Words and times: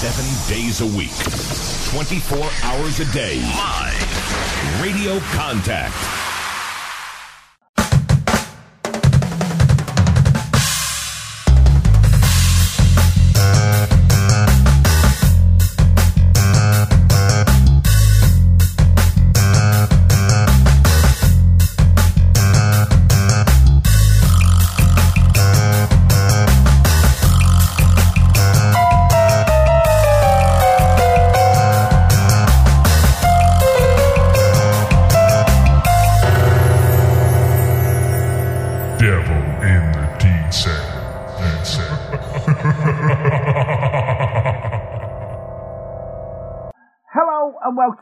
Seven 0.00 0.24
days 0.48 0.80
a 0.80 0.86
week, 0.96 1.12
24 1.92 2.38
hours 2.62 3.00
a 3.00 3.04
day. 3.12 3.38
Live. 3.42 4.80
Radio 4.80 5.20
Contact. 5.36 6.29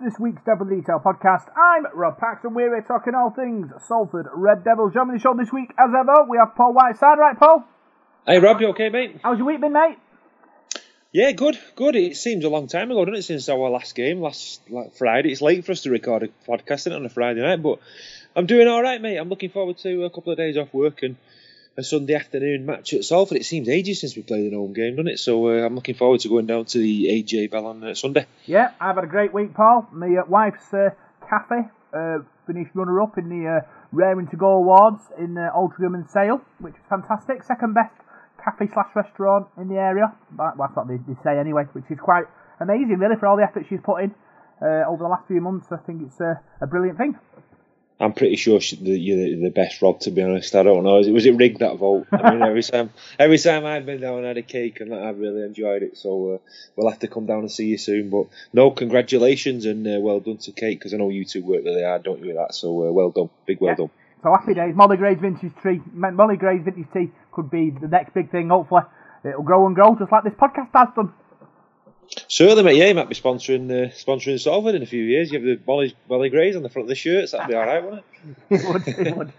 This 0.08 0.18
week's 0.18 0.40
Devil 0.46 0.66
Detail 0.66 1.02
podcast. 1.04 1.44
I'm 1.54 1.84
Rob 1.92 2.16
Paxton. 2.16 2.54
We're 2.54 2.74
here 2.74 2.84
talking 2.88 3.12
all 3.14 3.28
things 3.28 3.70
Salford 3.88 4.26
Red 4.32 4.64
Devils. 4.64 4.94
Joining 4.94 5.12
the 5.12 5.20
show 5.20 5.34
this 5.36 5.52
week, 5.52 5.70
as 5.78 5.90
ever, 5.90 6.24
we 6.26 6.38
have 6.38 6.54
Paul 6.56 6.72
Whiteside. 6.72 7.18
Right, 7.18 7.38
Paul? 7.38 7.62
Hey 8.26 8.38
Rob, 8.38 8.58
you 8.58 8.68
okay, 8.68 8.88
mate? 8.88 9.20
How's 9.22 9.36
your 9.36 9.46
week 9.46 9.60
been, 9.60 9.74
mate? 9.74 9.98
Yeah, 11.12 11.32
good, 11.32 11.58
good. 11.76 11.94
It 11.94 12.16
seems 12.16 12.46
a 12.46 12.48
long 12.48 12.68
time 12.68 12.90
ago, 12.90 13.04
doesn't 13.04 13.18
it, 13.18 13.22
since 13.24 13.50
our 13.50 13.68
last 13.68 13.94
game 13.94 14.22
last 14.22 14.62
like, 14.70 14.94
Friday? 14.94 15.30
It's 15.30 15.42
late 15.42 15.66
for 15.66 15.72
us 15.72 15.82
to 15.82 15.90
record 15.90 16.22
a 16.22 16.28
podcast 16.50 16.94
on 16.94 17.04
a 17.04 17.10
Friday 17.10 17.42
night, 17.42 17.62
but 17.62 17.78
I'm 18.34 18.46
doing 18.46 18.66
all 18.66 18.82
right, 18.82 19.02
mate. 19.02 19.18
I'm 19.18 19.28
looking 19.28 19.50
forward 19.50 19.76
to 19.78 20.04
a 20.04 20.10
couple 20.10 20.32
of 20.32 20.38
days 20.38 20.56
off 20.56 20.72
work 20.72 21.02
and 21.02 21.16
a 21.78 21.82
Sunday 21.84 22.14
afternoon 22.14 22.66
match 22.66 22.92
at 22.92 23.04
Salford. 23.04 23.36
It 23.38 23.44
seems 23.46 23.68
ages 23.68 24.00
since 24.00 24.16
we 24.16 24.22
played 24.22 24.50
an 24.50 24.58
home 24.58 24.72
game, 24.72 24.96
doesn't 24.96 25.06
it? 25.12 25.20
So 25.20 25.46
uh, 25.48 25.64
I'm 25.64 25.76
looking 25.76 25.94
forward 25.94 26.18
to 26.20 26.28
going 26.28 26.46
down 26.46 26.64
to 26.66 26.78
the 26.78 27.06
AJ 27.06 27.52
Bell 27.52 27.66
on 27.66 27.84
uh, 27.84 27.94
Sunday. 27.94 28.26
Yeah, 28.46 28.72
I've 28.80 28.96
had 28.96 29.04
a 29.04 29.08
great 29.08 29.32
week, 29.32 29.54
Paul. 29.54 29.86
My 29.92 30.08
uh, 30.08 30.24
wife's 30.28 30.74
uh, 30.74 30.90
cafe 31.30 31.68
uh, 31.94 32.18
finished 32.48 32.72
runner-up 32.74 33.16
in 33.16 33.28
the 33.28 33.48
uh, 33.48 33.60
Raring 33.92 34.26
to 34.28 34.36
Go 34.36 34.54
Awards 34.54 35.02
in 35.18 35.38
uh, 35.38 35.50
Altrincham 35.56 35.94
and 35.94 36.10
Sale, 36.10 36.40
which 36.58 36.74
is 36.74 36.80
fantastic. 36.90 37.44
Second 37.44 37.74
best 37.74 37.94
cafe 38.44 38.66
slash 38.74 38.90
restaurant 38.96 39.46
in 39.56 39.68
the 39.68 39.76
area. 39.78 40.12
That- 40.36 40.54
That's 40.58 40.74
what 40.74 40.88
they, 40.88 40.96
they 40.96 41.14
say 41.22 41.38
anyway, 41.38 41.62
which 41.74 41.84
is 41.90 41.98
quite 42.02 42.24
amazing, 42.58 42.98
really, 42.98 43.14
for 43.20 43.28
all 43.28 43.36
the 43.36 43.44
effort 43.44 43.66
she's 43.70 43.80
put 43.84 44.02
in 44.02 44.12
over 44.60 44.98
the 44.98 45.08
last 45.08 45.28
few 45.28 45.40
months. 45.40 45.68
I 45.70 45.76
think 45.86 46.02
it's 46.02 46.18
a 46.18 46.66
brilliant 46.66 46.98
thing. 46.98 47.14
I'm 48.00 48.12
pretty 48.12 48.36
sure 48.36 48.60
she, 48.60 48.76
the, 48.76 48.90
you're 48.96 49.16
the, 49.16 49.42
the 49.44 49.50
best, 49.50 49.82
Rob. 49.82 50.00
To 50.00 50.10
be 50.12 50.22
honest, 50.22 50.54
I 50.54 50.62
don't 50.62 50.84
know. 50.84 50.94
Was 50.98 51.08
it, 51.08 51.12
was 51.12 51.26
it 51.26 51.34
rigged 51.36 51.58
that 51.60 51.76
vote? 51.76 52.06
I 52.16 52.22
mean, 52.22 52.44
every 52.44 52.62
time, 52.72 52.90
every 53.18 53.38
time 53.38 53.66
I've 53.66 53.86
been 53.86 54.00
down, 54.00 54.24
I 54.24 54.28
had 54.28 54.38
a 54.38 54.42
cake, 54.42 54.80
and 54.80 54.94
I've 54.94 55.18
really 55.18 55.42
enjoyed 55.42 55.82
it. 55.82 55.96
So 55.98 56.34
uh, 56.34 56.38
we'll 56.76 56.88
have 56.90 57.00
to 57.00 57.08
come 57.08 57.26
down 57.26 57.40
and 57.40 57.50
see 57.50 57.66
you 57.66 57.78
soon. 57.78 58.10
But 58.10 58.26
no, 58.52 58.70
congratulations 58.70 59.64
and 59.66 59.86
uh, 59.86 59.98
well 60.00 60.20
done 60.20 60.36
to 60.38 60.52
Kate, 60.52 60.78
because 60.78 60.94
I 60.94 60.96
know 60.98 61.08
you 61.08 61.24
two 61.24 61.42
work 61.42 61.64
really 61.64 61.82
hard, 61.82 62.04
don't 62.04 62.20
you? 62.20 62.28
With 62.28 62.36
that, 62.36 62.54
so 62.54 62.88
uh, 62.88 62.92
well 62.92 63.10
done, 63.10 63.30
big 63.46 63.60
well 63.60 63.70
Yeah. 63.72 63.76
done. 63.76 63.90
So 64.22 64.32
happy 64.32 64.54
days. 64.54 64.74
Molly 64.74 64.96
Gray's 64.96 65.18
vintage 65.20 65.52
tree. 65.62 65.80
Molly 65.92 66.36
Gray's 66.36 66.62
vintage 66.64 66.86
tea 66.92 67.10
could 67.32 67.50
be 67.50 67.70
the 67.70 67.86
next 67.88 68.14
big 68.14 68.30
thing. 68.30 68.48
Hopefully, 68.48 68.82
it'll 69.24 69.42
grow 69.42 69.66
and 69.66 69.74
grow 69.76 69.96
just 69.96 70.10
like 70.12 70.24
this 70.24 70.32
podcast 70.34 70.70
has 70.74 70.88
done. 70.96 71.12
Certainly, 72.28 72.62
mate. 72.62 72.76
Yeah, 72.76 72.86
you 72.86 72.94
might 72.94 73.08
be 73.08 73.14
sponsoring 73.14 73.70
uh, 73.70 73.90
sponsoring 73.90 74.40
Salford 74.40 74.74
in 74.74 74.82
a 74.82 74.86
few 74.86 75.02
years. 75.02 75.30
You 75.30 75.38
have 75.38 75.46
the 75.46 75.60
Molly, 75.66 75.94
Molly 76.08 76.30
Greys 76.30 76.56
on 76.56 76.62
the 76.62 76.68
front 76.68 76.84
of 76.84 76.88
the 76.88 76.94
shirts. 76.94 77.32
That'd 77.32 77.48
be 77.48 77.54
all 77.54 77.66
right, 77.66 77.82
wouldn't 77.84 78.04
it? 78.50 78.60
It 78.60 78.68
would, 79.06 79.16
would. 79.16 79.32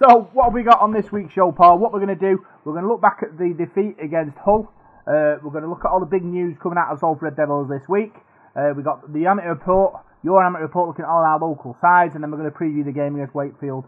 So, 0.00 0.30
what 0.32 0.44
have 0.44 0.54
we 0.54 0.62
got 0.62 0.80
on 0.80 0.92
this 0.92 1.12
week's 1.12 1.34
show, 1.34 1.52
Paul? 1.52 1.78
What 1.78 1.92
we're 1.92 2.00
going 2.00 2.16
to 2.16 2.20
do, 2.20 2.44
we're 2.64 2.72
going 2.72 2.84
to 2.84 2.90
look 2.90 3.02
back 3.02 3.20
at 3.22 3.36
the 3.36 3.52
defeat 3.52 3.96
against 4.02 4.36
Hull. 4.38 4.72
Uh, 5.06 5.36
we're 5.42 5.52
going 5.52 5.64
to 5.64 5.68
look 5.68 5.84
at 5.84 5.90
all 5.90 6.00
the 6.00 6.06
big 6.06 6.24
news 6.24 6.56
coming 6.62 6.78
out 6.78 6.92
of 6.92 7.00
Salford 7.00 7.22
Red 7.22 7.36
Devils 7.36 7.68
this 7.68 7.82
week. 7.88 8.12
Uh, 8.56 8.72
we 8.76 8.82
got 8.82 9.12
the 9.12 9.26
amateur 9.26 9.50
report, 9.50 10.00
your 10.24 10.44
amateur 10.44 10.64
report 10.64 10.88
looking 10.88 11.04
at 11.04 11.10
all 11.10 11.24
our 11.24 11.38
local 11.38 11.76
sides, 11.80 12.14
and 12.14 12.24
then 12.24 12.30
we're 12.30 12.38
going 12.38 12.50
to 12.50 12.56
preview 12.56 12.84
the 12.84 12.92
game 12.92 13.14
against 13.14 13.34
Wakefield 13.34 13.84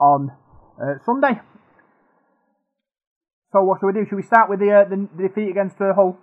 on 0.00 0.32
uh, 0.82 0.98
Sunday. 1.06 1.38
So, 3.52 3.62
what 3.62 3.78
should 3.78 3.86
we 3.86 3.92
do? 3.92 4.06
Should 4.08 4.16
we 4.16 4.22
start 4.22 4.50
with 4.50 4.58
the, 4.58 4.70
uh, 4.72 4.88
the, 4.88 5.08
the 5.14 5.28
defeat 5.28 5.50
against 5.50 5.80
uh, 5.80 5.94
Hull? 5.94 6.18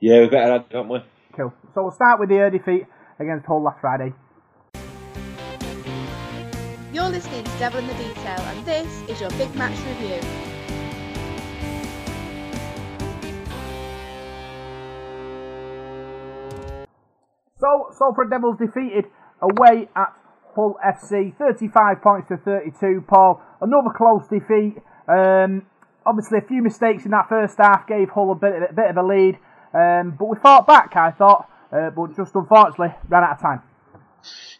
Yeah, 0.00 0.20
we 0.20 0.28
better 0.28 0.54
add, 0.54 0.68
don't 0.70 0.88
we? 0.88 0.98
Cool. 1.36 1.52
So, 1.74 1.82
we'll 1.82 1.90
start 1.92 2.18
with 2.18 2.30
the 2.30 2.40
uh, 2.40 2.48
defeat 2.48 2.86
against 3.18 3.44
Hull 3.44 3.62
last 3.62 3.80
Friday. 3.82 4.14
You're 6.90 7.10
listening 7.10 7.44
to 7.44 7.50
Devil 7.58 7.80
in 7.80 7.86
the 7.86 7.94
Detail, 7.94 8.40
and 8.40 8.64
this 8.64 8.88
is 9.10 9.20
your 9.20 9.28
big 9.36 9.54
match 9.56 9.76
review. 9.86 10.20
So, 17.58 17.92
Salford 17.92 18.30
Devils 18.30 18.56
defeated 18.58 19.04
away 19.42 19.90
at 19.94 20.16
Hull 20.56 20.78
FC, 20.82 21.36
35 21.36 22.02
points 22.02 22.28
to 22.28 22.38
32. 22.38 23.04
Paul, 23.06 23.42
another 23.60 23.90
close 23.94 24.26
defeat. 24.28 24.80
Um, 25.06 25.66
obviously, 26.06 26.38
a 26.38 26.48
few 26.48 26.62
mistakes 26.62 27.04
in 27.04 27.10
that 27.10 27.28
first 27.28 27.58
half 27.58 27.86
gave 27.86 28.08
Hull 28.08 28.32
a 28.32 28.34
bit, 28.34 28.54
a 28.70 28.72
bit 28.72 28.88
of 28.88 28.96
a 28.96 29.06
lead, 29.06 29.36
um, 29.72 30.16
but 30.18 30.24
we 30.26 30.36
fought 30.38 30.66
back, 30.66 30.96
I 30.96 31.10
thought, 31.10 31.48
uh, 31.72 31.90
but 31.90 32.16
just 32.16 32.34
unfortunately 32.34 32.94
ran 33.08 33.24
out 33.24 33.32
of 33.32 33.40
time. 33.40 33.62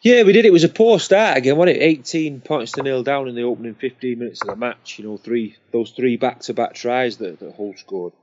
Yeah, 0.02 0.22
we 0.22 0.32
did. 0.32 0.46
It 0.46 0.52
was 0.52 0.64
a 0.64 0.68
poor 0.68 0.98
start 0.98 1.36
again, 1.36 1.56
wasn't 1.56 1.76
it? 1.76 1.82
18 1.82 2.40
points 2.40 2.72
to 2.72 2.82
nil 2.82 3.02
down 3.02 3.28
in 3.28 3.34
the 3.34 3.42
opening 3.42 3.74
15 3.74 4.18
minutes 4.18 4.40
of 4.40 4.48
the 4.48 4.56
match. 4.56 4.98
You 4.98 5.04
know, 5.04 5.16
three 5.18 5.56
those 5.72 5.90
three 5.90 6.16
back-to-back 6.16 6.74
tries 6.74 7.18
that, 7.18 7.38
that 7.40 7.54
Hull 7.54 7.74
scored. 7.76 8.14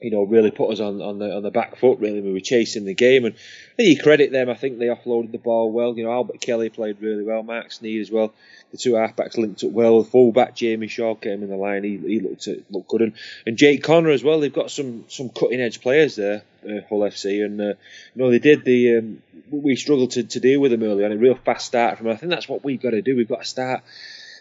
You 0.00 0.10
know, 0.10 0.24
really 0.24 0.50
put 0.50 0.72
us 0.72 0.80
on, 0.80 1.00
on 1.00 1.18
the 1.18 1.34
on 1.34 1.42
the 1.42 1.50
back 1.50 1.76
foot. 1.76 1.98
Really, 1.98 2.20
we 2.20 2.32
were 2.32 2.40
chasing 2.40 2.84
the 2.84 2.94
game, 2.94 3.24
and 3.24 3.34
you 3.78 3.98
credit 3.98 4.32
them. 4.32 4.50
I 4.50 4.54
think 4.54 4.78
they 4.78 4.86
offloaded 4.86 5.32
the 5.32 5.38
ball 5.38 5.72
well. 5.72 5.96
You 5.96 6.04
know, 6.04 6.12
Albert 6.12 6.40
Kelly 6.40 6.68
played 6.68 7.00
really 7.00 7.22
well. 7.22 7.42
Marc 7.42 7.70
Sneyd 7.70 8.00
as 8.00 8.10
well. 8.10 8.34
The 8.72 8.78
two 8.78 8.92
halfbacks 8.92 9.38
linked 9.38 9.62
up 9.62 9.70
well. 9.70 10.02
The 10.02 10.10
fullback 10.10 10.56
Jamie 10.56 10.88
Shaul 10.88 11.20
came 11.20 11.42
in 11.42 11.48
the 11.48 11.56
line. 11.56 11.84
He, 11.84 11.96
he 11.96 12.20
looked 12.20 12.48
looked 12.70 12.88
good, 12.88 13.02
and, 13.02 13.12
and 13.46 13.56
Jake 13.56 13.82
Connor 13.84 14.10
as 14.10 14.24
well. 14.24 14.40
They've 14.40 14.52
got 14.52 14.70
some 14.70 15.04
some 15.08 15.28
cutting 15.28 15.60
edge 15.60 15.80
players 15.80 16.16
there, 16.16 16.42
uh, 16.64 16.80
Hull 16.88 17.00
FC, 17.00 17.44
and 17.44 17.60
uh, 17.60 17.64
you 17.64 17.76
know 18.16 18.30
they 18.30 18.40
did 18.40 18.64
the. 18.64 18.98
Um, 18.98 19.22
we 19.50 19.76
struggled 19.76 20.12
to, 20.12 20.24
to 20.24 20.40
deal 20.40 20.60
with 20.60 20.72
them 20.72 20.82
early 20.82 21.04
on. 21.04 21.12
A 21.12 21.16
real 21.16 21.36
fast 21.36 21.66
start 21.66 21.98
from. 21.98 22.06
them. 22.06 22.14
I 22.14 22.18
think 22.18 22.30
that's 22.30 22.48
what 22.48 22.64
we've 22.64 22.82
got 22.82 22.90
to 22.90 23.02
do. 23.02 23.16
We've 23.16 23.28
got 23.28 23.42
to 23.42 23.48
start 23.48 23.82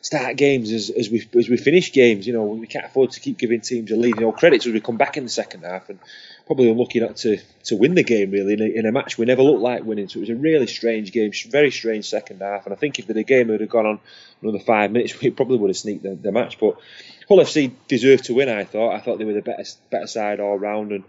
start 0.03 0.35
games 0.35 0.69
as, 0.71 0.89
as 0.89 1.09
we 1.09 1.27
as 1.35 1.49
we 1.49 1.57
finish 1.57 1.91
games. 1.91 2.27
You 2.27 2.33
know, 2.33 2.43
we 2.43 2.67
can't 2.67 2.85
afford 2.85 3.11
to 3.11 3.19
keep 3.19 3.39
giving 3.39 3.61
teams 3.61 3.89
a 3.89 3.95
lead. 3.95 4.15
You 4.17 4.21
know, 4.21 4.31
credits 4.31 4.67
as 4.67 4.73
we 4.73 4.81
come 4.81 4.97
back 4.97 5.17
in 5.17 5.23
the 5.23 5.29
second 5.29 5.63
half 5.63 5.89
and 5.89 5.97
probably 6.45 6.69
unlucky 6.69 6.99
not 6.99 7.15
to, 7.15 7.37
to 7.63 7.77
win 7.77 7.95
the 7.95 8.03
game 8.03 8.29
really 8.31 8.53
in 8.53 8.61
a, 8.61 8.65
in 8.65 8.85
a 8.85 8.91
match 8.91 9.17
we 9.17 9.25
never 9.25 9.41
looked 9.41 9.61
like 9.61 9.83
winning. 9.83 10.09
So 10.09 10.17
it 10.17 10.21
was 10.21 10.29
a 10.29 10.35
really 10.35 10.67
strange 10.67 11.13
game, 11.13 11.31
very 11.49 11.71
strange 11.71 12.05
second 12.05 12.41
half. 12.41 12.65
And 12.65 12.73
I 12.73 12.77
think 12.77 12.99
if 12.99 13.07
the 13.07 13.23
game 13.23 13.47
would 13.47 13.61
have 13.61 13.69
gone 13.69 13.85
on 13.85 13.99
another 14.41 14.59
five 14.59 14.91
minutes, 14.91 15.19
we 15.21 15.31
probably 15.31 15.57
would 15.57 15.69
have 15.69 15.77
sneaked 15.77 16.03
the, 16.03 16.15
the 16.15 16.33
match. 16.33 16.59
But 16.59 16.77
Hull 17.29 17.39
FC 17.39 17.71
deserved 17.87 18.25
to 18.25 18.33
win. 18.33 18.49
I 18.49 18.65
thought. 18.65 18.93
I 18.93 18.99
thought 18.99 19.17
they 19.17 19.25
were 19.25 19.33
the 19.33 19.41
better 19.41 19.63
better 19.89 20.07
side 20.07 20.39
all 20.39 20.59
round 20.59 20.91
and. 20.91 21.03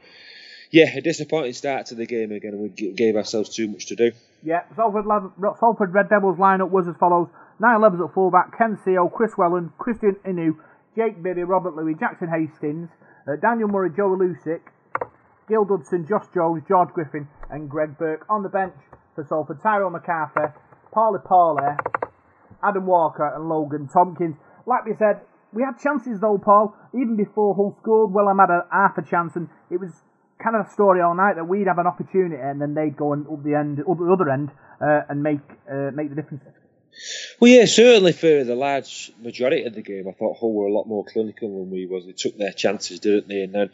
Yeah, 0.70 0.92
a 0.96 1.00
disappointing 1.00 1.52
start 1.52 1.86
to 1.86 1.94
the 1.94 2.04
game 2.04 2.32
again, 2.32 2.58
we 2.58 2.68
gave 2.68 3.14
ourselves 3.14 3.54
too 3.54 3.68
much 3.68 3.86
to 3.86 3.94
do. 3.94 4.10
Yeah, 4.42 4.62
Salford, 4.74 5.04
Salford 5.60 5.94
Red 5.94 6.08
Devils 6.08 6.36
lineup 6.36 6.70
was 6.70 6.88
as 6.88 6.96
follows: 6.96 7.28
Niall 7.60 7.84
Evans 7.84 8.02
at 8.02 8.14
fullback, 8.14 8.56
Ken 8.58 8.76
Sio, 8.84 9.12
Kris 9.12 9.32
Welham, 9.38 9.72
Krisnan 9.78 10.16
Inu, 10.26 10.56
Jake 10.96 11.22
Bibby, 11.22 11.42
Robert 11.42 11.76
Lui, 11.76 11.94
Jackson 11.94 12.28
Hastings, 12.28 12.88
uh, 13.28 13.36
Daniel 13.40 13.68
Murray, 13.68 13.90
Joe 13.94 14.16
Lussick, 14.16 14.60
Gil 15.48 15.64
Dudson, 15.64 16.06
Josh 16.08 16.26
Jones, 16.34 16.62
George 16.66 16.88
Griffin, 16.94 17.28
and 17.50 17.68
Greg 17.70 17.96
Burke 17.98 18.24
on 18.28 18.42
the 18.42 18.48
bench 18.48 18.74
for 19.14 19.24
Salford. 19.24 19.62
Tyrone 19.62 19.92
McCarthy, 19.92 20.52
Pauli 20.92 21.20
Pauli, 21.24 21.76
Adam 22.62 22.86
Walker, 22.86 23.30
and 23.34 23.48
Logan 23.48 23.88
Tomkins. 23.92 24.36
Like 24.66 24.84
we 24.86 24.94
said, 24.94 25.20
we 25.52 25.62
had 25.62 25.78
chances 25.78 26.20
though, 26.20 26.38
Paul. 26.38 26.74
Even 26.94 27.16
before 27.16 27.54
Hull 27.54 27.76
scored, 27.80 28.12
Welham 28.12 28.40
had 28.40 28.50
a 28.50 28.66
half 28.72 28.98
a 28.98 29.02
chance, 29.02 29.36
and 29.36 29.48
it 29.70 29.78
was 29.78 29.92
kind 30.42 30.56
of 30.56 30.66
a 30.66 30.70
story 30.70 31.00
all 31.00 31.14
night 31.14 31.36
that 31.36 31.46
we'd 31.46 31.68
have 31.68 31.78
an 31.78 31.86
opportunity 31.86 32.36
and 32.36 32.60
then 32.60 32.74
they'd 32.74 32.96
go 32.96 33.12
and 33.12 33.26
up 33.28 33.42
the 33.44 33.54
end, 33.54 33.80
up 33.80 33.98
the 33.98 34.10
other 34.10 34.28
end, 34.28 34.50
uh, 34.82 35.06
and 35.08 35.22
make 35.22 35.40
uh, 35.70 35.90
make 35.94 36.10
the 36.10 36.16
difference. 36.16 36.42
Well, 37.40 37.50
yeah, 37.50 37.64
certainly 37.66 38.12
for 38.12 38.44
the 38.44 38.54
large 38.54 39.12
majority 39.20 39.64
of 39.64 39.74
the 39.74 39.82
game, 39.82 40.08
I 40.08 40.12
thought 40.12 40.38
Hull 40.38 40.52
were 40.52 40.66
a 40.66 40.72
lot 40.72 40.86
more 40.86 41.04
clinical 41.04 41.48
than 41.48 41.70
we 41.70 41.86
was. 41.86 42.06
They 42.06 42.12
took 42.12 42.36
their 42.36 42.52
chances, 42.52 43.00
didn't 43.00 43.28
they? 43.28 43.42
And 43.42 43.54
then, 43.54 43.70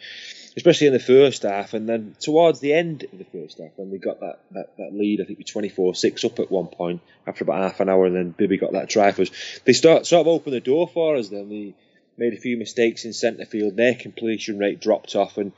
especially 0.57 0.89
in 0.89 0.93
the 0.93 0.99
first 0.99 1.43
half, 1.43 1.75
and 1.75 1.89
then 1.89 2.17
towards 2.21 2.61
the 2.61 2.73
end 2.73 3.05
of 3.05 3.19
the 3.19 3.25
first 3.25 3.59
half, 3.59 3.71
when 3.77 3.91
they 3.91 3.99
got 3.99 4.21
that, 4.21 4.41
that, 4.53 4.77
that 4.79 4.93
lead, 4.93 5.21
I 5.21 5.25
think 5.25 5.39
we 5.39 5.45
24-6 5.45 6.25
up 6.25 6.39
at 6.39 6.51
one 6.51 6.69
point 6.69 7.01
after 7.27 7.45
about 7.45 7.63
half 7.63 7.81
an 7.81 7.89
hour, 7.89 8.07
and 8.07 8.17
then 8.17 8.31
Bibby 8.31 8.59
got 8.59 8.73
that 8.73 8.89
try 8.89 9.13
for 9.13 9.23
us. 9.23 9.31
They 9.65 9.73
start 9.73 10.07
sort 10.07 10.23
of 10.23 10.29
opened 10.29 10.55
the 10.55 10.61
door 10.61 10.89
for 10.89 11.17
us. 11.17 11.29
Then 11.29 11.49
they 11.49 11.75
made 12.17 12.35
a 12.35 12.41
few 12.41 12.57
mistakes 12.57 13.05
in 13.05 13.13
centre 13.13 13.47
field. 13.47 13.77
Their 13.77 13.95
completion 13.95 14.59
rate 14.59 14.81
dropped 14.81 15.15
off, 15.15 15.39
and 15.39 15.53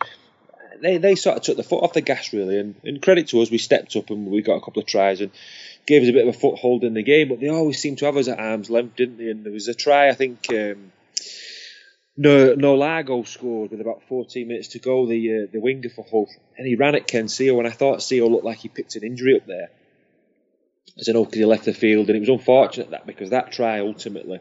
they, 0.82 0.98
they 0.98 1.14
sort 1.14 1.36
of 1.36 1.42
took 1.42 1.56
the 1.56 1.62
foot 1.62 1.82
off 1.82 1.92
the 1.92 2.00
gas 2.00 2.32
really, 2.32 2.58
and, 2.58 2.74
and 2.84 3.00
credit 3.00 3.28
to 3.28 3.40
us, 3.40 3.50
we 3.50 3.58
stepped 3.58 3.96
up 3.96 4.10
and 4.10 4.26
we 4.26 4.42
got 4.42 4.56
a 4.56 4.60
couple 4.60 4.82
of 4.82 4.86
tries 4.86 5.20
and 5.20 5.30
gave 5.86 6.02
us 6.02 6.08
a 6.08 6.12
bit 6.12 6.26
of 6.26 6.34
a 6.34 6.38
foothold 6.38 6.84
in 6.84 6.94
the 6.94 7.02
game. 7.02 7.28
But 7.28 7.40
they 7.40 7.48
always 7.48 7.78
seemed 7.78 7.98
to 7.98 8.06
have 8.06 8.16
us 8.16 8.28
at 8.28 8.38
arm's 8.38 8.70
length, 8.70 8.96
didn't 8.96 9.18
they? 9.18 9.28
And 9.28 9.44
there 9.44 9.52
was 9.52 9.68
a 9.68 9.74
try, 9.74 10.08
I 10.08 10.14
think. 10.14 10.46
Um, 10.50 10.92
no, 12.16 12.54
Naulago 12.54 13.26
scored 13.26 13.70
with 13.70 13.80
about 13.80 14.02
14 14.08 14.46
minutes 14.46 14.68
to 14.68 14.78
go. 14.78 15.06
The 15.06 15.44
uh, 15.44 15.46
the 15.50 15.60
winger 15.60 15.88
for 15.88 16.04
Hull, 16.10 16.28
and 16.58 16.66
he 16.66 16.74
ran 16.74 16.94
at 16.94 17.06
Ken 17.06 17.24
Sio, 17.26 17.58
and 17.58 17.66
I 17.66 17.70
thought 17.70 18.00
Sio 18.00 18.30
looked 18.30 18.44
like 18.44 18.58
he 18.58 18.68
picked 18.68 18.96
an 18.96 19.04
injury 19.04 19.36
up 19.36 19.46
there. 19.46 19.70
I 20.98 21.02
don't 21.06 21.14
know 21.14 21.24
because 21.24 21.38
he 21.38 21.44
left 21.46 21.64
the 21.64 21.72
field, 21.72 22.08
and 22.08 22.16
it 22.16 22.20
was 22.20 22.28
unfortunate 22.28 22.90
that 22.90 23.06
because 23.06 23.30
that 23.30 23.52
try 23.52 23.80
ultimately 23.80 24.40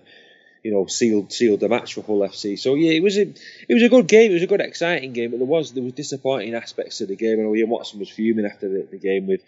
you 0.64 0.72
know, 0.72 0.86
sealed 0.86 1.34
sealed 1.34 1.60
the 1.60 1.70
match 1.70 1.96
for 1.96 2.02
Hull 2.04 2.20
FC. 2.20 2.58
So 2.58 2.76
yeah, 2.76 2.92
it 2.92 3.02
was 3.02 3.18
a 3.18 3.22
it 3.22 3.74
was 3.74 3.82
a 3.82 3.90
good 3.90 4.08
game. 4.08 4.32
It 4.32 4.36
was 4.36 4.44
a 4.44 4.48
good, 4.48 4.62
exciting 4.62 5.12
game. 5.12 5.32
But 5.32 5.38
there 5.38 5.48
was 5.48 5.72
there 5.72 5.84
was 5.84 5.94
disappointing 5.94 6.54
aspects 6.54 7.00
to 7.00 7.08
the 7.08 7.16
game. 7.16 7.40
I 7.40 7.44
know 7.44 7.56
Ian 7.56 7.70
Watson 7.70 8.00
was 8.00 8.10
fuming 8.10 8.46
after 8.46 8.70
the, 8.70 8.88
the 8.92 9.00
game 9.00 9.26
with 9.26 9.42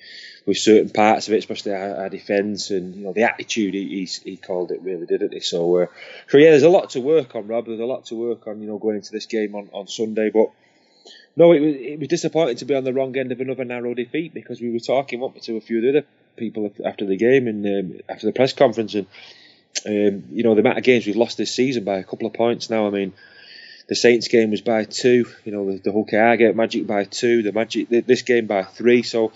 with 0.48 0.58
certain 0.58 0.90
parts 0.90 1.28
of 1.28 1.36
it, 1.36 1.38
especially 1.38 1.74
our, 1.74 1.98
our 1.98 2.10
defence 2.10 2.72
and 2.72 2.96
you 2.96 3.04
know 3.04 3.14
the 3.14 3.24
attitude. 3.24 3.76
He, 3.76 4.08
he, 4.24 4.38
called 4.38 4.72
it 4.72 4.82
really, 4.82 5.06
didn't 5.06 5.34
he? 5.34 5.40
So 5.40 5.84
uh, 5.84 5.86
so 6.30 6.38
yeah, 6.38 6.50
there's 6.50 6.64
a 6.64 6.70
lot 6.70 6.92
to 6.92 7.00
work 7.00 7.36
on, 7.36 7.48
Rob. 7.48 7.68
There's 7.68 7.80
a 7.80 7.86
lot 7.86 8.06
to 8.06 8.16
work 8.16 8.48
on. 8.48 8.62
You 8.62 8.68
know, 8.68 8.80
going 8.80 8.96
into 8.96 9.12
this 9.12 9.28
game 9.28 9.56
on, 9.56 9.70
on 9.72 9.88
Sunday, 9.88 10.30
but. 10.30 10.52
No, 11.36 11.52
it 11.52 11.62
was, 11.62 11.76
it 11.76 12.00
was 12.00 12.08
disappointing 12.10 12.58
to 12.58 12.66
be 12.66 12.76
on 12.76 12.84
the 12.84 12.94
wrong 12.94 13.18
end 13.18 13.32
of 13.32 13.42
another 13.42 13.66
narrow 13.66 13.96
defeat 13.96 14.36
because 14.36 14.62
we 14.62 14.72
were 14.72 14.78
talking, 14.78 15.20
what 15.20 15.42
to 15.42 15.58
a 15.58 15.62
few 15.62 15.78
of 15.78 15.82
the 15.82 15.90
other 15.90 16.08
people 16.38 16.72
after 16.86 17.08
the 17.08 17.18
game 17.18 17.48
and 17.48 17.66
um, 17.66 18.00
after 18.08 18.28
the 18.28 18.34
press 18.34 18.54
conference, 18.54 18.94
and 18.94 19.08
um, 19.86 20.24
you 20.32 20.44
know, 20.44 20.56
the 20.56 20.62
amount 20.62 20.78
of 20.78 20.84
games 20.84 21.06
we've 21.06 21.16
lost 21.16 21.38
this 21.38 21.54
season 21.54 21.84
by 21.84 21.98
a 21.98 22.04
couple 22.04 22.28
of 22.28 22.34
points 22.34 22.70
now. 22.70 22.88
I 22.88 22.90
mean, 22.90 23.14
the 23.88 23.96
Saints 23.96 24.28
game 24.28 24.52
was 24.52 24.62
by 24.62 24.86
two. 24.86 25.26
You 25.44 25.52
know, 25.52 25.72
the, 25.72 25.78
the 25.80 25.92
KR 25.92 26.38
game, 26.38 26.56
Magic 26.56 26.88
by 26.88 27.04
two. 27.04 27.44
The 27.44 27.52
Magic 27.52 27.90
this 27.90 28.22
game 28.22 28.48
by 28.48 28.64
three. 28.64 29.04
So, 29.04 29.34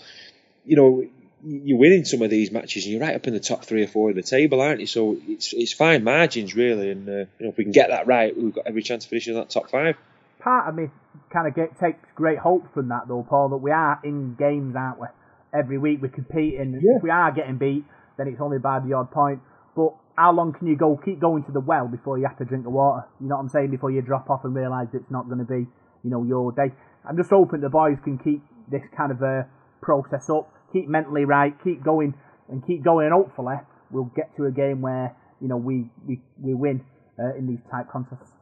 you 0.64 0.76
know, 0.76 1.04
you're 1.44 1.78
winning 1.78 2.04
some 2.04 2.22
of 2.22 2.30
these 2.30 2.50
matches, 2.50 2.84
and 2.84 2.92
you're 2.92 3.00
right 3.00 3.14
up 3.14 3.26
in 3.26 3.34
the 3.34 3.40
top 3.40 3.64
three 3.64 3.82
or 3.82 3.86
four 3.86 4.10
of 4.10 4.16
the 4.16 4.22
table, 4.22 4.60
aren't 4.60 4.80
you? 4.80 4.86
So 4.86 5.16
it's 5.28 5.52
it's 5.52 5.72
fine 5.72 6.02
margins 6.04 6.54
really, 6.54 6.90
and 6.90 7.08
uh, 7.08 7.12
you 7.12 7.26
know 7.40 7.48
if 7.50 7.56
we 7.56 7.64
can 7.64 7.72
get 7.72 7.90
that 7.90 8.06
right, 8.06 8.36
we've 8.36 8.54
got 8.54 8.66
every 8.66 8.82
chance 8.82 9.04
of 9.04 9.10
finishing 9.10 9.34
in 9.34 9.40
that 9.40 9.50
top 9.50 9.70
five. 9.70 9.96
Part 10.40 10.68
of 10.68 10.74
me 10.74 10.88
kind 11.32 11.48
of 11.48 11.54
get, 11.54 11.78
takes 11.78 11.98
great 12.14 12.38
hope 12.38 12.72
from 12.74 12.88
that 12.88 13.08
though, 13.08 13.24
Paul. 13.28 13.50
That 13.50 13.58
we 13.58 13.70
are 13.70 14.00
in 14.02 14.34
games, 14.34 14.74
aren't 14.76 15.00
we? 15.00 15.06
Every 15.52 15.78
week 15.78 16.02
we're 16.02 16.08
competing. 16.08 16.80
Yeah. 16.82 16.96
If 16.96 17.02
we 17.02 17.10
are 17.10 17.30
getting 17.32 17.56
beat, 17.56 17.84
then 18.16 18.28
it's 18.28 18.40
only 18.40 18.58
by 18.58 18.80
the 18.80 18.94
odd 18.94 19.10
point. 19.10 19.40
But 19.76 19.94
how 20.18 20.32
long 20.32 20.52
can 20.52 20.66
you 20.66 20.76
go 20.76 21.00
keep 21.02 21.20
going 21.20 21.44
to 21.44 21.52
the 21.52 21.60
well 21.60 21.86
before 21.86 22.18
you 22.18 22.26
have 22.26 22.36
to 22.38 22.44
drink 22.44 22.64
the 22.64 22.70
water? 22.70 23.06
You 23.20 23.28
know 23.28 23.36
what 23.36 23.42
I'm 23.42 23.48
saying? 23.48 23.70
Before 23.70 23.90
you 23.92 24.02
drop 24.02 24.28
off 24.28 24.44
and 24.44 24.52
realise 24.52 24.88
it's 24.92 25.10
not 25.10 25.26
going 25.26 25.38
to 25.38 25.44
be, 25.44 25.66
you 26.02 26.10
know, 26.10 26.24
your 26.24 26.50
day. 26.50 26.74
I'm 27.08 27.16
just 27.16 27.30
hoping 27.30 27.60
the 27.60 27.68
boys 27.68 27.98
can 28.02 28.18
keep 28.18 28.42
this 28.68 28.82
kind 28.96 29.12
of 29.12 29.22
a 29.22 29.46
process 29.80 30.28
up, 30.28 30.52
keep 30.72 30.88
mentally 30.88 31.24
right, 31.24 31.54
keep 31.62 31.84
going 31.84 32.14
and 32.48 32.66
keep 32.66 32.82
going. 32.82 33.06
And 33.06 33.14
hopefully, 33.14 33.56
we'll 33.92 34.10
get 34.16 34.34
to 34.36 34.46
a 34.46 34.50
game 34.50 34.82
where 34.82 35.14
you 35.40 35.46
know 35.46 35.56
we 35.56 35.88
we, 36.04 36.20
we 36.42 36.52
win 36.52 36.84
uh, 37.18 37.36
in 37.36 37.46
these 37.46 37.60
tight 37.70 37.86
contests. 37.88 38.37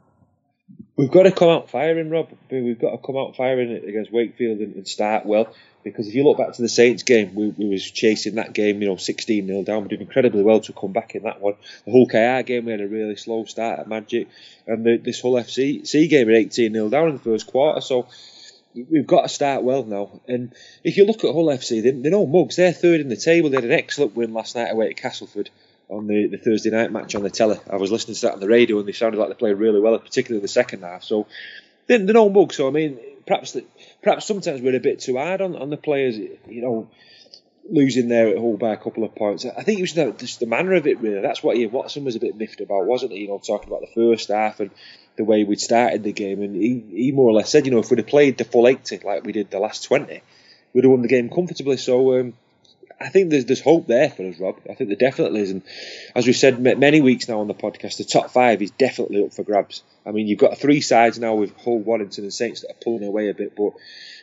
We've 0.96 1.10
got 1.10 1.24
to 1.24 1.32
come 1.32 1.50
out 1.50 1.68
firing, 1.68 2.08
Rob. 2.08 2.30
We've 2.50 2.78
got 2.78 2.92
to 2.92 2.98
come 2.98 3.18
out 3.18 3.36
firing 3.36 3.70
against 3.70 4.10
Wakefield 4.10 4.60
and, 4.60 4.76
and 4.76 4.88
start 4.88 5.26
well. 5.26 5.54
Because 5.84 6.08
if 6.08 6.14
you 6.14 6.24
look 6.24 6.38
back 6.38 6.54
to 6.54 6.62
the 6.62 6.70
Saints 6.70 7.02
game, 7.02 7.34
we, 7.34 7.48
we 7.50 7.68
was 7.68 7.88
chasing 7.88 8.36
that 8.36 8.54
game, 8.54 8.80
you 8.80 8.88
know, 8.88 8.96
16 8.96 9.46
0 9.46 9.62
down. 9.62 9.82
We 9.82 9.88
did 9.88 10.00
incredibly 10.00 10.42
well 10.42 10.60
to 10.60 10.72
come 10.72 10.92
back 10.92 11.14
in 11.14 11.24
that 11.24 11.40
one. 11.40 11.54
The 11.84 11.92
Hull 11.92 12.06
KR 12.06 12.44
game, 12.44 12.64
we 12.64 12.72
had 12.72 12.80
a 12.80 12.88
really 12.88 13.16
slow 13.16 13.44
start 13.44 13.80
at 13.80 13.88
Magic. 13.88 14.28
And 14.66 14.84
the, 14.86 14.96
this 14.96 15.20
Hull 15.20 15.34
FC 15.34 16.08
game, 16.08 16.30
at 16.30 16.36
18 16.36 16.72
0 16.72 16.88
down 16.88 17.08
in 17.08 17.14
the 17.14 17.22
first 17.22 17.46
quarter. 17.46 17.82
So 17.82 18.08
we've 18.74 19.06
got 19.06 19.22
to 19.22 19.28
start 19.28 19.64
well 19.64 19.84
now. 19.84 20.22
And 20.26 20.54
if 20.82 20.96
you 20.96 21.04
look 21.04 21.24
at 21.24 21.32
Hull 21.32 21.46
FC, 21.46 21.82
they, 21.82 21.90
they're 21.90 22.10
no 22.10 22.26
mugs. 22.26 22.56
They're 22.56 22.72
third 22.72 23.00
in 23.00 23.10
the 23.10 23.16
table. 23.16 23.50
They 23.50 23.56
had 23.56 23.64
an 23.64 23.72
excellent 23.72 24.16
win 24.16 24.32
last 24.32 24.56
night 24.56 24.72
away 24.72 24.88
at 24.88 24.96
Castleford 24.96 25.50
on 25.88 26.06
the, 26.06 26.26
the 26.26 26.38
Thursday 26.38 26.70
night 26.70 26.90
match 26.90 27.14
on 27.14 27.22
the 27.22 27.30
telly. 27.30 27.58
I 27.70 27.76
was 27.76 27.92
listening 27.92 28.16
to 28.16 28.20
that 28.22 28.34
on 28.34 28.40
the 28.40 28.48
radio 28.48 28.78
and 28.78 28.88
they 28.88 28.92
sounded 28.92 29.18
like 29.18 29.28
they 29.28 29.34
played 29.34 29.56
really 29.56 29.80
well, 29.80 29.98
particularly 29.98 30.42
the 30.42 30.48
second 30.48 30.82
half. 30.82 31.04
So 31.04 31.26
they're, 31.86 31.98
they're 31.98 32.14
no 32.14 32.28
mugs. 32.28 32.56
So 32.56 32.66
I 32.66 32.70
mean, 32.70 32.98
perhaps 33.26 33.56
perhaps 34.02 34.26
sometimes 34.26 34.60
we're 34.60 34.76
a 34.76 34.80
bit 34.80 35.00
too 35.00 35.16
hard 35.16 35.40
on, 35.40 35.56
on 35.56 35.70
the 35.70 35.76
players. 35.76 36.16
You 36.18 36.38
know, 36.48 36.90
losing 37.68 38.08
there 38.08 38.28
at 38.28 38.58
by 38.58 38.72
a 38.72 38.76
couple 38.76 39.04
of 39.04 39.14
points. 39.14 39.44
I 39.44 39.62
think 39.62 39.78
it 39.78 39.82
was 39.82 39.94
the, 39.94 40.12
just 40.12 40.40
the 40.40 40.46
manner 40.46 40.74
of 40.74 40.86
it 40.86 41.00
really. 41.00 41.20
That's 41.20 41.42
what 41.42 41.56
Ian 41.56 41.72
Watson 41.72 42.04
was 42.04 42.16
a 42.16 42.20
bit 42.20 42.36
miffed 42.36 42.60
about, 42.60 42.86
wasn't 42.86 43.12
he? 43.12 43.20
You 43.20 43.28
know, 43.28 43.38
talking 43.38 43.68
about 43.68 43.82
the 43.82 43.94
first 43.94 44.28
half 44.28 44.60
and 44.60 44.70
the 45.16 45.24
way 45.24 45.44
we'd 45.44 45.60
started 45.60 46.02
the 46.02 46.12
game, 46.12 46.42
and 46.42 46.54
he, 46.54 46.84
he 46.90 47.12
more 47.12 47.30
or 47.30 47.32
less 47.32 47.50
said, 47.50 47.64
you 47.64 47.72
know, 47.72 47.78
if 47.78 47.90
we'd 47.90 47.98
have 47.98 48.06
played 48.06 48.38
the 48.38 48.44
full 48.44 48.66
80 48.66 49.00
like 49.04 49.24
we 49.24 49.32
did 49.32 49.50
the 49.50 49.58
last 49.58 49.84
20, 49.84 50.22
we'd 50.72 50.84
have 50.84 50.90
won 50.90 51.02
the 51.02 51.08
game 51.08 51.30
comfortably. 51.30 51.76
So. 51.76 52.20
Um, 52.20 52.34
I 52.98 53.10
think 53.10 53.30
there's 53.30 53.44
there's 53.44 53.60
hope 53.60 53.86
there 53.86 54.08
for 54.08 54.26
us, 54.26 54.38
Rob. 54.40 54.56
I 54.70 54.74
think 54.74 54.88
there 54.88 54.96
definitely 54.96 55.42
is, 55.42 55.50
and 55.50 55.62
as 56.14 56.26
we've 56.26 56.36
said 56.36 56.58
many 56.60 57.00
weeks 57.02 57.28
now 57.28 57.40
on 57.40 57.46
the 57.46 57.54
podcast, 57.54 57.98
the 57.98 58.04
top 58.04 58.30
five 58.30 58.62
is 58.62 58.70
definitely 58.70 59.22
up 59.22 59.34
for 59.34 59.42
grabs. 59.42 59.82
I 60.06 60.12
mean, 60.12 60.26
you've 60.26 60.38
got 60.38 60.56
three 60.56 60.80
sides 60.80 61.18
now 61.18 61.34
with 61.34 61.54
Hull, 61.58 61.78
Warrington, 61.78 62.24
and 62.24 62.32
Saints 62.32 62.62
that 62.62 62.70
are 62.70 62.80
pulling 62.82 63.06
away 63.06 63.28
a 63.28 63.34
bit, 63.34 63.54
but 63.54 63.74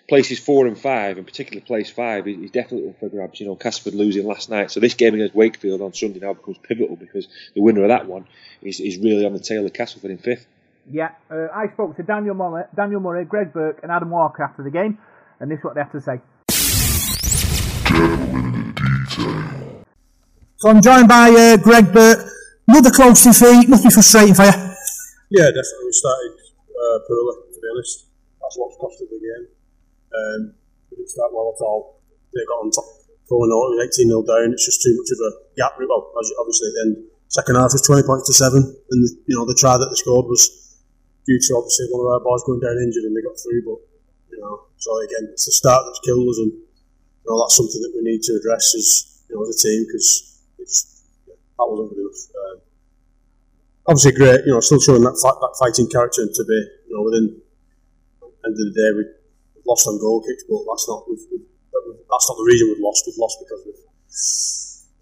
places 0.09 0.39
four 0.39 0.65
and 0.65 0.77
five, 0.77 1.17
and 1.17 1.25
particularly 1.25 1.61
place 1.61 1.91
five, 1.91 2.27
is 2.27 2.49
definitely 2.49 2.89
up 2.89 2.99
for 2.99 3.09
grabs. 3.09 3.39
You 3.39 3.45
know, 3.45 3.55
Castleford 3.55 3.93
losing 3.93 4.25
last 4.25 4.49
night, 4.49 4.71
so 4.71 4.79
this 4.79 4.95
game 4.95 5.13
against 5.13 5.35
Wakefield 5.35 5.81
on 5.81 5.93
Sunday 5.93 6.19
now 6.19 6.33
becomes 6.33 6.57
pivotal 6.57 6.95
because 6.95 7.27
the 7.53 7.61
winner 7.61 7.83
of 7.83 7.89
that 7.89 8.07
one 8.07 8.25
is, 8.63 8.79
is 8.79 8.97
really 8.97 9.25
on 9.25 9.33
the 9.33 9.39
tail 9.39 9.65
of 9.65 9.73
Castleford 9.73 10.09
in 10.09 10.17
fifth. 10.17 10.47
Yeah, 10.91 11.11
uh, 11.29 11.47
I 11.53 11.67
spoke 11.73 11.95
to 11.97 12.03
Daniel 12.03 12.33
Murray, 12.33 12.63
Daniel 12.75 12.99
Murray, 12.99 13.23
Greg 13.23 13.53
Burke, 13.53 13.81
and 13.83 13.91
Adam 13.91 14.09
Walker 14.09 14.41
after 14.41 14.63
the 14.63 14.71
game, 14.71 14.97
and 15.39 15.51
this 15.51 15.59
is 15.59 15.63
what 15.63 15.75
they 15.75 15.81
have 15.81 15.91
to 15.91 16.01
say. 16.01 16.19
So 20.63 20.71
I'm 20.71 20.79
joined 20.79 21.11
by 21.11 21.27
uh, 21.27 21.59
Greg 21.59 21.91
Burke. 21.91 22.23
Another 22.71 22.87
close 22.87 23.19
defeat, 23.19 23.67
must 23.67 23.83
be 23.83 23.91
frustrating 23.91 24.31
for 24.31 24.47
you. 24.47 24.55
Yeah, 25.27 25.51
definitely. 25.51 25.91
We 25.91 25.91
started 25.91 26.39
uh, 26.71 27.03
poorly, 27.03 27.51
to 27.51 27.59
be 27.59 27.67
honest. 27.67 28.07
That's 28.39 28.55
what's 28.55 28.79
costed 28.79 29.11
the 29.11 29.19
game. 29.19 29.51
Um, 30.15 30.55
we 30.87 31.03
didn't 31.03 31.11
start 31.11 31.35
well 31.35 31.51
at 31.51 31.59
all. 31.59 31.99
They 32.31 32.47
got 32.47 32.63
on 32.63 32.71
top 32.71 32.87
4 33.27 33.43
0, 33.43 33.75
18 33.91 34.07
0 34.07 34.23
down. 34.23 34.55
It's 34.55 34.63
just 34.63 34.79
too 34.79 34.95
much 34.95 35.11
of 35.11 35.19
a 35.27 35.31
gap. 35.59 35.75
Well, 35.75 36.15
obviously, 36.15 36.71
at 36.79 37.11
second 37.27 37.59
half 37.59 37.75
was 37.75 37.83
20 37.83 38.07
points 38.07 38.31
to 38.31 38.33
7. 38.33 38.63
And, 38.63 38.99
the, 39.03 39.09
you 39.27 39.35
know, 39.35 39.43
the 39.43 39.59
try 39.59 39.75
that 39.75 39.91
they 39.91 39.99
scored 39.99 40.31
was 40.31 40.47
due 41.27 41.43
to 41.43 41.51
obviously 41.59 41.91
one 41.91 42.07
of 42.07 42.15
our 42.15 42.23
boys 42.23 42.47
going 42.47 42.63
down 42.63 42.79
injured 42.79 43.03
and 43.03 43.11
they 43.11 43.19
got 43.19 43.35
through. 43.35 43.67
But, 43.67 43.83
you 44.31 44.39
know, 44.39 44.71
so 44.79 44.95
again, 45.03 45.27
it's 45.35 45.43
the 45.43 45.51
start 45.51 45.83
that's 45.83 45.99
killed 46.07 46.23
us. 46.23 46.39
And, 46.39 46.55
you 46.55 47.27
know, 47.27 47.43
that's 47.43 47.59
something 47.59 47.83
that 47.83 47.91
we 47.99 48.07
need 48.07 48.23
to 48.31 48.39
address 48.39 48.71
as, 48.79 49.19
you 49.27 49.35
know, 49.35 49.43
as 49.43 49.59
a 49.59 49.59
team 49.59 49.83
because 49.91 50.32
it's, 50.63 51.03
that 51.27 51.67
wasn't 51.67 51.91
good 51.91 52.01
enough. 52.01 52.23
Um, 52.33 52.57
obviously, 53.87 54.13
great, 54.15 54.41
you 54.47 54.51
know, 54.55 54.59
still 54.63 54.79
showing 54.79 55.03
that 55.03 55.19
fight, 55.19 55.37
that 55.43 55.53
fighting 55.59 55.91
character 55.91 56.25
to 56.25 56.43
be, 56.47 56.59
you 56.87 56.93
know, 56.95 57.03
within 57.03 57.43
end 58.45 58.55
of 58.55 58.65
the 58.67 58.75
day, 58.75 58.89
we 58.95 59.03
lost 59.67 59.87
on 59.87 59.99
goal 59.99 60.23
kicks, 60.23 60.43
but 60.47 60.63
that's 60.67 60.87
not 60.87 61.03
we've, 61.07 61.23
we've, 61.31 61.47
that's 62.09 62.27
not 62.27 62.35
the 62.35 62.47
reason 62.47 62.67
we've 62.71 62.83
lost. 62.83 63.03
We've 63.07 63.19
lost 63.19 63.37
because 63.39 63.61
we've 63.65 63.83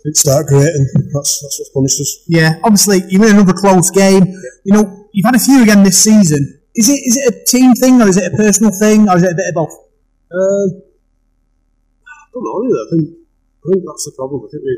didn't 0.03 0.17
start 0.17 0.47
great, 0.47 0.73
and 0.73 0.87
that's 1.13 1.41
that's 1.41 1.57
what's 1.59 1.69
punished 1.73 2.01
us. 2.01 2.25
Yeah, 2.27 2.57
obviously, 2.63 3.05
you 3.09 3.19
win 3.19 3.37
another 3.37 3.53
close 3.53 3.89
game. 3.91 4.25
Yeah. 4.25 4.49
You 4.65 4.73
know, 4.73 5.09
you've 5.13 5.25
had 5.25 5.35
a 5.35 5.39
few 5.39 5.61
again 5.61 5.83
this 5.83 6.01
season. 6.01 6.61
Is 6.73 6.89
it 6.89 7.01
is 7.05 7.17
it 7.17 7.33
a 7.33 7.45
team 7.45 7.73
thing, 7.75 8.01
or 8.01 8.07
is 8.07 8.17
it 8.17 8.33
a 8.33 8.35
personal 8.35 8.71
thing, 8.71 9.09
or 9.09 9.17
is 9.17 9.23
it 9.23 9.33
a 9.33 9.35
bit 9.35 9.49
of 9.49 9.55
both? 9.55 9.73
Uh, 10.31 10.65
I 12.01 12.25
don't 12.33 12.43
know 12.45 12.57
really. 12.65 12.81
I 12.81 12.87
think 12.89 13.05
I 13.13 13.65
think 13.69 13.83
that's 13.85 14.05
the 14.05 14.13
problem. 14.17 14.41
I 14.41 14.49
think 14.49 14.63
we 14.63 14.73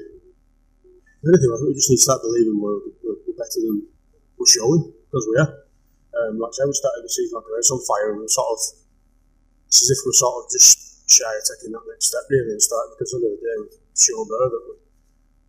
anything, 1.30 1.50
I 1.52 1.56
think 1.60 1.70
we 1.72 1.80
just 1.80 1.90
need 1.92 2.02
to 2.02 2.08
start 2.08 2.22
believing 2.24 2.60
we're, 2.60 2.82
we're, 3.04 3.20
we're 3.24 3.40
better 3.40 3.60
than 3.64 3.88
we're 4.36 4.50
showing, 4.50 4.92
because 5.08 5.26
we 5.30 5.36
are. 5.40 5.52
Um, 6.14 6.38
like 6.38 6.52
I 6.52 6.56
said, 6.60 6.68
we 6.70 6.76
started 6.76 7.02
the 7.04 7.10
season 7.10 7.40
like 7.40 7.48
a 7.48 7.62
on 7.74 7.82
fire, 7.84 8.08
and 8.14 8.22
we're 8.22 8.32
sort 8.32 8.50
of, 8.54 8.60
it's 9.68 9.80
as 9.82 9.90
if 9.90 10.00
we're 10.06 10.16
sort 10.16 10.44
of 10.44 10.44
just 10.52 11.10
shy 11.10 11.28
of 11.28 11.44
taking 11.48 11.72
that 11.74 11.86
next 11.90 12.12
step, 12.12 12.26
really, 12.30 12.54
and 12.54 12.62
start, 12.62 12.94
because 12.94 13.12
at 13.14 13.24
the 13.24 13.28
end 13.28 13.36
of 13.36 13.42
the 13.42 13.48
day, 13.48 13.58
we've 13.64 13.80
shown 13.98 14.26
there 14.30 14.50
that 14.52 14.64
we're 14.68 14.82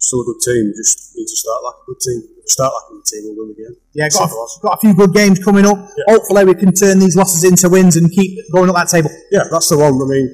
still 0.01 0.21
a 0.21 0.27
good 0.29 0.41
team, 0.41 0.63
we 0.69 0.75
just 0.77 1.17
need 1.17 1.29
to 1.29 1.37
start 1.37 1.61
like 1.65 1.79
a 1.81 1.85
good 1.89 2.01
team. 2.01 2.21
If 2.37 2.45
we 2.45 2.51
start 2.53 2.73
like 2.73 2.87
a 2.89 2.93
good 2.97 3.07
team, 3.09 3.21
we'll 3.25 3.37
win 3.41 3.49
the 3.53 3.59
game. 3.61 3.77
Yeah, 3.97 4.09
got, 4.13 4.29
a, 4.29 4.61
got 4.61 4.75
a 4.77 4.81
few 4.81 4.95
good 4.95 5.13
games 5.17 5.41
coming 5.41 5.65
up. 5.65 5.79
Yeah. 5.97 6.17
Hopefully, 6.17 6.45
we 6.45 6.55
can 6.55 6.73
turn 6.73 7.01
these 7.01 7.17
losses 7.17 7.45
into 7.45 7.69
wins 7.73 7.97
and 7.97 8.13
keep 8.13 8.37
going 8.53 8.69
up 8.69 8.77
that 8.77 8.89
table. 8.89 9.11
Yeah, 9.33 9.49
that's 9.51 9.69
the 9.73 9.79
one. 9.79 9.97
I 9.97 10.07
mean, 10.09 10.29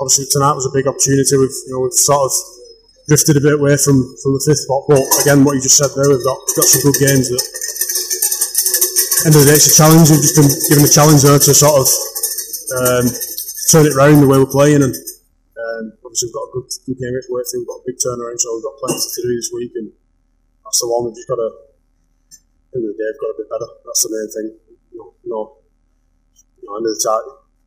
obviously 0.00 0.24
tonight 0.32 0.56
was 0.56 0.64
a 0.64 0.72
big 0.72 0.88
opportunity. 0.88 1.36
We've 1.36 1.52
you 1.68 1.72
know 1.76 1.80
we've 1.84 1.92
sort 1.92 2.24
of 2.24 2.32
drifted 3.10 3.34
a 3.34 3.42
bit 3.42 3.58
away 3.58 3.74
from, 3.74 3.98
from 4.22 4.38
the 4.38 4.42
fifth 4.46 4.62
spot. 4.62 4.86
But 4.86 5.02
again, 5.18 5.42
what 5.42 5.58
you 5.58 5.62
just 5.66 5.74
said 5.74 5.90
there, 5.98 6.06
we've 6.06 6.22
got 6.22 6.38
got 6.54 6.62
some 6.70 6.86
good 6.86 6.94
games. 7.02 7.26
That 7.26 7.42
end 9.26 9.34
of 9.34 9.42
the 9.42 9.50
day, 9.50 9.58
it's 9.58 9.66
a 9.66 9.74
challenge. 9.74 10.14
We've 10.14 10.22
just 10.22 10.38
been 10.38 10.46
given 10.70 10.86
a 10.86 10.92
challenge 10.94 11.26
there 11.26 11.42
to 11.42 11.50
sort 11.50 11.74
of 11.74 11.90
um, 12.78 13.10
turn 13.66 13.90
it 13.90 13.98
round 13.98 14.22
the 14.22 14.30
way 14.30 14.38
we're 14.38 14.46
playing. 14.46 14.86
And 14.86 14.94
um, 14.94 15.84
obviously, 16.06 16.30
we've 16.30 16.38
got 16.38 16.46
a 16.46 16.52
good, 16.54 16.70
good 16.86 16.98
game 17.02 17.10
against 17.10 17.34
Wakefield. 17.34 17.66
We've 17.66 17.72
got 17.74 17.82
a 17.82 17.86
big 17.90 17.98
turnaround, 17.98 18.38
so 18.38 18.54
we've 18.54 18.68
got 18.70 18.78
plenty 18.78 19.02
to 19.02 19.20
do 19.26 19.32
this 19.34 19.50
week. 19.50 19.74
And 19.74 19.90
that's 20.62 20.78
the 20.78 20.86
one 20.86 21.10
we've 21.10 21.18
just 21.18 21.26
got 21.26 21.42
to. 21.42 21.50
End 22.78 22.86
of 22.86 22.94
the 22.94 22.98
day, 23.02 23.10
we've 23.10 23.22
got 23.26 23.34
to 23.34 23.38
be 23.42 23.50
better. 23.50 23.70
That's 23.82 24.02
the 24.06 24.14
main 24.14 24.30
thing. 24.30 24.48
You 24.94 25.02
know, 25.34 25.58
you 26.62 26.62
know, 26.62 26.78
end 26.78 26.86
of 26.86 26.94
the 26.94 27.02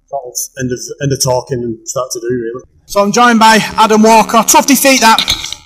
that'll 0.07 0.31
end 0.63 0.71
of 0.71 0.79
end 1.03 1.11
of 1.11 1.19
talking 1.19 1.59
and 1.59 1.75
start 1.83 2.07
to 2.15 2.23
do 2.23 2.31
really. 2.31 2.72
So 2.85 3.01
I'm 3.01 3.11
joined 3.11 3.39
by 3.39 3.59
Adam 3.77 4.03
Walker. 4.03 4.43
Tough 4.47 4.67
defeat 4.67 5.01
that. 5.01 5.19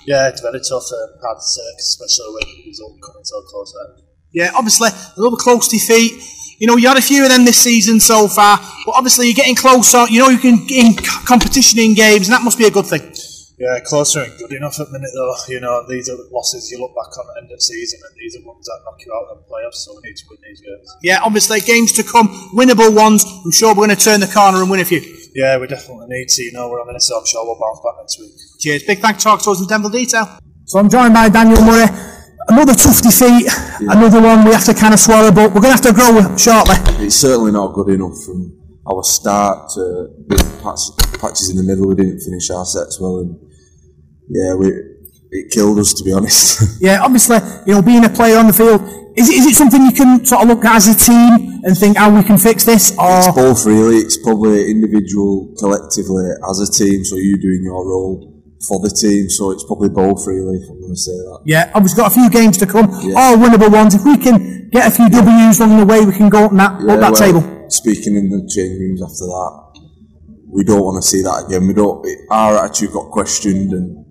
Yeah, 0.06 0.28
it's 0.28 0.40
very 0.40 0.60
tough, 0.60 0.88
uh, 0.88 1.20
hard 1.20 1.38
to 1.38 1.44
say, 1.44 1.68
especially 1.78 2.32
when 2.32 2.44
the 2.48 2.68
result 2.68 2.96
coming 3.04 3.24
so 3.24 3.42
close. 3.42 3.74
There. 3.74 4.04
Yeah, 4.32 4.50
obviously 4.54 4.88
a 4.88 5.20
little 5.20 5.36
close 5.36 5.68
defeat. 5.68 6.12
You 6.58 6.66
know, 6.66 6.76
you 6.76 6.88
had 6.88 6.96
a 6.96 7.02
few 7.02 7.22
of 7.24 7.30
them 7.30 7.44
this 7.44 7.58
season 7.58 8.00
so 8.00 8.26
far, 8.26 8.58
but 8.86 8.94
obviously 8.94 9.26
you're 9.26 9.34
getting 9.34 9.54
closer. 9.54 10.06
You 10.08 10.20
know, 10.20 10.28
you 10.28 10.38
can 10.38 10.66
get 10.66 10.84
in 10.86 10.94
competition 11.26 11.78
in 11.78 11.94
games, 11.94 12.28
and 12.28 12.34
that 12.34 12.42
must 12.42 12.58
be 12.58 12.66
a 12.66 12.70
good 12.70 12.86
thing. 12.86 13.12
Yeah, 13.58 13.78
closer 13.84 14.22
and 14.22 14.32
good 14.38 14.52
enough 14.52 14.78
at 14.78 14.86
the 14.86 14.92
minute 14.92 15.10
though. 15.14 15.34
You 15.48 15.60
know, 15.60 15.84
these 15.88 16.08
are 16.08 16.16
the 16.16 16.28
losses 16.32 16.70
you 16.70 16.78
look 16.78 16.94
back 16.94 17.10
on 17.18 17.26
at 17.26 17.34
the 17.34 17.40
end 17.42 17.52
of 17.52 17.58
the 17.58 17.62
season, 17.62 18.00
and 18.08 18.16
these 18.16 18.36
are 18.36 18.46
ones 18.46 18.64
that 18.66 18.80
knock 18.84 18.98
you 19.04 19.12
out 19.12 19.34
of 19.34 19.38
the 19.38 19.50
playoffs. 19.50 19.82
So 19.82 19.94
we 19.94 20.08
need 20.08 20.16
to 20.16 20.24
win 20.30 20.38
these 20.46 20.60
games. 20.60 20.88
Yeah, 21.02 21.18
obviously 21.22 21.60
games 21.60 21.92
to 21.92 22.02
come, 22.02 22.28
winnable 22.54 22.94
ones. 22.94 23.24
I'm 23.26 23.50
sure 23.50 23.74
we're 23.74 23.86
going 23.86 23.96
to 23.96 24.04
turn 24.04 24.20
the 24.20 24.30
corner 24.32 24.62
and 24.62 24.70
win 24.70 24.80
a 24.80 24.84
few. 24.84 25.17
Yeah, 25.38 25.56
we 25.56 25.68
definitely 25.68 26.08
need 26.08 26.26
to. 26.30 26.42
You 26.42 26.50
know, 26.50 26.68
we're 26.68 26.80
on 26.80 26.88
minute, 26.88 27.00
so 27.00 27.16
I'm 27.16 27.24
sure 27.24 27.46
we'll 27.46 27.54
bounce 27.62 27.78
back 27.78 27.94
next 28.00 28.18
week. 28.18 28.34
Cheers. 28.58 28.82
Big 28.82 28.98
thanks 28.98 29.22
to 29.22 29.28
Talk 29.30 29.40
to 29.42 29.50
us 29.52 29.60
in 29.60 29.68
Devil 29.68 29.88
Detail. 29.88 30.26
So 30.64 30.80
I'm 30.80 30.90
joined 30.90 31.14
by 31.14 31.28
Daniel 31.28 31.62
Murray. 31.62 31.86
Another 32.48 32.74
tough 32.74 33.00
defeat, 33.00 33.46
another 33.86 34.20
one 34.20 34.44
we 34.44 34.50
have 34.50 34.64
to 34.64 34.74
kind 34.74 34.92
of 34.92 34.98
swallow, 34.98 35.30
but 35.30 35.54
we're 35.54 35.60
going 35.60 35.76
to 35.76 35.78
have 35.78 35.86
to 35.86 35.92
grow 35.92 36.10
shortly. 36.36 36.74
it's 37.06 37.14
certainly 37.14 37.52
not 37.52 37.72
good 37.74 37.90
enough 37.90 38.18
from 38.24 38.50
our 38.90 39.04
start 39.04 39.70
to 39.74 40.08
with 40.26 40.62
patch, 40.62 40.80
patches 41.20 41.50
in 41.50 41.56
the 41.56 41.62
middle. 41.62 41.86
We 41.86 41.94
didn't 41.94 42.18
finish 42.18 42.50
our 42.50 42.64
sets 42.64 42.98
well, 42.98 43.18
and 43.18 43.38
yeah, 44.28 44.54
we 44.54 44.72
it 45.30 45.52
killed 45.52 45.78
us 45.78 45.92
to 45.92 46.02
be 46.02 46.12
honest. 46.12 46.80
Yeah, 46.80 47.04
obviously, 47.04 47.38
you 47.66 47.74
know, 47.74 47.82
being 47.82 48.04
a 48.04 48.08
player 48.08 48.38
on 48.38 48.48
the 48.48 48.52
field, 48.52 48.80
is 49.18 49.28
it, 49.28 49.34
is 49.38 49.46
it 49.46 49.54
something 49.54 49.82
you 49.82 49.92
can 49.92 50.24
sort 50.24 50.42
of 50.42 50.48
look 50.48 50.64
at 50.64 50.76
as 50.76 50.88
a 50.88 50.96
team 50.96 51.60
and 51.64 51.76
think 51.76 51.96
how 51.96 52.14
we 52.14 52.22
can 52.22 52.38
fix 52.38 52.64
this? 52.64 52.92
Or 52.98 53.18
it's 53.18 53.34
Both 53.34 53.66
really, 53.66 53.96
it's 53.98 54.16
probably 54.16 54.70
individual, 54.70 55.54
collectively 55.58 56.30
as 56.48 56.60
a 56.60 56.70
team. 56.70 57.04
So 57.04 57.16
you 57.16 57.36
doing 57.38 57.62
your 57.64 57.84
role 57.86 58.34
for 58.66 58.80
the 58.80 58.90
team. 58.90 59.28
So 59.30 59.50
it's 59.52 59.64
probably 59.64 59.88
both 59.88 60.26
really. 60.26 60.56
If 60.62 60.68
I'm 60.70 60.80
going 60.80 60.92
to 60.94 60.96
say 60.98 61.12
that. 61.12 61.40
yeah, 61.44 61.70
and 61.74 61.84
we've 61.84 61.94
got 61.94 62.10
a 62.10 62.14
few 62.14 62.28
games 62.30 62.56
to 62.58 62.66
come, 62.66 62.88
Yeah. 63.02 63.14
all 63.18 63.36
winnable 63.36 63.70
ones. 63.70 63.94
If 63.94 64.04
we 64.04 64.16
can 64.18 64.68
get 64.70 64.86
a 64.86 64.90
few 64.90 65.08
W's 65.08 65.60
along 65.60 65.78
the 65.78 65.86
way, 65.86 66.04
we 66.04 66.12
can 66.12 66.28
go 66.28 66.44
up 66.46 66.52
that, 66.52 66.80
Yeah, 66.80 66.94
up 66.94 67.00
that 67.00 67.12
well, 67.12 67.14
table. 67.14 67.70
Speaking 67.70 68.16
in 68.16 68.30
the 68.30 68.40
change 68.48 68.78
rooms 68.80 69.02
after 69.02 69.26
that, 69.26 69.52
we 70.50 70.64
don't 70.64 70.82
want 70.82 71.02
to 71.02 71.06
see 71.08 71.22
that 71.22 71.44
again. 71.46 71.68
We 71.68 71.74
don't. 71.74 72.04
It, 72.06 72.18
our 72.30 72.64
attitude 72.64 72.92
got 72.92 73.10
questioned, 73.10 73.72
and 73.72 74.04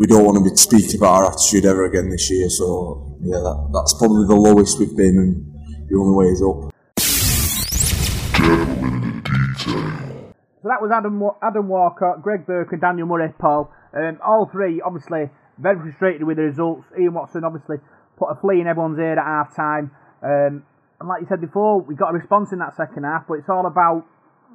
we 0.00 0.06
don't 0.06 0.24
want 0.24 0.42
to 0.42 0.50
be 0.50 0.56
speaking 0.56 0.96
about 0.96 1.12
our 1.12 1.26
attitude 1.28 1.66
ever 1.66 1.84
again 1.84 2.08
this 2.08 2.30
year. 2.30 2.48
So 2.48 3.18
yeah, 3.20 3.36
that, 3.36 3.68
that's 3.70 3.92
probably 3.92 4.26
the 4.26 4.34
lowest 4.34 4.80
we've 4.80 4.96
been, 4.96 5.20
and 5.20 5.44
the 5.92 5.96
only 6.00 6.16
way 6.16 6.32
is 6.32 6.40
up. 6.40 6.72
So 10.62 10.68
that 10.72 10.80
was 10.80 10.90
Adam 10.90 11.20
Adam 11.42 11.68
Walker, 11.68 12.16
Greg 12.22 12.46
Burke, 12.46 12.72
and 12.72 12.80
Daniel 12.80 13.06
Murray, 13.06 13.28
Paul. 13.38 13.70
Um, 13.92 14.18
all 14.24 14.48
three, 14.50 14.80
obviously, 14.80 15.28
very 15.58 15.76
frustrated 15.76 16.24
with 16.24 16.38
the 16.38 16.44
results. 16.44 16.88
Ian 16.98 17.12
Watson 17.12 17.44
obviously 17.44 17.76
put 18.16 18.32
a 18.32 18.40
flea 18.40 18.62
in 18.62 18.66
everyone's 18.66 18.98
ear 18.98 19.20
at 19.20 19.24
half 19.24 19.54
time. 19.54 19.90
Um, 20.24 20.64
and 20.98 21.08
like 21.08 21.20
you 21.20 21.28
said 21.28 21.42
before, 21.42 21.82
we 21.82 21.94
got 21.94 22.08
a 22.08 22.16
response 22.16 22.52
in 22.52 22.58
that 22.60 22.74
second 22.74 23.04
half, 23.04 23.28
but 23.28 23.34
it's 23.34 23.48
all 23.50 23.66
about 23.66 24.06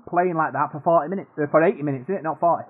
playing 0.09 0.37
like 0.37 0.53
that 0.53 0.71
for 0.71 0.81
40 0.81 1.09
minutes, 1.09 1.29
uh, 1.37 1.45
for 1.51 1.61
80 1.61 1.83
minutes, 1.83 2.09
isn't 2.09 2.17
it? 2.17 2.23
Not 2.23 2.39
40. 2.39 2.65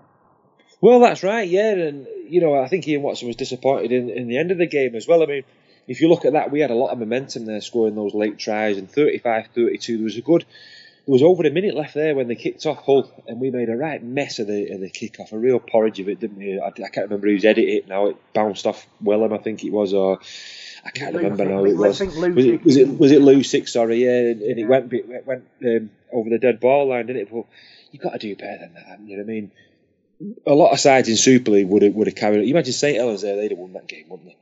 Well, 0.81 0.99
that's 0.99 1.23
right, 1.23 1.47
yeah, 1.47 1.71
and 1.71 2.07
you 2.27 2.41
know 2.41 2.55
I 2.55 2.67
think 2.67 2.87
Ian 2.87 3.01
Watson 3.01 3.27
was 3.27 3.37
disappointed 3.37 3.91
in, 3.91 4.09
in 4.09 4.27
the 4.27 4.37
end 4.37 4.51
of 4.51 4.57
the 4.57 4.67
game 4.67 4.95
as 4.95 5.07
well. 5.07 5.23
I 5.23 5.25
mean, 5.25 5.43
if 5.87 6.01
you 6.01 6.09
look 6.09 6.25
at 6.25 6.33
that, 6.33 6.51
we 6.51 6.59
had 6.59 6.71
a 6.71 6.75
lot 6.75 6.91
of 6.91 6.99
momentum 6.99 7.45
there, 7.45 7.61
scoring 7.61 7.95
those 7.95 8.13
late 8.13 8.37
tries, 8.37 8.77
and 8.77 8.91
35-32, 8.91 9.85
there 9.87 10.03
was 10.03 10.17
a 10.17 10.21
good, 10.21 10.45
there 11.05 11.13
was 11.13 11.23
over 11.23 11.45
a 11.45 11.51
minute 11.51 11.75
left 11.75 11.93
there 11.93 12.15
when 12.15 12.27
they 12.27 12.35
kicked 12.35 12.65
off 12.65 12.83
Hull, 12.83 13.09
and 13.27 13.39
we 13.39 13.51
made 13.51 13.69
a 13.69 13.75
right 13.75 14.03
mess 14.03 14.39
of 14.39 14.47
the 14.47 14.71
of 14.71 14.81
the 14.81 14.89
kick 14.89 15.19
off, 15.19 15.31
a 15.31 15.37
real 15.37 15.59
porridge 15.59 15.99
of 15.99 16.09
it, 16.09 16.19
didn't 16.19 16.37
we? 16.37 16.59
I, 16.59 16.67
I 16.67 16.71
can't 16.71 17.09
remember 17.09 17.27
who's 17.27 17.45
edited 17.45 17.69
it 17.69 17.87
now. 17.87 18.07
It 18.07 18.17
bounced 18.33 18.65
off 18.65 18.85
Welham, 19.03 19.33
I 19.33 19.37
think 19.37 19.63
it 19.63 19.71
was, 19.71 19.93
or 19.93 20.19
I 20.83 20.91
can't 20.91 21.13
Lou 21.13 21.21
remember 21.21 21.45
now. 21.45 21.65
I 21.65 21.69
It 21.69 21.77
was. 21.77 21.99
Was 21.99 22.45
it, 22.45 22.63
was 22.63 22.77
it 22.77 22.99
was 22.99 23.11
it 23.11 23.21
Lussick? 23.21 23.69
Sorry, 23.69 24.03
yeah, 24.03 24.31
and, 24.31 24.41
and 24.41 24.59
it 24.59 24.65
went 24.65 24.91
it 24.91 25.25
went 25.25 25.45
um, 25.63 25.89
over 26.11 26.29
the 26.29 26.39
dead 26.39 26.59
ball 26.59 26.89
line, 26.89 27.05
didn't 27.05 27.23
it? 27.23 27.31
Well, 27.31 27.47
you've 27.91 28.01
got 28.01 28.13
to 28.13 28.19
do 28.19 28.35
better 28.35 28.59
than 28.59 28.73
that. 28.73 28.99
You 29.05 29.17
know 29.17 29.23
what 29.23 29.29
I 29.29 29.33
mean? 29.33 29.51
A 30.45 30.53
lot 30.53 30.71
of 30.71 30.79
sides 30.79 31.09
in 31.09 31.17
Super 31.17 31.51
League 31.51 31.67
would 31.67 31.81
have 31.81 31.93
would 31.93 32.07
have 32.07 32.15
carried. 32.15 32.45
You 32.45 32.53
imagine 32.53 32.73
St 32.73 32.97
Helens 32.97 33.21
there; 33.21 33.35
they'd 33.35 33.51
have 33.51 33.59
won 33.59 33.73
that 33.73 33.87
game, 33.87 34.05
wouldn't 34.09 34.29
they? 34.29 34.37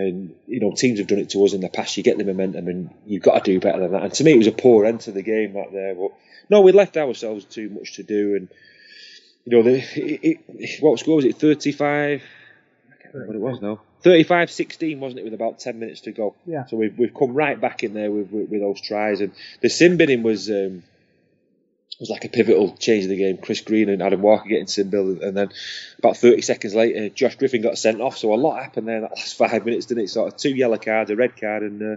And 0.00 0.34
you 0.46 0.60
know, 0.60 0.72
teams 0.72 0.98
have 0.98 1.08
done 1.08 1.18
it 1.18 1.30
to 1.30 1.44
us 1.44 1.52
in 1.52 1.60
the 1.60 1.68
past. 1.68 1.96
You 1.96 2.02
get 2.02 2.18
the 2.18 2.24
momentum, 2.24 2.68
and 2.68 2.90
you've 3.06 3.22
got 3.22 3.44
to 3.44 3.52
do 3.52 3.60
better 3.60 3.80
than 3.80 3.92
that. 3.92 4.02
And 4.02 4.12
to 4.14 4.24
me, 4.24 4.32
it 4.32 4.38
was 4.38 4.46
a 4.46 4.52
poor 4.52 4.84
end 4.84 5.00
to 5.02 5.12
the 5.12 5.22
game 5.22 5.54
that 5.54 5.72
there. 5.72 5.94
But 5.94 6.12
no, 6.50 6.60
we 6.60 6.72
left 6.72 6.96
ourselves 6.96 7.44
too 7.44 7.68
much 7.68 7.94
to 7.94 8.02
do, 8.02 8.36
and 8.36 8.48
you 9.44 9.56
know, 9.56 9.62
the, 9.62 9.78
it, 9.78 10.40
it, 10.48 10.82
what 10.82 10.98
score 10.98 11.16
was 11.16 11.24
it? 11.24 11.36
Thirty-five. 11.36 12.22
I 12.90 13.02
can't 13.02 13.14
remember 13.14 13.38
what 13.38 13.50
it 13.50 13.52
was 13.52 13.62
now. 13.62 13.80
35-16, 14.04 14.98
wasn't 14.98 15.20
it? 15.20 15.24
With 15.24 15.34
about 15.34 15.58
ten 15.58 15.80
minutes 15.80 16.02
to 16.02 16.12
go. 16.12 16.36
Yeah. 16.46 16.66
So 16.66 16.76
we've 16.76 16.96
we've 16.96 17.14
come 17.14 17.34
right 17.34 17.60
back 17.60 17.82
in 17.82 17.94
there 17.94 18.10
with 18.10 18.30
with, 18.30 18.48
with 18.48 18.60
those 18.60 18.80
tries, 18.80 19.20
and 19.20 19.32
the 19.60 19.68
sin 19.68 19.96
binning 19.96 20.22
was. 20.22 20.50
Um, 20.50 20.84
was 22.00 22.10
like 22.10 22.24
a 22.24 22.28
pivotal 22.28 22.76
change 22.76 23.04
of 23.04 23.10
the 23.10 23.16
game. 23.16 23.38
Chris 23.38 23.60
Green 23.60 23.88
and 23.88 24.02
Adam 24.02 24.22
Walker 24.22 24.48
getting 24.48 24.68
sin 24.68 24.90
billed, 24.90 25.18
and 25.18 25.36
then 25.36 25.50
about 25.98 26.16
30 26.16 26.42
seconds 26.42 26.74
later, 26.74 27.08
Josh 27.08 27.36
Griffin 27.36 27.62
got 27.62 27.76
sent 27.76 28.00
off. 28.00 28.16
So 28.16 28.32
a 28.32 28.36
lot 28.36 28.62
happened 28.62 28.86
there 28.86 28.96
in 28.96 29.02
that 29.02 29.16
last 29.16 29.34
five 29.38 29.64
minutes, 29.64 29.86
didn't 29.86 30.04
it? 30.04 30.10
Sort 30.10 30.32
of 30.32 30.38
two 30.38 30.54
yellow 30.54 30.78
cards, 30.78 31.10
a 31.10 31.16
red 31.16 31.36
card, 31.36 31.62
and 31.62 31.82
uh, 31.82 31.96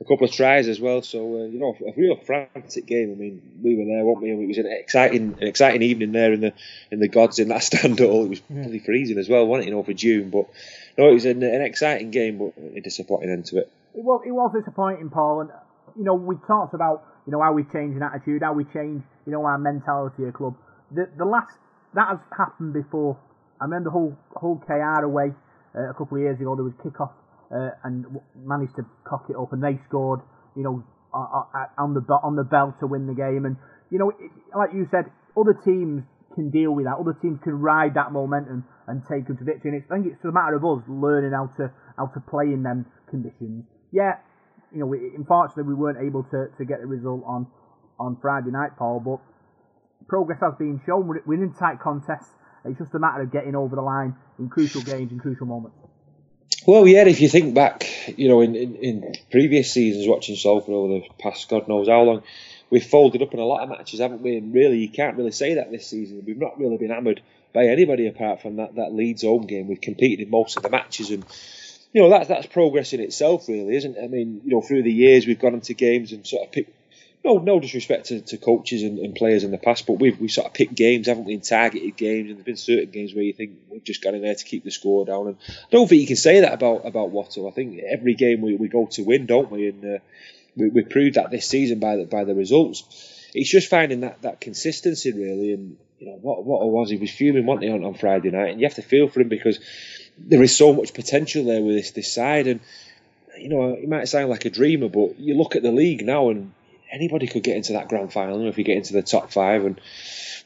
a 0.00 0.04
couple 0.04 0.26
of 0.26 0.32
tries 0.32 0.66
as 0.66 0.80
well. 0.80 1.02
So 1.02 1.42
uh, 1.42 1.44
you 1.44 1.60
know, 1.60 1.76
a 1.86 1.92
real 1.96 2.16
frantic 2.16 2.86
game. 2.86 3.12
I 3.12 3.14
mean, 3.14 3.42
we 3.62 3.76
were 3.76 3.84
there, 3.84 4.04
weren't 4.04 4.22
we? 4.22 4.30
And 4.30 4.42
it 4.42 4.48
was 4.48 4.58
an 4.58 4.66
exciting, 4.66 5.36
an 5.40 5.46
exciting 5.46 5.82
evening 5.82 6.10
there 6.12 6.32
in 6.32 6.40
the 6.40 6.52
in 6.90 6.98
the 6.98 7.08
gods 7.08 7.38
in 7.38 7.48
that 7.48 7.62
stand 7.62 8.00
all. 8.00 8.24
It 8.24 8.30
was 8.30 8.40
bloody 8.40 8.80
freezing 8.80 9.18
as 9.18 9.28
well, 9.28 9.46
wasn't 9.46 9.66
it? 9.66 9.70
You 9.70 9.76
know, 9.76 9.82
for 9.84 9.92
June, 9.92 10.30
but 10.30 10.46
no, 10.98 11.08
it 11.08 11.14
was 11.14 11.24
an, 11.24 11.42
an 11.42 11.62
exciting 11.62 12.10
game, 12.10 12.38
but 12.38 12.54
a 12.76 12.80
disappointing 12.80 13.30
end 13.30 13.46
to 13.46 13.58
it. 13.58 13.70
It 13.94 14.02
was, 14.02 14.22
it 14.26 14.32
was 14.32 14.52
disappointing, 14.52 15.10
Paul, 15.10 15.42
and 15.42 15.50
you 15.96 16.04
know 16.04 16.14
we 16.14 16.36
talked 16.46 16.74
about 16.74 17.06
you 17.26 17.32
know 17.32 17.40
how 17.42 17.52
we 17.52 17.64
change 17.72 17.96
an 17.96 18.02
attitude, 18.02 18.42
how 18.42 18.54
we 18.54 18.64
change 18.64 19.02
you 19.26 19.32
know 19.32 19.44
our 19.44 19.58
mentality 19.58 20.24
of 20.24 20.34
club. 20.34 20.54
The 20.90 21.08
the 21.16 21.24
last 21.24 21.54
that 21.94 22.08
has 22.08 22.18
happened 22.36 22.72
before. 22.72 23.18
I 23.60 23.64
remember 23.64 23.90
Hull 23.90 24.18
Hull 24.34 24.62
KR 24.66 25.04
away 25.04 25.30
uh, 25.76 25.90
a 25.90 25.94
couple 25.94 26.18
of 26.18 26.22
years 26.22 26.40
ago. 26.40 26.56
There 26.56 26.64
was 26.64 26.74
kick 26.82 27.00
off 27.00 27.14
uh, 27.54 27.70
and 27.84 28.04
w- 28.04 28.26
managed 28.34 28.74
to 28.76 28.82
cock 29.04 29.26
it 29.30 29.36
up, 29.36 29.52
and 29.52 29.62
they 29.62 29.78
scored. 29.88 30.20
You 30.56 30.62
know 30.64 30.84
on 31.14 31.94
the 31.94 32.02
on 32.22 32.36
the 32.36 32.44
bell 32.44 32.74
to 32.80 32.86
win 32.86 33.06
the 33.06 33.14
game, 33.14 33.44
and 33.44 33.56
you 33.90 33.98
know 33.98 34.10
it, 34.10 34.30
like 34.56 34.70
you 34.74 34.88
said, 34.90 35.12
other 35.36 35.54
teams 35.64 36.02
can 36.34 36.50
deal 36.50 36.72
with 36.72 36.86
that. 36.86 36.96
Other 36.98 37.16
teams 37.20 37.38
can 37.44 37.60
ride 37.60 37.94
that 37.94 38.12
momentum 38.12 38.64
and 38.88 39.02
take 39.10 39.28
them 39.28 39.36
to 39.36 39.44
victory. 39.44 39.76
And 39.76 39.82
it's, 39.82 39.90
I 39.90 40.00
think 40.00 40.06
it's 40.16 40.24
a 40.24 40.32
matter 40.32 40.56
of 40.56 40.64
us 40.64 40.82
learning 40.88 41.32
how 41.32 41.52
to 41.60 41.70
how 41.96 42.06
to 42.06 42.20
play 42.20 42.48
in 42.52 42.62
them 42.62 42.86
conditions. 43.10 43.64
Yeah, 43.92 44.16
you 44.72 44.80
know, 44.80 44.86
we, 44.86 44.98
unfortunately 45.16 45.64
we 45.64 45.74
weren't 45.74 45.98
able 46.04 46.24
to, 46.24 46.48
to 46.58 46.64
get 46.64 46.80
the 46.80 46.86
result 46.86 47.22
on 47.26 47.46
on 47.98 48.16
Friday 48.20 48.50
night, 48.50 48.70
Paul. 48.76 49.00
But 49.00 49.20
progress 50.08 50.38
has 50.40 50.54
been 50.58 50.80
shown. 50.86 51.06
We're, 51.06 51.22
we're 51.26 51.42
in 51.42 51.54
tight 51.54 51.80
contests. 51.80 52.30
It's 52.64 52.78
just 52.78 52.94
a 52.94 52.98
matter 52.98 53.22
of 53.22 53.32
getting 53.32 53.56
over 53.56 53.74
the 53.74 53.82
line 53.82 54.14
in 54.38 54.48
crucial 54.48 54.82
games, 54.82 55.10
in 55.12 55.18
crucial 55.18 55.46
moments. 55.46 55.76
Well, 56.66 56.86
yeah, 56.86 57.04
if 57.06 57.20
you 57.20 57.28
think 57.28 57.54
back, 57.54 57.88
you 58.16 58.28
know, 58.28 58.40
in, 58.40 58.54
in, 58.54 58.76
in 58.76 59.14
previous 59.32 59.72
seasons 59.72 60.06
watching 60.06 60.36
Salford 60.36 60.72
over 60.72 61.00
the 61.00 61.02
past 61.18 61.48
God 61.48 61.66
knows 61.66 61.88
how 61.88 62.02
long, 62.02 62.22
we've 62.70 62.84
folded 62.84 63.20
up 63.20 63.34
in 63.34 63.40
a 63.40 63.44
lot 63.44 63.62
of 63.62 63.68
matches, 63.68 63.98
haven't 63.98 64.22
we? 64.22 64.36
And 64.36 64.54
really, 64.54 64.78
you 64.78 64.88
can't 64.88 65.16
really 65.16 65.32
say 65.32 65.54
that 65.54 65.72
this 65.72 65.88
season. 65.88 66.22
We've 66.24 66.38
not 66.38 66.58
really 66.58 66.76
been 66.76 66.90
hammered 66.90 67.20
by 67.52 67.66
anybody 67.66 68.06
apart 68.06 68.42
from 68.42 68.56
that, 68.56 68.76
that 68.76 68.94
Leeds 68.94 69.22
home 69.22 69.46
game. 69.46 69.66
We've 69.66 69.80
competed 69.80 70.20
in 70.20 70.30
most 70.30 70.56
of 70.56 70.62
the 70.62 70.70
matches, 70.70 71.10
and 71.10 71.24
you 71.92 72.02
know 72.02 72.10
that's 72.10 72.28
that's 72.28 72.46
progress 72.46 72.92
in 72.92 73.00
itself, 73.00 73.48
really, 73.48 73.76
isn't 73.76 73.96
it? 73.96 74.04
I 74.04 74.08
mean, 74.08 74.40
you 74.44 74.50
know, 74.50 74.62
through 74.62 74.82
the 74.82 74.92
years 74.92 75.26
we've 75.26 75.38
gone 75.38 75.54
into 75.54 75.74
games 75.74 76.12
and 76.12 76.26
sort 76.26 76.46
of 76.46 76.52
picked. 76.52 76.78
No, 77.24 77.38
no 77.38 77.60
disrespect 77.60 78.06
to, 78.06 78.20
to 78.20 78.36
coaches 78.36 78.82
and, 78.82 78.98
and 78.98 79.14
players 79.14 79.44
in 79.44 79.52
the 79.52 79.58
past, 79.58 79.86
but 79.86 80.00
we've 80.00 80.18
we 80.18 80.26
sort 80.26 80.48
of 80.48 80.54
picked 80.54 80.74
games, 80.74 81.06
haven't 81.06 81.24
we? 81.24 81.34
And 81.34 81.44
targeted 81.44 81.96
games, 81.96 82.28
and 82.28 82.36
there've 82.36 82.44
been 82.44 82.56
certain 82.56 82.90
games 82.90 83.14
where 83.14 83.22
you 83.22 83.32
think 83.32 83.58
we've 83.70 83.84
just 83.84 84.02
got 84.02 84.14
in 84.14 84.22
there 84.22 84.34
to 84.34 84.44
keep 84.44 84.64
the 84.64 84.72
score 84.72 85.04
down. 85.04 85.28
And 85.28 85.36
I 85.48 85.70
don't 85.70 85.86
think 85.86 86.00
you 86.00 86.08
can 86.08 86.16
say 86.16 86.40
that 86.40 86.52
about 86.52 86.84
about 86.84 87.12
Watto. 87.12 87.48
I 87.48 87.54
think 87.54 87.78
every 87.78 88.14
game 88.14 88.40
we, 88.40 88.56
we 88.56 88.66
go 88.66 88.86
to 88.86 89.04
win, 89.04 89.26
don't 89.26 89.52
we? 89.52 89.68
And 89.68 89.84
uh, 89.84 89.98
we, 90.56 90.68
we 90.70 90.82
proved 90.82 91.14
that 91.14 91.30
this 91.30 91.46
season 91.46 91.78
by 91.78 91.96
the 91.96 92.06
by 92.06 92.24
the 92.24 92.34
results. 92.34 92.82
It's 93.34 93.50
just 93.50 93.70
finding 93.70 94.00
that, 94.00 94.22
that 94.22 94.40
consistency 94.40 95.12
really, 95.12 95.52
and 95.52 95.76
you 96.00 96.08
know 96.08 96.18
what 96.20 96.44
what 96.44 96.68
was. 96.68 96.90
He 96.90 96.96
was 96.96 97.12
fuming, 97.12 97.46
wasn't 97.46 97.64
he, 97.64 97.70
on, 97.70 97.84
on 97.84 97.94
Friday 97.94 98.30
night? 98.30 98.50
And 98.50 98.60
you 98.60 98.66
have 98.66 98.74
to 98.74 98.82
feel 98.82 99.08
for 99.08 99.20
him 99.20 99.28
because 99.28 99.60
there 100.18 100.42
is 100.42 100.56
so 100.56 100.72
much 100.72 100.94
potential 100.94 101.44
there 101.44 101.62
with 101.62 101.76
this 101.76 101.90
this 101.92 102.12
side. 102.12 102.46
And 102.46 102.60
you 103.38 103.48
know, 103.48 103.74
it 103.74 103.88
might 103.88 104.08
sound 104.08 104.30
like 104.30 104.44
a 104.44 104.50
dreamer, 104.50 104.88
but 104.88 105.18
you 105.18 105.34
look 105.34 105.56
at 105.56 105.62
the 105.62 105.72
league 105.72 106.04
now, 106.04 106.28
and 106.28 106.52
anybody 106.90 107.26
could 107.26 107.42
get 107.42 107.56
into 107.56 107.72
that 107.74 107.88
grand 107.88 108.12
final 108.12 108.46
if 108.48 108.58
you 108.58 108.64
get 108.64 108.76
into 108.76 108.92
the 108.92 109.02
top 109.02 109.32
five. 109.32 109.64
And 109.64 109.80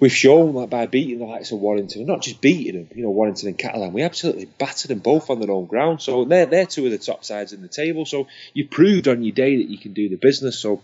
we've 0.00 0.12
shown 0.12 0.54
that 0.54 0.70
by 0.70 0.86
beating 0.86 1.18
the 1.18 1.24
likes 1.26 1.52
of 1.52 1.58
Warrington, 1.58 2.06
not 2.06 2.22
just 2.22 2.40
beating 2.40 2.74
them, 2.74 2.88
you 2.94 3.02
know, 3.02 3.10
Warrington 3.10 3.48
and 3.48 3.58
Catalan, 3.58 3.92
we 3.92 4.02
absolutely 4.02 4.46
battered 4.46 4.90
them 4.90 5.00
both 5.00 5.30
on 5.30 5.40
their 5.40 5.50
own 5.50 5.66
ground. 5.66 6.00
So 6.00 6.24
they're 6.24 6.46
they're 6.46 6.66
two 6.66 6.86
of 6.86 6.92
the 6.92 6.98
top 6.98 7.24
sides 7.24 7.52
in 7.52 7.62
the 7.62 7.68
table. 7.68 8.06
So 8.06 8.28
you 8.54 8.66
proved 8.66 9.08
on 9.08 9.22
your 9.22 9.34
day 9.34 9.56
that 9.56 9.70
you 9.70 9.78
can 9.78 9.92
do 9.92 10.08
the 10.08 10.16
business. 10.16 10.58
So 10.58 10.82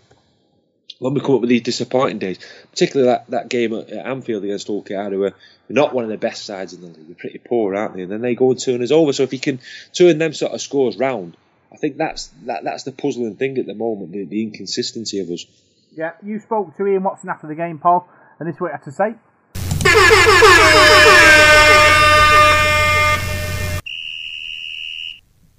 when 1.03 1.13
we 1.13 1.19
come 1.19 1.35
up 1.35 1.41
with 1.41 1.49
these 1.49 1.63
disappointing 1.63 2.17
days, 2.17 2.39
particularly 2.71 3.11
that, 3.11 3.29
that 3.29 3.49
game 3.49 3.73
at, 3.73 3.89
at 3.89 4.05
Anfield 4.05 4.45
against 4.45 4.67
Hull 4.67 4.85
who 4.87 5.23
are 5.23 5.33
not 5.67 5.93
one 5.93 6.05
of 6.05 6.09
the 6.09 6.17
best 6.17 6.45
sides 6.45 6.71
in 6.71 6.79
the 6.79 6.87
league, 6.87 7.07
they're 7.07 7.15
pretty 7.15 7.39
poor, 7.39 7.75
aren't 7.75 7.95
they? 7.95 8.03
And 8.03 8.11
then 8.11 8.21
they 8.21 8.35
go 8.35 8.51
and 8.51 8.59
turn 8.59 8.81
us 8.81 8.91
over. 8.91 9.11
So 9.11 9.23
if 9.23 9.33
you 9.33 9.39
can 9.39 9.59
turn 9.91 10.17
them 10.17 10.33
sort 10.33 10.53
of 10.53 10.61
scores 10.61 10.95
round, 10.95 11.35
I 11.73 11.75
think 11.75 11.97
that's 11.97 12.27
that, 12.45 12.63
that's 12.63 12.83
the 12.83 12.93
puzzling 12.93 13.35
thing 13.35 13.57
at 13.57 13.65
the 13.65 13.73
moment, 13.73 14.13
the, 14.13 14.23
the 14.23 14.43
inconsistency 14.43 15.19
of 15.19 15.29
us. 15.29 15.45
Yeah, 15.91 16.11
you 16.23 16.39
spoke 16.39 16.77
to 16.77 16.87
Ian 16.87 17.03
Watson 17.03 17.29
after 17.29 17.47
the 17.47 17.55
game, 17.55 17.79
Paul, 17.79 18.07
and 18.39 18.47
this 18.47 18.55
is 18.55 18.61
what 18.61 18.71
he 18.71 18.77
had 18.77 18.83
to 18.83 18.91
say. 18.93 19.15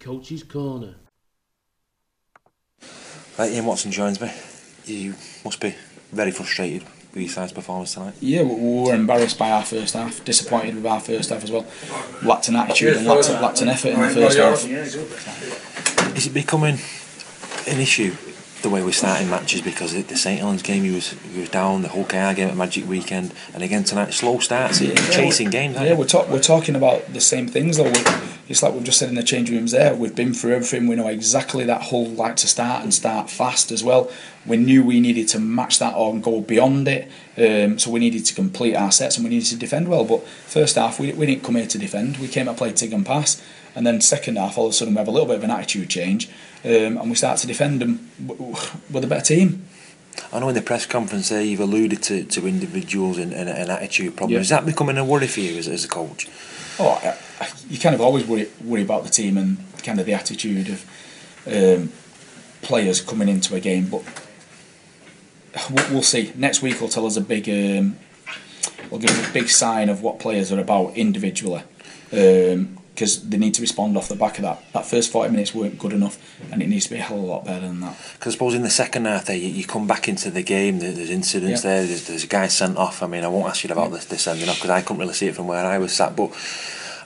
Coach's 0.00 0.42
Corner. 0.42 0.94
Right, 3.38 3.52
Ian 3.52 3.66
Watson 3.66 3.90
joins 3.92 4.20
me. 4.20 4.30
You 4.86 5.14
must 5.44 5.60
be 5.60 5.74
very 6.12 6.30
frustrated 6.30 6.82
with 7.14 7.22
your 7.22 7.28
side's 7.28 7.52
performance 7.52 7.94
tonight. 7.94 8.14
Yeah, 8.20 8.42
we 8.42 8.54
we 8.54 8.82
were 8.82 8.94
embarrassed 8.94 9.38
by 9.38 9.50
our 9.50 9.64
first 9.64 9.94
half, 9.94 10.24
disappointed 10.24 10.74
with 10.76 10.86
our 10.86 11.00
first 11.00 11.30
half 11.30 11.42
as 11.42 11.50
well. 11.50 11.66
Lacked 12.22 12.48
an 12.48 12.56
attitude 12.56 12.96
and 12.96 13.06
lacked, 13.06 13.30
lacked 13.30 13.62
an 13.62 13.68
effort 13.68 13.88
in 13.88 14.00
the 14.00 14.10
first 14.10 14.38
half. 14.38 16.16
Is 16.16 16.26
it 16.26 16.34
becoming 16.34 16.78
an 17.66 17.80
issue 17.80 18.14
the 18.64 18.70
way 18.70 18.82
we're 18.82 18.92
starting 18.92 19.28
matches 19.28 19.60
because 19.60 19.92
the 19.92 20.16
St 20.16 20.40
Helens 20.40 20.62
game 20.62 20.82
he 20.82 20.90
was 20.90 21.10
he 21.34 21.40
was 21.40 21.50
down, 21.50 21.82
the 21.82 21.88
Hull 21.88 22.04
KR 22.04 22.34
game 22.34 22.48
at 22.48 22.56
Magic 22.56 22.88
Weekend, 22.88 23.32
and 23.52 23.62
again 23.62 23.84
tonight 23.84 24.12
slow 24.12 24.38
starts, 24.38 24.80
you're 24.80 24.96
chasing 24.96 25.50
games. 25.50 25.76
Yeah, 25.76 25.94
we're, 25.94 26.06
talk, 26.06 26.28
we're 26.28 26.40
talking 26.40 26.74
about 26.74 27.12
the 27.12 27.20
same 27.20 27.46
things 27.46 27.76
though. 27.76 27.84
We, 27.84 28.02
it's 28.48 28.62
like 28.62 28.74
we've 28.74 28.84
just 28.84 28.98
said 28.98 29.08
in 29.08 29.14
the 29.14 29.22
change 29.22 29.50
rooms 29.50 29.72
there. 29.72 29.94
We've 29.94 30.14
been 30.14 30.34
through 30.34 30.54
everything. 30.54 30.86
We 30.86 30.96
know 30.96 31.08
exactly 31.08 31.64
that 31.64 31.82
Hull 31.82 32.06
like 32.06 32.36
to 32.36 32.46
start 32.46 32.82
and 32.82 32.92
start 32.92 33.30
fast 33.30 33.72
as 33.72 33.82
well. 33.82 34.10
We 34.44 34.58
knew 34.58 34.84
we 34.84 35.00
needed 35.00 35.28
to 35.28 35.38
match 35.38 35.78
that 35.78 35.94
or 35.94 36.14
go 36.18 36.40
beyond 36.42 36.86
it. 36.88 37.10
Um, 37.38 37.78
so 37.78 37.90
we 37.90 38.00
needed 38.00 38.26
to 38.26 38.34
complete 38.34 38.74
our 38.74 38.92
sets 38.92 39.16
and 39.16 39.24
we 39.24 39.30
needed 39.30 39.48
to 39.48 39.56
defend 39.56 39.88
well. 39.88 40.04
But 40.04 40.26
first 40.26 40.76
half, 40.76 41.00
we, 41.00 41.12
we 41.12 41.24
didn't 41.26 41.42
come 41.42 41.54
here 41.54 41.66
to 41.66 41.78
defend. 41.78 42.18
We 42.18 42.28
came 42.28 42.46
to 42.46 42.54
play 42.54 42.72
tig 42.72 42.92
and 42.92 43.06
pass. 43.06 43.42
And 43.74 43.86
then 43.86 44.00
second 44.00 44.36
half, 44.36 44.58
all 44.58 44.66
of 44.66 44.70
a 44.70 44.74
sudden, 44.74 44.94
we 44.94 44.98
have 44.98 45.08
a 45.08 45.10
little 45.10 45.26
bit 45.26 45.36
of 45.36 45.44
an 45.44 45.50
attitude 45.50 45.88
change 45.88 46.28
um, 46.64 46.98
and 46.98 47.08
we 47.08 47.14
start 47.14 47.38
to 47.38 47.46
defend 47.46 47.80
them 47.80 48.10
w- 48.24 48.52
w- 48.52 48.70
we're 48.90 49.00
the 49.00 49.06
better 49.06 49.24
team. 49.24 49.66
I 50.32 50.38
know 50.38 50.48
in 50.48 50.54
the 50.54 50.62
press 50.62 50.86
conference 50.86 51.30
there 51.30 51.42
you've 51.42 51.60
alluded 51.60 52.02
to, 52.04 52.24
to 52.24 52.46
individuals 52.46 53.18
and, 53.18 53.32
and 53.32 53.48
an 53.48 53.70
attitude 53.70 54.16
problems. 54.16 54.32
Yeah. 54.34 54.40
Is 54.40 54.48
that 54.50 54.66
becoming 54.66 54.96
a 54.98 55.04
worry 55.04 55.26
for 55.26 55.40
you 55.40 55.58
as, 55.58 55.66
as 55.66 55.84
a 55.84 55.88
coach? 55.88 56.28
Oh, 56.78 56.88
I, 56.88 57.16
I, 57.44 57.48
you 57.68 57.78
kind 57.78 57.94
of 57.94 58.00
always 58.00 58.26
worry, 58.26 58.48
worry 58.62 58.82
about 58.82 59.04
the 59.04 59.10
team 59.10 59.36
and 59.36 59.58
kind 59.82 60.00
of 60.00 60.06
the 60.06 60.12
attitude 60.12 60.68
of 60.68 60.90
um, 61.46 61.92
players 62.62 63.00
coming 63.00 63.28
into 63.28 63.54
a 63.54 63.60
game, 63.60 63.88
but 63.88 64.02
we'll, 65.90 66.02
see. 66.02 66.32
Next 66.34 66.62
week 66.62 66.80
will 66.80 66.88
tell 66.88 67.06
us 67.06 67.16
a 67.16 67.20
big, 67.20 67.48
um, 67.48 67.96
will 68.90 68.98
give 68.98 69.10
us 69.10 69.28
a 69.28 69.32
big 69.32 69.48
sign 69.48 69.88
of 69.88 70.02
what 70.02 70.18
players 70.18 70.50
are 70.50 70.58
about 70.58 70.96
individually, 70.96 71.62
because 72.94 73.28
they 73.28 73.36
need 73.38 73.54
to 73.54 73.60
respond 73.60 73.96
off 73.96 74.08
the 74.08 74.14
back 74.14 74.38
of 74.38 74.42
that. 74.42 74.62
That 74.72 74.86
first 74.86 75.10
forty 75.10 75.30
minutes 75.30 75.54
weren't 75.54 75.78
good 75.78 75.92
enough, 75.92 76.16
and 76.52 76.62
it 76.62 76.68
needs 76.68 76.84
to 76.84 76.90
be 76.92 76.98
a 76.98 77.02
hell 77.02 77.18
of 77.18 77.24
a 77.24 77.26
lot 77.26 77.44
better 77.44 77.66
than 77.66 77.80
that. 77.80 77.96
Because 78.14 78.32
I 78.32 78.36
suppose 78.36 78.54
in 78.54 78.62
the 78.62 78.70
second 78.70 79.06
half 79.06 79.26
there, 79.26 79.36
you, 79.36 79.48
you 79.48 79.64
come 79.64 79.86
back 79.86 80.08
into 80.08 80.30
the 80.30 80.42
game, 80.42 80.78
there, 80.78 80.92
there's 80.92 81.10
incidents 81.10 81.64
Yeah. 81.64 81.70
there, 81.70 81.86
there's, 81.86 82.06
there's 82.06 82.24
a 82.24 82.28
guy 82.28 82.46
sent 82.46 82.76
off. 82.76 83.02
I 83.02 83.06
mean, 83.08 83.24
I 83.24 83.28
won't 83.28 83.48
ask 83.48 83.64
you 83.64 83.70
about 83.72 83.90
this 83.92 84.04
the 84.04 84.16
sending 84.18 84.48
off 84.48 84.56
because 84.56 84.70
I 84.70 84.80
couldn't 84.82 84.98
really 85.00 85.14
see 85.14 85.26
it 85.26 85.34
from 85.34 85.48
where 85.48 85.64
I 85.66 85.78
was 85.78 85.92
sat, 85.92 86.14
but 86.14 86.30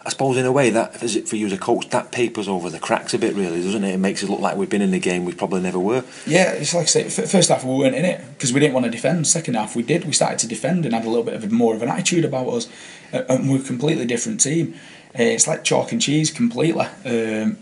I 0.07 0.11
suppose 0.11 0.37
in 0.39 0.47
a 0.47 0.53
way 0.53 0.71
that, 0.71 1.03
is 1.03 1.17
it 1.17 1.29
for 1.29 1.37
you 1.37 1.47
as 1.47 1.53
a 1.53 1.59
coach, 1.59 1.91
that 1.91 2.13
papers 2.13 2.49
over 2.49 2.71
the 2.71 2.79
cracks 2.79 3.13
a 3.13 3.19
bit 3.19 3.35
really, 3.35 3.63
doesn't 3.63 3.85
it? 3.85 3.95
It 3.95 3.99
makes 3.99 4.23
it 4.23 4.31
look 4.31 4.41
like 4.41 4.57
we've 4.57 4.71
been 4.71 4.81
in 4.81 4.91
the 4.91 5.01
game 5.01 5.25
we 5.27 5.35
probably 5.35 5.61
never 5.61 5.79
were. 5.79 6.03
Yeah, 6.27 6.53
it's 6.53 6.73
like 6.73 6.85
I 6.85 6.87
say, 6.87 7.09
first 7.09 7.49
half 7.51 7.65
we 7.65 7.77
weren't 7.77 7.95
in 7.97 8.05
it 8.07 8.25
because 8.33 8.53
we 8.53 8.61
didn't 8.61 8.75
want 8.75 8.85
to 8.87 8.91
defend. 8.91 9.27
Second 9.27 9.55
half 9.55 9.75
we 9.77 9.83
did. 9.83 10.05
We 10.05 10.13
started 10.13 10.39
to 10.41 10.47
defend 10.47 10.85
and 10.87 10.95
had 10.95 11.05
a 11.05 11.09
little 11.09 11.25
bit 11.25 11.35
of 11.35 11.51
more 11.51 11.75
of 11.75 11.83
an 11.83 11.89
attitude 11.89 12.25
about 12.25 12.49
us, 12.49 12.69
and 13.13 13.51
we're 13.51 13.59
a 13.61 13.63
completely 13.63 14.07
different 14.07 14.41
team. 14.41 14.75
Uh, 15.19 15.23
it's 15.23 15.47
like 15.47 15.65
chalk 15.65 15.93
and 15.93 16.01
cheese 16.01 16.31
completely. 16.31 16.87
Um, 17.05 17.59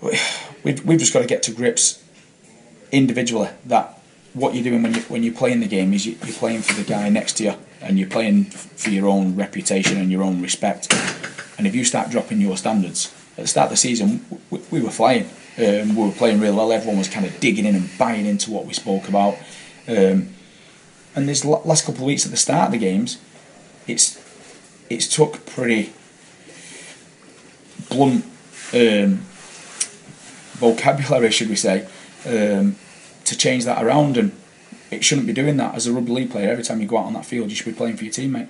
we- 0.00 0.18
we've 0.62 0.84
we've 0.84 0.98
just 0.98 1.12
got 1.12 1.20
to 1.20 1.26
get 1.26 1.42
to 1.44 1.52
grips 1.52 2.02
individually 2.92 3.48
that 3.66 3.98
what 4.32 4.54
you're 4.54 4.64
doing 4.64 4.82
when 4.82 4.94
you 4.94 5.00
when 5.02 5.22
you're 5.22 5.34
playing 5.34 5.60
the 5.60 5.68
game 5.68 5.92
is 5.92 6.06
you, 6.06 6.16
you're 6.24 6.34
playing 6.34 6.62
for 6.62 6.72
the 6.74 6.84
guy 6.84 7.08
next 7.08 7.34
to 7.34 7.44
you 7.44 7.54
and 7.80 7.98
you're 7.98 8.08
playing 8.08 8.44
for 8.44 8.90
your 8.90 9.08
own 9.08 9.36
reputation 9.36 9.98
and 9.98 10.10
your 10.10 10.22
own 10.22 10.40
respect. 10.40 10.92
And 11.58 11.66
if 11.66 11.74
you 11.74 11.84
start 11.84 12.10
dropping 12.10 12.40
your 12.40 12.56
standards 12.56 13.14
at 13.36 13.42
the 13.42 13.46
start 13.46 13.66
of 13.66 13.70
the 13.72 13.76
season, 13.76 14.24
we, 14.50 14.60
we 14.70 14.80
were 14.80 14.90
flying. 14.90 15.28
Um, 15.58 15.94
we 15.94 16.04
were 16.06 16.12
playing 16.12 16.40
really 16.40 16.56
well. 16.56 16.72
Everyone 16.72 16.98
was 16.98 17.08
kind 17.08 17.26
of 17.26 17.38
digging 17.40 17.64
in 17.64 17.74
and 17.76 17.88
buying 17.98 18.26
into 18.26 18.50
what 18.50 18.64
we 18.66 18.72
spoke 18.72 19.08
about. 19.08 19.36
Um, 19.86 20.30
and 21.14 21.28
this 21.28 21.44
last 21.44 21.84
couple 21.84 22.00
of 22.02 22.06
weeks 22.06 22.24
at 22.24 22.32
the 22.32 22.36
start 22.36 22.66
of 22.66 22.72
the 22.72 22.78
games, 22.78 23.18
it's 23.86 24.18
it's 24.90 25.06
took 25.06 25.46
pretty 25.46 25.92
blunt 27.94 28.24
um, 28.72 29.20
vocabulary, 30.58 31.30
should 31.30 31.48
we 31.48 31.56
say, 31.56 31.86
um, 32.26 32.76
to 33.24 33.36
change 33.36 33.64
that 33.64 33.82
around. 33.84 34.16
And 34.16 34.32
it 34.90 35.04
shouldn't 35.04 35.26
be 35.26 35.32
doing 35.32 35.56
that 35.58 35.74
as 35.74 35.86
a 35.86 35.92
rugby 35.92 36.12
league 36.12 36.30
player. 36.30 36.50
Every 36.50 36.64
time 36.64 36.80
you 36.80 36.86
go 36.86 36.98
out 36.98 37.06
on 37.06 37.14
that 37.14 37.26
field, 37.26 37.50
you 37.50 37.56
should 37.56 37.66
be 37.66 37.72
playing 37.72 37.96
for 37.96 38.04
your 38.04 38.12
teammate. 38.12 38.48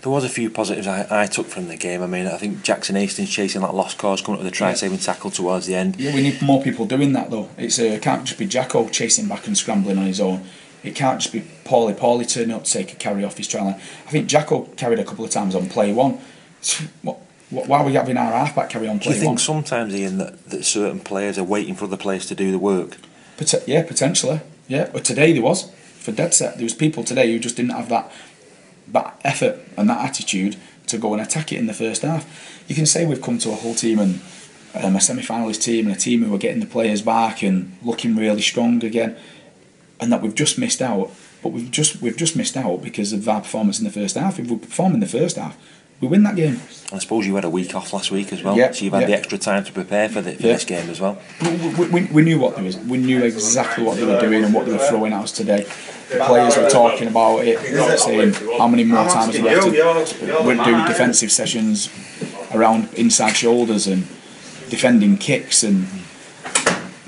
There 0.00 0.10
was 0.10 0.24
a 0.24 0.28
few 0.28 0.48
positives 0.48 0.86
I, 0.86 1.06
I 1.10 1.26
took 1.26 1.46
from 1.46 1.68
the 1.68 1.76
game. 1.76 2.02
I 2.02 2.06
mean, 2.06 2.26
I 2.26 2.38
think 2.38 2.62
Jackson 2.62 2.96
Hastings 2.96 3.30
chasing 3.30 3.60
that 3.60 3.74
lost 3.74 3.98
cause, 3.98 4.22
coming 4.22 4.38
up 4.40 4.44
with 4.44 4.52
a 4.52 4.56
try 4.56 4.72
saving 4.72 4.98
tackle 4.98 5.30
towards 5.30 5.66
the 5.66 5.74
end. 5.74 5.96
Yeah, 5.98 6.14
we 6.14 6.22
need 6.22 6.40
more 6.40 6.62
people 6.62 6.86
doing 6.86 7.12
that 7.12 7.30
though. 7.30 7.50
It's 7.58 7.78
uh, 7.78 7.84
it 7.84 8.02
can't 8.02 8.24
just 8.24 8.38
be 8.38 8.46
Jacko 8.46 8.88
chasing 8.88 9.28
back 9.28 9.46
and 9.46 9.56
scrambling 9.56 9.98
on 9.98 10.06
his 10.06 10.20
own. 10.20 10.46
It 10.82 10.94
can't 10.94 11.20
just 11.20 11.32
be 11.32 11.44
Pauli 11.64 11.92
Pauli 11.92 12.24
turning 12.24 12.52
up 12.52 12.64
to 12.64 12.72
take 12.72 12.92
a 12.92 12.96
carry 12.96 13.24
off 13.24 13.36
his 13.36 13.48
try 13.48 13.62
line. 13.62 13.74
I 14.06 14.10
think 14.10 14.28
Jacko 14.28 14.62
carried 14.76 14.98
a 14.98 15.04
couple 15.04 15.24
of 15.24 15.30
times 15.30 15.54
on 15.54 15.68
play 15.68 15.92
one. 15.92 16.20
What, 17.02 17.18
why 17.50 17.78
are 17.80 17.86
we 17.86 17.94
having 17.94 18.16
our 18.16 18.32
halfback 18.32 18.70
carry 18.70 18.88
on 18.88 18.98
Do 18.98 19.08
you 19.08 19.14
think 19.14 19.26
one? 19.26 19.38
sometimes, 19.38 19.94
Ian, 19.94 20.18
that, 20.18 20.50
that 20.50 20.64
certain 20.64 21.00
players 21.00 21.38
are 21.38 21.44
waiting 21.44 21.74
for 21.74 21.84
other 21.84 21.96
players 21.96 22.26
to 22.26 22.34
do 22.34 22.50
the 22.50 22.58
work? 22.58 22.96
Pot- 23.36 23.68
yeah, 23.68 23.82
potentially. 23.84 24.40
Yeah, 24.68 24.90
but 24.92 25.04
today 25.04 25.32
there 25.32 25.42
was 25.42 25.70
for 26.00 26.12
dead 26.12 26.34
set. 26.34 26.56
There 26.56 26.64
was 26.64 26.74
people 26.74 27.04
today 27.04 27.30
who 27.30 27.38
just 27.38 27.56
didn't 27.56 27.72
have 27.72 27.88
that 27.88 28.10
that 28.88 29.20
effort 29.24 29.58
and 29.76 29.90
that 29.90 30.04
attitude 30.08 30.56
to 30.86 30.96
go 30.96 31.12
and 31.12 31.20
attack 31.20 31.52
it 31.52 31.58
in 31.58 31.66
the 31.66 31.74
first 31.74 32.02
half. 32.02 32.24
You 32.68 32.74
can 32.74 32.86
say 32.86 33.04
we've 33.04 33.22
come 33.22 33.38
to 33.38 33.50
a 33.50 33.56
Hull 33.56 33.74
team 33.74 33.98
and 33.98 34.20
um, 34.74 34.94
a 34.94 35.00
semi-finalist 35.00 35.62
team 35.62 35.86
and 35.86 35.96
a 35.96 35.98
team 35.98 36.22
who 36.22 36.32
are 36.34 36.38
getting 36.38 36.60
the 36.60 36.66
players 36.66 37.02
back 37.02 37.42
and 37.42 37.76
looking 37.82 38.14
really 38.14 38.42
strong 38.42 38.84
again, 38.84 39.16
and 40.00 40.12
that 40.12 40.22
we've 40.22 40.34
just 40.34 40.58
missed 40.58 40.82
out. 40.82 41.10
But 41.42 41.50
we've 41.50 41.70
just 41.70 42.00
we've 42.02 42.16
just 42.16 42.36
missed 42.36 42.56
out 42.56 42.82
because 42.82 43.12
of 43.12 43.28
our 43.28 43.40
performance 43.40 43.78
in 43.78 43.84
the 43.84 43.90
first 43.90 44.16
half. 44.16 44.38
If 44.38 44.48
we 44.48 44.56
perform 44.56 44.94
in 44.94 45.00
the 45.00 45.06
first 45.06 45.36
half, 45.36 45.56
we 46.00 46.08
win 46.08 46.22
that 46.24 46.36
game. 46.36 46.60
I 46.92 46.98
suppose 46.98 47.26
you 47.26 47.34
had 47.34 47.44
a 47.44 47.50
week 47.50 47.74
off 47.74 47.92
last 47.92 48.10
week 48.10 48.32
as 48.32 48.42
well, 48.42 48.56
Yeah, 48.56 48.70
so 48.70 48.84
you've 48.84 48.92
had 48.94 49.02
yeah. 49.02 49.06
the 49.08 49.14
extra 49.16 49.38
time 49.38 49.64
to 49.64 49.72
prepare 49.72 50.08
for, 50.08 50.20
the, 50.20 50.32
for 50.34 50.42
Yeah. 50.46 50.52
this 50.52 50.64
game 50.64 50.88
as 50.90 51.00
well. 51.00 51.18
we, 51.42 51.56
we, 51.74 51.88
we, 51.88 52.04
we 52.12 52.22
knew 52.22 52.38
what 52.38 52.54
they 52.56 52.62
was. 52.62 52.76
We 52.78 52.98
knew 52.98 53.24
exactly 53.24 53.82
what 53.84 53.96
they 53.96 54.04
were 54.04 54.20
doing 54.20 54.44
and 54.44 54.54
what 54.54 54.66
they 54.66 54.72
were 54.72 54.78
throwing 54.78 55.12
at 55.12 55.22
us 55.22 55.32
today. 55.32 55.66
The 56.10 56.22
players 56.24 56.56
were 56.56 56.68
talking 56.70 57.08
about 57.08 57.38
it, 57.44 57.58
saying 57.98 58.34
how 58.58 58.68
many 58.68 58.84
more 58.84 59.08
times 59.08 59.34
we 59.34 59.48
have 59.48 59.64
to 59.64 60.44
we're 60.44 60.62
doing 60.64 60.84
defensive 60.86 61.32
sessions 61.32 61.90
around 62.54 62.92
inside 62.94 63.32
shoulders 63.32 63.88
and 63.88 64.02
defending 64.70 65.16
kicks 65.16 65.64
and 65.64 65.86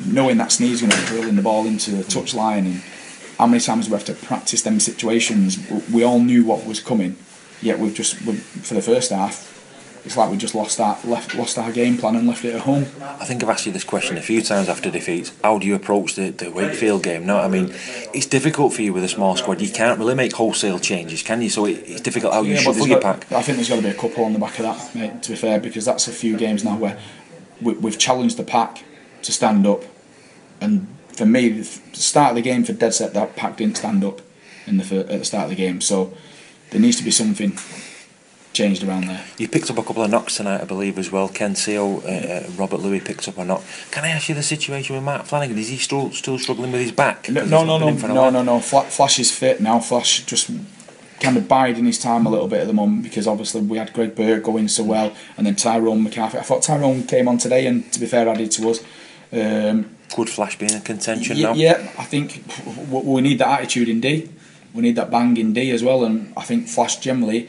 knowing 0.04 0.38
that 0.38 0.48
Sneyd's 0.50 0.80
going 0.80 0.90
to 0.90 0.96
be 1.00 1.06
drilling 1.06 1.36
the 1.36 1.42
ball 1.42 1.66
into 1.66 1.90
the 1.92 2.02
touchline 2.04 2.58
and 2.66 2.82
how 3.38 3.46
many 3.46 3.60
times 3.60 3.88
we 3.88 3.92
have 3.92 4.04
to 4.06 4.14
practice 4.14 4.62
them 4.62 4.80
situations. 4.80 5.58
We 5.92 6.02
all 6.02 6.18
knew 6.20 6.44
what 6.44 6.66
was 6.66 6.80
coming, 6.80 7.16
yet 7.62 7.78
we've 7.78 7.94
just 7.94 8.20
we 8.24 8.34
for 8.34 8.74
the 8.74 8.82
first 8.82 9.10
half. 9.10 9.54
It's 10.04 10.16
like 10.16 10.30
we 10.30 10.36
just 10.38 10.54
lost 10.54 10.80
our 10.80 10.96
left 11.04 11.34
lost 11.34 11.58
our 11.58 11.70
game 11.72 11.98
plan 11.98 12.16
and 12.16 12.26
left 12.26 12.44
it 12.44 12.54
at 12.54 12.60
home. 12.62 12.86
I 13.02 13.24
think 13.26 13.42
I've 13.42 13.50
asked 13.50 13.66
you 13.66 13.72
this 13.72 13.84
question 13.84 14.16
a 14.16 14.22
few 14.22 14.40
times 14.42 14.68
after 14.68 14.90
defeats. 14.90 15.32
How 15.42 15.58
do 15.58 15.66
you 15.66 15.74
approach 15.74 16.14
the, 16.14 16.30
the 16.30 16.50
Wakefield 16.50 17.02
game? 17.02 17.26
No, 17.26 17.38
I 17.38 17.48
mean, 17.48 17.74
it's 18.14 18.24
difficult 18.24 18.72
for 18.72 18.80
you 18.82 18.92
with 18.94 19.04
a 19.04 19.08
small 19.08 19.36
squad. 19.36 19.60
You 19.60 19.70
can't 19.70 19.98
really 19.98 20.14
make 20.14 20.32
wholesale 20.32 20.78
changes, 20.78 21.22
can 21.22 21.42
you? 21.42 21.50
So 21.50 21.66
it, 21.66 21.82
it's 21.86 22.00
difficult 22.00 22.32
how 22.32 22.42
you 22.42 22.54
Yeah, 22.54 22.60
shuffle 22.60 22.86
your 22.86 23.00
got- 23.00 23.20
pack. 23.28 23.32
I 23.32 23.42
think 23.42 23.56
there's 23.56 23.68
got 23.68 23.76
to 23.76 23.82
be 23.82 23.88
a 23.88 23.94
couple 23.94 24.24
on 24.24 24.32
the 24.32 24.38
back 24.38 24.58
of 24.60 24.64
that, 24.64 24.94
mate. 24.94 25.22
To 25.24 25.30
be 25.30 25.36
fair, 25.36 25.60
because 25.60 25.84
that's 25.84 26.08
a 26.08 26.12
few 26.12 26.38
games 26.38 26.64
now 26.64 26.76
where 26.76 26.98
we, 27.60 27.74
we've 27.74 27.98
challenged 27.98 28.36
the 28.38 28.44
pack 28.44 28.84
to 29.22 29.32
stand 29.32 29.66
up, 29.66 29.82
and 30.60 30.86
for 31.08 31.26
me, 31.26 31.48
the 31.48 31.64
start 31.64 32.30
of 32.30 32.36
the 32.36 32.42
game 32.42 32.62
for 32.64 32.72
dead 32.72 32.94
set, 32.94 33.12
that 33.14 33.34
pack 33.36 33.56
didn't 33.58 33.76
stand 33.76 34.04
up 34.04 34.22
in 34.66 34.78
the 34.78 35.00
at 35.00 35.18
the 35.18 35.24
start 35.24 35.44
of 35.44 35.50
the 35.50 35.56
game. 35.56 35.80
So 35.82 36.14
there 36.70 36.80
needs 36.80 36.96
to 36.96 37.04
be 37.04 37.10
something 37.10 37.52
changed 38.52 38.82
around 38.82 39.06
there. 39.06 39.24
You 39.38 39.48
picked 39.48 39.70
up 39.70 39.78
a 39.78 39.82
couple 39.82 40.02
of 40.02 40.10
knocks 40.10 40.36
tonight, 40.36 40.60
I 40.60 40.64
believe, 40.64 40.98
as 40.98 41.12
well. 41.12 41.28
Ken 41.28 41.54
Sio, 41.54 42.02
uh, 42.04 42.08
uh, 42.08 42.50
Robert 42.56 42.80
Lui 42.80 43.00
picked 43.00 43.28
up 43.28 43.38
a 43.38 43.44
knock. 43.44 43.62
Can 43.92 44.04
I 44.04 44.08
ask 44.08 44.28
you 44.28 44.34
the 44.34 44.42
situation 44.42 44.96
with 44.96 45.04
Mark 45.04 45.26
Flanagan? 45.26 45.56
Is 45.58 45.68
he 45.68 45.76
still 45.76 46.10
still 46.10 46.38
struggling 46.38 46.72
with 46.72 46.80
his 46.80 46.92
back? 46.92 47.28
No, 47.28 47.44
no, 47.44 47.64
no, 47.64 47.78
no, 47.78 47.86
been 47.86 47.94
in 47.94 48.00
for 48.00 48.10
a 48.10 48.14
no, 48.14 48.30
no, 48.30 48.42
no. 48.42 48.60
Flash 48.60 49.18
is 49.18 49.30
fit 49.30 49.60
now. 49.60 49.78
Flash 49.78 50.24
just 50.24 50.50
kind 51.20 51.36
of 51.36 51.48
biding 51.48 51.84
his 51.84 51.98
time 51.98 52.26
a 52.26 52.30
little 52.30 52.48
bit 52.48 52.60
at 52.60 52.66
the 52.66 52.72
moment 52.72 53.02
because 53.02 53.26
obviously 53.26 53.60
we 53.60 53.76
had 53.78 53.92
Greg 53.92 54.14
Burke 54.14 54.42
going 54.42 54.68
so 54.68 54.82
well, 54.82 55.14
and 55.36 55.46
then 55.46 55.54
Tyrone 55.54 56.02
McCarthy. 56.02 56.38
I 56.38 56.42
thought 56.42 56.62
Tyrone 56.62 57.04
came 57.04 57.28
on 57.28 57.38
today, 57.38 57.66
and 57.66 57.90
to 57.92 58.00
be 58.00 58.06
fair, 58.06 58.28
added 58.28 58.50
to 58.52 58.70
us. 58.70 58.84
Um, 59.30 59.94
could 60.12 60.30
Flash 60.30 60.58
be 60.58 60.72
in 60.72 60.80
contention 60.80 61.38
now? 61.40 61.52
Yeah, 61.52 61.92
I 61.98 62.04
think 62.04 62.42
we 62.90 63.20
need 63.20 63.38
that 63.38 63.60
attitude 63.60 63.88
in 63.90 64.00
D. 64.00 64.30
We 64.74 64.82
need 64.82 64.96
that 64.96 65.10
banging 65.10 65.52
D 65.52 65.70
as 65.70 65.82
well, 65.82 66.04
and 66.04 66.32
I 66.36 66.42
think 66.42 66.68
Flash 66.68 66.96
generally. 66.96 67.48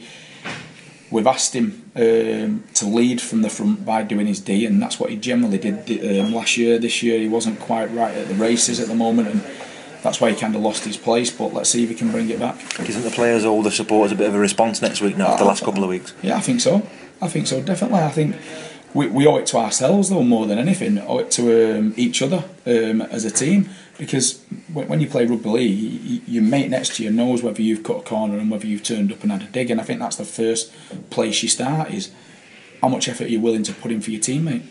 We've 1.10 1.26
asked 1.26 1.54
him 1.54 1.90
um, 1.96 2.64
to 2.74 2.86
lead 2.86 3.20
from 3.20 3.42
the 3.42 3.50
front 3.50 3.84
by 3.84 4.04
doing 4.04 4.26
his 4.28 4.38
D, 4.38 4.64
and 4.64 4.80
that's 4.80 5.00
what 5.00 5.10
he 5.10 5.16
generally 5.16 5.58
did 5.58 6.20
um, 6.20 6.32
last 6.32 6.56
year. 6.56 6.78
This 6.78 7.02
year, 7.02 7.18
he 7.18 7.28
wasn't 7.28 7.58
quite 7.58 7.86
right 7.86 8.14
at 8.14 8.28
the 8.28 8.34
races 8.34 8.78
at 8.78 8.86
the 8.86 8.94
moment, 8.94 9.28
and 9.28 9.42
that's 10.02 10.20
why 10.20 10.30
he 10.30 10.36
kind 10.36 10.54
of 10.54 10.62
lost 10.62 10.84
his 10.84 10.96
place. 10.96 11.30
But 11.30 11.52
let's 11.52 11.68
see 11.68 11.82
if 11.82 11.88
he 11.88 11.96
can 11.96 12.12
bring 12.12 12.30
it 12.30 12.38
back. 12.38 12.56
Isn't 12.88 13.02
the 13.02 13.10
players 13.10 13.44
owe 13.44 13.60
the 13.60 13.72
supporters 13.72 14.12
a 14.12 14.14
bit 14.14 14.28
of 14.28 14.34
a 14.34 14.38
response 14.38 14.80
next 14.80 15.00
week 15.00 15.16
now 15.16 15.28
after 15.28 15.44
the 15.44 15.48
last 15.48 15.64
couple 15.64 15.82
of 15.82 15.90
weeks? 15.90 16.14
Yeah, 16.22 16.36
I 16.36 16.40
think 16.40 16.60
so. 16.60 16.86
I 17.20 17.28
think 17.28 17.48
so, 17.48 17.60
definitely. 17.60 17.98
I 17.98 18.10
think 18.10 18.36
we, 18.94 19.08
we 19.08 19.26
owe 19.26 19.36
it 19.36 19.46
to 19.46 19.58
ourselves, 19.58 20.10
though, 20.10 20.22
more 20.22 20.46
than 20.46 20.58
anything. 20.58 20.98
Owe 21.00 21.18
it 21.18 21.30
to 21.32 21.76
um, 21.76 21.94
each 21.96 22.22
other 22.22 22.44
um, 22.66 23.02
as 23.02 23.24
a 23.24 23.30
team. 23.30 23.68
Because 24.00 24.42
when, 24.72 24.88
when 24.88 25.00
you 25.02 25.06
play 25.06 25.26
rugby 25.26 25.50
league, 25.50 26.22
your 26.26 26.42
mate 26.42 26.70
next 26.70 26.96
to 26.96 27.04
you 27.04 27.10
knows 27.10 27.42
whether 27.42 27.60
you've 27.60 27.82
cut 27.82 27.98
a 27.98 28.02
corner 28.02 28.38
and 28.38 28.50
whether 28.50 28.66
you've 28.66 28.82
turned 28.82 29.12
up 29.12 29.22
and 29.22 29.30
had 29.30 29.42
a 29.42 29.52
dig. 29.52 29.70
And 29.70 29.78
I 29.78 29.84
think 29.84 30.00
that's 30.00 30.16
the 30.16 30.24
first 30.24 30.72
place 31.10 31.42
you 31.42 31.50
start 31.50 31.90
is 31.90 32.10
how 32.80 32.88
much 32.88 33.08
effort 33.10 33.28
you're 33.28 33.42
willing 33.42 33.62
to 33.64 33.74
put 33.74 33.92
in 33.92 34.00
for 34.00 34.10
your 34.10 34.22
teammate. 34.22 34.64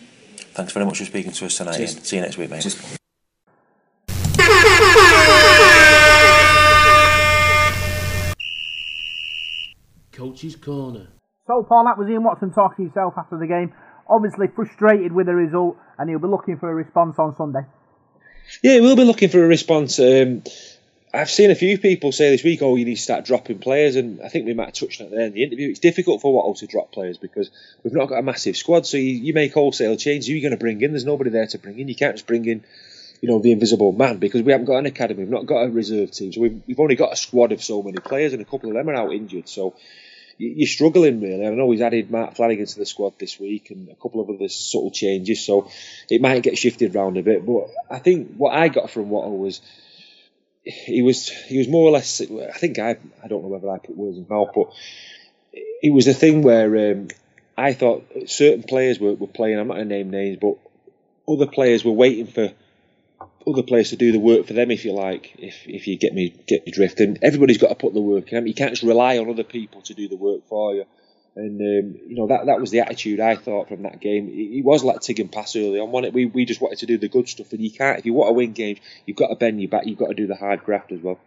Thanks 0.55 0.73
very 0.73 0.83
much 0.83 0.97
for 0.97 1.05
speaking 1.05 1.31
to 1.31 1.45
us 1.45 1.57
tonight. 1.57 1.77
Cheers. 1.77 2.01
See 2.01 2.15
you 2.15 2.23
next 2.23 2.37
week, 2.39 2.49
mate. 2.49 2.63
Coach's 10.11 10.55
Corner. 10.55 11.09
So, 11.45 11.63
Paul, 11.69 11.85
that 11.85 11.99
was 11.99 12.09
Ian 12.09 12.23
Watson 12.23 12.51
talking 12.51 12.77
to 12.77 12.83
himself 12.89 13.13
after 13.15 13.37
the 13.37 13.45
game. 13.45 13.73
Obviously 14.09 14.47
frustrated 14.55 15.13
with 15.13 15.27
the 15.27 15.35
result, 15.35 15.77
and 15.99 16.09
he'll 16.09 16.17
be 16.17 16.27
looking 16.27 16.57
for 16.57 16.71
a 16.71 16.73
response 16.73 17.19
on 17.19 17.35
Sunday. 17.37 17.61
Yeah, 18.61 18.79
we'll 18.79 18.95
be 18.95 19.03
looking 19.03 19.29
for 19.29 19.43
a 19.43 19.47
response. 19.47 19.99
Um, 19.99 20.43
I've 21.13 21.29
seen 21.29 21.49
a 21.49 21.55
few 21.55 21.79
people 21.79 22.11
say 22.11 22.29
this 22.29 22.43
week, 22.43 22.61
"Oh, 22.61 22.75
you 22.75 22.85
need 22.85 22.95
to 22.95 23.01
start 23.01 23.25
dropping 23.25 23.59
players," 23.59 23.95
and 23.95 24.21
I 24.21 24.29
think 24.29 24.45
we 24.45 24.53
might 24.53 24.65
have 24.65 24.73
touched 24.73 25.01
on 25.01 25.07
it 25.07 25.11
there 25.11 25.25
in 25.25 25.33
the 25.33 25.43
interview. 25.43 25.69
It's 25.69 25.79
difficult 25.79 26.21
for 26.21 26.31
Watto 26.31 26.59
to 26.59 26.67
drop 26.67 26.91
players 26.91 27.17
because 27.17 27.49
we've 27.83 27.93
not 27.93 28.09
got 28.09 28.19
a 28.19 28.21
massive 28.21 28.57
squad. 28.57 28.85
So 28.85 28.97
you, 28.97 29.11
you 29.11 29.33
make 29.33 29.53
wholesale 29.53 29.95
changes. 29.95 30.27
Who 30.27 30.33
are 30.33 30.35
you 30.35 30.41
going 30.41 30.51
to 30.51 30.57
bring 30.57 30.81
in? 30.81 30.91
There's 30.91 31.05
nobody 31.05 31.31
there 31.31 31.47
to 31.47 31.57
bring 31.57 31.79
in. 31.79 31.87
You 31.87 31.95
can't 31.95 32.15
just 32.15 32.27
bring 32.27 32.45
in, 32.45 32.63
you 33.21 33.29
know, 33.29 33.39
the 33.39 33.51
invisible 33.51 33.91
man 33.91 34.17
because 34.17 34.43
we 34.43 34.51
haven't 34.51 34.67
got 34.67 34.77
an 34.77 34.85
academy. 34.85 35.23
We've 35.23 35.31
not 35.31 35.47
got 35.47 35.63
a 35.63 35.69
reserve 35.69 36.11
team. 36.11 36.31
So 36.31 36.41
we've, 36.41 36.61
we've 36.67 36.79
only 36.79 36.95
got 36.95 37.13
a 37.13 37.15
squad 37.15 37.51
of 37.51 37.63
so 37.63 37.81
many 37.81 37.97
players, 37.97 38.33
and 38.33 38.41
a 38.41 38.45
couple 38.45 38.69
of 38.69 38.75
them 38.75 38.89
are 38.89 38.95
out 38.95 39.13
injured. 39.13 39.49
So 39.49 39.75
you're 40.39 40.67
struggling 40.67 41.19
really. 41.19 41.45
I 41.45 41.49
know 41.49 41.69
he's 41.69 41.81
added 41.81 42.09
Mark 42.09 42.35
Flanagan 42.35 42.65
to 42.65 42.79
the 42.79 42.85
squad 42.85 43.19
this 43.19 43.39
week 43.39 43.71
and 43.71 43.89
a 43.89 43.95
couple 43.95 44.21
of 44.21 44.29
other 44.29 44.47
subtle 44.47 44.89
changes, 44.89 45.45
so 45.45 45.69
it 46.09 46.21
might 46.21 46.41
get 46.41 46.57
shifted 46.57 46.95
round 46.95 47.17
a 47.17 47.23
bit. 47.23 47.45
But 47.45 47.69
I 47.91 47.99
think 47.99 48.35
what 48.35 48.55
I 48.55 48.69
got 48.69 48.89
from 48.89 49.09
Watto 49.09 49.37
was 49.37 49.59
he 50.63 51.01
was 51.01 51.27
he 51.27 51.57
was 51.57 51.67
more 51.67 51.89
or 51.89 51.91
less. 51.91 52.21
I 52.21 52.57
think 52.57 52.79
I 52.79 52.97
I 53.21 53.27
don't 53.27 53.43
know 53.43 53.49
whether 53.49 53.69
I 53.69 53.79
put 53.79 53.97
words 53.97 54.15
in 54.15 54.23
his 54.23 54.29
mouth, 54.29 54.51
but 54.55 54.71
it 55.53 55.93
was 55.93 56.07
a 56.07 56.13
thing 56.13 56.41
where 56.41 56.91
um, 56.91 57.09
I 57.57 57.73
thought 57.73 58.07
certain 58.27 58.63
players 58.63 58.97
were, 58.97 59.13
were 59.13 59.27
playing. 59.27 59.59
I'm 59.59 59.67
not 59.67 59.75
going 59.75 59.89
to 59.89 59.95
name 59.95 60.09
names, 60.09 60.37
but 60.41 60.55
other 61.27 61.47
players 61.47 61.83
were 61.83 61.91
waiting 61.91 62.27
for 62.27 62.53
other 63.47 63.63
players 63.63 63.89
to 63.89 63.95
do 63.95 64.11
the 64.11 64.19
work 64.19 64.45
for 64.45 64.53
them, 64.53 64.71
if 64.71 64.85
you 64.85 64.93
like. 64.93 65.35
If 65.37 65.67
if 65.67 65.87
you 65.87 65.97
get 65.97 66.13
me 66.13 66.35
get 66.47 66.65
me 66.65 66.71
drift, 66.71 66.99
and 66.99 67.19
everybody's 67.21 67.57
got 67.57 67.69
to 67.69 67.75
put 67.75 67.93
the 67.93 68.01
work 68.01 68.31
in. 68.31 68.37
I 68.37 68.41
mean, 68.41 68.47
you 68.49 68.53
can't 68.53 68.71
just 68.71 68.83
rely 68.83 69.17
on 69.17 69.29
other 69.29 69.43
people 69.43 69.81
to 69.83 69.93
do 69.93 70.07
the 70.07 70.15
work 70.15 70.47
for 70.47 70.75
you. 70.75 70.85
And 71.35 71.61
um, 71.61 72.01
you 72.07 72.15
know 72.15 72.27
that 72.27 72.47
that 72.47 72.59
was 72.59 72.71
the 72.71 72.79
attitude 72.79 73.19
I 73.19 73.35
thought 73.35 73.69
from 73.69 73.83
that 73.83 74.01
game. 74.01 74.27
It, 74.27 74.57
it 74.59 74.65
was 74.65 74.83
like 74.83 74.99
Tig 74.99 75.19
and 75.19 75.31
pass 75.31 75.55
early 75.55 75.79
on. 75.79 76.11
We 76.13 76.25
we 76.25 76.45
just 76.45 76.59
wanted 76.59 76.79
to 76.79 76.85
do 76.85 76.97
the 76.97 77.07
good 77.07 77.29
stuff, 77.29 77.53
and 77.53 77.61
you 77.61 77.71
can't. 77.71 77.99
If 77.99 78.05
you 78.05 78.13
want 78.13 78.29
to 78.29 78.33
win 78.33 78.53
games, 78.53 78.79
you've 79.05 79.17
got 79.17 79.27
to 79.27 79.35
bend 79.35 79.61
your 79.61 79.69
back. 79.69 79.85
You've 79.85 79.99
got 79.99 80.07
to 80.07 80.15
do 80.15 80.27
the 80.27 80.35
hard 80.35 80.63
graft 80.63 80.91
as 80.91 81.01
well. 81.01 81.19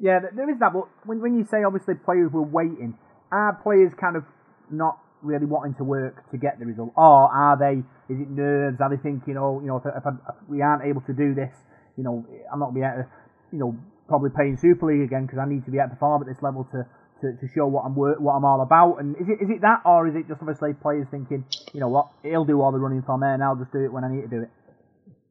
Yeah, 0.00 0.20
there 0.32 0.48
is 0.48 0.58
that. 0.60 0.72
But 0.72 0.88
when, 1.04 1.20
when 1.20 1.36
you 1.36 1.46
say 1.50 1.64
obviously 1.64 1.94
players 1.96 2.32
were 2.32 2.42
waiting, 2.42 2.96
are 3.32 3.52
players 3.62 3.92
kind 3.94 4.16
of 4.16 4.24
not 4.70 4.98
really 5.22 5.46
wanting 5.46 5.74
to 5.74 5.84
work 5.84 6.30
to 6.30 6.36
get 6.36 6.58
the 6.58 6.66
result, 6.66 6.92
or 6.96 7.30
are 7.32 7.56
they? 7.58 7.82
Is 8.12 8.20
it 8.20 8.30
nerves? 8.30 8.80
Are 8.80 8.90
they 8.90 9.00
thinking, 9.02 9.36
oh, 9.36 9.60
you 9.60 9.66
know, 9.66 9.76
if, 9.76 9.86
if, 9.86 10.06
I, 10.06 10.10
if 10.10 10.48
we 10.48 10.62
aren't 10.62 10.84
able 10.84 11.02
to 11.02 11.12
do 11.12 11.34
this, 11.34 11.52
you 11.96 12.04
know, 12.04 12.26
I'm 12.52 12.58
not 12.58 12.74
be 12.74 12.80
able 12.80 13.02
to, 13.02 13.06
you 13.52 13.58
know, 13.58 13.76
probably 14.08 14.30
playing 14.30 14.56
Super 14.56 14.86
League 14.86 15.02
again 15.02 15.26
because 15.26 15.38
I 15.38 15.46
need 15.48 15.64
to 15.66 15.70
be 15.70 15.78
able 15.78 15.90
to 15.90 15.94
perform 15.94 16.22
at 16.22 16.28
this 16.28 16.42
level 16.42 16.64
to, 16.72 16.86
to, 17.20 17.36
to 17.36 17.46
show 17.54 17.66
what 17.66 17.84
I'm 17.84 17.94
wor- 17.94 18.18
what 18.18 18.32
I'm 18.32 18.44
all 18.44 18.62
about. 18.62 18.96
And 18.98 19.16
is 19.16 19.28
it 19.28 19.44
is 19.44 19.50
it 19.50 19.60
that, 19.62 19.82
or 19.84 20.08
is 20.08 20.14
it 20.14 20.28
just 20.28 20.40
obviously 20.40 20.72
players 20.74 21.06
thinking, 21.10 21.44
you 21.74 21.80
know 21.80 21.88
what, 21.88 22.08
he'll 22.22 22.44
do 22.44 22.60
all 22.60 22.72
the 22.72 22.78
running 22.78 23.02
for 23.02 23.18
me, 23.18 23.28
and 23.28 23.42
I'll 23.42 23.56
just 23.56 23.72
do 23.72 23.84
it 23.84 23.92
when 23.92 24.04
I 24.04 24.10
need 24.10 24.22
to 24.22 24.28
do 24.28 24.42
it. 24.42 24.50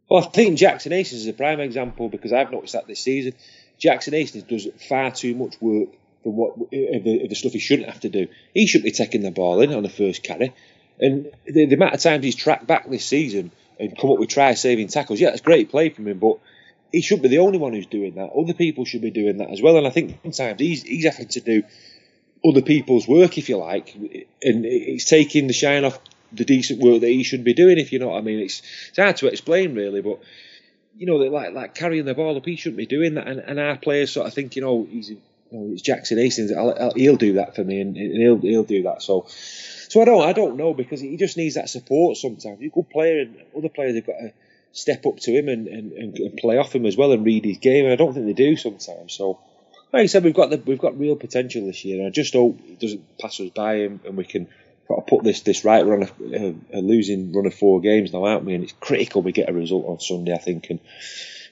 Well, 0.09 0.23
I 0.23 0.27
think 0.27 0.57
Jackson 0.57 0.91
Hastings 0.93 1.23
is 1.23 1.27
a 1.27 1.33
prime 1.33 1.59
example 1.59 2.07
because 2.07 2.31
I've 2.31 2.51
noticed 2.51 2.73
that 2.73 2.87
this 2.87 3.01
season. 3.01 3.33
Jackson 3.77 4.13
Hastings 4.13 4.45
does 4.45 4.67
far 4.87 5.11
too 5.11 5.35
much 5.35 5.59
work 5.61 5.89
for 6.27 6.33
what 6.33 6.53
of 6.59 7.03
the, 7.05 7.23
of 7.23 7.29
the 7.29 7.35
stuff 7.35 7.53
he 7.53 7.59
shouldn't 7.59 7.87
have 7.87 8.01
to 8.01 8.09
do. 8.09 8.27
He 8.53 8.67
shouldn't 8.67 8.83
be 8.83 8.91
taking 8.91 9.21
the 9.21 9.31
ball 9.31 9.61
in 9.61 9.73
on 9.73 9.83
the 9.83 9.89
first 9.89 10.23
carry. 10.23 10.53
And 10.99 11.31
the, 11.45 11.67
the 11.67 11.75
amount 11.75 11.93
of 11.93 12.01
times 12.01 12.25
he's 12.25 12.35
tracked 12.35 12.67
back 12.67 12.89
this 12.89 13.05
season 13.05 13.51
and 13.79 13.97
come 13.97 14.11
up 14.11 14.19
with 14.19 14.27
try 14.27 14.53
saving 14.55 14.89
tackles, 14.89 15.21
yeah, 15.21 15.29
that's 15.29 15.41
great 15.41 15.69
play 15.69 15.89
from 15.89 16.05
him, 16.05 16.19
but 16.19 16.39
he 16.91 17.01
shouldn't 17.01 17.23
be 17.23 17.29
the 17.29 17.37
only 17.37 17.59
one 17.59 17.71
who's 17.71 17.85
doing 17.85 18.15
that. 18.15 18.31
Other 18.37 18.53
people 18.53 18.83
should 18.83 19.01
be 19.01 19.11
doing 19.11 19.37
that 19.37 19.51
as 19.51 19.61
well. 19.61 19.77
And 19.77 19.87
I 19.87 19.89
think 19.89 20.19
sometimes 20.21 20.59
he's 20.59 20.83
he's 20.83 21.05
having 21.05 21.29
to 21.29 21.39
do 21.39 21.63
other 22.45 22.61
people's 22.61 23.07
work, 23.07 23.37
if 23.37 23.47
you 23.47 23.57
like, 23.57 23.95
and 23.95 24.65
it's 24.65 25.05
taking 25.05 25.47
the 25.47 25.53
shine 25.53 25.85
off 25.85 25.97
the 26.33 26.43
decent 26.43 26.81
work 26.81 27.01
that 27.01 27.07
he 27.07 27.23
should 27.23 27.45
be 27.45 27.53
doing. 27.53 27.77
If 27.77 27.93
you 27.93 27.99
know 27.99 28.09
what 28.09 28.17
I 28.17 28.21
mean, 28.21 28.39
it's 28.39 28.61
it's 28.89 28.97
hard 28.97 29.15
to 29.17 29.27
explain 29.27 29.75
really, 29.75 30.01
but 30.01 30.19
you 30.97 31.05
know, 31.05 31.15
like 31.15 31.53
like 31.53 31.73
carrying 31.73 32.03
the 32.03 32.13
ball 32.13 32.35
up, 32.35 32.45
he 32.45 32.57
shouldn't 32.57 32.77
be 32.77 32.85
doing 32.85 33.13
that. 33.13 33.27
And, 33.27 33.39
and 33.39 33.59
our 33.59 33.77
players 33.77 34.11
sort 34.11 34.27
of 34.27 34.33
think, 34.33 34.57
you 34.57 34.61
know, 34.61 34.87
he's 34.89 35.11
you 35.51 35.57
know, 35.57 35.73
it's 35.73 35.81
Jackson 35.81 36.17
Hastings, 36.17 36.51
I'll, 36.51 36.75
I'll, 36.79 36.93
he'll 36.95 37.15
do 37.15 37.33
that 37.33 37.55
for 37.55 37.63
me, 37.63 37.81
and, 37.81 37.95
he'll 37.95 38.39
he'll 38.39 38.63
do 38.63 38.83
that. 38.83 39.01
So. 39.01 39.27
So 39.89 40.01
I 40.01 40.05
don't, 40.05 40.21
I 40.21 40.33
don't 40.33 40.57
know 40.57 40.73
because 40.73 40.99
he 40.99 41.15
just 41.15 41.37
needs 41.37 41.55
that 41.55 41.69
support 41.69 42.17
sometimes. 42.17 42.59
He's 42.59 42.71
a 42.71 42.75
good 42.75 42.89
player, 42.89 43.21
and 43.21 43.37
other 43.55 43.69
players 43.69 43.95
have 43.95 44.05
got 44.05 44.19
to 44.19 44.33
step 44.77 45.05
up 45.05 45.17
to 45.17 45.31
him 45.31 45.47
and, 45.47 45.67
and, 45.67 45.91
and, 45.93 46.37
play 46.37 46.57
off 46.57 46.73
him 46.73 46.85
as 46.85 46.95
well 46.95 47.11
and 47.11 47.25
read 47.25 47.45
his 47.45 47.57
game. 47.57 47.85
And 47.85 47.93
I 47.93 47.95
don't 47.95 48.13
think 48.13 48.25
they 48.25 48.33
do 48.33 48.55
sometimes. 48.55 49.13
So, 49.13 49.39
like 49.91 50.03
I 50.03 50.05
said, 50.07 50.23
we've 50.23 50.33
got 50.33 50.49
the, 50.49 50.57
we've 50.57 50.77
got 50.77 50.99
real 50.99 51.15
potential 51.15 51.65
this 51.65 51.83
year. 51.83 51.99
And 51.99 52.07
I 52.07 52.09
just 52.11 52.33
hope 52.33 52.59
it 52.67 52.79
doesn't 52.79 53.17
pass 53.17 53.39
us 53.39 53.49
by 53.49 53.75
and, 53.75 53.99
and 54.05 54.17
we 54.17 54.25
can 54.25 54.47
put 55.07 55.23
this 55.23 55.41
this 55.41 55.65
right. 55.65 55.85
We're 55.85 56.01
on 56.01 56.03
a, 56.03 56.47
a, 56.75 56.79
a 56.79 56.81
losing 56.81 57.33
run 57.33 57.45
of 57.45 57.53
four 57.53 57.81
games 57.81 58.13
now, 58.13 58.25
aren't 58.25 58.45
we? 58.45 58.53
And 58.53 58.63
it's 58.63 58.73
critical 58.79 59.21
we 59.21 59.31
get 59.31 59.49
a 59.49 59.53
result 59.53 59.85
on 59.87 59.99
Sunday, 59.99 60.33
I 60.33 60.37
think, 60.37 60.69
and 60.69 60.79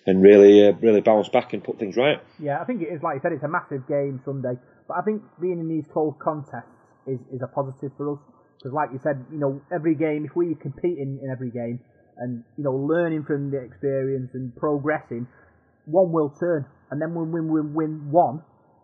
and 0.05 0.21
really 0.21 0.67
uh, 0.67 0.73
really 0.81 1.01
bounce 1.01 1.29
back 1.29 1.53
and 1.53 1.63
put 1.63 1.79
things 1.79 1.97
right. 1.97 2.21
Yeah, 2.39 2.61
I 2.61 2.65
think 2.65 2.81
it 2.81 2.89
is. 2.93 3.01
Like 3.01 3.15
you 3.15 3.21
said, 3.21 3.31
it's 3.31 3.43
a 3.43 3.47
massive 3.47 3.87
game 3.87 4.21
Sunday. 4.23 4.59
But 4.87 4.97
I 4.97 5.01
think 5.01 5.23
being 5.41 5.59
in 5.59 5.67
these 5.67 5.85
close 5.91 6.13
contests 6.21 6.69
is, 7.07 7.19
is 7.33 7.41
a 7.41 7.47
positive 7.47 7.91
for 7.97 8.13
us. 8.13 8.19
Because, 8.57 8.73
like 8.73 8.89
you 8.93 8.99
said, 9.01 9.25
you 9.31 9.39
know, 9.39 9.61
every 9.73 9.95
game, 9.95 10.25
if 10.25 10.35
we 10.35 10.55
compete 10.55 10.97
in, 10.97 11.19
in 11.21 11.29
every 11.29 11.49
game 11.51 11.79
and, 12.17 12.43
you 12.57 12.63
know, 12.63 12.73
learning 12.73 13.23
from 13.25 13.51
the 13.51 13.57
experience 13.57 14.31
and 14.33 14.55
progressing, 14.55 15.27
one 15.85 16.11
will 16.11 16.29
turn. 16.29 16.65
And 16.89 17.01
then 17.01 17.13
when 17.13 17.31
we 17.31 17.41
win, 17.41 17.73
win 17.73 18.11
one, 18.11 18.41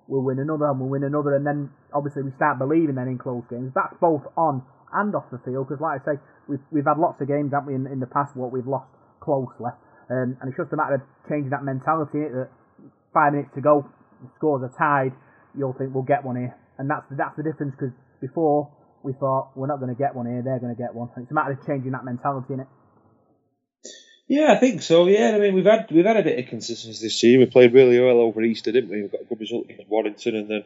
we'll 0.07 0.23
win 0.23 0.39
another 0.39 0.65
and 0.65 0.79
we'll 0.79 0.89
win 0.89 1.03
another. 1.03 1.35
And 1.35 1.45
then, 1.45 1.69
obviously, 1.93 2.23
we 2.23 2.31
start 2.35 2.57
believing 2.57 2.95
then 2.95 3.07
in 3.07 3.17
close 3.17 3.43
games. 3.49 3.71
That's 3.73 3.95
both 4.01 4.23
on 4.35 4.63
and 4.93 5.15
off 5.15 5.29
the 5.31 5.39
field. 5.45 5.69
Because, 5.69 5.81
like 5.81 6.01
I 6.01 6.13
say, 6.13 6.19
we've, 6.49 6.65
we've 6.71 6.85
had 6.85 6.97
lots 6.97 7.21
of 7.21 7.27
games, 7.27 7.53
haven't 7.53 7.67
we, 7.69 7.75
in, 7.75 7.85
in 7.87 7.99
the 7.99 8.09
past, 8.09 8.35
what 8.35 8.51
we've 8.51 8.67
lost 8.67 8.89
closely. 9.21 9.69
Um, 10.11 10.35
and 10.41 10.51
it's 10.51 10.59
just 10.59 10.73
a 10.73 10.75
matter 10.75 10.99
of 10.99 11.03
changing 11.31 11.55
that 11.55 11.63
mentality, 11.63 12.27
that 12.27 12.51
five 13.15 13.31
minutes 13.31 13.55
to 13.55 13.61
go, 13.61 13.87
the 14.19 14.27
scores 14.35 14.59
are 14.59 14.73
tied, 14.75 15.15
you'll 15.57 15.71
think 15.71 15.95
we'll 15.95 16.03
get 16.03 16.25
one 16.27 16.35
here. 16.35 16.55
And 16.77 16.89
that's 16.89 17.07
the, 17.09 17.15
that's 17.15 17.37
the 17.37 17.43
difference 17.43 17.71
because 17.79 17.95
before 18.19 18.67
we 19.03 19.13
thought 19.13 19.55
we're 19.55 19.71
not 19.71 19.79
going 19.79 19.93
to 19.93 19.97
get 19.97 20.13
one 20.13 20.27
here, 20.27 20.43
they're 20.43 20.59
going 20.59 20.75
to 20.75 20.79
get 20.79 20.93
one. 20.93 21.09
It's 21.15 21.31
a 21.31 21.33
matter 21.33 21.55
of 21.55 21.65
changing 21.65 21.91
that 21.95 22.03
mentality 22.03 22.53
in 22.53 22.59
it. 22.59 22.67
Yeah, 24.27 24.53
I 24.53 24.59
think 24.59 24.81
so. 24.81 25.07
Yeah, 25.07 25.33
I 25.35 25.39
mean 25.39 25.55
we've 25.55 25.65
had 25.65 25.87
we've 25.91 26.05
had 26.05 26.15
a 26.15 26.23
bit 26.23 26.39
of 26.39 26.47
consistency 26.47 27.05
this 27.05 27.21
year. 27.21 27.39
We 27.39 27.47
played 27.47 27.73
really 27.73 27.99
well 27.99 28.19
over 28.19 28.41
Easter, 28.41 28.71
didn't 28.71 28.89
we? 28.89 29.01
We 29.01 29.09
got 29.09 29.21
a 29.21 29.25
good 29.25 29.41
result 29.41 29.65
against 29.65 29.89
Warrington, 29.89 30.35
and 30.37 30.49
then 30.49 30.63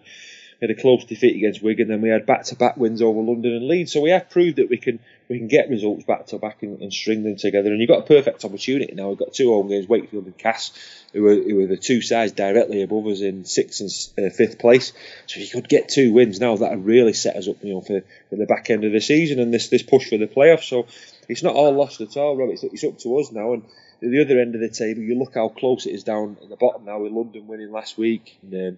had 0.62 0.70
a 0.70 0.76
close 0.76 1.06
defeat 1.06 1.36
against 1.36 1.62
Wigan. 1.62 1.88
Then 1.88 2.02
we 2.02 2.10
had 2.10 2.26
back-to-back 2.26 2.78
wins 2.78 3.02
over 3.02 3.20
London 3.20 3.54
and 3.54 3.68
Leeds. 3.68 3.92
So 3.92 4.02
we 4.02 4.12
have 4.12 4.30
proved 4.30 4.58
that 4.58 4.70
we 4.70 4.78
can 4.78 5.00
we 5.28 5.40
can 5.40 5.48
get 5.48 5.70
results 5.70 6.04
back 6.04 6.28
to 6.28 6.38
back 6.38 6.62
and, 6.62 6.94
string 6.94 7.24
them 7.24 7.36
together. 7.36 7.72
And 7.72 7.80
you've 7.80 7.90
got 7.90 8.00
a 8.04 8.08
perfect 8.08 8.46
opportunity 8.46 8.94
now. 8.94 9.10
We've 9.10 9.18
got 9.18 9.34
two 9.34 9.52
home 9.52 9.68
games, 9.68 9.88
Wakefield 9.88 10.26
and 10.26 10.38
Cas, 10.38 10.72
who 11.14 11.26
are, 11.28 11.36
who 11.36 11.64
are 11.64 11.68
the 11.68 11.78
two 11.78 12.02
sides 12.02 12.32
directly 12.32 12.84
above 12.84 13.08
us 13.08 13.22
in 13.22 13.44
sixth 13.44 13.82
and 13.82 14.28
uh, 14.28 14.30
fifth 14.30 14.60
place. 14.60 14.94
So 15.26 15.40
if 15.40 15.48
you 15.48 15.62
could 15.62 15.70
get 15.70 15.90
two 15.90 16.14
wins 16.14 16.40
now, 16.40 16.58
that 16.58 16.78
really 16.78 17.14
set 17.14 17.38
us 17.38 17.48
up, 17.48 17.64
you 17.64 17.74
know, 17.74 17.82
for, 17.82 18.02
for 18.30 18.36
the 18.36 18.46
back 18.46 18.70
end 18.70 18.84
of 18.84 18.92
the 18.92 19.02
season 19.02 19.40
and 19.40 19.52
this 19.54 19.70
this 19.70 19.82
push 19.82 20.10
for 20.10 20.18
the 20.18 20.28
playoffs. 20.28 20.66
So 20.66 20.86
it's 21.28 21.42
not 21.42 21.56
all 21.56 21.74
lost 21.74 22.02
at 22.02 22.16
all, 22.18 22.38
Rob. 22.38 22.52
It's, 22.52 22.64
it's 22.64 22.84
up 22.84 23.00
to 23.00 23.18
us 23.18 23.32
now, 23.32 23.54
and 23.54 23.64
at 24.02 24.10
the 24.12 24.22
other 24.22 24.40
end 24.40 24.56
of 24.56 24.62
the 24.62 24.70
table, 24.70 25.02
you 25.02 25.18
look 25.18 25.36
how 25.36 25.50
close 25.50 25.86
it 25.86 25.92
is 25.92 26.04
down 26.04 26.38
at 26.42 26.50
the 26.50 26.56
bottom 26.56 26.86
now 26.86 27.00
with 27.00 27.12
London 27.12 27.48
winning 27.48 27.72
last 27.72 27.98
week. 27.98 28.38
And, 28.42 28.54
um, 28.54 28.78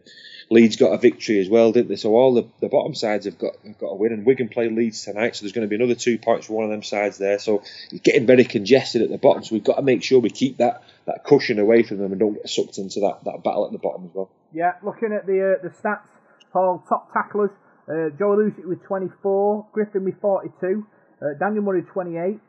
Leeds 0.50 0.78
got 0.78 0.94
a 0.94 0.98
victory 0.98 1.40
as 1.40 1.50
well, 1.50 1.72
didn't 1.72 1.90
they? 1.90 1.96
So 1.98 2.16
all 2.16 2.34
the, 2.34 2.48
the 2.62 2.70
bottom 2.70 2.96
sides 2.96 3.26
have 3.26 3.38
got 3.38 3.54
have 3.66 3.78
got 3.78 3.88
a 3.88 3.96
win, 3.96 4.14
and 4.14 4.26
Wigan 4.26 4.48
play 4.48 4.70
Leeds 4.70 5.04
tonight, 5.04 5.36
so 5.36 5.44
there's 5.44 5.52
going 5.52 5.68
to 5.68 5.70
be 5.70 5.76
another 5.76 5.96
two 5.96 6.18
points 6.18 6.48
for 6.48 6.54
one 6.54 6.64
of 6.64 6.72
them 6.72 6.84
sides 6.84 7.18
there. 7.18 7.40
So 7.40 7.64
you're 7.92 8.00
getting 8.00 8.26
very 8.26 8.46
congested 8.46 9.02
at 9.02 9.10
the 9.10 9.18
bottom, 9.18 9.44
so 9.44 9.56
we've 9.56 9.64
got 9.64 9.76
to 9.76 9.82
make 9.82 10.04
sure 10.04 10.20
we 10.20 10.30
keep 10.30 10.58
that, 10.58 10.84
that 11.06 11.26
cushion 11.26 11.60
away 11.60 11.84
from 11.84 11.98
them 11.98 12.12
and 12.12 12.20
don't 12.20 12.36
get 12.36 12.50
sucked 12.50 12.78
into 12.78 13.02
that, 13.02 13.24
that 13.26 13.44
battle 13.44 13.66
at 13.66 13.72
the 13.72 13.78
bottom 13.78 14.06
as 14.06 14.12
well. 14.14 14.30
Yeah, 14.54 14.74
looking 14.84 15.12
at 15.12 15.26
the 15.26 15.58
uh, 15.58 15.64
the 15.64 15.70
stats, 15.70 16.08
Paul, 16.54 16.84
top 16.88 17.12
tacklers, 17.12 17.52
uh, 17.90 18.10
Joe 18.18 18.36
Lucy 18.36 18.66
with 18.66 18.84
24, 18.84 19.68
Griffin 19.74 20.06
with 20.06 20.20
42, 20.22 20.88
uh, 21.22 21.26
Daniel 21.40 21.64
Murray 21.64 21.82
28. 21.82 22.40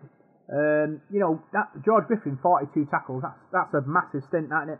Um, 0.50 1.02
you 1.10 1.20
know, 1.20 1.42
that 1.52 1.68
George 1.84 2.06
Griffin 2.06 2.38
42 2.40 2.86
tackles. 2.90 3.22
That's 3.22 3.38
that's 3.52 3.74
a 3.74 3.82
massive 3.86 4.24
stint, 4.28 4.46
isn't 4.46 4.70
it? 4.70 4.78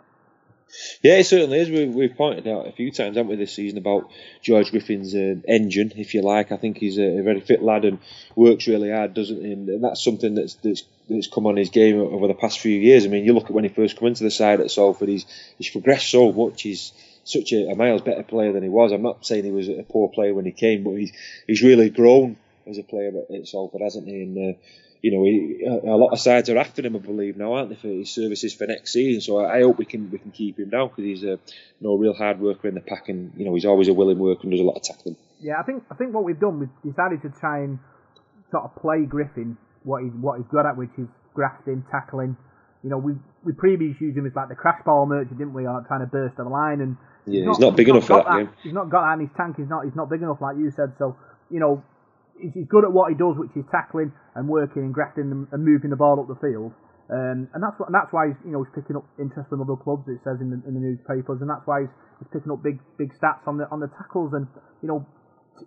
Yeah, 1.03 1.17
it 1.17 1.25
certainly 1.25 1.59
is. 1.61 1.71
We, 1.71 1.87
we've 1.87 2.17
pointed 2.17 2.47
out 2.47 2.67
a 2.67 2.73
few 2.73 2.91
times, 2.91 3.17
haven't 3.17 3.31
we, 3.31 3.37
this 3.37 3.55
season 3.55 3.79
about 3.79 4.11
George 4.43 4.71
Griffin's 4.71 5.15
uh, 5.15 5.37
engine, 5.47 5.93
if 5.97 6.15
you 6.15 6.23
like. 6.23 6.53
I 6.53 6.57
think 6.57 6.77
he's 6.77 6.99
a, 6.99 7.19
a, 7.19 7.23
very 7.23 7.41
fit 7.41 7.63
lad 7.63 7.85
and 7.85 7.99
works 8.37 8.67
really 8.67 8.91
hard, 8.91 9.15
doesn't 9.15 9.43
he? 9.43 9.53
And 9.53 9.83
that's 9.83 10.05
something 10.05 10.35
that's, 10.35 10.55
that's 10.55 10.85
that's 11.09 11.27
come 11.27 11.47
on 11.47 11.57
his 11.57 11.71
game 11.71 11.99
over 11.99 12.27
the 12.27 12.35
past 12.35 12.61
few 12.61 12.79
years. 12.79 13.07
I 13.07 13.09
mean, 13.09 13.25
you 13.25 13.33
look 13.33 13.47
at 13.47 13.53
when 13.53 13.65
he 13.65 13.71
first 13.71 13.97
come 13.97 14.09
into 14.09 14.25
the 14.25 14.31
side 14.31 14.61
at 14.61 14.71
Salford, 14.71 15.09
he's 15.09 15.25
he's 15.57 15.71
progressed 15.71 16.11
so 16.11 16.33
much. 16.33 16.63
He's 16.63 16.93
such 17.25 17.53
a, 17.53 17.71
a 17.71 17.75
miles 17.75 18.03
better 18.03 18.23
player 18.23 18.53
than 18.53 18.63
he 18.63 18.69
was. 18.69 18.93
I'm 18.93 19.03
not 19.03 19.25
saying 19.25 19.45
he 19.45 19.51
was 19.51 19.69
a 19.69 19.85
poor 19.89 20.11
player 20.11 20.35
when 20.35 20.45
he 20.45 20.53
came, 20.53 20.85
but 20.85 20.93
he's 20.93 21.13
he's 21.47 21.63
really 21.63 21.89
grown 21.91 22.37
as 22.67 22.79
a 22.79 22.83
player 22.83 23.09
at, 23.09 23.35
at 23.35 23.49
Salford, 23.49 23.81
hasn't 23.81 24.07
he? 24.07 24.23
And 24.23 24.55
uh, 24.55 24.59
you 25.03 25.13
know, 25.13 25.25
he, 25.25 25.65
a 25.65 25.97
lot 25.97 26.13
of 26.13 26.19
sides 26.19 26.51
are 26.51 26.59
after 26.59 26.85
him, 26.85 26.97
I 26.97 26.99
believe, 26.99 27.37
now, 27.37 27.53
aren't 27.53 27.71
they, 27.71 27.77
for 27.77 27.89
his 27.89 28.11
services 28.11 28.55
for 28.55 28.67
next 28.67 28.93
season? 28.93 29.21
So 29.21 29.45
I, 29.45 29.61
hope 29.61 29.79
we 29.79 29.85
can 29.85 30.11
we 30.11 30.19
can 30.19 30.33
keep 30.33 30.59
him 30.59 30.71
down 30.71 30.89
because 30.89 31.05
he's 31.05 31.25
uh, 31.25 31.27
a 31.27 31.31
you 31.31 31.39
know, 31.81 31.95
real 31.95 32.15
hard 32.15 32.41
worker 32.41 32.69
in 32.69 32.75
the 32.75 32.81
pack, 32.81 33.09
and 33.09 33.33
you 33.37 33.45
know 33.45 33.55
he's 33.55 33.65
always 33.65 33.89
a 33.89 33.95
willing 33.95 34.19
worker 34.19 34.41
and 34.43 34.51
does 34.51 34.61
a 34.61 34.65
lot 34.65 34.77
of 34.77 34.83
tackling. 34.83 35.17
Yeah, 35.41 35.55
I 35.61 35.63
think 35.63 35.85
I 35.91 35.95
think 35.95 36.15
what 36.15 36.25
we've 36.25 36.41
done, 36.41 36.59
we've 36.59 36.93
decided 36.93 37.23
to 37.23 37.31
try 37.39 37.61
and 37.61 37.79
sort 38.51 38.65
of 38.65 38.75
play 38.77 39.05
Griffin 39.07 39.57
what 39.85 40.03
he's 40.03 40.13
what 40.21 40.39
he's 40.39 40.47
good 40.51 40.67
at, 40.67 40.77
which 40.77 40.91
is 40.99 41.07
grafting, 41.35 41.85
tackling. 41.91 42.37
You 42.83 42.91
know, 42.91 42.99
we 42.99 43.15
we 43.45 43.53
previously 43.53 44.09
used 44.09 44.19
him 44.19 44.27
as 44.27 44.35
like 44.35 44.49
the 44.49 44.55
crash 44.55 44.81
ball 44.85 45.07
merchant, 45.07 45.39
didn't 45.39 45.55
we? 45.55 45.67
Or 45.67 45.85
trying 45.87 46.01
to 46.01 46.07
burst 46.07 46.37
the 46.37 46.45
line, 46.45 46.81
and 46.81 46.97
yeah, 47.27 47.41
he's 47.41 47.45
not, 47.47 47.55
he's 47.55 47.61
not 47.61 47.77
big 47.77 47.87
he's 47.87 47.95
enough 47.95 48.09
not 48.09 48.25
for 48.25 48.31
that, 48.31 48.39
game. 48.39 48.51
He's 48.63 48.73
not 48.73 48.91
got 48.91 49.03
that 49.07 49.15
in 49.15 49.21
his 49.21 49.37
tank. 49.37 49.57
He's 49.57 49.69
not 49.69 49.85
he's 49.85 49.97
not 49.97 50.11
big 50.11 50.23
enough, 50.23 50.41
like 50.41 50.57
you 50.57 50.71
said. 50.75 50.93
So 50.99 51.17
you 51.51 51.61
know, 51.61 51.83
he's 52.41 52.69
good 52.71 52.85
at 52.85 52.93
what 52.93 53.11
he 53.11 53.17
does, 53.19 53.37
which 53.37 53.53
is 53.59 53.67
tackling 53.71 54.13
and 54.35 54.49
working 54.49 54.83
and 54.83 54.95
grafting 54.95 55.47
and, 55.53 55.61
moving 55.65 55.91
the 55.91 55.99
ball 55.99 56.19
up 56.19 56.29
the 56.31 56.39
field. 56.39 56.73
Um, 57.09 57.49
and 57.57 57.61
that's 57.65 57.77
what, 57.81 57.89
and 57.89 57.97
that's 57.97 58.13
why 58.13 58.29
he's, 58.29 58.41
you 58.45 58.53
know 58.53 58.63
he's 58.63 58.75
picking 58.77 58.97
up 58.97 59.07
interest 59.17 59.49
from 59.49 59.65
other 59.65 59.81
clubs. 59.81 60.05
It 60.07 60.21
says 60.23 60.45
in 60.45 60.53
the, 60.53 60.61
in 60.69 60.77
the 60.77 60.83
newspapers, 60.85 61.41
and 61.41 61.49
that's 61.49 61.65
why 61.65 61.89
he's, 61.89 61.95
he's 62.21 62.29
picking 62.29 62.53
up 62.53 62.61
big 62.61 62.79
big 63.01 63.17
stats 63.17 63.49
on 63.49 63.57
the 63.57 63.65
on 63.73 63.81
the 63.81 63.89
tackles. 63.97 64.37
And 64.37 64.45
you 64.85 64.89
know 64.93 65.09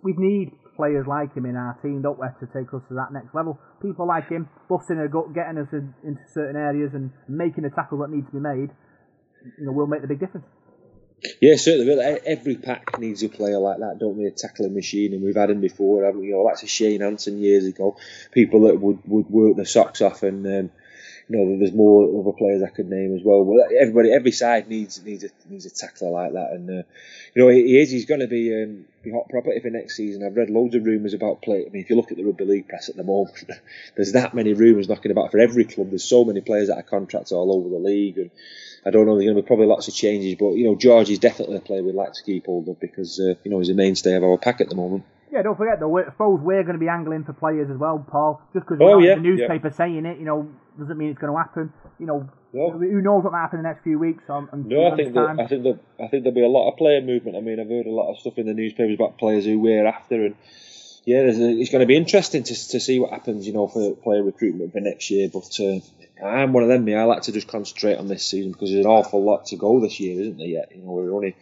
we 0.02 0.14
need 0.16 0.54
players 0.76 1.04
like 1.06 1.34
him 1.34 1.44
in 1.44 1.56
our 1.56 1.76
team, 1.82 2.00
don't 2.00 2.16
we, 2.16 2.26
to 2.40 2.46
take 2.48 2.72
us 2.72 2.80
to 2.88 2.94
that 2.94 3.12
next 3.12 3.34
level. 3.34 3.58
People 3.82 4.06
like 4.06 4.30
him 4.30 4.48
busting 4.68 4.96
a 4.96 5.08
gut, 5.08 5.34
getting 5.34 5.58
us 5.58 5.68
in, 5.72 5.92
into 6.06 6.22
certain 6.32 6.56
areas 6.56 6.94
and 6.94 7.10
making 7.28 7.64
the 7.64 7.70
tackle 7.70 7.98
that 8.00 8.08
needs 8.08 8.26
to 8.32 8.38
be 8.38 8.40
made. 8.40 8.70
You 9.58 9.66
know, 9.66 9.72
will 9.72 9.90
make 9.90 10.00
the 10.00 10.08
big 10.08 10.20
difference. 10.20 10.46
Yeah, 11.40 11.56
certainly. 11.56 12.20
Every 12.26 12.56
pack 12.56 12.98
needs 12.98 13.22
a 13.22 13.28
player 13.28 13.58
like 13.58 13.78
that, 13.78 13.98
don't 13.98 14.18
they? 14.18 14.24
A 14.24 14.30
tackling 14.30 14.74
machine, 14.74 15.12
and 15.12 15.22
we've 15.22 15.36
had 15.36 15.50
him 15.50 15.60
before, 15.60 16.04
haven't 16.04 16.20
we? 16.20 16.30
Know, 16.30 16.46
that's 16.48 16.62
a 16.62 16.66
Shane 16.66 17.00
Hanson 17.00 17.38
years 17.38 17.64
ago. 17.64 17.96
People 18.32 18.62
that 18.62 18.80
would, 18.80 19.00
would 19.06 19.30
work 19.30 19.56
their 19.56 19.64
socks 19.64 20.00
off, 20.00 20.22
and 20.22 20.46
um, 20.46 20.70
you 21.28 21.36
know, 21.36 21.58
there's 21.58 21.72
more 21.72 22.20
other 22.20 22.32
players 22.36 22.62
I 22.62 22.68
could 22.68 22.90
name 22.90 23.14
as 23.16 23.22
well. 23.24 23.44
But 23.44 23.74
everybody, 23.76 24.12
every 24.12 24.32
side 24.32 24.68
needs 24.68 25.02
needs 25.04 25.24
a 25.24 25.28
needs 25.48 25.66
a 25.66 25.70
tackler 25.70 26.10
like 26.10 26.32
that, 26.32 26.52
and 26.52 26.68
uh, 26.68 26.82
you 27.34 27.42
know, 27.42 27.48
he 27.48 27.78
is. 27.78 27.90
He's 27.90 28.06
going 28.06 28.20
to 28.20 28.26
be 28.26 28.52
um, 28.62 28.84
be 29.02 29.10
hot 29.10 29.28
property 29.28 29.60
for 29.60 29.70
next 29.70 29.96
season. 29.96 30.24
I've 30.24 30.36
read 30.36 30.50
loads 30.50 30.74
of 30.74 30.84
rumours 30.84 31.14
about 31.14 31.42
play. 31.42 31.64
I 31.66 31.70
mean, 31.70 31.82
if 31.82 31.90
you 31.90 31.96
look 31.96 32.10
at 32.10 32.16
the 32.16 32.24
rugby 32.24 32.44
league 32.44 32.68
press 32.68 32.88
at 32.88 32.96
the 32.96 33.04
moment, 33.04 33.44
there's 33.96 34.12
that 34.12 34.34
many 34.34 34.52
rumours 34.52 34.88
knocking 34.88 35.12
about 35.12 35.30
for 35.30 35.38
every 35.38 35.64
club. 35.64 35.90
There's 35.90 36.04
so 36.04 36.24
many 36.24 36.40
players 36.40 36.68
that 36.68 36.78
are 36.78 36.82
contracts 36.82 37.32
all 37.32 37.52
over 37.52 37.68
the 37.68 37.78
league, 37.78 38.18
and 38.18 38.30
I 38.84 38.90
don't 38.90 39.06
know. 39.06 39.14
There's 39.14 39.26
going 39.26 39.36
to 39.36 39.42
be 39.42 39.46
probably 39.46 39.66
lots 39.66 39.88
of 39.88 39.94
changes, 39.94 40.34
but 40.34 40.52
you 40.52 40.64
know, 40.64 40.74
George 40.74 41.10
is 41.10 41.18
definitely 41.18 41.56
a 41.56 41.60
player 41.60 41.82
we'd 41.82 41.94
like 41.94 42.14
to 42.14 42.22
keep 42.24 42.46
hold 42.46 42.68
of 42.68 42.80
because 42.80 43.20
uh, 43.20 43.34
you 43.44 43.50
know 43.50 43.58
he's 43.58 43.68
a 43.68 43.74
mainstay 43.74 44.14
of 44.16 44.24
our 44.24 44.38
pack 44.38 44.60
at 44.60 44.68
the 44.68 44.76
moment. 44.76 45.04
Yeah, 45.32 45.40
don't 45.40 45.56
forget 45.56 45.80
though. 45.80 45.98
Suppose 46.04 46.40
we're 46.42 46.62
going 46.62 46.74
to 46.74 46.80
be 46.80 46.88
angling 46.88 47.24
for 47.24 47.32
players 47.32 47.70
as 47.70 47.78
well, 47.78 48.04
Paul. 48.06 48.42
Just 48.52 48.66
because 48.66 48.78
oh, 48.82 48.98
yeah, 48.98 49.14
the 49.14 49.22
newspaper 49.22 49.68
yeah. 49.68 49.74
saying 49.74 50.04
it, 50.04 50.18
you 50.18 50.26
know, 50.26 50.52
doesn't 50.78 50.98
mean 50.98 51.08
it's 51.08 51.18
going 51.18 51.32
to 51.32 51.38
happen. 51.38 51.72
You 51.98 52.04
know, 52.04 52.28
no. 52.52 52.70
who 52.70 53.00
knows 53.00 53.24
what 53.24 53.32
might 53.32 53.40
happen 53.40 53.60
in 53.60 53.62
the 53.62 53.70
next 53.70 53.82
few 53.82 53.98
weeks? 53.98 54.24
On, 54.28 54.46
on 54.52 54.68
no, 54.68 54.92
I 54.92 54.96
think 54.96 55.14
that, 55.14 55.36
I 55.40 55.46
think 55.46 55.62
that, 55.62 55.78
I 55.98 56.08
think 56.08 56.24
there'll 56.24 56.34
be 56.34 56.44
a 56.44 56.48
lot 56.48 56.70
of 56.70 56.76
player 56.76 57.00
movement. 57.00 57.38
I 57.38 57.40
mean, 57.40 57.58
I've 57.58 57.68
heard 57.68 57.86
a 57.86 57.90
lot 57.90 58.12
of 58.12 58.20
stuff 58.20 58.36
in 58.36 58.44
the 58.44 58.52
newspapers 58.52 58.94
about 58.94 59.16
players 59.16 59.46
who 59.46 59.58
we're 59.58 59.86
after, 59.86 60.26
and 60.26 60.34
yeah, 61.06 61.20
a, 61.20 61.30
it's 61.30 61.70
going 61.70 61.80
to 61.80 61.86
be 61.86 61.96
interesting 61.96 62.42
to 62.42 62.54
to 62.54 62.78
see 62.78 63.00
what 63.00 63.10
happens, 63.10 63.46
you 63.46 63.54
know, 63.54 63.68
for 63.68 63.96
player 63.96 64.22
recruitment 64.22 64.72
for 64.72 64.80
next 64.80 65.10
year. 65.10 65.30
But 65.32 65.58
uh, 65.58 65.80
I'm 66.22 66.52
one 66.52 66.62
of 66.62 66.68
them. 66.68 66.84
Me, 66.84 66.94
I 66.94 67.04
like 67.04 67.22
to 67.22 67.32
just 67.32 67.48
concentrate 67.48 67.96
on 67.96 68.06
this 68.06 68.26
season 68.26 68.52
because 68.52 68.70
there's 68.70 68.84
an 68.84 68.90
awful 68.90 69.24
lot 69.24 69.46
to 69.46 69.56
go 69.56 69.80
this 69.80 69.98
year, 69.98 70.20
isn't 70.20 70.36
there? 70.36 70.46
Yet, 70.46 70.72
you 70.74 70.82
know, 70.82 70.90
we're 70.90 71.14
only 71.14 71.36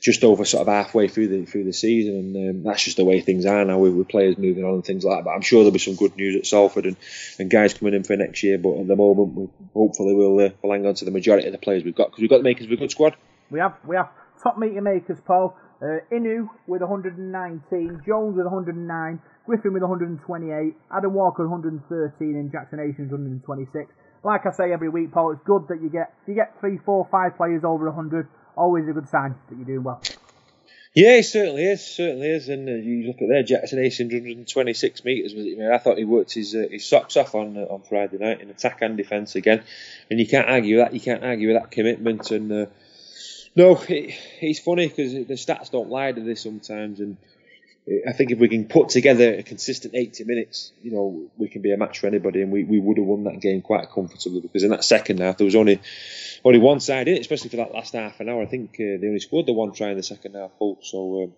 just 0.00 0.24
over 0.24 0.44
sort 0.44 0.66
of 0.66 0.72
halfway 0.72 1.08
through 1.08 1.28
the 1.28 1.44
through 1.44 1.64
the 1.64 1.72
season, 1.72 2.14
and 2.14 2.50
um, 2.50 2.62
that's 2.64 2.82
just 2.82 2.96
the 2.96 3.04
way 3.04 3.20
things 3.20 3.44
are 3.44 3.64
now 3.64 3.78
with, 3.78 3.92
with, 3.92 4.08
players 4.08 4.38
moving 4.38 4.64
on 4.64 4.74
and 4.74 4.84
things 4.84 5.04
like 5.04 5.18
that. 5.18 5.24
But 5.24 5.32
I'm 5.32 5.42
sure 5.42 5.60
there'll 5.60 5.72
be 5.72 5.78
some 5.78 5.94
good 5.94 6.16
news 6.16 6.36
at 6.36 6.46
Salford 6.46 6.86
and, 6.86 6.96
and 7.38 7.50
guys 7.50 7.74
coming 7.74 7.94
in 7.94 8.02
for 8.02 8.16
next 8.16 8.42
year. 8.42 8.56
But 8.56 8.78
at 8.78 8.88
the 8.88 8.96
moment, 8.96 9.34
we, 9.34 9.48
hopefully 9.74 10.14
we'll, 10.14 10.40
uh, 10.40 10.50
we'll 10.62 10.72
hang 10.72 10.86
on 10.86 10.94
to 10.94 11.04
the 11.04 11.10
majority 11.10 11.46
of 11.46 11.52
the 11.52 11.58
players 11.58 11.84
we've 11.84 11.94
got 11.94 12.08
because 12.08 12.22
we've 12.22 12.30
got 12.30 12.38
the 12.38 12.44
makers 12.44 12.66
of 12.66 12.72
a 12.72 12.76
good 12.76 12.90
squad. 12.90 13.14
We 13.50 13.60
have 13.60 13.76
we 13.86 13.96
have 13.96 14.08
top 14.42 14.58
meter 14.58 14.80
makers, 14.80 15.18
Paul. 15.24 15.56
Uh, 15.82 16.04
Inu 16.12 16.48
with 16.66 16.82
119, 16.82 18.02
Jones 18.06 18.36
with 18.36 18.44
109, 18.44 19.22
Griffin 19.46 19.72
with 19.72 19.82
128, 19.82 20.76
Adam 20.94 21.14
Walker 21.14 21.48
113, 21.48 22.36
and 22.36 22.52
Jackson 22.52 22.78
Hastings 22.78 23.10
126. 23.10 23.90
Like 24.22 24.44
I 24.44 24.52
say 24.52 24.72
every 24.72 24.90
week, 24.90 25.12
Paul, 25.12 25.32
it's 25.32 25.40
good 25.46 25.68
that 25.68 25.80
you 25.80 25.88
get 25.88 26.12
you 26.26 26.34
get 26.34 26.60
three, 26.60 26.78
four, 26.84 27.08
five 27.10 27.36
players 27.36 27.64
over 27.64 27.86
100 27.86 28.28
always 28.56 28.88
a 28.88 28.92
good 28.92 29.08
sign 29.08 29.34
that 29.48 29.56
you're 29.56 29.66
doing 29.66 29.84
well. 29.84 30.00
Yeah, 30.92 31.16
it 31.18 31.22
certainly 31.24 31.64
is, 31.64 31.86
certainly 31.86 32.28
is. 32.28 32.48
And 32.48 32.68
uh, 32.68 32.72
you 32.72 33.06
look 33.06 33.22
at 33.22 33.28
there, 33.28 33.44
Jackson 33.44 33.78
Hastings, 33.78 34.12
126 34.12 35.04
metres. 35.04 35.34
Was 35.34 35.46
it? 35.46 35.60
I 35.60 35.78
thought 35.78 35.98
he 35.98 36.04
worked 36.04 36.32
his 36.32 36.54
uh, 36.54 36.66
his 36.68 36.84
socks 36.84 37.16
off 37.16 37.36
on 37.36 37.56
uh, 37.56 37.60
on 37.60 37.82
Friday 37.82 38.18
night 38.18 38.40
in 38.40 38.50
attack 38.50 38.82
and 38.82 38.96
defence 38.96 39.36
again, 39.36 39.62
and 40.10 40.18
you 40.18 40.26
can't 40.26 40.48
argue 40.48 40.78
that. 40.78 40.92
You 40.92 41.00
can't 41.00 41.22
argue 41.22 41.52
with 41.52 41.62
that 41.62 41.70
commitment. 41.70 42.32
And 42.32 42.50
uh, 42.50 42.66
no, 43.54 43.80
it, 43.88 44.14
it's 44.40 44.58
funny 44.58 44.88
because 44.88 45.12
the 45.12 45.34
stats 45.34 45.70
don't 45.70 45.90
lie 45.90 46.10
to 46.10 46.20
this 46.20 46.42
sometimes, 46.42 46.98
and 46.98 47.16
I 48.06 48.12
think 48.12 48.30
if 48.30 48.38
we 48.38 48.48
can 48.48 48.66
put 48.66 48.90
together 48.90 49.34
a 49.34 49.42
consistent 49.42 49.94
80 49.94 50.24
minutes, 50.24 50.72
you 50.82 50.92
know, 50.92 51.28
we 51.36 51.48
can 51.48 51.62
be 51.62 51.72
a 51.72 51.76
match 51.76 51.98
for 51.98 52.06
anybody, 52.06 52.42
and 52.42 52.52
we, 52.52 52.62
we 52.62 52.78
would 52.78 52.98
have 52.98 53.06
won 53.06 53.24
that 53.24 53.40
game 53.40 53.62
quite 53.62 53.90
comfortably 53.90 54.40
because 54.40 54.62
in 54.62 54.70
that 54.70 54.84
second 54.84 55.18
half 55.18 55.38
there 55.38 55.44
was 55.44 55.56
only 55.56 55.80
only 56.44 56.58
one 56.58 56.80
side 56.80 57.08
in 57.08 57.16
it, 57.16 57.20
especially 57.20 57.50
for 57.50 57.56
that 57.56 57.72
last 57.72 57.94
half 57.94 58.20
an 58.20 58.28
hour. 58.28 58.42
I 58.42 58.46
think 58.46 58.74
uh, 58.74 59.00
they 59.00 59.06
only 59.06 59.20
scored 59.20 59.46
the 59.46 59.52
one 59.52 59.72
try 59.72 59.90
in 59.90 59.96
the 59.96 60.02
second 60.02 60.34
half 60.34 60.50
full. 60.58 60.78
So, 60.82 61.24
um, 61.24 61.32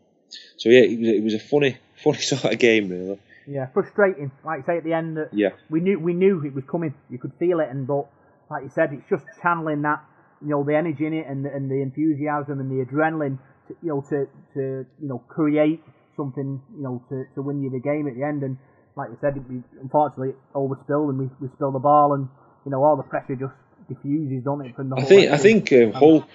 so 0.57 0.69
yeah, 0.69 0.81
it 0.81 0.99
was 0.99 1.09
it 1.09 1.23
was 1.23 1.35
a 1.35 1.39
funny 1.39 1.79
funny 2.03 2.19
sort 2.19 2.45
of 2.45 2.59
game 2.59 2.89
really. 2.89 3.19
Yeah, 3.47 3.67
frustrating. 3.73 4.31
Like 4.45 4.59
you 4.59 4.65
say 4.67 4.77
at 4.79 4.85
the 4.85 4.93
end, 4.93 5.17
that 5.17 5.31
yeah, 5.33 5.51
we 5.71 5.81
knew 5.81 5.99
we 5.99 6.13
knew 6.13 6.45
it 6.45 6.55
was 6.55 6.65
coming. 6.65 6.95
You 7.09 7.19
could 7.19 7.33
feel 7.39 7.61
it, 7.61 7.69
and 7.71 7.87
but 7.87 8.07
like 8.51 8.65
you 8.65 8.71
said, 8.75 8.93
it's 8.93 9.09
just 9.09 9.25
channeling 9.43 9.83
that, 9.83 10.05
you 10.43 10.49
know, 10.49 10.63
the 10.63 10.77
energy 10.77 11.07
in 11.07 11.15
it 11.15 11.27
and 11.27 11.47
and 11.47 11.71
the 11.71 11.81
enthusiasm 11.81 12.61
and 12.61 12.71
the 12.71 12.85
adrenaline, 12.85 13.39
to, 13.69 13.77
you 13.83 13.89
know, 13.89 14.01
to 14.11 14.27
to 14.55 14.87
you 15.01 15.09
know 15.09 15.19
create 15.29 15.83
something, 16.17 16.61
you 16.77 16.83
know, 16.83 17.03
to, 17.09 17.25
to 17.35 17.43
win 17.43 17.63
you 17.63 17.71
the 17.71 17.81
game 17.81 18.07
at 18.09 18.15
the 18.15 18.23
end. 18.23 18.43
And 18.43 18.59
like 18.97 19.11
you 19.11 19.19
said, 19.21 19.37
we 19.49 19.63
unfortunately 19.81 20.31
it 20.31 20.39
overspilled 20.55 21.11
and 21.11 21.19
we, 21.19 21.31
we 21.41 21.49
spilled 21.55 21.75
the 21.75 21.81
ball, 21.81 22.15
and 22.15 22.29
you 22.65 22.71
know 22.71 22.83
all 22.83 22.97
the 22.97 23.03
pressure 23.03 23.37
just 23.37 23.55
diffuses, 23.89 24.45
don't 24.45 24.65
it? 24.65 24.77
From 24.77 24.91
the 24.91 24.97
I 24.97 25.05
think 25.05 25.31
I 25.31 25.37
think 25.39 25.73
um, 25.73 25.93
Hull 25.93 26.27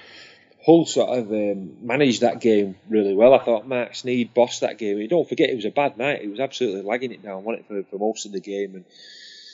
Hull 0.66 0.86
sort 0.86 1.18
of 1.18 1.32
um, 1.32 1.78
managed 1.86 2.22
that 2.22 2.42
game 2.42 2.76
really 2.90 3.16
well. 3.16 3.34
I 3.34 3.44
thought 3.44 3.68
Marc 3.68 3.94
Sneyd 3.94 4.34
bossed 4.34 4.62
that 4.62 4.78
game. 4.78 5.00
And 5.00 5.10
don't 5.10 5.28
forget, 5.28 5.50
it 5.50 5.56
was 5.56 5.66
a 5.66 5.72
bad 5.72 5.98
night. 5.98 6.22
It 6.22 6.30
was 6.30 6.42
absolutely 6.42 6.82
lagging 6.82 7.14
it 7.14 7.24
down, 7.24 7.46
wasn't 7.46 7.66
it, 7.70 7.86
for, 7.86 7.90
for 7.92 7.98
most 7.98 8.26
of 8.26 8.34
the 8.34 8.42
game 8.42 8.76
and 8.76 8.86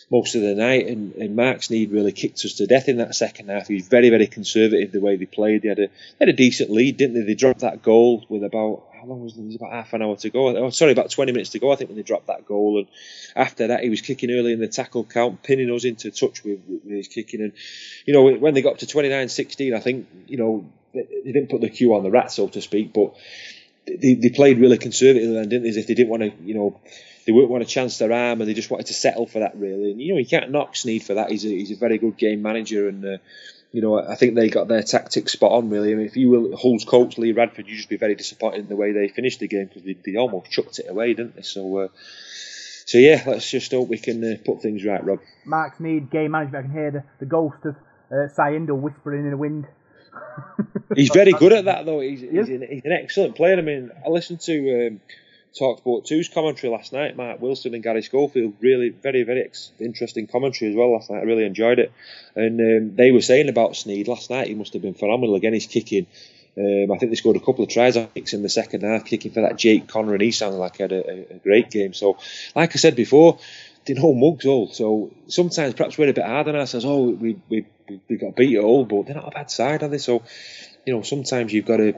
most 0.09 0.35
of 0.35 0.41
the 0.41 0.55
night. 0.55 0.87
And, 0.87 1.15
and 1.15 1.35
Marc 1.35 1.59
Sneyd 1.59 1.91
really 1.91 2.11
kicked 2.11 2.43
us 2.45 2.55
to 2.55 2.67
death 2.67 2.89
in 2.89 2.97
that 2.97 3.15
second 3.15 3.49
half. 3.49 3.67
He 3.67 3.75
was 3.75 3.87
very, 3.87 4.09
very 4.09 4.27
conservative 4.27 4.91
the 4.91 4.99
way 4.99 5.15
they 5.15 5.25
played. 5.25 5.63
They 5.63 5.69
had 5.69 5.79
a, 5.79 5.87
they 5.87 6.25
had 6.25 6.29
a 6.29 6.33
decent 6.33 6.69
lead, 6.69 6.97
didn't 6.97 7.15
they? 7.15 7.21
They 7.21 7.35
dropped 7.35 7.61
that 7.61 7.81
goal 7.81 8.25
with 8.29 8.43
about 8.43 8.83
how 9.03 9.09
long 9.09 9.23
was 9.23 9.37
it? 9.37 9.41
It 9.41 9.47
was 9.47 9.55
about 9.55 9.73
half 9.73 9.93
an 9.93 10.01
hour 10.01 10.15
to 10.15 10.29
go. 10.29 10.55
Oh, 10.55 10.69
sorry, 10.69 10.93
about 10.93 11.11
20 11.11 11.31
minutes 11.33 11.51
to 11.51 11.59
go, 11.59 11.73
I 11.73 11.75
think, 11.75 11.89
when 11.89 11.97
they 11.97 12.03
dropped 12.03 12.27
that 12.27 12.45
goal. 12.45 12.79
And 12.79 12.87
after 13.35 13.67
that, 13.67 13.83
he 13.83 13.89
was 13.89 14.01
kicking 14.01 14.31
early 14.31 14.53
in 14.53 14.59
the 14.59 14.67
tackle 14.67 15.03
count, 15.03 15.43
pinning 15.43 15.69
us 15.71 15.83
into 15.83 16.09
touch 16.09 16.43
with, 16.43 16.61
with 16.67 16.83
his 16.85 17.09
kicking. 17.09 17.41
And, 17.41 17.53
you 18.05 18.13
know, 18.13 18.23
when 18.23 18.53
they 18.53 18.61
got 18.61 18.79
to 18.79 18.87
29 18.87 19.27
16, 19.27 19.73
I 19.73 19.79
think, 19.79 20.07
you 20.27 20.37
know, 20.37 20.65
they, 20.93 21.05
didn't 21.25 21.49
put 21.49 21.61
the 21.61 21.69
cue 21.69 21.93
on 21.95 22.03
the 22.03 22.11
rat, 22.11 22.31
so 22.31 22.47
to 22.47 22.61
speak, 22.61 22.93
but 22.93 23.15
they, 23.85 24.13
they 24.13 24.29
played 24.29 24.59
really 24.59 24.77
conservatively 24.77 25.37
and 25.37 25.49
didn't 25.49 25.63
they? 25.63 25.69
As 25.69 25.77
if 25.77 25.87
they 25.87 25.95
didn't 25.95 26.09
want 26.09 26.23
to, 26.23 26.31
you 26.43 26.53
know, 26.53 26.79
they 27.25 27.31
wouldn't 27.31 27.51
want 27.51 27.63
to 27.63 27.69
chance 27.69 27.97
their 27.97 28.11
arm 28.11 28.41
and 28.41 28.49
they 28.49 28.53
just 28.53 28.69
wanted 28.69 28.87
to 28.87 28.93
settle 28.93 29.27
for 29.27 29.39
that 29.39 29.55
really. 29.55 29.91
And 29.91 30.01
you 30.01 30.13
know, 30.13 30.19
you 30.19 30.25
can't 30.25 30.51
knock 30.51 30.73
Sneyd 30.73 31.03
for 31.03 31.15
that. 31.15 31.31
He's 31.31 31.45
a, 31.45 31.49
he's 31.49 31.71
a 31.71 31.75
very 31.75 31.97
good 31.97 32.17
game 32.17 32.41
manager 32.41 32.87
and. 32.87 33.05
Uh, 33.05 33.17
you 33.73 33.81
know, 33.81 33.99
I 33.99 34.13
think 34.13 34.35
they 34.35 34.49
got 34.49 34.67
their 34.67 34.83
tactics 34.83 35.31
spot 35.33 35.51
on. 35.51 35.71
Really, 35.71 35.93
I 35.93 35.95
mean, 35.95 36.05
if 36.05 36.15
you 36.15 36.29
were 36.29 36.55
Hull's 36.55 36.85
coach 36.85 37.17
Lee 37.17 37.31
Radford, 37.31 37.67
you'd 37.67 37.77
just 37.77 37.89
be 37.89 37.97
very 37.97 38.13
disappointed 38.13 38.59
in 38.59 38.67
the 38.67 38.75
way 38.75 38.91
they 38.91 39.07
finished 39.07 39.39
the 39.39 39.47
game 39.47 39.65
because 39.65 39.81
they, 39.81 39.97
they 40.05 40.15
almost 40.15 40.51
chucked 40.51 40.77
it 40.77 40.87
away, 40.87 41.15
didn't 41.15 41.35
they? 41.35 41.41
So, 41.41 41.77
uh, 41.79 41.87
so 42.85 42.99
yeah, 42.99 43.23
let's 43.25 43.49
just 43.49 43.71
hope 43.71 43.89
we 43.89 43.97
can 43.97 44.23
uh, 44.23 44.35
put 44.45 44.61
things 44.61 44.85
right, 44.85 45.03
Rob. 45.03 45.21
Marc 45.43 45.79
Sneyd, 45.79 46.11
game 46.11 46.31
management. 46.31 46.65
I 46.65 46.67
can 46.67 46.71
hear 46.71 46.91
the, 46.91 47.03
the 47.19 47.25
ghost 47.25 47.65
of 47.65 47.75
uh, 48.11 48.73
whispering 48.75 49.23
in 49.23 49.31
the 49.31 49.37
wind. 49.37 49.65
he's 50.95 51.09
very 51.09 51.31
good 51.31 51.53
at 51.53 51.65
that, 51.65 51.87
though. 51.87 51.99
He's, 51.99 52.21
he's, 52.21 52.49
an, 52.49 52.67
he's 52.69 52.85
an 52.85 52.91
excellent 52.91 53.35
player. 53.35 53.57
I 53.57 53.61
mean, 53.61 53.89
I 54.05 54.09
listened 54.09 54.41
to 54.41 54.87
um, 54.87 55.01
Talksport 55.59 56.07
2's 56.07 56.29
commentary 56.29 56.71
last 56.71 56.93
night. 56.93 57.15
Mark 57.15 57.39
Wilson 57.39 57.75
and 57.75 57.83
Garry 57.83 58.01
Schofield, 58.01 58.55
really 58.59 58.89
very, 58.89 59.23
very 59.23 59.49
interesting 59.79 60.25
commentary 60.27 60.71
as 60.71 60.75
well 60.75 60.93
last 60.93 61.11
night. 61.11 61.19
I 61.19 61.23
really 61.23 61.45
enjoyed 61.45 61.79
it. 61.79 61.91
And 62.35 62.59
um, 62.59 62.95
they 62.95 63.11
were 63.11 63.21
saying 63.21 63.49
about 63.49 63.73
Sneyd 63.73 64.07
last 64.07 64.29
night, 64.29 64.47
he 64.47 64.55
must 64.55 64.73
have 64.73 64.81
been 64.81 64.95
phenomenal. 64.95 65.35
Again, 65.35 65.53
he's 65.53 65.67
kicking. 65.67 66.07
Um, 66.57 66.91
I 66.91 66.97
think 66.97 67.11
they 67.11 67.15
scored 67.15 67.35
a 67.35 67.39
couple 67.39 67.63
of 67.63 67.69
tries 67.69 67.95
in 67.95 68.41
the 68.43 68.49
second 68.49 68.83
half, 68.83 69.05
kicking 69.05 69.31
for 69.31 69.41
that 69.41 69.57
Jake 69.57 69.87
Connor, 69.87 70.13
and 70.13 70.21
he 70.21 70.31
sounded 70.31 70.57
like 70.57 70.77
he 70.77 70.83
had 70.83 70.91
a, 70.91 71.33
a 71.33 71.39
great 71.39 71.71
game. 71.71 71.93
So, 71.93 72.17
like 72.55 72.75
I 72.75 72.77
said 72.77 72.95
before, 72.95 73.39
they 73.85 73.93
know 73.93 74.13
mugs 74.13 74.45
all. 74.45 74.69
So 74.69 75.11
sometimes 75.27 75.73
perhaps 75.73 75.97
we're 75.97 76.09
a 76.09 76.13
bit 76.13 76.25
hard 76.25 76.47
on 76.47 76.55
ourselves. 76.55 76.85
Oh, 76.85 77.09
we 77.09 77.39
we 77.49 77.65
we 78.07 78.17
got 78.17 78.35
beat 78.35 78.57
at 78.57 78.63
all, 78.63 78.85
but 78.85 79.05
they're 79.05 79.15
not 79.15 79.27
a 79.27 79.31
bad 79.31 79.51
side, 79.51 79.83
are 79.83 79.87
they? 79.87 79.97
So, 79.97 80.23
you 80.85 80.93
know, 80.93 81.01
sometimes 81.01 81.51
you've 81.53 81.65
got 81.65 81.77
to 81.77 81.93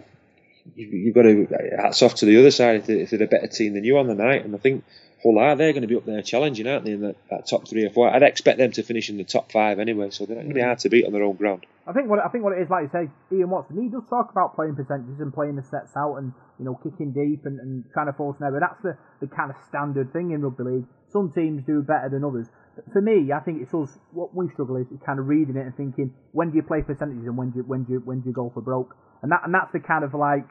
you've 0.75 1.15
got 1.15 1.23
to 1.23 1.47
uh, 1.51 1.81
hats 1.81 2.01
off 2.01 2.15
to 2.15 2.25
the 2.25 2.39
other 2.39 2.51
side 2.51 2.77
if 2.77 2.85
they're, 2.87 2.97
if 2.97 3.09
they're 3.11 3.23
a 3.23 3.27
better 3.27 3.47
team 3.47 3.73
than 3.73 3.83
you 3.83 3.97
on 3.97 4.07
the 4.07 4.15
night. 4.15 4.45
And 4.45 4.55
I 4.55 4.57
think 4.57 4.83
Hull 5.23 5.39
are 5.39 5.55
they're 5.55 5.73
going 5.73 5.81
to 5.81 5.87
be 5.87 5.95
up 5.95 6.05
there 6.05 6.21
challenging, 6.21 6.67
aren't 6.67 6.85
they, 6.85 6.91
in 6.91 7.01
that, 7.01 7.15
that 7.29 7.47
top 7.47 7.67
three 7.67 7.85
or 7.85 7.89
four? 7.89 8.09
I'd 8.09 8.23
expect 8.23 8.57
them 8.57 8.71
to 8.73 8.83
finish 8.83 9.09
in 9.09 9.17
the 9.17 9.23
top 9.23 9.51
five 9.51 9.79
anyway, 9.79 10.09
so 10.11 10.25
they're 10.25 10.35
not 10.35 10.43
going 10.43 10.53
to 10.53 10.55
be 10.55 10.61
hard 10.61 10.79
to 10.79 10.89
beat 10.89 11.05
on 11.05 11.13
their 11.13 11.23
own 11.23 11.35
ground. 11.35 11.65
I 11.87 11.93
think 11.93 12.09
what 12.09 12.19
I 12.19 12.29
think 12.29 12.43
what 12.43 12.53
it 12.53 12.61
is, 12.61 12.69
like 12.69 12.83
you 12.83 12.89
say, 12.91 13.35
Ian 13.35 13.49
Watson, 13.49 13.81
he 13.81 13.89
does 13.89 14.03
talk 14.09 14.31
about 14.31 14.55
playing 14.55 14.75
percentages 14.75 15.19
and 15.19 15.33
playing 15.33 15.55
the 15.55 15.63
sets 15.63 15.95
out 15.95 16.15
and 16.17 16.33
you 16.59 16.65
know 16.65 16.75
kicking 16.75 17.11
deep 17.11 17.45
and, 17.45 17.59
and 17.59 17.85
trying 17.93 18.07
to 18.07 18.13
force 18.13 18.37
an 18.39 18.47
error. 18.47 18.59
That's 18.59 18.81
the, 18.81 18.97
the 19.21 19.27
kind 19.27 19.51
of 19.51 19.57
standard 19.67 20.11
thing 20.11 20.31
in 20.31 20.41
rugby 20.41 20.63
league. 20.63 20.85
Some 21.09 21.31
teams 21.31 21.63
do 21.63 21.81
better 21.81 22.09
than 22.09 22.23
others. 22.23 22.47
For 22.91 23.01
me, 23.01 23.31
I 23.31 23.39
think 23.39 23.61
it's 23.61 23.73
us. 23.73 23.97
What 24.11 24.35
we 24.35 24.49
struggle 24.51 24.75
is 24.75 24.87
kind 25.05 25.19
of 25.19 25.27
reading 25.27 25.55
it 25.55 25.65
and 25.65 25.75
thinking, 25.75 26.13
when 26.31 26.51
do 26.51 26.57
you 26.57 26.63
play 26.63 26.81
percentages 26.81 27.25
and 27.25 27.37
when 27.37 27.51
do 27.51 27.59
you, 27.59 27.63
when 27.63 27.83
do 27.83 27.93
you, 27.93 27.99
when 28.03 28.19
do 28.21 28.27
you 28.27 28.33
go 28.33 28.51
for 28.53 28.61
broke? 28.61 28.95
And 29.21 29.31
that 29.31 29.41
and 29.45 29.53
that's 29.53 29.71
the 29.71 29.79
kind 29.79 30.03
of 30.03 30.13
like 30.13 30.45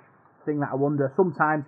thing 0.46 0.60
that 0.60 0.70
I 0.72 0.76
wonder. 0.76 1.12
Sometimes, 1.16 1.64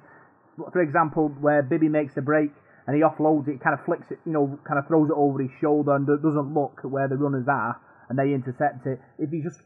for 0.57 0.81
example, 0.81 1.29
where 1.41 1.63
Bibby 1.63 1.89
makes 1.89 2.17
a 2.17 2.23
break 2.23 2.51
and 2.87 2.97
he 2.97 3.03
offloads 3.03 3.49
it, 3.49 3.61
kind 3.61 3.79
of 3.79 3.85
flicks 3.85 4.07
it, 4.11 4.19
you 4.25 4.33
know, 4.33 4.59
kind 4.67 4.79
of 4.79 4.87
throws 4.87 5.11
it 5.11 5.17
over 5.17 5.43
his 5.43 5.51
shoulder 5.61 5.95
and 5.95 6.07
doesn't 6.07 6.55
look 6.55 6.81
where 6.85 7.09
the 7.09 7.17
runners 7.17 7.47
are, 7.49 7.81
and 8.09 8.19
they 8.19 8.33
intercept 8.33 8.87
it. 8.87 9.01
If 9.19 9.31
he 9.31 9.43
just 9.43 9.61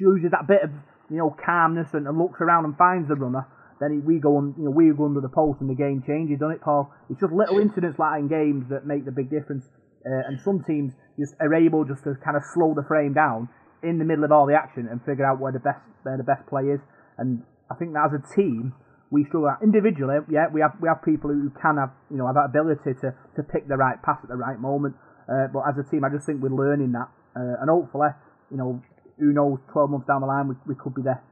uses 0.00 0.30
that 0.32 0.48
bit 0.48 0.62
of, 0.64 0.70
you 1.10 1.18
know, 1.18 1.36
calmness 1.44 1.92
and, 1.92 2.06
and 2.06 2.18
looks 2.18 2.40
around 2.40 2.64
and 2.64 2.76
finds 2.76 3.08
the 3.08 3.16
runner, 3.16 3.46
then 3.80 3.92
he, 3.92 3.98
we 4.00 4.18
go 4.18 4.36
on, 4.36 4.54
you 4.58 4.64
know, 4.64 4.70
we 4.70 4.90
go 4.90 5.04
under 5.04 5.20
the 5.20 5.28
post 5.28 5.60
and 5.60 5.70
the 5.70 5.76
game 5.76 6.02
changes, 6.06 6.40
doesn't 6.40 6.56
it, 6.56 6.62
Paul? 6.62 6.92
It's 7.10 7.20
just 7.20 7.32
little 7.32 7.58
incidents 7.60 7.98
like 7.98 8.18
in 8.18 8.28
games 8.28 8.66
that 8.70 8.86
make 8.86 9.04
the 9.04 9.12
big 9.12 9.30
difference. 9.30 9.64
Uh, 10.06 10.28
and 10.28 10.40
some 10.40 10.62
teams 10.64 10.92
just 11.18 11.34
are 11.40 11.52
able 11.54 11.84
just 11.84 12.04
to 12.04 12.14
kind 12.24 12.36
of 12.36 12.42
slow 12.54 12.74
the 12.74 12.86
frame 12.86 13.12
down 13.12 13.48
in 13.82 13.98
the 13.98 14.04
middle 14.04 14.24
of 14.24 14.32
all 14.32 14.46
the 14.46 14.54
action 14.54 14.88
and 14.90 15.02
figure 15.02 15.26
out 15.26 15.40
where 15.40 15.52
the 15.52 15.58
best 15.58 15.80
where 16.02 16.16
the 16.16 16.24
best 16.24 16.46
play 16.46 16.70
is. 16.70 16.80
And 17.18 17.42
I 17.70 17.74
think 17.74 17.92
that 17.94 18.06
as 18.06 18.14
a 18.14 18.22
team, 18.34 18.72
we 19.10 19.24
struggle. 19.24 19.50
Individually, 19.62 20.18
yeah, 20.30 20.46
we 20.52 20.60
have 20.60 20.78
we 20.80 20.88
have 20.88 21.02
people 21.02 21.30
who 21.30 21.50
can 21.60 21.76
have 21.76 21.90
you 22.10 22.16
know 22.16 22.26
have 22.26 22.36
that 22.36 22.50
ability 22.50 22.94
to, 23.02 23.14
to 23.36 23.42
pick 23.42 23.68
the 23.68 23.76
right 23.76 24.00
pass 24.02 24.18
at 24.22 24.28
the 24.28 24.36
right 24.36 24.58
moment. 24.58 24.94
Uh, 25.28 25.46
but 25.52 25.62
as 25.68 25.76
a 25.76 25.84
team, 25.90 26.04
I 26.04 26.08
just 26.08 26.24
think 26.24 26.40
we're 26.40 26.54
learning 26.54 26.92
that, 26.92 27.08
uh, 27.36 27.60
and 27.60 27.68
hopefully, 27.68 28.08
you 28.50 28.56
know, 28.56 28.80
who 29.18 29.32
knows, 29.32 29.58
twelve 29.72 29.90
months 29.90 30.06
down 30.06 30.22
the 30.22 30.26
line, 30.26 30.48
we, 30.48 30.54
we 30.66 30.74
could 30.74 30.94
be 30.94 31.02
there. 31.02 31.22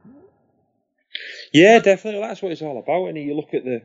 Yeah, 1.53 1.79
definitely. 1.79 2.21
That's 2.21 2.41
what 2.41 2.51
it's 2.51 2.61
all 2.61 2.77
about. 2.77 3.07
And 3.07 3.17
you 3.17 3.35
look 3.35 3.53
at 3.53 3.63
the 3.63 3.81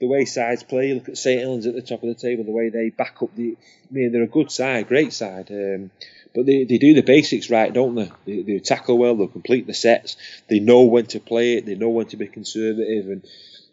the 0.00 0.06
way 0.06 0.24
sides 0.24 0.62
play. 0.62 0.88
You 0.88 0.94
look 0.96 1.08
at 1.08 1.18
St 1.18 1.40
Helens 1.40 1.66
at 1.66 1.74
the 1.74 1.82
top 1.82 2.02
of 2.02 2.08
the 2.08 2.14
table, 2.14 2.44
the 2.44 2.50
way 2.50 2.68
they 2.68 2.90
back 2.90 3.22
up 3.22 3.34
the. 3.34 3.56
I 3.90 3.94
mean, 3.94 4.12
they're 4.12 4.22
a 4.22 4.28
good 4.28 4.50
side, 4.50 4.88
great 4.88 5.12
side. 5.12 5.50
Um, 5.50 5.90
but 6.34 6.46
they, 6.46 6.64
they 6.64 6.78
do 6.78 6.94
the 6.94 7.02
basics 7.02 7.50
right, 7.50 7.72
don't 7.72 7.94
they? 7.94 8.12
they? 8.26 8.42
They 8.42 8.58
tackle 8.58 8.98
well, 8.98 9.16
they'll 9.16 9.28
complete 9.28 9.66
the 9.66 9.74
sets, 9.74 10.16
they 10.48 10.60
know 10.60 10.82
when 10.82 11.06
to 11.06 11.20
play 11.20 11.54
it, 11.54 11.66
they 11.66 11.74
know 11.74 11.88
when 11.88 12.06
to 12.06 12.16
be 12.16 12.28
conservative, 12.28 13.08
and 13.08 13.26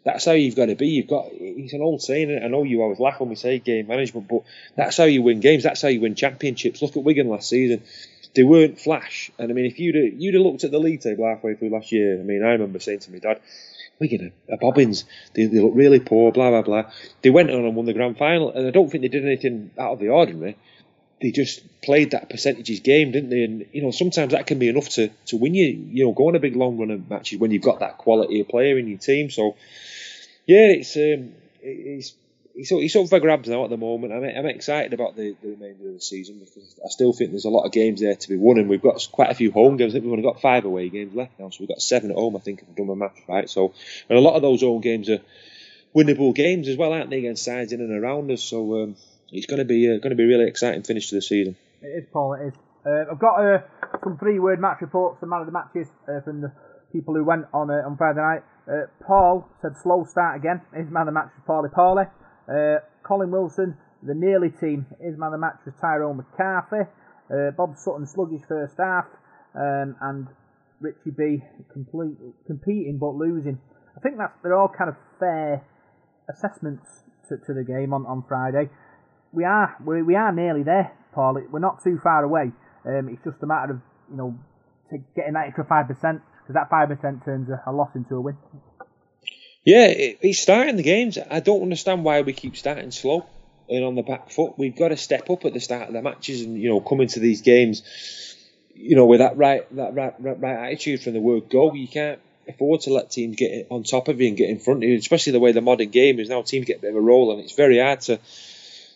that's 0.04 0.24
how 0.24 0.32
you've 0.32 0.56
got 0.56 0.66
to 0.66 0.74
be. 0.74 0.88
You've 0.88 1.08
got 1.08 1.26
it's 1.32 1.72
an 1.72 1.82
old 1.82 2.02
saying. 2.02 2.40
I 2.42 2.48
know 2.48 2.62
you 2.62 2.82
always 2.82 3.00
laugh 3.00 3.20
when 3.20 3.28
we 3.28 3.34
say 3.34 3.58
game 3.58 3.88
management, 3.88 4.28
but 4.28 4.42
that's 4.74 4.96
how 4.96 5.04
you 5.04 5.22
win 5.22 5.40
games. 5.40 5.64
That's 5.64 5.82
how 5.82 5.88
you 5.88 6.00
win 6.00 6.14
championships. 6.14 6.80
Look 6.80 6.96
at 6.96 7.02
Wigan 7.02 7.28
last 7.28 7.48
season. 7.48 7.82
They 8.34 8.42
weren't 8.42 8.78
flash, 8.78 9.30
and 9.38 9.50
I 9.50 9.54
mean, 9.54 9.64
if 9.64 9.78
you'd 9.78 9.94
have, 9.94 10.20
you'd 10.20 10.34
have 10.34 10.42
looked 10.42 10.64
at 10.64 10.70
the 10.70 10.78
league 10.78 11.00
table 11.00 11.24
halfway 11.24 11.54
through 11.54 11.70
last 11.70 11.90
year, 11.90 12.20
I 12.20 12.22
mean, 12.22 12.42
I 12.42 12.50
remember 12.50 12.78
saying 12.80 13.00
to 13.00 13.10
my 13.10 13.18
dad, 13.18 13.40
Wigan 13.98 14.32
a 14.50 14.56
bobbins. 14.56 15.04
They, 15.34 15.46
they 15.46 15.60
look 15.60 15.72
really 15.74 16.00
poor. 16.00 16.32
Blah 16.32 16.50
blah 16.50 16.62
blah. 16.62 16.90
They 17.22 17.30
went 17.30 17.50
on 17.50 17.64
and 17.64 17.76
won 17.76 17.86
the 17.86 17.92
grand 17.92 18.18
final, 18.18 18.52
and 18.52 18.66
I 18.66 18.70
don't 18.70 18.90
think 18.90 19.02
they 19.02 19.08
did 19.08 19.24
anything 19.24 19.70
out 19.78 19.92
of 19.92 19.98
the 20.00 20.08
ordinary 20.08 20.56
they 21.20 21.30
just 21.30 21.62
played 21.80 22.10
that 22.10 22.28
percentages 22.28 22.80
game, 22.80 23.12
didn't 23.12 23.30
they? 23.30 23.42
And 23.42 23.66
you 23.72 23.82
know, 23.82 23.90
sometimes 23.90 24.32
that 24.32 24.46
can 24.46 24.58
be 24.58 24.68
enough 24.68 24.88
to, 24.90 25.08
to 25.26 25.36
win 25.36 25.54
you. 25.54 25.66
You 25.90 26.04
know, 26.04 26.12
go 26.12 26.28
on 26.28 26.36
a 26.36 26.40
big 26.40 26.56
long 26.56 26.78
run 26.78 26.90
of 26.90 27.08
matches 27.08 27.38
when 27.38 27.50
you've 27.50 27.62
got 27.62 27.80
that 27.80 27.98
quality 27.98 28.40
of 28.40 28.48
player 28.48 28.78
in 28.78 28.88
your 28.88 28.98
team. 28.98 29.30
So, 29.30 29.56
yeah, 30.46 30.68
it's 30.68 30.96
um, 30.96 31.32
it's 31.62 32.12
it's, 32.56 32.72
it's 32.72 32.96
up 32.96 33.08
for 33.08 33.20
grabs 33.20 33.48
now 33.48 33.64
at 33.64 33.70
the 33.70 33.76
moment. 33.76 34.12
I'm, 34.12 34.24
I'm 34.24 34.46
excited 34.46 34.92
about 34.92 35.16
the, 35.16 35.36
the 35.42 35.50
remainder 35.50 35.88
of 35.88 35.94
the 35.94 36.00
season 36.00 36.38
because 36.38 36.78
I 36.84 36.88
still 36.88 37.12
think 37.12 37.30
there's 37.30 37.44
a 37.44 37.50
lot 37.50 37.64
of 37.64 37.72
games 37.72 38.00
there 38.00 38.16
to 38.16 38.28
be 38.28 38.36
won, 38.36 38.58
and 38.58 38.68
we've 38.68 38.82
got 38.82 39.06
quite 39.12 39.30
a 39.30 39.34
few 39.34 39.52
home 39.52 39.76
games. 39.76 39.92
I 39.92 39.94
think 39.94 40.04
we've 40.04 40.12
only 40.12 40.24
got 40.24 40.40
five 40.40 40.64
away 40.64 40.88
games 40.88 41.14
left 41.14 41.38
now, 41.38 41.50
so 41.50 41.58
we've 41.60 41.68
got 41.68 41.82
seven 41.82 42.10
at 42.10 42.16
home. 42.16 42.36
I 42.36 42.40
think 42.40 42.62
if 42.62 42.68
I've 42.68 42.76
done 42.76 42.86
my 42.86 42.94
math 42.94 43.16
right. 43.28 43.48
So, 43.48 43.74
and 44.08 44.18
a 44.18 44.22
lot 44.22 44.34
of 44.34 44.42
those 44.42 44.62
home 44.62 44.80
games 44.80 45.08
are 45.10 45.20
winnable 45.94 46.34
games 46.34 46.68
as 46.68 46.76
well, 46.76 46.92
aren't 46.92 47.10
they, 47.10 47.18
against 47.18 47.44
sides 47.44 47.72
in 47.72 47.80
and 47.80 47.92
around 47.92 48.30
us? 48.30 48.42
So. 48.42 48.82
Um, 48.82 48.96
it's 49.32 49.46
going 49.46 49.58
to 49.58 49.64
be 49.64 49.88
uh, 49.88 49.98
going 49.98 50.10
to 50.10 50.16
be 50.16 50.24
a 50.24 50.28
really 50.28 50.48
exciting 50.48 50.82
finish 50.82 51.08
to 51.10 51.16
the 51.16 51.22
season. 51.22 51.56
It 51.82 51.86
is, 51.88 52.04
Paul. 52.12 52.34
It 52.34 52.46
is. 52.48 52.54
Uh, 52.86 53.10
I've 53.10 53.18
got 53.18 53.44
uh, 53.44 53.62
some 54.04 54.16
three-word 54.18 54.60
match 54.60 54.80
reports 54.80 55.18
from 55.18 55.30
man 55.30 55.40
of 55.40 55.46
the 55.46 55.52
matches 55.52 55.88
uh, 56.08 56.20
from 56.20 56.40
the 56.40 56.52
people 56.92 57.14
who 57.14 57.24
went 57.24 57.46
on 57.52 57.70
uh, 57.70 57.82
on 57.84 57.96
Friday 57.96 58.20
night. 58.20 58.42
Uh, 58.70 58.86
Paul 59.04 59.48
said 59.60 59.72
slow 59.82 60.04
start 60.08 60.36
again. 60.36 60.62
His 60.74 60.90
man 60.90 61.02
of 61.02 61.06
the 61.06 61.12
match 61.12 61.30
was 61.36 61.42
Pauli 61.46 61.68
Pauli. 61.74 62.04
Colin 63.02 63.30
Wilson, 63.30 63.76
the 64.02 64.14
nearly 64.14 64.50
team. 64.50 64.86
His 65.00 65.18
man 65.18 65.28
of 65.28 65.32
the 65.32 65.38
match 65.38 65.58
was 65.64 65.74
Tyrone 65.80 66.18
McCarthy. 66.18 66.88
Bob 67.56 67.76
Sutton 67.76 68.06
sluggish 68.06 68.42
first 68.48 68.74
half, 68.78 69.06
um, 69.54 69.96
and 70.00 70.28
Richie 70.80 71.10
B 71.16 71.42
complete, 71.72 72.16
competing 72.46 72.98
but 72.98 73.14
losing. 73.14 73.58
I 73.96 74.00
think 74.00 74.18
that's 74.18 74.34
they're 74.42 74.54
all 74.54 74.70
kind 74.70 74.90
of 74.90 74.96
fair 75.18 75.64
assessments 76.30 76.86
to, 77.28 77.36
to 77.46 77.54
the 77.54 77.64
game 77.64 77.92
on, 77.92 78.06
on 78.06 78.22
Friday 78.28 78.70
we 79.36 79.44
are 79.44 79.76
we 79.84 80.02
we 80.02 80.16
are 80.16 80.32
nearly 80.32 80.62
there, 80.64 80.92
Paul. 81.14 81.38
We're 81.52 81.60
not 81.60 81.84
too 81.84 82.00
far 82.02 82.24
away. 82.24 82.50
Um, 82.84 83.08
it's 83.12 83.22
just 83.22 83.42
a 83.42 83.46
matter 83.46 83.74
of 83.74 83.80
you 84.10 84.16
know 84.16 84.34
getting 85.14 85.34
that 85.34 85.46
extra 85.48 85.64
five 85.68 85.86
percent 85.86 86.22
because 86.42 86.54
that 86.54 86.70
five 86.70 86.88
percent 86.88 87.24
turns 87.24 87.48
a, 87.50 87.60
a, 87.68 87.72
loss 87.72 87.90
into 87.94 88.16
a 88.16 88.20
win. 88.20 88.36
Yeah, 89.66 89.92
he's 90.22 90.40
starting 90.40 90.76
the 90.76 90.84
games. 90.84 91.18
I 91.18 91.40
don't 91.40 91.60
understand 91.60 92.04
why 92.04 92.20
we 92.22 92.32
keep 92.32 92.56
starting 92.56 92.92
slow 92.92 93.26
and 93.68 93.84
on 93.84 93.96
the 93.96 94.02
back 94.02 94.30
foot. 94.30 94.56
We've 94.56 94.76
got 94.76 94.88
to 94.88 94.96
step 94.96 95.28
up 95.28 95.44
at 95.44 95.54
the 95.54 95.60
start 95.60 95.88
of 95.88 95.92
the 95.92 96.02
matches 96.02 96.42
and 96.42 96.56
you 96.56 96.68
know 96.68 96.80
come 96.80 97.00
into 97.00 97.18
these 97.18 97.42
games, 97.42 97.82
you 98.76 98.94
know, 98.94 99.06
with 99.06 99.18
that 99.18 99.36
right 99.36 99.66
that 99.74 99.92
right, 99.92 100.14
right, 100.20 100.66
attitude 100.66 101.02
from 101.02 101.14
the 101.14 101.20
word 101.20 101.50
go. 101.50 101.74
You 101.74 101.88
can't 101.88 102.20
afford 102.48 102.82
to 102.82 102.92
let 102.92 103.10
teams 103.10 103.34
get 103.34 103.66
on 103.68 103.82
top 103.82 104.06
of 104.06 104.20
you 104.20 104.28
and 104.28 104.36
get 104.36 104.50
in 104.50 104.60
front 104.60 104.84
of 104.84 104.88
you, 104.88 104.96
especially 104.96 105.32
the 105.32 105.40
way 105.40 105.50
the 105.50 105.60
modern 105.60 105.90
game 105.90 106.20
is 106.20 106.28
now. 106.28 106.42
Teams 106.42 106.64
get 106.64 106.78
a 106.78 106.82
bit 106.82 106.90
of 106.90 106.96
a 106.96 107.00
roll 107.00 107.32
and 107.32 107.40
it's 107.40 107.56
very 107.56 107.80
hard 107.80 108.02
to 108.02 108.20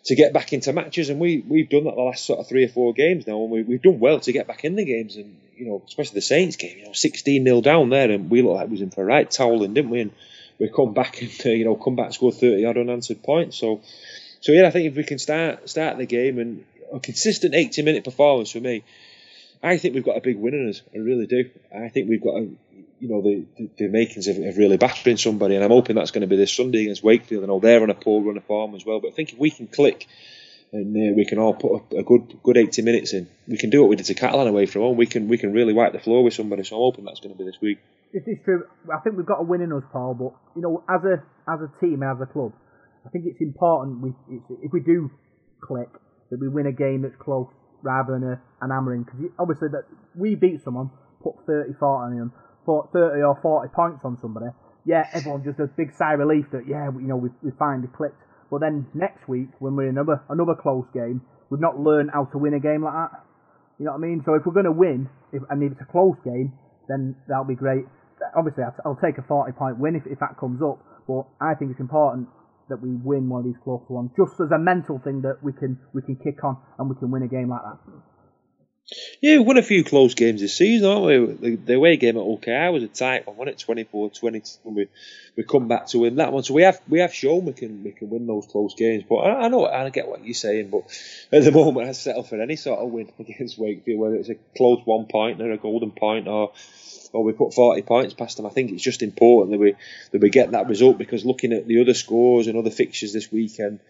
to 0.05 0.15
get 0.15 0.33
back 0.33 0.53
into 0.53 0.73
matches, 0.73 1.11
and 1.11 1.19
we 1.19 1.39
we've 1.49 1.69
done 1.69 1.83
that 1.83 1.97
the 1.97 2.01
last 2.01 2.25
sort 2.25 2.39
of 2.39 2.49
three 2.49 2.65
or 2.65 2.69
four 2.69 2.95
games 2.95 3.27
now, 3.27 3.43
and 3.43 3.51
we, 3.51 3.63
we've 3.63 3.83
done 3.83 3.99
well 3.99 4.21
to 4.21 4.31
get 4.31 4.47
back 4.47 4.65
in 4.65 4.77
the 4.77 4.85
games, 4.85 5.17
and 5.17 5.37
you 5.57 5.67
know, 5.67 5.83
especially 5.85 6.15
the 6.15 6.21
Saints 6.23 6.55
game, 6.55 6.79
you 6.79 6.85
know, 6.85 6.93
sixteen 6.93 7.43
0 7.43 7.61
down 7.61 7.91
there, 7.91 8.09
and 8.13 8.31
we 8.31 8.41
looked 8.43 8.55
like 8.55 8.67
we 8.69 8.75
was 8.75 8.83
in 8.83 8.91
for 8.91 9.03
a 9.03 9.05
right 9.05 9.29
toweling, 9.29 9.75
didn't 9.75 9.91
we? 9.91 10.03
And 10.03 10.13
we 10.61 10.69
come 10.69 10.93
back 10.93 11.23
and 11.23 11.33
uh, 11.45 11.49
you 11.49 11.65
know 11.65 11.75
come 11.75 11.97
back 11.97 12.13
score 12.13 12.31
thirty 12.31 12.65
odd 12.65 12.77
unanswered 12.77 13.23
points. 13.23 13.57
So, 13.57 13.81
so 14.41 14.53
yeah, 14.53 14.67
I 14.67 14.71
think 14.71 14.87
if 14.87 14.97
we 14.97 15.05
can 15.05 15.19
start 15.19 15.69
start 15.69 15.99
the 15.99 16.07
game 16.07 16.39
and 16.39 16.65
a 16.93 17.01
consistent 17.01 17.55
eighty 17.55 17.83
minute 17.83 18.05
performance 18.05 18.53
for 18.53 18.61
me, 18.61 18.85
I 19.63 19.79
think 19.79 19.95
we've 19.95 20.05
got 20.05 20.19
a 20.19 20.21
big 20.21 20.37
win 20.37 20.55
in 20.55 20.69
us. 20.69 20.83
I 20.95 20.99
really 20.99 21.27
do. 21.27 21.51
I 21.75 21.89
think 21.89 22.09
we've 22.09 22.23
got 22.23 22.37
a 22.37 22.49
you 23.01 23.09
know 23.09 23.23
the, 23.23 23.45
the, 23.57 23.71
the 23.79 23.89
makings 23.89 24.29
of, 24.29 24.37
of, 24.37 24.59
really 24.59 24.77
battering 24.77 25.17
somebody, 25.17 25.55
and 25.55 25.65
I'm 25.65 25.71
hoping 25.71 25.97
that's 25.97 26.11
going 26.11 26.21
to 26.21 26.27
be 26.27 26.37
this 26.37 26.55
Sunday 26.55 26.83
against 26.83 27.03
Wakefield. 27.03 27.43
I 27.43 27.47
know 27.47 27.59
they're 27.59 27.83
on 27.83 27.91
a 27.91 27.95
poor 27.95 28.23
run 28.23 28.37
of 28.37 28.45
form 28.45 28.75
as 28.75 28.85
well, 28.85 29.01
but 29.01 29.09
I 29.09 29.13
think 29.13 29.33
if 29.33 29.39
we 29.39 29.51
can 29.51 29.67
click 29.67 30.07
and 30.73 30.95
uh, 30.95 31.15
we 31.17 31.25
can 31.25 31.39
all 31.39 31.55
put 31.55 31.83
a, 31.93 31.99
a, 31.99 32.03
good 32.03 32.39
good 32.43 32.59
80 32.59 32.83
minutes 32.83 33.15
in, 33.15 33.29
we 33.49 33.57
can 33.57 33.71
do 33.71 33.81
what 33.81 33.89
we 33.89 33.97
did 33.97 34.07
to 34.07 34.15
Catalan 34.15 34.47
away 34.47 34.67
from 34.67 34.83
home. 34.83 34.97
We 34.97 35.07
can 35.07 35.29
we 35.29 35.39
can 35.39 35.53
really 35.53 35.73
wipe 35.73 35.93
the 35.93 35.99
floor 35.99 36.23
with 36.23 36.35
somebody. 36.35 36.63
So 36.65 36.77
I'm 36.77 36.83
hoping 36.83 37.07
that's 37.07 37.21
going 37.21 37.35
to 37.35 37.39
be 37.39 37.45
this 37.45 37.61
week. 37.61 37.79
This 38.13 38.23
is 38.27 38.39
true. 38.45 38.65
I 38.93 38.99
think 39.01 39.17
we've 39.17 39.27
got 39.27 39.41
a 39.41 39.45
win 39.45 39.61
in 39.61 39.73
us, 39.73 39.85
Paul. 39.93 40.15
But 40.15 40.35
you 40.57 40.63
know, 40.63 40.83
as 40.89 41.03
a 41.05 41.23
as 41.51 41.61
a 41.63 41.71
team, 41.81 42.03
as 42.03 42.19
a 42.21 42.27
club, 42.27 42.53
I 43.07 43.11
think 43.11 43.25
it's 43.27 43.41
important 43.41 44.03
we 44.03 44.11
if 44.63 44.73
we 44.73 44.81
do 44.81 45.11
click 45.63 45.89
that 46.31 46.41
we 46.41 46.49
win 46.49 46.67
a 46.67 46.73
game 46.73 47.03
that's 47.03 47.17
close 47.17 47.49
rather 47.83 48.15
than 48.15 48.25
a, 48.25 48.41
an 48.61 48.71
hammering. 48.71 49.05
Because 49.05 49.31
obviously 49.39 49.69
that 49.73 49.85
we 50.15 50.35
beat 50.35 50.63
someone, 50.63 50.91
put 51.23 51.35
30, 51.47 51.75
40 51.79 51.83
on 51.83 52.19
them, 52.19 52.33
30 52.67 53.23
or 53.23 53.39
40 53.41 53.69
points 53.75 54.05
on 54.05 54.19
somebody. 54.21 54.47
Yeah, 54.85 55.07
everyone 55.13 55.45
just 55.45 55.61
a 55.61 55.67
big 55.67 55.93
sigh 55.97 56.15
of 56.15 56.21
relief 56.21 56.47
that 56.53 56.67
yeah, 56.67 56.91
you 56.91 57.07
know 57.07 57.17
we 57.17 57.31
we 57.43 57.51
finally 57.59 57.89
clicked. 57.95 58.21
But 58.51 58.61
then 58.61 58.87
next 58.95 59.29
week 59.29 59.49
when 59.61 59.77
we're 59.77 59.89
in 59.89 59.99
another 59.99 60.23
another 60.29 60.55
close 60.61 60.87
game, 60.93 61.23
we've 61.51 61.61
not 61.61 61.79
learned 61.79 62.11
how 62.13 62.25
to 62.33 62.39
win 62.39 62.55
a 62.55 62.61
game 62.61 62.83
like 62.83 62.95
that. 62.95 63.23
You 63.79 63.87
know 63.87 63.93
what 63.93 64.05
I 64.05 64.09
mean? 64.09 64.23
So 64.27 64.35
if 64.35 64.45
we're 64.45 64.53
going 64.53 64.69
to 64.69 64.77
win, 64.77 65.09
if, 65.33 65.43
and 65.49 65.63
if 65.63 65.73
it's 65.73 65.81
a 65.81 65.91
close 65.91 66.17
game, 66.25 66.53
then 66.89 67.17
that'll 67.29 67.49
be 67.49 67.55
great. 67.55 67.85
Obviously, 68.37 68.65
I'll, 68.65 68.75
I'll 68.85 69.01
take 69.03 69.19
a 69.19 69.23
40 69.23 69.53
point 69.53 69.79
win 69.79 69.97
if, 69.97 70.07
if 70.07 70.19
that 70.21 70.39
comes 70.39 70.63
up, 70.63 70.79
but 71.07 71.27
I 71.41 71.55
think 71.55 71.73
it's 71.73 71.81
important 71.81 72.29
that 72.69 72.81
we 72.81 72.91
win 72.91 73.29
one 73.29 73.41
of 73.41 73.47
these 73.47 73.61
close 73.63 73.83
ones, 73.89 74.11
just 74.17 74.41
as 74.41 74.51
a 74.53 74.59
mental 74.59 74.99
thing 74.99 75.23
that 75.23 75.43
we 75.43 75.53
can 75.53 75.79
we 75.93 76.03
can 76.03 76.17
kick 76.17 76.43
on 76.45 76.57
and 76.79 76.89
we 76.89 76.97
can 76.97 77.11
win 77.11 77.23
a 77.23 77.29
game 77.29 77.51
like 77.51 77.63
that. 77.63 77.79
Yeah, 79.21 79.37
we 79.37 79.45
won 79.45 79.57
a 79.57 79.63
few 79.63 79.85
close 79.85 80.15
games 80.15 80.41
this 80.41 80.57
season, 80.57 80.89
haven't 80.89 81.41
we? 81.41 81.51
The, 81.51 81.57
the 81.57 81.75
away 81.75 81.97
game 81.97 82.17
at 82.17 82.23
OKI 82.23 82.71
was 82.71 82.83
a 82.83 82.89
tight 82.89 83.27
one, 83.27 83.37
wasn't 83.37 83.61
it? 83.61 83.89
24-20 83.93 84.59
when 84.65 84.75
we, 84.75 84.89
we 85.37 85.45
come 85.45 85.69
back 85.69 85.87
to 85.89 86.01
win 86.01 86.17
that 86.17 86.33
one. 86.33 86.43
So 86.43 86.55
we 86.55 86.63
have 86.63 86.81
we 86.89 86.99
have 87.01 87.15
shown 87.15 87.45
we 87.45 87.53
can 87.53 87.85
we 87.85 87.93
can 87.93 88.11
win 88.11 88.27
those 88.27 88.47
close 88.47 88.75
games. 88.75 89.05
But 89.09 89.17
I, 89.17 89.45
I 89.45 89.49
know 89.49 89.67
I 89.67 89.89
get 89.91 90.09
what 90.09 90.25
you're 90.25 90.35
saying, 90.35 90.71
but 90.71 90.83
at 91.31 91.45
the 91.45 91.53
moment 91.53 91.89
I 91.89 91.93
settle 91.93 92.25
for 92.25 92.41
any 92.41 92.57
sort 92.57 92.81
of 92.81 92.91
win 92.91 93.13
against 93.19 93.59
Wakefield, 93.59 94.01
whether 94.01 94.17
it's 94.17 94.31
a 94.31 94.37
close 94.57 94.81
one 94.85 95.07
point 95.07 95.41
or 95.41 95.53
a 95.53 95.59
golden 95.59 95.93
point 95.93 96.27
or 96.27 96.53
or 97.13 97.25
we 97.25 97.33
put 97.33 97.55
40 97.55 97.83
points 97.83 98.15
past 98.15 98.37
them. 98.37 98.47
I 98.47 98.51
think 98.51 98.71
it's 98.71 98.83
just 98.83 99.03
important 99.03 99.53
that 99.53 99.59
we 99.59 99.75
that 100.13 100.21
we 100.21 100.31
get 100.31 100.53
that 100.53 100.69
result 100.69 100.99
because 100.99 101.25
looking 101.25 101.53
at 101.53 101.67
the 101.67 101.81
other 101.81 101.95
scores 101.95 102.47
and 102.47 102.57
other 102.57 102.71
fixtures 102.71 103.13
this 103.13 103.31
weekend 103.33 103.81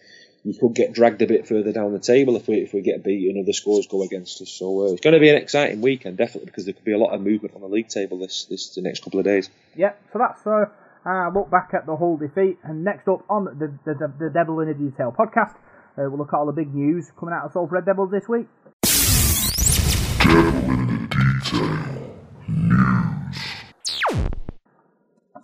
you 0.44 0.54
could 0.54 0.74
get 0.74 0.92
dragged 0.92 1.20
a 1.22 1.26
bit 1.26 1.46
further 1.46 1.72
down 1.72 1.92
the 1.92 1.98
table 1.98 2.36
if 2.36 2.48
we 2.48 2.56
if 2.56 2.72
we 2.72 2.80
get 2.80 3.04
beaten. 3.04 3.36
and 3.36 3.44
other 3.44 3.52
scores 3.52 3.86
go 3.86 4.02
against 4.02 4.40
us. 4.40 4.50
So 4.50 4.82
uh, 4.82 4.92
it's 4.92 5.00
going 5.00 5.14
to 5.14 5.20
be 5.20 5.28
an 5.28 5.36
exciting 5.36 5.80
weekend, 5.80 6.16
definitely, 6.16 6.46
because 6.46 6.64
there 6.64 6.74
could 6.74 6.84
be 6.84 6.92
a 6.92 6.98
lot 6.98 7.12
of 7.12 7.20
movement 7.20 7.54
on 7.54 7.60
the 7.60 7.68
league 7.68 7.88
table 7.88 8.18
this 8.18 8.46
this 8.46 8.74
the 8.74 8.82
next 8.82 9.04
couple 9.04 9.20
of 9.20 9.24
days. 9.24 9.50
Yeah, 9.76 9.92
so 10.12 10.18
that's 10.18 10.46
uh, 10.46 10.64
uh 11.06 11.30
look 11.34 11.50
back 11.50 11.70
at 11.74 11.86
the 11.86 11.96
Hull 11.96 12.16
defeat, 12.16 12.58
and 12.64 12.84
next 12.84 13.06
up 13.08 13.24
on 13.28 13.44
the 13.44 13.72
the, 13.84 13.94
the, 13.94 14.12
the 14.18 14.30
Devil 14.30 14.60
in 14.60 14.68
the 14.68 14.74
Detail 14.74 15.14
podcast, 15.16 15.54
uh, 15.98 16.08
we'll 16.08 16.18
look 16.18 16.32
at 16.32 16.36
all 16.36 16.46
the 16.46 16.52
big 16.52 16.74
news 16.74 17.10
coming 17.18 17.34
out 17.34 17.44
of 17.44 17.52
Salford 17.52 17.72
Red 17.72 17.86
Devils 17.86 18.10
this 18.10 18.28
week. 18.28 18.46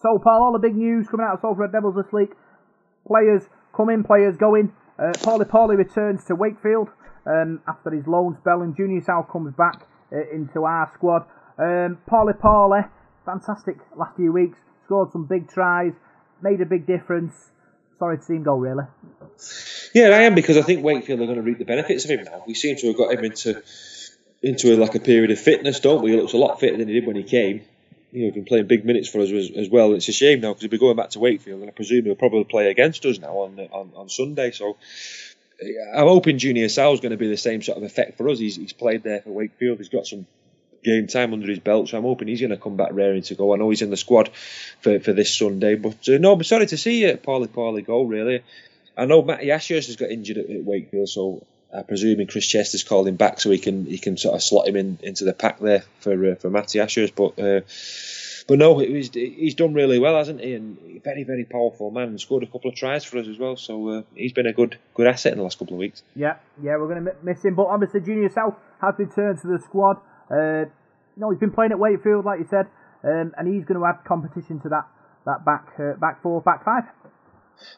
So, 0.07 0.21
Paul, 0.21 0.45
all 0.45 0.53
the 0.53 0.61
big 0.61 0.77
news 0.77 1.09
coming 1.09 1.27
out 1.27 1.35
of 1.35 1.41
Salford 1.41 1.59
Red 1.59 1.73
Devils 1.73 1.97
this 1.97 2.13
week. 2.13 2.31
Players 3.09 3.43
coming, 3.77 4.05
players 4.05 4.37
going. 4.37 4.73
Uh, 4.97 5.11
Pauli 5.21 5.45
Pauli 5.45 5.75
returns 5.75 6.23
to 6.27 6.37
Wakefield 6.37 6.91
um, 7.27 7.61
after 7.67 7.91
his 7.91 8.07
loan 8.07 8.37
spell, 8.39 8.63
and 8.63 8.77
Junior 8.77 9.03
Sa'u 9.03 9.25
comes 9.25 9.53
back 9.57 9.89
uh, 10.13 10.19
into 10.33 10.63
our 10.63 10.89
squad. 10.95 11.23
Um, 11.59 11.99
Pauli 12.07 12.35
Pauli, 12.41 12.83
fantastic 13.25 13.79
last 13.97 14.15
few 14.15 14.31
weeks, 14.31 14.57
scored 14.85 15.11
some 15.11 15.27
big 15.27 15.51
tries, 15.51 15.93
made 16.41 16.61
a 16.61 16.67
big 16.67 16.87
difference. 16.87 17.35
Sorry 17.99 18.19
to 18.19 18.23
see 18.23 18.35
him 18.35 18.45
go, 18.45 18.55
really. 18.55 18.85
Yeah, 19.93 20.11
I 20.11 20.23
am 20.23 20.37
because 20.37 20.57
I 20.57 20.63
think 20.63 20.85
Wakefield 20.85 21.21
are 21.21 21.27
going 21.27 21.35
to 21.35 21.43
reap 21.43 21.59
the 21.59 21.65
benefits 21.65 22.05
of 22.05 22.13
him 22.13 22.23
now. 22.23 22.45
We 22.47 22.55
seem 22.55 22.77
to 22.77 22.87
have 22.87 22.97
got 22.97 23.13
him 23.13 23.25
into 23.25 23.61
into 24.41 24.73
a, 24.73 24.77
like 24.77 24.95
a 24.95 25.01
period 25.01 25.33
of 25.33 25.41
fitness, 25.41 25.81
don't 25.81 26.01
we? 26.01 26.13
He 26.13 26.17
looks 26.17 26.33
a 26.33 26.37
lot 26.37 26.61
fitter 26.61 26.77
than 26.77 26.87
he 26.87 26.95
did 26.95 27.07
when 27.09 27.17
he 27.17 27.25
came. 27.25 27.65
You 28.13 28.27
know, 28.27 28.33
been 28.33 28.45
playing 28.45 28.67
big 28.67 28.85
minutes 28.85 29.09
for 29.09 29.21
us 29.21 29.31
as, 29.31 29.51
as 29.51 29.69
well. 29.69 29.93
It's 29.95 30.09
a 30.09 30.13
shame 30.13 30.41
now 30.41 30.51
because 30.51 30.63
he'll 30.63 30.71
be 30.71 30.79
going 30.79 30.97
back 30.97 31.11
to 31.11 31.19
Wakefield, 31.19 31.61
and 31.61 31.69
I 31.69 31.73
presume 31.73 32.05
he'll 32.05 32.15
probably 32.15 32.45
play 32.45 32.71
against 32.71 33.05
us 33.05 33.19
now 33.19 33.33
on 33.39 33.59
on, 33.73 33.93
on 33.97 34.09
Sunday. 34.09 34.53
So 34.53 34.77
I'm 35.95 36.07
hoping 36.07 36.39
Junior 36.39 36.69
Sa'u 36.69 36.93
is 36.93 37.01
going 37.01 37.13
to 37.13 37.17
be 37.17 37.29
the 37.29 37.37
same 37.37 37.63
sort 37.63 37.79
of 37.79 37.85
effect 37.85 38.17
for 38.17 38.29
us. 38.29 38.39
He's, 38.39 38.57
he's 38.57 38.73
played 38.73 39.03
there 39.03 39.21
for 39.21 39.31
Wakefield. 39.31 39.79
He's 39.79 39.89
got 39.89 40.07
some 40.07 40.27
game 40.85 41.07
time 41.07 41.33
under 41.33 41.49
his 41.49 41.59
belt, 41.59 41.89
so 41.89 41.99
I'm 41.99 42.05
hoping 42.05 42.29
he's 42.29 42.41
going 42.41 42.51
to 42.51 42.57
come 42.57 42.77
back 42.77 42.91
raring 42.93 43.23
to 43.23 43.35
go. 43.35 43.55
I 43.55 43.57
know 43.57 43.71
he's 43.71 43.83
in 43.83 43.91
the 43.91 43.97
squad 43.97 44.29
for, 44.81 45.01
for 45.01 45.13
this 45.13 45.35
Sunday, 45.35 45.75
but 45.75 46.09
uh, 46.09 46.19
no, 46.19 46.33
I'm 46.33 46.45
sorry 46.45 46.67
to 46.67 46.77
see 46.77 47.11
uh, 47.11 47.17
Pauli 47.17 47.49
Pauli 47.49 47.83
go. 47.83 48.03
Really, 48.03 48.43
I 48.97 49.07
know 49.07 49.23
Matty 49.23 49.51
Ashurst 49.51 49.89
has 49.89 49.97
got 49.97 50.11
injured 50.11 50.39
at, 50.39 50.51
at 50.51 50.63
Wakefield, 50.63 51.09
so 51.09 51.45
I 51.77 51.83
presume 51.83 52.27
Chris 52.27 52.47
Chester's 52.47 52.85
called 52.85 53.09
him 53.09 53.17
back 53.17 53.41
so 53.41 53.51
he 53.51 53.59
can 53.59 53.87
he 53.87 53.99
can 53.99 54.17
sort 54.17 54.35
of 54.35 54.43
slot 54.43 54.69
him 54.69 54.77
in 54.77 54.99
into 55.03 55.25
the 55.25 55.33
pack 55.33 55.59
there 55.59 55.85
for 56.01 56.33
uh, 56.33 56.35
for 56.37 56.51
Matty 56.51 56.81
Ashurst, 56.81 57.15
but. 57.15 57.39
Uh, 57.39 57.61
but 58.49 58.59
no, 58.59 58.75
was, 58.75 59.11
he's 59.13 59.57
done 59.57 59.75
really 59.75 59.99
well, 59.99 60.17
hasn't 60.17 60.41
he? 60.41 60.55
And 60.55 61.03
very, 61.03 61.25
very 61.25 61.45
powerful 61.45 61.91
man. 61.91 62.09
And 62.09 62.21
scored 62.21 62.45
a 62.45 62.47
couple 62.47 62.71
of 62.71 62.77
tries 62.77 63.05
for 63.05 63.19
us 63.19 63.27
as 63.27 63.39
well. 63.39 63.57
So 63.57 63.89
uh, 63.89 64.03
he's 64.15 64.33
been 64.33 64.47
a 64.47 64.53
good, 64.53 64.79
good 64.95 65.09
asset 65.09 65.33
in 65.33 65.39
the 65.39 65.45
last 65.45 65.59
couple 65.59 65.75
of 65.75 65.81
weeks. 65.81 66.03
Yeah, 66.15 66.37
yeah, 66.63 66.77
we're 66.77 66.89
going 66.89 67.05
to 67.05 67.17
miss 67.25 67.45
him. 67.45 67.57
But 67.57 67.65
obviously, 67.65 68.03
Junior 68.03 68.29
Sa'u 68.29 68.55
has 68.81 68.95
returned 68.99 69.41
to 69.41 69.49
the 69.49 69.59
squad. 69.59 69.97
Uh, 70.31 70.61
you 70.61 70.71
know, 71.17 71.31
he's 71.31 71.41
been 71.41 71.51
playing 71.51 71.73
at 71.73 71.79
Wakefield, 71.79 72.25
like 72.25 72.39
you 72.39 72.47
said, 72.49 72.67
um, 73.03 73.35
and 73.37 73.53
he's 73.53 73.65
going 73.65 73.81
to 73.81 73.87
add 73.87 74.05
competition 74.05 74.61
to 74.61 74.69
that 74.69 74.87
that 75.25 75.45
back 75.45 75.67
uh, 75.81 75.95
back 75.95 76.23
four, 76.23 76.41
back 76.41 76.65
five. 76.65 76.85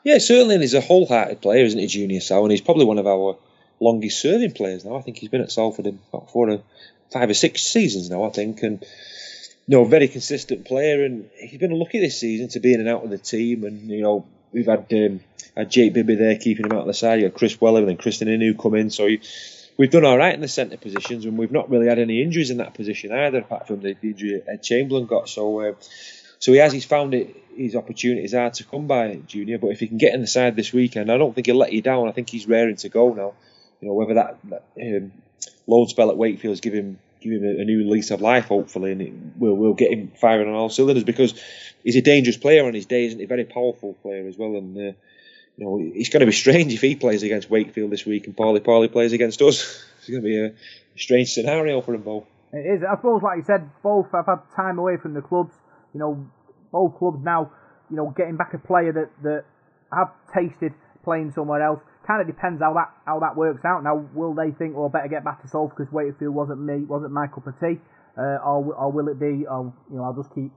Yeah, 0.05 0.19
certainly. 0.19 0.57
And 0.57 0.63
he's 0.63 0.75
a 0.75 0.81
wholehearted 0.81 1.41
player, 1.41 1.65
isn't 1.65 1.79
he, 1.79 1.87
Junior 1.87 2.21
Sa'u? 2.21 2.43
And 2.43 2.51
he's 2.51 2.61
probably 2.61 2.85
one 2.85 2.99
of 2.99 3.07
our 3.07 3.39
longest 3.81 4.21
serving 4.21 4.53
players 4.53 4.85
now. 4.85 4.97
I 4.97 5.03
think 5.03 5.19
he's 5.19 5.31
been 5.31 5.41
at 5.41 5.53
Salford 5.53 5.87
about 5.87 6.31
four 6.31 6.51
or 6.51 6.61
five 7.13 7.31
or 7.31 7.35
six 7.35 7.63
seasons 7.63 8.11
now, 8.11 8.25
I 8.25 8.31
think. 8.31 8.63
And 8.63 8.85
you 9.67 9.77
know, 9.77 9.85
very 9.85 10.09
consistent 10.09 10.65
player, 10.65 11.05
and 11.05 11.29
he's 11.39 11.61
been 11.61 11.79
lucky 11.79 12.01
this 12.01 12.19
season 12.19 12.49
to 12.49 12.61
be 12.61 12.73
in 12.73 12.81
and 12.81 12.89
out 12.89 13.05
of 13.05 13.11
the 13.11 13.19
team. 13.19 13.65
And 13.65 13.91
you 13.91 14.03
know, 14.03 14.27
we've 14.53 14.67
had 14.67 14.87
um, 14.93 15.21
had 15.57 15.71
Jake 15.71 15.93
Bibby 15.93 16.15
there 16.15 16.37
keeping 16.37 16.65
him 16.65 16.73
out 16.73 16.81
of 16.81 16.87
the 16.87 16.95
side. 16.95 17.19
You 17.19 17.27
had 17.27 17.35
Kris 17.35 17.57
Welham 17.57 17.81
and 17.81 17.89
then 17.89 17.97
Krisnan 17.99 18.29
Inu 18.29 18.59
come 18.59 18.75
in, 18.75 18.91
so 18.91 19.09
we've 19.77 19.91
done 19.91 20.05
all 20.05 20.17
right 20.17 20.35
in 20.35 20.41
the 20.41 20.49
centre 20.49 20.77
positions, 20.77 21.25
and 21.25 21.37
we've 21.37 21.53
not 21.53 21.71
really 21.71 21.87
had 21.87 21.99
any 21.99 22.23
injuries 22.23 22.51
in 22.51 22.59
that 22.59 22.75
position 22.75 23.13
either, 23.13 23.39
apart 23.39 23.67
from 23.67 23.81
the, 23.81 23.95
the 24.01 24.09
injury 24.11 24.43
Ed 24.47 24.63
Chamberlain 24.63 25.07
got. 25.07 25.29
So, 25.29 25.61
uh, 25.61 25.75
so 26.39 26.53
he 26.53 26.59
has. 26.59 26.73
He's 26.73 26.85
found 26.85 27.13
it. 27.15 27.37
His 27.57 27.75
opportunities 27.75 28.33
hard 28.33 28.55
to 28.55 28.65
come 28.65 28.87
by, 28.87 29.17
Junior. 29.27 29.59
But 29.59 29.69
if 29.69 29.81
he 29.81 29.89
can 29.89 29.99
get 29.99 30.15
in 30.15 30.21
the 30.21 30.27
side 30.27 30.57
this 30.57 30.73
weekend, 30.73 31.11
I 31.11 31.19
don't 31.19 31.35
think 31.35 31.47
he'll 31.47 31.57
let 31.57 31.73
you 31.73 31.83
down. 31.83 32.09
I 32.09 32.13
think 32.13 32.31
he's 32.31 32.47
raring 32.47 32.77
to 32.77 32.89
go 32.89 33.13
now. 33.13 33.35
You 33.81 33.89
know, 33.89 33.95
whether 33.95 34.15
that, 34.15 34.39
that 34.45 34.65
um, 34.81 35.13
load 35.67 35.89
spell 35.89 36.11
at 36.11 36.17
Wakefield's 36.17 36.61
give 36.61 36.75
him 36.75 36.99
give 37.21 37.33
him 37.33 37.45
a, 37.45 37.63
a, 37.63 37.65
new 37.65 37.89
lease 37.91 38.11
of 38.11 38.21
life, 38.21 38.47
hopefully, 38.47 38.93
and 38.93 39.03
it, 39.03 39.13
we'll 39.37 39.55
we'll 39.55 39.75
get 39.75 39.93
him 39.93 40.13
firing 40.21 40.49
on 40.49 40.55
all 40.55 40.69
cylinders 40.69 41.05
because 41.05 41.41
he's 41.85 41.97
a 41.97 42.03
dangerous 42.03 42.37
player 42.37 42.67
on 42.67 42.75
his 42.75 42.87
day, 42.87 43.07
isn't 43.07 43.19
he? 43.19 43.25
A 43.25 43.29
very 43.29 43.45
powerful 43.45 43.95
player 43.95 44.27
as 44.27 44.37
well, 44.37 44.57
and 44.57 44.77
uh, 44.77 44.93
you 45.57 45.65
know 45.65 45.79
it's 45.81 46.09
going 46.09 46.21
to 46.21 46.27
be 46.27 46.33
strange 46.33 46.73
if 46.73 46.81
he 46.81 46.97
plays 46.97 47.23
against 47.23 47.51
Wakefield 47.51 47.91
this 47.91 48.05
week 48.05 48.27
and 48.27 48.37
Pauli 48.37 48.61
Pauli 48.61 48.89
plays 48.89 49.13
against 49.13 49.43
us. 49.43 49.85
It's 49.99 50.15
going 50.15 50.23
to 50.23 50.27
be 50.27 50.41
a 50.43 50.55
strange 50.99 51.35
scenario 51.35 51.83
for 51.83 51.93
them 51.93 52.01
both. 52.01 52.25
It 52.51 52.65
is. 52.65 52.83
I 52.83 52.97
suppose, 52.97 53.21
like 53.23 53.37
you 53.37 53.45
said, 53.45 53.69
both 53.83 54.07
have 54.13 54.25
had 54.25 54.39
time 54.57 54.79
away 54.79 54.97
from 54.97 55.13
the 55.13 55.21
clubs. 55.21 55.53
You 55.93 56.01
know, 56.01 56.27
both 56.73 56.99
clubs 56.99 57.19
now, 57.23 57.53
you 57.91 57.97
know, 57.97 58.15
getting 58.17 58.39
back 58.39 58.55
a 58.55 58.59
player 58.59 58.91
that 58.93 59.11
that 59.23 59.45
have 59.93 60.13
tasted 60.33 60.73
playing 61.05 61.33
somewhere 61.33 61.63
else 61.63 61.81
kind 62.09 62.25
of 62.25 62.27
depends 62.27 62.65
how 62.65 62.73
that 62.73 62.89
how 63.05 63.21
that 63.21 63.37
works 63.37 63.61
out. 63.69 63.85
Now, 63.85 64.09
will 64.17 64.33
they 64.33 64.51
think, 64.57 64.75
well, 64.75 64.89
better 64.89 65.09
get 65.09 65.23
back 65.23 65.43
to 65.43 65.49
Salford 65.49 65.77
because 65.77 65.93
Wakefield 65.93 66.35
wasn't 66.35 66.65
me, 66.65 66.89
wasn't 66.89 67.13
my 67.13 67.29
cup 67.29 67.47
of 67.47 67.55
tea, 67.61 67.77
uh, 68.17 68.41
or, 68.41 68.73
or 68.73 68.91
will 68.91 69.09
it 69.13 69.21
be, 69.21 69.45
oh, 69.45 69.77
you 69.93 70.01
know, 70.01 70.05
I'll 70.09 70.17
just 70.17 70.35
keep 70.35 70.51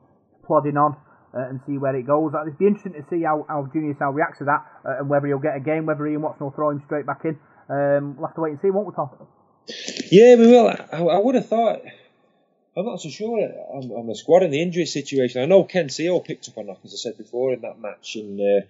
plodding 0.48 0.78
on 0.78 0.96
uh, 1.36 1.52
and 1.52 1.60
see 1.68 1.78
where 1.78 1.96
it 1.96 2.08
goes. 2.08 2.32
It'd 2.34 2.58
be 2.58 2.68
interesting 2.68 2.94
to 2.94 3.06
see 3.10 3.24
how, 3.24 3.46
how 3.48 3.68
Junior 3.72 3.96
Sa'u 4.00 4.12
reacts 4.12 4.40
to 4.40 4.46
that 4.46 4.66
uh, 4.88 5.00
and 5.00 5.10
whether 5.10 5.28
he'll 5.28 5.44
get 5.44 5.56
a 5.56 5.60
game, 5.60 5.86
whether 5.86 6.08
Ian 6.08 6.22
Watson 6.22 6.46
will 6.46 6.56
throw 6.56 6.72
him 6.72 6.82
straight 6.86 7.06
back 7.06 7.22
in. 7.26 7.38
Um, 7.70 8.16
we'll 8.18 8.28
have 8.28 8.36
to 8.36 8.42
wait 8.42 8.52
and 8.52 8.60
see, 8.62 8.72
won't 8.72 8.88
we, 8.88 8.94
Tom? 8.96 9.12
Yeah, 10.12 10.36
we 10.36 10.48
will. 10.48 10.68
I, 10.68 11.04
I 11.04 11.20
would 11.20 11.36
have 11.36 11.48
thought. 11.48 11.82
I'm 12.76 12.86
not 12.86 13.02
so 13.02 13.10
sure 13.10 13.38
on, 13.38 13.92
on, 13.92 14.08
the 14.08 14.16
squad 14.16 14.44
and 14.44 14.54
the 14.54 14.62
injury 14.62 14.86
situation. 14.86 15.42
I 15.42 15.46
know 15.46 15.66
Ken 15.66 15.88
Sio 15.88 16.24
picked 16.24 16.48
up 16.48 16.56
a 16.56 16.64
knock, 16.64 16.80
as 16.86 16.94
I 16.94 16.98
said 16.98 17.18
before, 17.18 17.54
in 17.54 17.62
that 17.62 17.80
match, 17.80 18.16
and 18.16 18.40
uh, 18.40 18.66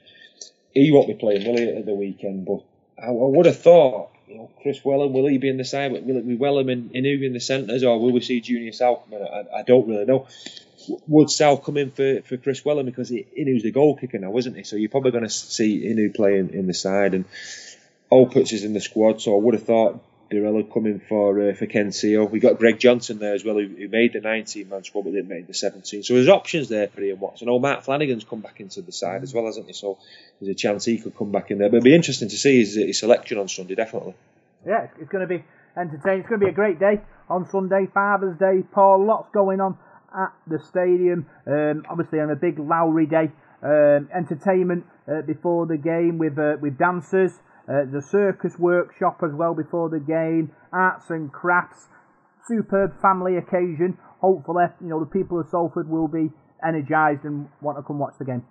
he 0.73 0.91
won't 0.91 1.07
be 1.07 1.13
playing, 1.13 1.45
will 1.45 1.57
he, 1.57 1.69
at 1.69 1.85
the 1.85 1.93
weekend? 1.93 2.45
But 2.45 2.63
I, 3.01 3.07
I 3.07 3.11
would 3.11 3.45
have 3.45 3.59
thought, 3.59 4.09
you 4.27 4.37
know, 4.37 4.49
Kris 4.61 4.79
Welham, 4.81 5.11
will 5.11 5.27
he 5.27 5.37
be 5.37 5.49
in 5.49 5.57
the 5.57 5.65
side? 5.65 5.91
Will 5.91 6.17
it 6.17 6.27
be 6.27 6.37
Welham 6.37 6.71
and 6.71 6.91
Inu 6.91 7.23
in 7.23 7.33
the 7.33 7.39
centres, 7.39 7.83
or 7.83 7.99
will 7.99 8.11
we 8.11 8.21
see 8.21 8.41
Junior 8.41 8.71
Sa'u 8.71 8.97
come 8.97 9.19
in? 9.19 9.27
I, 9.27 9.59
I 9.59 9.61
don't 9.63 9.87
really 9.87 10.05
know. 10.05 10.27
Would 11.07 11.29
Sa'u 11.29 11.57
come 11.57 11.77
in 11.77 11.91
for, 11.91 12.21
for 12.21 12.37
Kris 12.37 12.61
Welham 12.61 12.85
because 12.85 13.11
Inu's 13.11 13.63
the 13.63 13.71
goal 13.71 13.97
kicker 13.97 14.19
now, 14.19 14.35
isn't 14.37 14.55
he? 14.55 14.63
So 14.63 14.75
you're 14.75 14.89
probably 14.89 15.11
going 15.11 15.25
to 15.25 15.29
see 15.29 15.85
Inu 15.85 16.15
playing 16.15 16.53
in 16.53 16.67
the 16.67 16.73
side, 16.73 17.13
and 17.13 17.25
Olpherts 18.11 18.53
is 18.53 18.63
in 18.63 18.73
the 18.73 18.81
squad. 18.81 19.21
So 19.21 19.35
I 19.35 19.39
would 19.39 19.53
have 19.53 19.63
thought 19.63 20.03
Birella 20.31 20.71
coming 20.71 21.01
for 21.07 21.49
uh, 21.49 21.53
for 21.53 21.65
Ken 21.65 21.89
Sio. 21.89 22.29
We 22.29 22.39
got 22.39 22.57
Greg 22.57 22.79
Johnson 22.79 23.19
there 23.19 23.33
as 23.33 23.43
well, 23.43 23.55
who, 23.55 23.67
who 23.67 23.87
made 23.87 24.13
the 24.13 24.21
19 24.21 24.69
man 24.69 24.83
squad 24.83 25.03
but 25.03 25.11
didn't 25.11 25.27
make 25.27 25.47
the 25.47 25.53
17. 25.53 26.03
So 26.03 26.13
there's 26.13 26.29
options 26.29 26.69
there 26.69 26.87
for 26.87 27.01
Ian 27.01 27.19
Watson. 27.19 27.49
Oh, 27.49 27.59
Matt 27.59 27.83
Flanagan's 27.83 28.23
come 28.23 28.39
back 28.39 28.59
into 28.59 28.81
the 28.81 28.91
side 28.91 29.23
as 29.23 29.33
well, 29.33 29.45
hasn't 29.45 29.67
he? 29.67 29.73
So 29.73 29.97
there's 30.39 30.51
a 30.51 30.55
chance 30.55 30.85
he 30.85 30.97
could 30.97 31.17
come 31.17 31.31
back 31.31 31.51
in 31.51 31.57
there. 31.57 31.69
But 31.69 31.77
it'll 31.77 31.85
be 31.85 31.95
interesting 31.95 32.29
to 32.29 32.37
see 32.37 32.59
his, 32.59 32.75
his 32.75 32.99
selection 32.99 33.37
on 33.37 33.49
Sunday, 33.49 33.75
definitely. 33.75 34.13
Yeah, 34.65 34.83
it's, 34.83 34.93
it's 35.01 35.09
going 35.09 35.27
to 35.27 35.37
be 35.37 35.43
entertaining. 35.75 36.21
It's 36.21 36.29
going 36.29 36.39
to 36.39 36.45
be 36.45 36.51
a 36.51 36.55
great 36.55 36.79
day 36.79 37.01
on 37.29 37.49
Sunday, 37.49 37.87
Father's 37.93 38.37
Day. 38.37 38.63
Paul, 38.71 39.05
lots 39.05 39.29
going 39.33 39.59
on 39.59 39.77
at 40.15 40.33
the 40.47 40.59
stadium. 40.59 41.25
Um, 41.47 41.85
obviously 41.89 42.19
on 42.19 42.29
a 42.29 42.35
big 42.35 42.59
Lowry 42.59 43.05
day, 43.05 43.31
um, 43.63 44.09
entertainment 44.13 44.85
uh, 45.07 45.21
before 45.21 45.65
the 45.65 45.77
game 45.77 46.17
with 46.17 46.37
uh, 46.37 46.57
with 46.61 46.77
dancers. 46.77 47.33
Uh, 47.69 47.85
the 47.91 48.01
circus 48.01 48.57
workshop 48.57 49.21
as 49.23 49.31
well 49.33 49.53
before 49.53 49.89
the 49.89 49.99
game, 49.99 50.51
arts 50.73 51.09
and 51.09 51.31
crafts, 51.31 51.87
superb 52.47 52.99
family 53.01 53.37
occasion. 53.37 53.97
Hopefully, 54.19 54.65
you 54.81 54.87
know 54.87 54.99
the 54.99 55.05
people 55.05 55.39
of 55.39 55.47
Salford 55.49 55.89
will 55.89 56.07
be 56.07 56.31
energised 56.65 57.23
and 57.23 57.49
want 57.61 57.77
to 57.77 57.83
come 57.83 57.99
watch 57.99 58.13
the 58.19 58.25
game. 58.25 58.43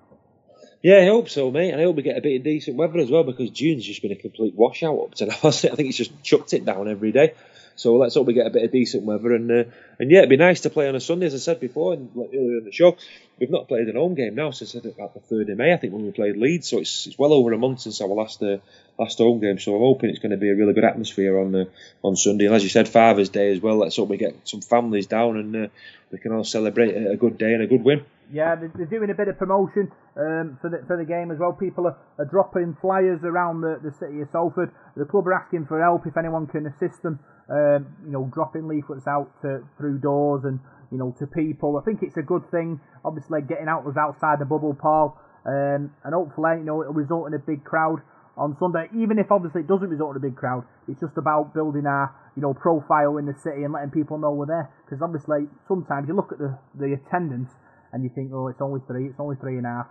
Yeah, 0.83 0.99
I 0.99 1.07
hope 1.07 1.29
so, 1.29 1.51
mate. 1.51 1.73
And 1.73 1.81
I 1.81 1.85
hope 1.85 1.97
we 1.97 2.03
get 2.03 2.17
a 2.17 2.23
bit 2.23 2.37
of 2.37 2.45
decent 2.45 2.77
weather 2.77 2.99
as 2.99 3.11
well 3.11 3.23
because 3.23 3.51
June's 3.51 3.85
just 3.85 4.01
been 4.01 4.13
a 4.13 4.17
complete 4.17 4.55
washout 4.55 4.99
up 4.99 5.15
to 5.17 5.27
now. 5.27 5.37
I 5.45 5.51
think 5.51 5.89
it's 5.89 5.97
just 5.97 6.23
chucked 6.23 6.55
it 6.55 6.65
down 6.65 6.89
every 6.89 7.13
day. 7.13 7.35
So 7.81 7.97
let's 7.97 8.15
hope 8.15 8.27
we 8.27 8.35
get 8.35 8.47
a 8.47 8.51
bit 8.51 8.63
of 8.63 8.73
decent 8.73 9.05
weather 9.05 9.35
and 9.35 9.51
uh, 9.51 9.65
and 9.99 10.11
yeah, 10.11 10.19
it'd 10.19 10.29
be 10.29 10.37
nice 10.37 10.61
to 10.61 10.71
play 10.71 10.87
on 10.87 10.95
a 10.95 11.01
Sunday, 11.01 11.25
as 11.25 11.35
I 11.35 11.39
said 11.39 11.61
before 11.61 11.95
and 11.95 12.11
earlier 12.15 12.59
in 12.59 12.65
the 12.65 12.73
show. 12.73 12.99
We've 13.39 13.49
not 13.49 13.69
played 13.69 13.89
an 13.89 13.97
home 13.97 14.15
game 14.15 14.35
now 14.35 14.51
since 14.51 14.75
about 14.75 15.15
the 15.15 15.21
third 15.21 15.49
of 15.49 15.57
May, 15.57 15.73
I 15.73 15.79
think, 15.79 15.95
when 15.95 16.05
we 16.05 16.13
played 16.13 16.37
Leeds. 16.37 16.69
So 16.69 16.81
it's, 16.81 17.07
it's 17.07 17.19
well 17.19 17.33
over 17.33 17.55
a 17.55 17.59
month 17.59 17.81
since 17.81 18.03
our 18.03 18.09
last 18.09 18.43
uh, 18.43 18.59
last 18.99 19.17
home 19.17 19.41
game. 19.41 19.59
So 19.59 19.75
I'm 19.75 19.81
hoping 19.81 20.11
it's 20.11 20.19
going 20.19 20.33
to 20.33 20.37
be 20.37 20.51
a 20.51 20.55
really 20.55 20.75
good 20.75 20.85
atmosphere 20.85 21.41
on 21.41 21.55
uh, 21.55 21.65
on 22.05 22.17
Sunday. 22.17 22.45
And 22.47 22.55
as 22.55 22.63
you 22.63 22.69
said, 22.69 22.87
Father's 22.87 23.31
Day 23.31 23.51
as 23.51 23.63
well. 23.63 23.79
Let's 23.79 23.97
hope 23.97 24.11
we 24.11 24.19
get 24.19 24.37
some 24.47 24.61
families 24.61 25.07
down 25.07 25.39
and 25.39 25.57
uh, 25.57 25.69
we 26.11 26.19
can 26.19 26.33
all 26.33 26.45
celebrate 26.45 26.95
a 26.95 27.17
good 27.17 27.39
day 27.39 27.55
and 27.55 27.63
a 27.63 27.67
good 27.67 27.83
win. 27.83 28.05
Yeah, 28.33 28.55
they're 28.55 28.87
doing 28.87 29.11
a 29.11 29.19
bit 29.19 29.27
of 29.27 29.39
promotion 29.39 29.91
um, 30.15 30.59
for 30.63 30.71
the 30.71 30.87
for 30.87 30.95
the 30.95 31.05
game 31.05 31.35
as 31.35 31.39
well. 31.43 31.51
People 31.51 31.91
are, 31.91 31.99
are 32.15 32.31
dropping 32.31 32.79
flyers 32.81 33.19
around 33.27 33.61
the, 33.61 33.83
the 33.83 33.91
city 33.91 34.23
of 34.23 34.31
Salford. 34.31 34.71
The 34.95 35.05
club 35.05 35.27
are 35.27 35.35
asking 35.35 35.67
for 35.67 35.83
help 35.83 36.07
if 36.07 36.17
anyone 36.17 36.47
can 36.47 36.71
assist 36.71 37.03
them. 37.03 37.19
Um, 37.51 37.91
you 38.07 38.15
know, 38.15 38.31
dropping 38.31 38.71
leaflets 38.71 39.11
out 39.11 39.35
to, 39.43 39.67
through 39.75 39.99
doors 39.99 40.47
and 40.47 40.63
you 40.95 40.99
know 40.99 41.11
to 41.19 41.27
people. 41.27 41.75
I 41.75 41.83
think 41.83 42.07
it's 42.07 42.17
a 42.17 42.23
good 42.23 42.47
thing. 42.55 42.79
Obviously, 43.05 43.43
getting 43.43 43.67
out 43.67 43.83
was 43.83 43.99
outside 43.99 44.39
the 44.39 44.47
bubble, 44.47 44.79
Paul, 44.79 45.19
um, 45.43 45.91
and 46.07 46.15
hopefully, 46.15 46.63
you 46.63 46.67
know, 46.71 46.83
it'll 46.83 46.95
result 46.95 47.27
in 47.27 47.35
a 47.35 47.43
big 47.43 47.67
crowd 47.67 47.99
on 48.39 48.55
Sunday. 48.63 48.87
Even 48.95 49.19
if 49.19 49.27
obviously 49.35 49.63
it 49.63 49.67
doesn't 49.67 49.91
result 49.91 50.15
in 50.15 50.23
a 50.23 50.27
big 50.31 50.39
crowd, 50.39 50.63
it's 50.87 51.01
just 51.03 51.19
about 51.19 51.51
building 51.51 51.83
our 51.83 52.15
you 52.39 52.43
know 52.43 52.55
profile 52.55 53.19
in 53.19 53.27
the 53.27 53.35
city 53.43 53.67
and 53.67 53.75
letting 53.75 53.91
people 53.91 54.23
know 54.23 54.31
we're 54.31 54.47
there. 54.47 54.71
Because 54.87 55.03
obviously, 55.03 55.51
sometimes 55.67 56.07
you 56.07 56.15
look 56.15 56.31
at 56.31 56.39
the 56.39 56.55
the 56.79 56.95
attendance 56.95 57.51
and 57.93 58.05
you 58.05 58.11
think, 58.15 58.31
oh, 58.33 58.49
it's 58.49 58.61
only 58.61 58.81
three, 58.87 59.07
it's 59.07 59.21
only 59.21 59.37
three 59.37 59.57
and 59.57 59.67
a 59.67 59.71
half. 59.71 59.87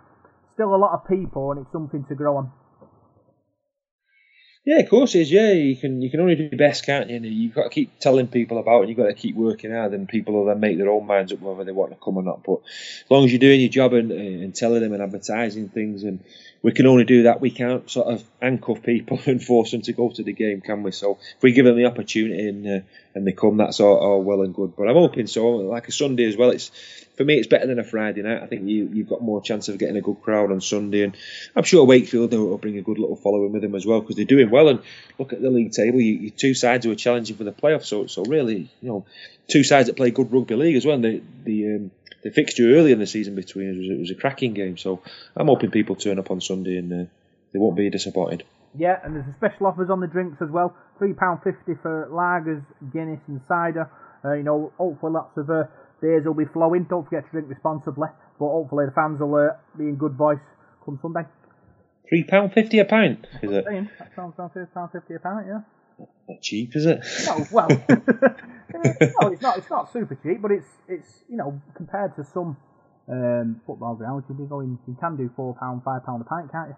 Still 0.54 0.74
a 0.74 0.76
lot 0.76 0.92
of 0.92 1.08
people, 1.08 1.52
and 1.52 1.60
it's 1.60 1.72
something 1.72 2.04
to 2.08 2.14
grow 2.14 2.36
on. 2.36 2.52
Yeah, 4.66 4.80
of 4.80 4.90
course 4.90 5.14
it 5.14 5.20
is. 5.20 5.32
Yeah, 5.32 5.52
you 5.52 5.74
can 5.74 6.02
you 6.02 6.10
can 6.10 6.20
only 6.20 6.34
do 6.34 6.42
your 6.42 6.58
best, 6.58 6.84
can't 6.84 7.08
you? 7.08 7.16
And 7.16 7.24
you've 7.24 7.54
got 7.54 7.64
to 7.64 7.70
keep 7.70 7.98
telling 7.98 8.28
people 8.28 8.58
about 8.58 8.82
it. 8.82 8.88
You've 8.88 8.98
got 8.98 9.06
to 9.06 9.14
keep 9.14 9.34
working 9.34 9.72
hard, 9.72 9.94
and 9.94 10.06
people 10.06 10.34
will 10.34 10.44
then 10.44 10.60
make 10.60 10.76
their 10.76 10.90
own 10.90 11.06
minds 11.06 11.32
up 11.32 11.40
whether 11.40 11.64
they 11.64 11.72
want 11.72 11.92
to 11.92 11.96
come 11.96 12.18
or 12.18 12.22
not. 12.22 12.44
But 12.44 12.60
as 13.04 13.10
long 13.10 13.24
as 13.24 13.32
you're 13.32 13.38
doing 13.38 13.60
your 13.60 13.70
job 13.70 13.94
and, 13.94 14.12
and 14.12 14.54
telling 14.54 14.82
them 14.82 14.92
and 14.92 15.02
advertising 15.02 15.70
things, 15.70 16.02
and 16.02 16.22
we 16.62 16.72
can 16.72 16.86
only 16.86 17.04
do 17.04 17.22
that. 17.24 17.40
We 17.40 17.50
can't 17.50 17.88
sort 17.88 18.08
of 18.08 18.24
handcuff 18.40 18.82
people 18.82 19.18
and 19.26 19.42
force 19.42 19.70
them 19.70 19.82
to 19.82 19.92
go 19.92 20.10
to 20.10 20.22
the 20.22 20.32
game, 20.32 20.60
can 20.60 20.82
we? 20.82 20.92
So 20.92 21.18
if 21.36 21.42
we 21.42 21.52
give 21.52 21.64
them 21.64 21.76
the 21.76 21.86
opportunity 21.86 22.48
and 22.48 22.66
uh, 22.66 22.80
and 23.14 23.26
they 23.26 23.32
come, 23.32 23.56
that's 23.56 23.80
all, 23.80 23.96
all 23.96 24.22
well 24.22 24.42
and 24.42 24.54
good. 24.54 24.76
But 24.76 24.88
I'm 24.88 24.94
hoping 24.94 25.26
so. 25.26 25.48
Like 25.50 25.88
a 25.88 25.92
Sunday 25.92 26.26
as 26.26 26.36
well. 26.36 26.50
It's 26.50 26.70
for 27.16 27.24
me, 27.24 27.34
it's 27.34 27.48
better 27.48 27.66
than 27.66 27.78
a 27.78 27.84
Friday 27.84 28.22
night. 28.22 28.42
I 28.42 28.46
think 28.46 28.68
you 28.68 28.88
you've 28.92 29.08
got 29.08 29.22
more 29.22 29.42
chance 29.42 29.68
of 29.68 29.78
getting 29.78 29.96
a 29.96 30.00
good 30.00 30.22
crowd 30.22 30.52
on 30.52 30.60
Sunday, 30.60 31.02
and 31.02 31.16
I'm 31.56 31.64
sure 31.64 31.84
Wakefield 31.84 32.32
will 32.32 32.58
bring 32.58 32.78
a 32.78 32.82
good 32.82 32.98
little 32.98 33.16
following 33.16 33.52
with 33.52 33.62
them 33.62 33.74
as 33.74 33.86
well 33.86 34.00
because 34.00 34.16
they're 34.16 34.24
doing 34.24 34.50
well. 34.50 34.68
And 34.68 34.80
look 35.18 35.32
at 35.32 35.42
the 35.42 35.50
league 35.50 35.72
table, 35.72 36.00
you, 36.00 36.14
you 36.14 36.30
two 36.30 36.54
sides 36.54 36.84
who 36.84 36.92
are 36.92 36.96
challenging 36.96 37.36
for 37.36 37.44
the 37.44 37.52
playoffs. 37.52 37.86
So 37.86 38.06
so 38.06 38.22
really, 38.24 38.70
you 38.80 38.88
know, 38.88 39.06
two 39.48 39.64
sides 39.64 39.88
that 39.88 39.96
play 39.96 40.10
good 40.10 40.32
rugby 40.32 40.56
league 40.56 40.76
as 40.76 40.86
well. 40.86 40.96
And 40.96 41.04
the 41.04 41.22
the 41.44 41.76
um, 41.76 41.90
the 42.22 42.30
fixture 42.30 42.74
early 42.74 42.92
in 42.92 42.98
the 42.98 43.06
season 43.06 43.34
between 43.34 43.70
us 43.70 43.76
was, 43.76 43.88
it 43.88 43.98
was 43.98 44.10
a 44.10 44.14
cracking 44.14 44.54
game. 44.54 44.76
So 44.76 45.02
I'm 45.36 45.46
hoping 45.46 45.70
people 45.70 45.96
turn 45.96 46.18
up 46.18 46.30
on 46.30 46.40
Sunday 46.40 46.76
and 46.76 46.92
uh, 46.92 47.10
they 47.52 47.58
won't 47.58 47.76
be 47.76 47.88
disappointed. 47.90 48.44
Yeah, 48.76 48.98
and 49.02 49.16
there's 49.16 49.26
a 49.26 49.34
special 49.36 49.66
offers 49.66 49.90
on 49.90 50.00
the 50.00 50.06
drinks 50.06 50.40
as 50.40 50.48
well. 50.48 50.76
Three 50.98 51.12
pound 51.12 51.40
fifty 51.42 51.74
for 51.82 52.08
lagers, 52.12 52.64
Guinness, 52.92 53.20
and 53.26 53.40
cider. 53.48 53.90
Uh, 54.24 54.34
you 54.34 54.42
know, 54.42 54.72
hopefully 54.78 55.12
lots 55.12 55.36
of 55.36 55.50
uh, 55.50 55.64
beers 56.00 56.24
will 56.24 56.34
be 56.34 56.44
flowing. 56.44 56.86
Don't 56.88 57.04
forget 57.04 57.24
to 57.24 57.30
drink 57.30 57.48
responsibly. 57.48 58.08
But 58.38 58.46
hopefully 58.46 58.86
the 58.86 58.92
fans 58.92 59.20
will 59.20 59.34
uh, 59.34 59.56
be 59.76 59.84
in 59.84 59.96
good 59.96 60.12
voice 60.12 60.38
come 60.84 60.98
Sunday. 61.02 61.28
Three 62.08 62.24
pound 62.24 62.52
fifty 62.52 62.78
a 62.78 62.84
pint, 62.84 63.26
is 63.42 63.50
it? 63.50 63.64
That 63.64 64.10
sounds 64.14 64.34
pound 64.36 64.52
fifty 64.92 65.14
a 65.14 65.18
pint, 65.18 65.46
yeah. 65.48 65.60
Not 66.28 66.40
cheap, 66.40 66.76
is 66.76 66.86
it? 66.86 67.00
No, 67.26 67.46
well, 67.50 67.68
no, 67.88 69.28
it's 69.28 69.42
not. 69.42 69.58
It's 69.58 69.70
not 69.70 69.92
super 69.92 70.14
cheap, 70.14 70.40
but 70.40 70.50
it's 70.50 70.68
it's 70.88 71.24
you 71.28 71.36
know 71.36 71.60
compared 71.74 72.14
to 72.16 72.24
some 72.24 72.56
um, 73.08 73.60
football 73.66 73.94
grounds, 73.94 74.24
you'd 74.28 74.38
be 74.38 74.44
going. 74.44 74.78
You 74.86 74.96
can 74.98 75.16
do 75.16 75.30
four 75.34 75.54
pound, 75.58 75.82
five 75.84 76.04
pound 76.04 76.22
a 76.22 76.24
pint, 76.24 76.52
can't 76.52 76.68
you? 76.68 76.76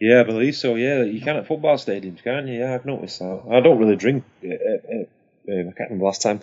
Yeah, 0.00 0.20
I 0.20 0.24
believe 0.24 0.56
so. 0.56 0.74
Yeah, 0.74 1.02
you 1.02 1.20
can 1.20 1.36
at 1.36 1.46
football 1.46 1.76
stadiums, 1.76 2.22
can't 2.22 2.48
you? 2.48 2.58
Yeah, 2.58 2.74
I've 2.74 2.84
noticed 2.84 3.20
that. 3.20 3.42
I 3.50 3.60
don't 3.60 3.78
really 3.78 3.96
drink. 3.96 4.24
Uh, 4.44 4.48
uh, 4.48 5.04
uh, 5.48 5.52
I 5.52 5.72
can't 5.72 5.90
remember 5.90 6.04
last 6.04 6.22
time 6.22 6.40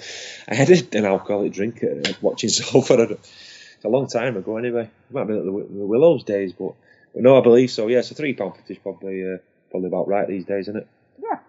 I 0.47 0.55
had 0.55 0.69
an 0.93 1.05
alcoholic 1.05 1.53
drink 1.53 1.83
uh, 1.83 2.13
watching 2.21 2.49
Salford. 2.49 3.17
It's 3.79 3.85
a 3.85 3.87
long 3.87 4.07
time 4.07 4.35
ago, 4.35 4.57
anyway. 4.57 4.81
It 4.81 5.13
might 5.13 5.21
have 5.21 5.27
been 5.29 5.37
at 5.37 5.45
the, 5.45 5.51
the 5.51 5.85
Willows 5.85 6.25
days, 6.25 6.51
but, 6.51 6.73
but 7.13 7.23
no, 7.23 7.39
I 7.39 7.41
believe 7.41 7.71
so. 7.71 7.87
Yeah, 7.87 8.01
so 8.01 8.13
three 8.13 8.33
pound 8.33 8.57
fifty 8.57 8.73
is 8.73 8.79
probably 8.79 9.23
uh, 9.23 9.37
probably 9.71 9.87
about 9.87 10.09
right 10.09 10.27
these 10.27 10.43
days, 10.43 10.67
isn't 10.67 10.81
it? 10.81 10.87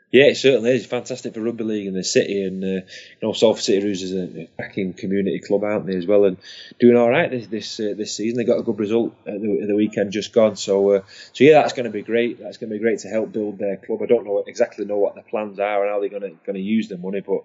Yeah, 0.10 0.26
it 0.26 0.36
certainly 0.36 0.72
is. 0.72 0.86
Fantastic 0.86 1.34
for 1.34 1.42
rugby 1.42 1.66
league 1.66 1.88
in 1.88 1.94
the 1.94 2.04
city, 2.04 2.42
and 2.42 2.64
uh, 2.64 2.68
you 2.68 2.84
know, 3.22 3.34
City 3.34 3.86
Roosters 3.86 4.14
is 4.14 4.36
a 4.38 4.48
backing 4.58 4.94
community 4.94 5.40
club, 5.40 5.66
aren't 5.66 5.86
they, 5.86 5.98
as 5.98 6.06
well, 6.06 6.24
and 6.24 6.38
doing 6.80 6.96
all 6.96 7.10
right 7.10 7.30
this 7.30 7.48
this 7.48 7.80
uh, 7.82 7.94
this 7.98 8.16
season. 8.16 8.38
They 8.38 8.46
got 8.46 8.60
a 8.60 8.64
good 8.64 8.80
result 8.80 9.14
at 9.26 9.42
the, 9.42 9.60
at 9.62 9.68
the 9.68 9.76
weekend 9.76 10.14
just 10.14 10.32
gone, 10.32 10.56
so 10.56 10.92
uh, 10.92 11.02
so 11.34 11.44
yeah, 11.44 11.62
that's 11.62 11.74
going 11.74 11.86
to 11.86 11.92
be 11.92 12.04
great. 12.04 12.40
That's 12.40 12.56
going 12.56 12.70
to 12.70 12.76
be 12.76 12.82
great 12.82 13.00
to 13.00 13.10
help 13.10 13.34
build 13.34 13.60
their 13.60 13.76
club. 13.76 14.02
I 14.02 14.06
don't 14.06 14.24
know 14.24 14.42
exactly 14.48 14.86
know 14.86 14.98
what 14.98 15.16
the 15.16 15.24
plans 15.24 15.60
are 15.60 15.84
and 15.84 15.92
how 15.92 16.00
they're 16.00 16.08
going 16.08 16.22
to 16.22 16.38
going 16.46 16.56
to 16.56 16.62
use 16.62 16.88
the 16.88 16.98
money, 16.98 17.20
but 17.20 17.44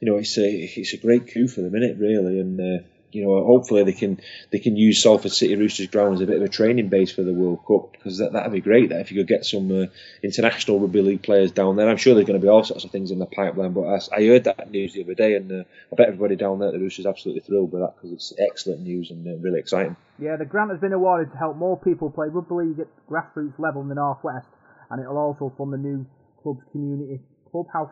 you 0.00 0.10
know, 0.10 0.16
it's 0.16 0.36
a 0.38 0.50
it's 0.50 0.94
a 0.94 0.96
great 0.96 1.32
coup 1.32 1.46
for 1.46 1.60
the 1.60 1.70
minute, 1.70 1.98
really, 1.98 2.40
and 2.40 2.60
uh, 2.60 2.82
you 3.14 3.24
know, 3.24 3.44
hopefully 3.44 3.84
they 3.84 3.92
can 3.92 4.20
they 4.50 4.58
can 4.58 4.76
use 4.76 5.02
Salford 5.02 5.32
City 5.32 5.56
Roosters 5.56 5.88
ground 5.88 6.14
as 6.14 6.20
a 6.20 6.26
bit 6.26 6.36
of 6.36 6.42
a 6.42 6.48
training 6.48 6.88
base 6.88 7.12
for 7.12 7.22
the 7.22 7.32
World 7.32 7.60
Cup 7.66 7.92
because 7.92 8.18
that 8.18 8.32
that'd 8.32 8.52
be 8.52 8.60
great. 8.60 8.90
That 8.90 9.00
if 9.00 9.10
you 9.10 9.20
could 9.20 9.28
get 9.28 9.44
some 9.44 9.70
uh, 9.70 9.86
international 10.22 10.80
rugby 10.80 11.02
league 11.02 11.22
players 11.22 11.52
down 11.52 11.76
there, 11.76 11.88
I'm 11.88 11.96
sure 11.96 12.14
there's 12.14 12.26
going 12.26 12.40
to 12.40 12.44
be 12.44 12.48
all 12.48 12.64
sorts 12.64 12.84
of 12.84 12.90
things 12.90 13.10
in 13.10 13.18
the 13.18 13.26
pipeline. 13.26 13.72
But 13.72 13.86
I, 13.86 14.16
I 14.16 14.26
heard 14.26 14.44
that 14.44 14.70
news 14.70 14.92
the 14.92 15.02
other 15.02 15.14
day, 15.14 15.34
and 15.36 15.50
uh, 15.50 15.64
I 15.92 15.96
bet 15.96 16.08
everybody 16.08 16.36
down 16.36 16.58
there 16.58 16.68
at 16.68 16.74
the 16.74 16.80
Roosters 16.80 17.06
absolutely 17.06 17.42
thrilled 17.42 17.72
with 17.72 17.82
that 17.82 17.94
because 17.96 18.12
it's 18.12 18.32
excellent 18.38 18.82
news 18.82 19.10
and 19.10 19.26
uh, 19.26 19.36
really 19.38 19.60
exciting. 19.60 19.96
Yeah, 20.18 20.36
the 20.36 20.44
grant 20.44 20.70
has 20.70 20.80
been 20.80 20.92
awarded 20.92 21.32
to 21.32 21.38
help 21.38 21.56
more 21.56 21.78
people 21.78 22.10
play 22.10 22.28
rugby 22.28 22.54
league 22.54 22.80
at 22.80 22.88
grassroots 23.08 23.58
level 23.58 23.82
in 23.82 23.88
the 23.88 23.94
northwest, 23.94 24.48
and 24.90 25.00
it'll 25.00 25.18
also 25.18 25.52
fund 25.56 25.72
the 25.72 25.78
new 25.78 26.06
club's 26.42 26.62
community 26.72 27.20
clubhouse 27.50 27.90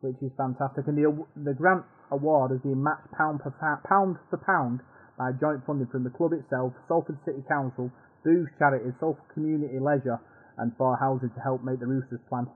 which 0.00 0.16
is 0.22 0.32
fantastic. 0.36 0.86
And 0.86 0.96
the 0.96 1.26
the 1.36 1.54
grant 1.54 1.84
award 2.10 2.50
has 2.50 2.60
been 2.60 2.82
matched 2.82 3.10
pound 3.16 3.40
per 3.40 3.50
pound 3.88 4.16
for 4.28 4.38
pound 4.38 4.80
by 5.18 5.32
joint 5.36 5.60
funding 5.66 5.86
from 5.88 6.04
the 6.04 6.10
club 6.10 6.32
itself, 6.32 6.72
Salford 6.88 7.18
City 7.24 7.42
Council, 7.48 7.90
Booth 8.24 8.48
Charities, 8.58 8.94
Salford 9.00 9.28
Community 9.34 9.78
Leisure, 9.78 10.18
and 10.58 10.72
Far 10.76 10.96
Housing 10.96 11.30
to 11.30 11.40
help 11.40 11.62
make 11.62 11.80
the 11.80 11.86
Roosters 11.86 12.20
plan 12.28 12.46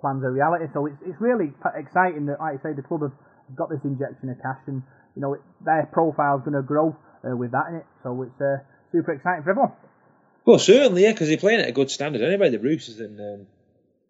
plans 0.00 0.22
a 0.24 0.30
reality. 0.30 0.66
So 0.74 0.86
it's 0.86 0.98
it's 1.06 1.20
really 1.20 1.52
exciting 1.74 2.26
that, 2.26 2.40
like 2.40 2.58
I 2.58 2.62
say, 2.62 2.72
the 2.74 2.82
club 2.82 3.02
have 3.02 3.16
got 3.56 3.70
this 3.70 3.80
injection 3.84 4.30
of 4.30 4.36
cash, 4.42 4.62
and 4.66 4.82
you 5.14 5.22
know 5.22 5.34
it, 5.34 5.40
their 5.64 5.88
profile's 5.92 6.42
going 6.42 6.58
to 6.58 6.62
grow 6.62 6.96
uh, 7.24 7.36
with 7.36 7.52
that 7.52 7.70
in 7.70 7.76
it. 7.76 7.86
So 8.02 8.20
it's 8.22 8.40
uh, 8.40 8.62
super 8.90 9.12
exciting 9.12 9.44
for 9.44 9.50
everyone. 9.50 9.72
Well, 10.44 10.58
certainly, 10.58 11.04
yeah, 11.04 11.12
because 11.12 11.28
they're 11.28 11.38
playing 11.38 11.60
at 11.60 11.68
a 11.68 11.72
good 11.72 11.90
standard 11.90 12.20
anyway. 12.20 12.50
The 12.50 12.58
Roosters 12.58 12.98
and 12.98 13.18
um, 13.20 13.46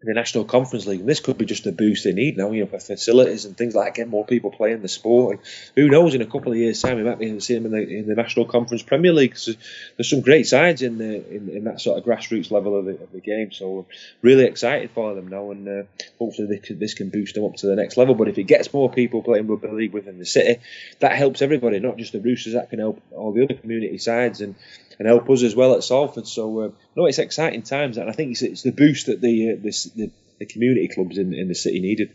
the 0.02 0.14
National 0.14 0.44
Conference 0.44 0.86
League. 0.86 1.00
And 1.00 1.08
this 1.08 1.20
could 1.20 1.38
be 1.38 1.44
just 1.44 1.64
the 1.64 1.72
boost 1.72 2.04
they 2.04 2.12
need 2.12 2.36
now, 2.36 2.50
you 2.50 2.62
know, 2.62 2.66
for 2.66 2.80
facilities 2.80 3.44
and 3.44 3.56
things 3.56 3.74
like 3.74 3.94
that, 3.94 3.94
get 3.94 4.08
more 4.08 4.26
people 4.26 4.50
playing 4.50 4.82
the 4.82 4.88
sport. 4.88 5.38
And 5.38 5.46
who 5.76 5.88
knows, 5.90 6.14
in 6.14 6.22
a 6.22 6.26
couple 6.26 6.52
of 6.52 6.58
years' 6.58 6.80
time, 6.80 6.96
we 6.96 7.04
might 7.04 7.18
be 7.18 7.26
able 7.26 7.38
to 7.38 7.40
see 7.40 7.54
them 7.54 7.66
in 7.66 7.72
the, 7.72 7.88
in 7.88 8.06
the 8.06 8.14
National 8.14 8.46
Conference 8.46 8.82
Premier 8.82 9.12
League. 9.12 9.36
So 9.36 9.52
there's 9.96 10.10
some 10.10 10.20
great 10.20 10.46
sides 10.46 10.82
in 10.82 10.98
the 10.98 11.28
in, 11.30 11.48
in 11.48 11.64
that 11.64 11.80
sort 11.80 11.98
of 11.98 12.04
grassroots 12.04 12.50
level 12.50 12.78
of 12.78 12.84
the, 12.84 12.92
of 12.92 13.12
the 13.12 13.20
game. 13.20 13.52
So 13.52 13.70
we're 13.70 13.84
really 14.22 14.44
excited 14.44 14.90
for 14.90 15.14
them 15.14 15.28
now, 15.28 15.50
and 15.50 15.68
uh, 15.68 15.82
hopefully 16.18 16.58
can, 16.58 16.78
this 16.78 16.94
can 16.94 17.10
boost 17.10 17.34
them 17.34 17.44
up 17.44 17.56
to 17.56 17.66
the 17.66 17.76
next 17.76 17.96
level. 17.96 18.14
But 18.14 18.28
if 18.28 18.38
it 18.38 18.44
gets 18.44 18.72
more 18.72 18.90
people 18.90 19.22
playing 19.22 19.46
rugby 19.46 19.68
league 19.68 19.92
within 19.92 20.18
the 20.18 20.26
city, 20.26 20.60
that 21.00 21.12
helps 21.12 21.42
everybody, 21.42 21.78
not 21.80 21.96
just 21.96 22.12
the 22.12 22.20
Roosters. 22.20 22.54
That 22.54 22.70
can 22.70 22.78
help 22.78 23.00
all 23.12 23.32
the 23.32 23.44
other 23.44 23.54
community 23.54 23.98
sides 23.98 24.40
and 24.40 24.54
and 24.98 25.08
help 25.08 25.28
us 25.30 25.42
as 25.42 25.54
well 25.54 25.74
at 25.74 25.84
Salford. 25.84 26.26
So 26.26 26.60
uh, 26.60 26.68
no, 26.96 27.06
it's 27.06 27.18
exciting 27.18 27.62
times, 27.62 27.96
and 27.96 28.08
I 28.08 28.12
think 28.12 28.32
it's, 28.32 28.42
it's 28.42 28.62
the 28.62 28.72
boost 28.72 29.06
that 29.06 29.20
the, 29.20 29.52
uh, 29.52 29.54
the, 29.62 29.90
the 29.96 30.10
the 30.38 30.46
community 30.46 30.88
clubs 30.88 31.18
in 31.18 31.34
in 31.34 31.48
the 31.48 31.54
city 31.54 31.80
needed. 31.80 32.14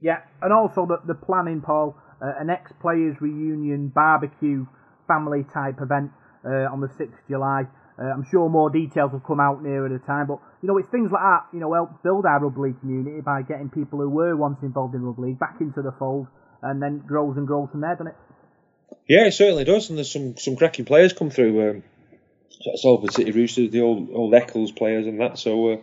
Yeah, 0.00 0.20
and 0.42 0.52
also 0.52 0.86
the 0.86 1.00
the 1.06 1.14
planning, 1.14 1.60
Paul, 1.60 1.96
uh, 2.22 2.32
an 2.38 2.50
ex 2.50 2.72
players 2.80 3.16
reunion 3.20 3.88
barbecue 3.88 4.66
family 5.06 5.44
type 5.54 5.80
event 5.80 6.10
uh, 6.44 6.72
on 6.72 6.80
the 6.80 6.88
sixth 6.98 7.18
of 7.18 7.28
July. 7.28 7.66
Uh, 7.98 8.04
I'm 8.04 8.26
sure 8.30 8.50
more 8.50 8.68
details 8.68 9.12
will 9.12 9.20
come 9.20 9.40
out 9.40 9.62
nearer 9.62 9.88
the 9.88 9.98
time, 9.98 10.26
but 10.26 10.38
you 10.60 10.68
know 10.68 10.76
it's 10.76 10.88
things 10.90 11.10
like 11.10 11.22
that. 11.22 11.46
You 11.52 11.60
know, 11.60 11.72
help 11.72 12.02
build 12.02 12.26
our 12.26 12.40
rugby 12.40 12.60
league 12.60 12.80
community 12.80 13.22
by 13.22 13.42
getting 13.42 13.70
people 13.70 14.00
who 14.00 14.10
were 14.10 14.36
once 14.36 14.58
involved 14.62 14.94
in 14.94 15.02
rugby 15.02 15.28
league 15.28 15.38
back 15.38 15.56
into 15.60 15.80
the 15.80 15.92
fold, 15.92 16.26
and 16.62 16.82
then 16.82 16.98
grows 16.98 17.38
and 17.38 17.46
grows 17.46 17.70
from 17.70 17.80
there, 17.80 17.94
doesn't 17.94 18.08
it? 18.08 18.16
Yeah, 19.08 19.26
it 19.26 19.32
certainly 19.32 19.64
does, 19.64 19.88
and 19.88 19.96
there's 19.96 20.12
some 20.12 20.36
some 20.36 20.56
cracking 20.56 20.84
players 20.84 21.14
come 21.14 21.30
through. 21.30 21.70
Um, 21.70 21.82
Salford 22.76 23.12
City 23.12 23.32
Roosters, 23.32 23.70
the 23.70 23.80
old 23.82 24.10
old 24.12 24.34
Eccles 24.34 24.72
players, 24.72 25.06
and 25.06 25.20
that. 25.20 25.38
So 25.38 25.72
uh, 25.72 25.76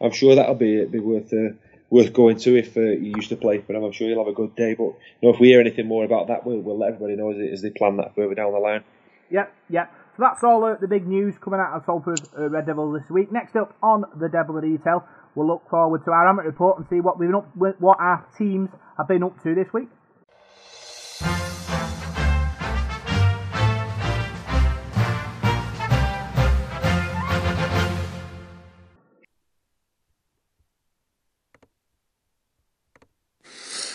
I'm 0.00 0.12
sure 0.12 0.34
that'll 0.34 0.54
be 0.54 0.84
be 0.84 1.00
worth 1.00 1.32
uh, 1.32 1.54
worth 1.90 2.12
going 2.12 2.38
to 2.38 2.56
if 2.56 2.76
uh, 2.76 2.80
you 2.80 3.12
used 3.16 3.30
to 3.30 3.36
play 3.36 3.58
for 3.58 3.72
them. 3.72 3.82
I'm 3.82 3.92
sure 3.92 4.08
you'll 4.08 4.24
have 4.24 4.32
a 4.32 4.36
good 4.36 4.54
day. 4.56 4.74
But 4.74 4.84
you 4.84 5.28
know, 5.28 5.34
if 5.34 5.40
we 5.40 5.48
hear 5.48 5.60
anything 5.60 5.86
more 5.86 6.04
about 6.04 6.28
that, 6.28 6.46
we'll, 6.46 6.60
we'll 6.60 6.78
let 6.78 6.94
everybody 6.94 7.16
know 7.16 7.32
as, 7.32 7.38
as 7.52 7.62
they 7.62 7.70
plan 7.70 7.96
that 7.96 8.14
further 8.14 8.34
down 8.34 8.52
the 8.52 8.58
line. 8.58 8.84
Yep, 9.30 9.52
yep. 9.68 9.92
So 10.16 10.22
that's 10.22 10.42
all 10.42 10.64
uh, 10.64 10.76
the 10.80 10.88
big 10.88 11.06
news 11.06 11.34
coming 11.42 11.60
out 11.60 11.76
of 11.76 11.84
Salford 11.84 12.20
uh, 12.36 12.48
Red 12.48 12.66
Devils 12.66 13.00
this 13.00 13.10
week. 13.10 13.32
Next 13.32 13.56
up 13.56 13.76
on 13.82 14.04
the 14.18 14.28
Devil 14.28 14.56
of 14.56 14.64
Detail, 14.64 15.04
we'll 15.34 15.46
look 15.46 15.68
forward 15.70 16.04
to 16.04 16.10
our 16.10 16.28
amateur 16.28 16.48
report 16.48 16.78
and 16.78 16.86
see 16.88 17.00
what 17.00 17.18
we've 17.18 17.28
been 17.28 17.36
up, 17.36 17.48
what 17.56 17.98
our 18.00 18.26
teams 18.36 18.70
have 18.96 19.08
been 19.08 19.22
up 19.22 19.40
to 19.42 19.54
this 19.54 19.72
week. 19.72 19.88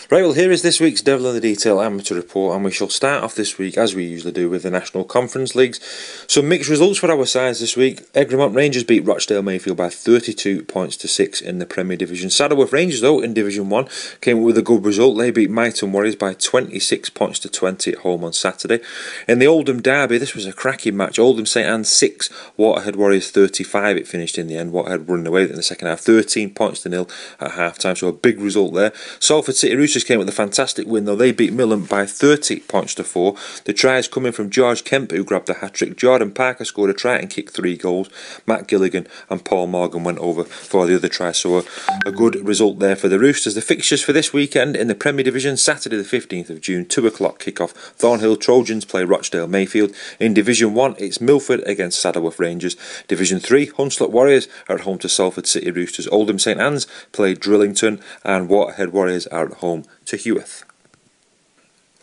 Right, 0.08 0.22
well, 0.22 0.34
here 0.34 0.52
is 0.52 0.62
this 0.62 0.78
week's 0.78 1.02
Devil 1.02 1.26
in 1.26 1.34
the 1.34 1.40
Detail 1.40 1.80
amateur 1.80 2.14
report, 2.14 2.54
and 2.54 2.64
we 2.64 2.70
shall 2.70 2.88
start 2.88 3.24
off 3.24 3.34
this 3.34 3.58
week, 3.58 3.76
as 3.76 3.96
we 3.96 4.04
usually 4.04 4.30
do, 4.30 4.48
with 4.48 4.62
the 4.62 4.70
National 4.70 5.02
Conference 5.02 5.56
Leagues. 5.56 5.80
Some 6.28 6.48
mixed 6.48 6.70
results 6.70 7.00
for 7.00 7.10
our 7.10 7.26
sides 7.26 7.58
this 7.58 7.76
week. 7.76 8.02
Egremont 8.14 8.54
Rangers 8.54 8.84
beat 8.84 9.04
Rochdale 9.04 9.42
Mayfield 9.42 9.78
by 9.78 9.88
32 9.88 10.62
points 10.62 10.96
to 10.98 11.08
6 11.08 11.40
in 11.40 11.58
the 11.58 11.66
Premier 11.66 11.96
Division. 11.96 12.30
Saddleworth 12.30 12.72
Rangers, 12.72 13.00
though, 13.00 13.18
in 13.18 13.34
Division 13.34 13.68
1, 13.68 13.88
came 14.20 14.38
up 14.38 14.44
with 14.44 14.56
a 14.56 14.62
good 14.62 14.84
result. 14.84 15.18
They 15.18 15.32
beat 15.32 15.50
Myton 15.50 15.90
Warriors 15.90 16.14
by 16.14 16.34
26 16.34 17.10
points 17.10 17.40
to 17.40 17.48
20 17.48 17.90
at 17.94 17.98
home 17.98 18.22
on 18.22 18.32
Saturday. 18.32 18.78
In 19.26 19.40
the 19.40 19.48
Oldham 19.48 19.82
Derby, 19.82 20.18
this 20.18 20.36
was 20.36 20.46
a 20.46 20.52
cracking 20.52 20.96
match. 20.96 21.18
Oldham 21.18 21.46
St 21.46 21.66
Anne's 21.66 21.88
6, 21.88 22.28
Waterhead 22.56 22.94
Warriors 22.94 23.32
35. 23.32 23.96
It 23.96 24.06
finished 24.06 24.38
in 24.38 24.46
the 24.46 24.56
end. 24.56 24.70
Waterhead 24.70 25.08
running 25.08 25.26
away 25.26 25.50
in 25.50 25.56
the 25.56 25.64
second 25.64 25.88
half, 25.88 25.98
13 25.98 26.54
points 26.54 26.82
to 26.82 26.90
nil 26.90 27.10
at 27.40 27.50
half 27.52 27.76
time, 27.76 27.96
so 27.96 28.06
a 28.06 28.12
big 28.12 28.40
result 28.40 28.72
there. 28.72 28.92
Salford 29.18 29.56
City 29.56 29.74
Roosters 29.74 29.95
came 30.04 30.18
with 30.18 30.28
a 30.28 30.32
fantastic 30.32 30.86
win, 30.86 31.04
though 31.04 31.16
they 31.16 31.32
beat 31.32 31.52
Millen 31.52 31.84
by 31.84 32.06
30 32.06 32.60
points 32.60 32.94
to 32.96 33.04
4. 33.04 33.36
The 33.64 33.72
tries 33.72 34.08
coming 34.08 34.32
from 34.32 34.50
George 34.50 34.84
Kemp, 34.84 35.10
who 35.10 35.24
grabbed 35.24 35.46
the 35.46 35.54
hat 35.54 35.74
trick. 35.74 35.96
Jordan 35.96 36.32
Parker 36.32 36.64
scored 36.64 36.90
a 36.90 36.94
try 36.94 37.16
and 37.16 37.30
kicked 37.30 37.54
three 37.54 37.76
goals. 37.76 38.08
Matt 38.46 38.66
Gilligan 38.66 39.06
and 39.30 39.44
Paul 39.44 39.68
Morgan 39.68 40.04
went 40.04 40.18
over 40.18 40.44
for 40.44 40.86
the 40.86 40.96
other 40.96 41.08
try, 41.08 41.32
so 41.32 41.58
a, 41.58 41.64
a 42.04 42.12
good 42.12 42.36
result 42.46 42.78
there 42.78 42.96
for 42.96 43.08
the 43.08 43.18
Roosters. 43.18 43.54
The 43.54 43.62
fixtures 43.62 44.02
for 44.02 44.12
this 44.12 44.32
weekend 44.32 44.76
in 44.76 44.88
the 44.88 44.94
Premier 44.94 45.24
Division 45.24 45.56
Saturday, 45.56 45.96
the 45.96 46.02
15th 46.02 46.50
of 46.50 46.60
June, 46.60 46.84
2 46.84 47.06
o'clock 47.06 47.38
kick-off. 47.38 47.72
Thornhill 47.72 48.36
Trojans 48.36 48.84
play 48.84 49.04
Rochdale 49.04 49.48
Mayfield. 49.48 49.94
In 50.20 50.34
Division 50.34 50.74
1, 50.74 50.96
it's 50.98 51.20
Milford 51.20 51.60
against 51.66 52.04
Saddleworth 52.04 52.38
Rangers. 52.38 52.76
Division 53.08 53.40
3, 53.40 53.68
Hunslet 53.68 54.10
Warriors 54.10 54.48
are 54.68 54.76
at 54.76 54.82
home 54.82 54.98
to 54.98 55.08
Salford 55.08 55.46
City 55.46 55.70
Roosters. 55.70 56.06
Oldham 56.08 56.38
St 56.38 56.60
Anne's 56.60 56.86
play 57.12 57.34
Drighlington, 57.34 58.00
and 58.24 58.48
Waterhead 58.48 58.92
Warriors 58.92 59.26
are 59.28 59.46
at 59.46 59.58
home 59.58 59.84
to. 60.06 60.64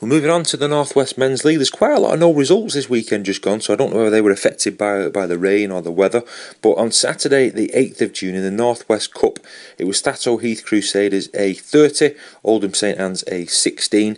Well, 0.03 0.09
moving 0.09 0.29
on 0.29 0.43
to 0.43 0.57
the 0.57 0.67
Northwest 0.67 1.17
Men's 1.17 1.45
League, 1.45 1.59
there's 1.59 1.69
quite 1.69 1.95
a 1.95 1.99
lot 1.99 2.15
of 2.15 2.19
no 2.19 2.33
results 2.33 2.73
this 2.73 2.89
weekend 2.89 3.25
just 3.25 3.41
gone, 3.41 3.61
so 3.61 3.71
I 3.71 3.77
don't 3.77 3.93
know 3.93 3.99
whether 3.99 4.09
they 4.09 4.19
were 4.19 4.31
affected 4.31 4.77
by 4.77 5.07
by 5.07 5.25
the 5.25 5.37
rain 5.37 5.71
or 5.71 5.81
the 5.81 5.93
weather. 5.93 6.23
But 6.61 6.73
on 6.73 6.91
Saturday, 6.91 7.47
the 7.47 7.71
8th 7.73 8.01
of 8.01 8.11
June, 8.11 8.35
in 8.35 8.43
the 8.43 8.51
Northwest 8.51 9.13
Cup, 9.13 9.39
it 9.77 9.85
was 9.85 9.99
Stato 9.99 10.35
Heath 10.35 10.65
Crusaders 10.65 11.29
a 11.33 11.53
30, 11.53 12.15
Oldham 12.43 12.73
St 12.73 12.99
Anne's 12.99 13.23
a 13.27 13.45
16. 13.45 14.17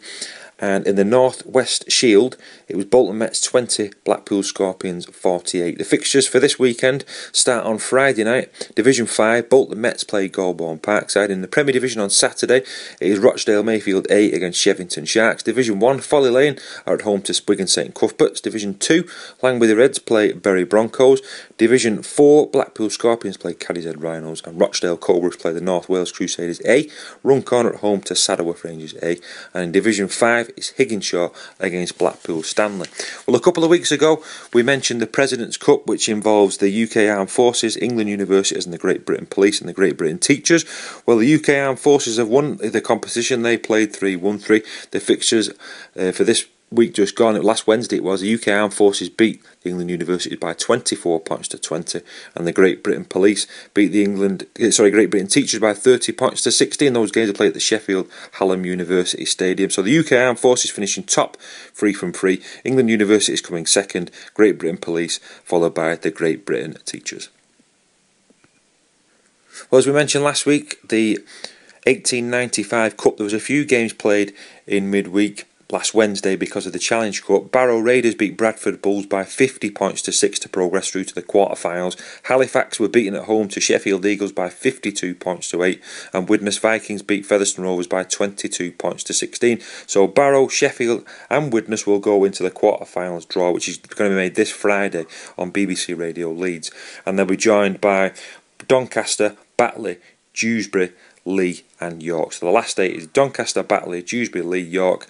And 0.59 0.87
in 0.87 0.95
the 0.95 1.03
North 1.03 1.45
West 1.45 1.91
Shield, 1.91 2.37
it 2.69 2.77
was 2.77 2.85
Bolton 2.85 3.17
Mets 3.17 3.41
20, 3.41 3.91
Blackpool 4.05 4.41
Scorpions 4.41 5.05
48. 5.05 5.77
The 5.77 5.83
fixtures 5.83 6.27
for 6.27 6.39
this 6.39 6.57
weekend 6.57 7.03
start 7.33 7.65
on 7.65 7.77
Friday 7.77 8.23
night. 8.23 8.71
Division 8.73 9.05
5, 9.05 9.49
Bolton 9.49 9.81
Mets 9.81 10.05
play 10.05 10.29
Golborne 10.29 10.79
Parkside. 10.79 11.29
In 11.29 11.41
the 11.41 11.49
Premier 11.49 11.73
Division 11.73 12.01
on 12.01 12.09
Saturday, 12.09 12.63
it 13.01 13.11
is 13.11 13.19
Rochdale 13.19 13.63
Mayfield 13.63 14.07
8 14.09 14.33
against 14.33 14.63
Shevington 14.63 15.05
Sharks. 15.05 15.43
Division 15.43 15.79
1, 15.79 15.99
Folly 15.99 16.29
Lane 16.29 16.57
are 16.85 16.95
at 16.95 17.01
home 17.01 17.21
to 17.23 17.41
Wigan 17.47 17.67
St 17.67 17.93
Cuthberts. 17.93 18.39
Division 18.39 18.77
2, 18.77 19.05
Langworthy 19.41 19.73
Reds 19.73 19.99
play 19.99 20.31
Bury 20.31 20.63
Broncos. 20.63 21.21
Division 21.57 22.03
4, 22.03 22.47
Blackpool 22.47 22.89
Scorpions 22.89 23.37
play 23.37 23.53
Cadishead 23.53 24.01
Rhinos. 24.01 24.41
And 24.45 24.59
Rochdale 24.59 24.97
Cobras 24.97 25.37
play 25.37 25.53
the 25.53 25.61
North 25.61 25.87
Wales 25.87 26.11
Crusaders 26.11 26.61
A. 26.65 26.89
run 27.23 27.35
Runcorn 27.35 27.67
at 27.67 27.75
home 27.75 28.01
to 28.01 28.13
Saddleworth 28.13 28.63
Rangers 28.63 28.93
A. 29.01 29.19
And 29.53 29.63
in 29.63 29.71
Division 29.71 30.07
5, 30.07 30.51
it's 30.57 30.73
Higginshaw 30.73 31.33
against 31.59 31.97
Blackpool 31.97 32.43
Stanley. 32.43 32.87
Well, 33.25 33.35
a 33.35 33.39
couple 33.39 33.63
of 33.63 33.69
weeks 33.69 33.91
ago, 33.91 34.23
we 34.53 34.63
mentioned 34.63 35.01
the 35.01 35.07
President's 35.07 35.57
Cup, 35.57 35.87
which 35.87 36.09
involves 36.09 36.57
the 36.57 36.83
UK 36.83 37.09
Armed 37.09 37.31
Forces, 37.31 37.77
England 37.77 38.09
Universities, 38.09 38.65
and 38.65 38.73
the 38.73 38.77
Great 38.77 39.05
Britain 39.05 39.25
Police 39.25 39.59
and 39.59 39.69
the 39.69 39.73
Great 39.73 39.97
Britain 39.97 40.19
Teachers. 40.19 40.65
Well, 41.05 41.17
the 41.17 41.35
UK 41.35 41.49
Armed 41.49 41.79
Forces 41.79 42.17
have 42.17 42.29
won 42.29 42.57
the 42.57 42.81
competition. 42.81 43.43
They 43.43 43.57
played 43.57 43.95
3 43.95 44.15
1 44.15 44.39
3. 44.39 44.61
The 44.91 44.99
fixtures 44.99 45.49
uh, 45.97 46.11
for 46.11 46.23
this 46.23 46.47
week 46.71 46.93
just 46.93 47.15
gone, 47.15 47.39
last 47.41 47.67
Wednesday 47.67 47.97
it 47.97 48.03
was, 48.03 48.21
the 48.21 48.33
UK 48.33 48.47
Armed 48.49 48.73
Forces 48.73 49.09
beat 49.09 49.43
the 49.61 49.69
England 49.69 49.89
University 49.89 50.35
by 50.35 50.53
24 50.53 51.19
points 51.21 51.47
to 51.49 51.57
20, 51.57 52.01
and 52.33 52.47
the 52.47 52.51
Great 52.51 52.83
Britain 52.83 53.05
Police 53.05 53.47
beat 53.73 53.89
the 53.89 54.03
England, 54.03 54.47
eh, 54.59 54.71
sorry, 54.71 54.91
Great 54.91 55.09
Britain 55.09 55.27
Teachers 55.27 55.59
by 55.59 55.73
30 55.73 56.11
points 56.13 56.41
to 56.43 56.51
16. 56.51 56.93
Those 56.93 57.11
games 57.11 57.29
are 57.29 57.33
played 57.33 57.49
at 57.49 57.53
the 57.53 57.59
Sheffield 57.59 58.09
Hallam 58.33 58.65
University 58.65 59.25
Stadium. 59.25 59.69
So 59.69 59.81
the 59.81 59.97
UK 59.97 60.13
Armed 60.13 60.39
Forces 60.39 60.71
finishing 60.71 61.03
top, 61.03 61.37
free 61.39 61.93
from 61.93 62.13
free. 62.13 62.41
England 62.63 62.89
University 62.89 63.33
is 63.33 63.41
coming 63.41 63.65
second. 63.65 64.11
Great 64.33 64.57
Britain 64.57 64.77
Police 64.77 65.19
followed 65.43 65.73
by 65.73 65.95
the 65.95 66.11
Great 66.11 66.45
Britain 66.45 66.77
Teachers. 66.85 67.29
Well, 69.71 69.79
as 69.79 69.87
we 69.87 69.93
mentioned 69.93 70.23
last 70.23 70.45
week, 70.45 70.79
the 70.87 71.17
1895 71.85 72.97
Cup, 72.97 73.17
there 73.17 73.23
was 73.23 73.33
a 73.33 73.39
few 73.39 73.63
games 73.63 73.93
played 73.93 74.33
in 74.67 74.91
midweek 74.91 75.45
last 75.71 75.93
Wednesday 75.93 76.35
because 76.35 76.65
of 76.65 76.73
the 76.73 76.79
Challenge 76.79 77.23
Cup. 77.23 77.51
Barrow 77.51 77.79
Raiders 77.79 78.15
beat 78.15 78.37
Bradford 78.37 78.81
Bulls 78.81 79.05
by 79.05 79.23
50 79.23 79.71
points 79.71 80.01
to 80.03 80.11
6 80.11 80.39
to 80.39 80.49
progress 80.49 80.91
through 80.91 81.05
to 81.05 81.15
the 81.15 81.21
quarter-finals. 81.21 81.97
Halifax 82.23 82.79
were 82.79 82.87
beaten 82.87 83.15
at 83.15 83.25
home 83.25 83.47
to 83.49 83.59
Sheffield 83.59 84.05
Eagles 84.05 84.31
by 84.31 84.49
52 84.49 85.15
points 85.15 85.49
to 85.49 85.63
8 85.63 85.81
and 86.13 86.29
Widnes 86.29 86.59
Vikings 86.59 87.01
beat 87.01 87.25
Featherstone 87.25 87.65
Rovers 87.65 87.87
by 87.87 88.03
22 88.03 88.73
points 88.73 89.03
to 89.05 89.13
16. 89.13 89.59
So 89.87 90.05
Barrow, 90.07 90.47
Sheffield 90.47 91.05
and 91.29 91.51
Widnes 91.51 91.87
will 91.87 91.99
go 91.99 92.23
into 92.23 92.43
the 92.43 92.51
quarter-finals 92.51 93.25
draw 93.25 93.51
which 93.51 93.67
is 93.67 93.77
going 93.77 94.11
to 94.11 94.15
be 94.15 94.21
made 94.21 94.35
this 94.35 94.51
Friday 94.51 95.05
on 95.37 95.51
BBC 95.51 95.97
Radio 95.97 96.31
Leeds 96.31 96.71
and 97.05 97.17
they'll 97.17 97.25
be 97.25 97.37
joined 97.37 97.81
by 97.81 98.13
Doncaster, 98.67 99.35
Batley, 99.57 99.97
Dewsbury, 100.33 100.91
Leigh 101.25 101.63
and 101.79 102.03
York. 102.03 102.33
So 102.33 102.45
the 102.45 102.51
last 102.51 102.79
eight 102.79 102.95
is 102.95 103.07
Doncaster, 103.07 103.63
Batley, 103.63 104.03
Dewsbury, 104.03 104.43
Leigh, 104.43 104.59
York. 104.59 105.07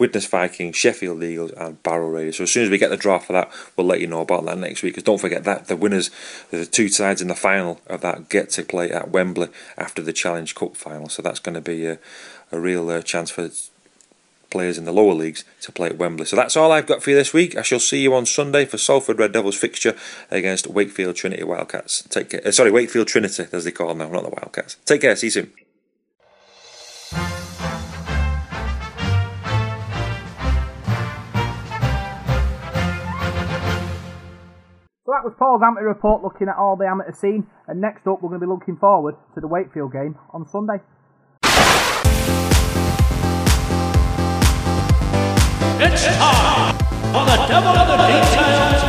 Widnes 0.00 0.26
Vikings, 0.26 0.76
Sheffield 0.76 1.22
Eagles, 1.22 1.52
and 1.52 1.80
Barrow 1.82 2.08
Raiders. 2.08 2.38
So 2.38 2.44
as 2.44 2.50
soon 2.50 2.64
as 2.64 2.70
we 2.70 2.78
get 2.78 2.88
the 2.88 2.96
draft 2.96 3.26
for 3.26 3.34
that, 3.34 3.52
we'll 3.76 3.86
let 3.86 4.00
you 4.00 4.06
know 4.06 4.22
about 4.22 4.46
that 4.46 4.58
next 4.58 4.82
week. 4.82 4.94
Because 4.94 5.04
don't 5.04 5.20
forget 5.20 5.44
that 5.44 5.68
the 5.68 5.76
winners, 5.76 6.10
the 6.50 6.64
two 6.64 6.88
sides 6.88 7.20
in 7.20 7.28
the 7.28 7.34
final 7.34 7.80
of 7.86 8.00
that, 8.00 8.28
get 8.30 8.50
to 8.50 8.64
play 8.64 8.90
at 8.90 9.10
Wembley 9.10 9.48
after 9.76 10.02
the 10.02 10.12
Challenge 10.12 10.54
Cup 10.54 10.74
final. 10.74 11.08
So 11.08 11.22
that's 11.22 11.38
going 11.38 11.54
to 11.54 11.60
be 11.60 11.86
a, 11.86 11.98
a 12.50 12.58
real 12.58 12.88
uh, 12.90 13.02
chance 13.02 13.30
for 13.30 13.50
players 14.50 14.78
in 14.78 14.84
the 14.84 14.92
lower 14.92 15.14
leagues 15.14 15.44
to 15.60 15.70
play 15.70 15.88
at 15.88 15.98
Wembley. 15.98 16.26
So 16.26 16.34
that's 16.34 16.56
all 16.56 16.72
I've 16.72 16.86
got 16.86 17.02
for 17.02 17.10
you 17.10 17.16
this 17.16 17.32
week. 17.32 17.56
I 17.56 17.62
shall 17.62 17.78
see 17.78 18.02
you 18.02 18.14
on 18.14 18.26
Sunday 18.26 18.64
for 18.64 18.78
Salford 18.78 19.18
Red 19.18 19.32
Devils 19.32 19.56
fixture 19.56 19.96
against 20.30 20.66
Wakefield 20.66 21.16
Trinity 21.16 21.44
Wildcats. 21.44 22.02
Take 22.02 22.30
care. 22.30 22.42
Uh, 22.44 22.50
sorry, 22.50 22.70
Wakefield 22.70 23.06
Trinity, 23.06 23.46
as 23.52 23.64
they 23.64 23.70
call 23.70 23.88
them 23.88 23.98
now, 23.98 24.10
not 24.10 24.24
the 24.24 24.30
Wildcats. 24.30 24.76
Take 24.84 25.02
care. 25.02 25.14
See 25.14 25.28
you 25.28 25.30
soon. 25.30 25.59
So 35.10 35.14
that 35.18 35.24
was 35.24 35.34
Paul's 35.36 35.60
amateur 35.60 35.88
report 35.88 36.22
looking 36.22 36.46
at 36.46 36.54
all 36.54 36.76
the 36.76 36.86
amateur 36.86 37.10
scene, 37.10 37.48
and 37.66 37.80
next 37.80 38.06
up 38.06 38.22
we're 38.22 38.28
going 38.28 38.38
to 38.40 38.46
be 38.46 38.48
looking 38.48 38.76
forward 38.76 39.16
to 39.34 39.40
the 39.40 39.48
Wakefield 39.48 39.90
game 39.90 40.16
on 40.30 40.46
Sunday. 40.46 40.78
It's 45.82 46.06
time 46.06 46.78
for 47.10 47.26
the 47.26 47.34
Devil 47.50 47.74
of 47.74 47.88
the 47.90 47.96
Details 48.06 48.86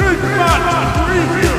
Big 0.00 0.16
Match 0.32 0.96
Preview. 0.96 1.52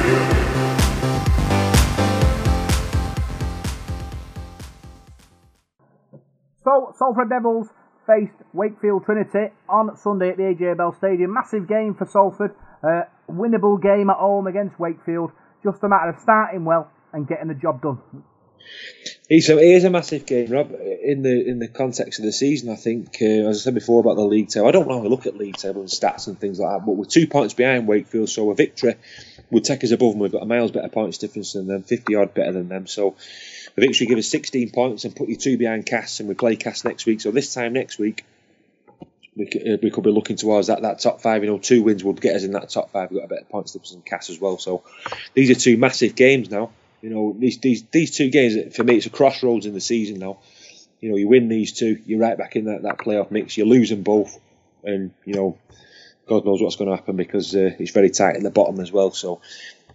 So, 6.63 6.89
Salford 6.97 7.29
Devils 7.29 7.69
faced 8.07 8.41
Wakefield 8.51 9.05
Trinity 9.05 9.53
on 9.69 9.95
Sunday 9.95 10.29
at 10.29 10.37
the 10.37 10.43
AJ 10.43 10.77
Bell 10.77 10.91
Stadium. 10.97 11.31
Massive 11.31 11.67
game 11.67 11.93
for 11.93 12.07
Salford. 12.07 12.55
Uh, 12.81 13.03
winnable 13.29 13.81
game 13.81 14.09
at 14.09 14.17
home 14.17 14.47
against 14.47 14.79
Wakefield. 14.79 15.31
Just 15.63 15.83
a 15.83 15.89
matter 15.89 16.09
of 16.09 16.19
starting 16.21 16.65
well 16.65 16.91
and 17.13 17.27
getting 17.27 17.47
the 17.47 17.55
job 17.55 17.81
done. 17.81 17.99
A, 19.29 19.35
it 19.35 19.49
is 19.49 19.83
a 19.83 19.89
massive 19.89 20.25
game, 20.25 20.51
Rob. 20.51 20.71
In 20.71 21.23
the 21.23 21.47
in 21.47 21.59
the 21.59 21.67
context 21.67 22.19
of 22.19 22.25
the 22.25 22.31
season, 22.31 22.69
I 22.69 22.75
think, 22.75 23.17
uh, 23.21 23.49
as 23.49 23.61
I 23.61 23.63
said 23.65 23.73
before 23.73 23.99
about 23.99 24.15
the 24.17 24.25
league 24.25 24.49
table, 24.49 24.67
I 24.67 24.71
don't 24.71 24.87
normally 24.87 25.09
look 25.09 25.25
at 25.25 25.35
league 25.35 25.57
table 25.57 25.81
and 25.81 25.89
stats 25.89 26.27
and 26.27 26.39
things 26.39 26.59
like 26.59 26.71
that, 26.71 26.85
but 26.85 26.93
we're 26.93 27.05
two 27.05 27.27
points 27.27 27.53
behind 27.53 27.87
Wakefield, 27.87 28.29
so 28.29 28.51
a 28.51 28.55
victory 28.55 28.95
would 29.49 29.63
take 29.63 29.83
us 29.83 29.91
above 29.91 30.11
them. 30.11 30.19
We've 30.19 30.31
got 30.31 30.43
a 30.43 30.45
miles 30.45 30.71
better 30.71 30.89
points 30.89 31.17
difference 31.17 31.53
than 31.53 31.67
them, 31.67 31.83
50 31.83 32.15
odd 32.15 32.33
better 32.33 32.51
than 32.51 32.69
them. 32.69 32.87
So 32.87 33.15
a 33.77 33.81
victory 33.81 34.07
give 34.07 34.17
us 34.17 34.29
16 34.29 34.71
points 34.71 35.05
and 35.05 35.15
put 35.15 35.29
you 35.29 35.35
two 35.35 35.57
behind 35.57 35.85
Cas, 35.85 36.19
and 36.19 36.29
we 36.29 36.35
play 36.35 36.55
Cas 36.55 36.83
next 36.85 37.05
week. 37.05 37.21
So 37.21 37.31
this 37.31 37.53
time 37.53 37.73
next 37.73 37.97
week, 37.97 38.25
we 39.35 39.47
could, 39.47 39.61
uh, 39.61 39.77
we 39.81 39.91
could 39.91 40.03
be 40.03 40.11
looking 40.11 40.37
towards 40.37 40.67
that, 40.67 40.81
that 40.81 40.99
top 40.99 41.21
five. 41.21 41.43
You 41.43 41.49
know, 41.49 41.57
two 41.57 41.83
wins 41.83 42.03
would 42.03 42.21
get 42.21 42.35
us 42.35 42.43
in 42.43 42.51
that 42.51 42.69
top 42.69 42.91
five. 42.91 43.11
We've 43.11 43.19
got 43.19 43.25
a 43.25 43.35
better 43.35 43.45
points 43.45 43.73
difference 43.73 43.91
than 43.91 44.01
Cas 44.01 44.29
as 44.29 44.39
well. 44.39 44.57
So 44.57 44.83
these 45.33 45.49
are 45.49 45.55
two 45.55 45.77
massive 45.77 46.15
games 46.15 46.49
now. 46.49 46.71
You 47.01 47.09
know, 47.09 47.35
these 47.37 47.59
these 47.59 47.83
these 47.91 48.15
two 48.15 48.29
games 48.29 48.75
for 48.75 48.83
me, 48.83 48.95
it's 48.95 49.05
a 49.05 49.11
crossroads 49.11 49.65
in 49.65 49.73
the 49.73 49.81
season 49.81 50.19
now. 50.19 50.39
You 51.01 51.11
know, 51.11 51.17
you 51.17 51.27
win 51.27 51.49
these 51.49 51.73
two, 51.73 52.01
you're 52.05 52.19
right 52.19 52.37
back 52.37 52.55
in 52.55 52.65
that, 52.65 52.83
that 52.83 52.97
playoff 52.97 53.29
mix. 53.29 53.57
You 53.57 53.65
lose 53.65 53.89
them 53.89 54.01
both, 54.01 54.39
and 54.83 55.11
you 55.25 55.33
know, 55.33 55.57
God 56.27 56.45
knows 56.45 56.61
what's 56.61 56.77
going 56.77 56.89
to 56.89 56.95
happen 56.95 57.15
because 57.15 57.53
uh, 57.55 57.71
it's 57.77 57.91
very 57.91 58.09
tight 58.09 58.37
at 58.37 58.43
the 58.43 58.49
bottom 58.49 58.79
as 58.79 58.91
well. 58.91 59.11
So 59.11 59.41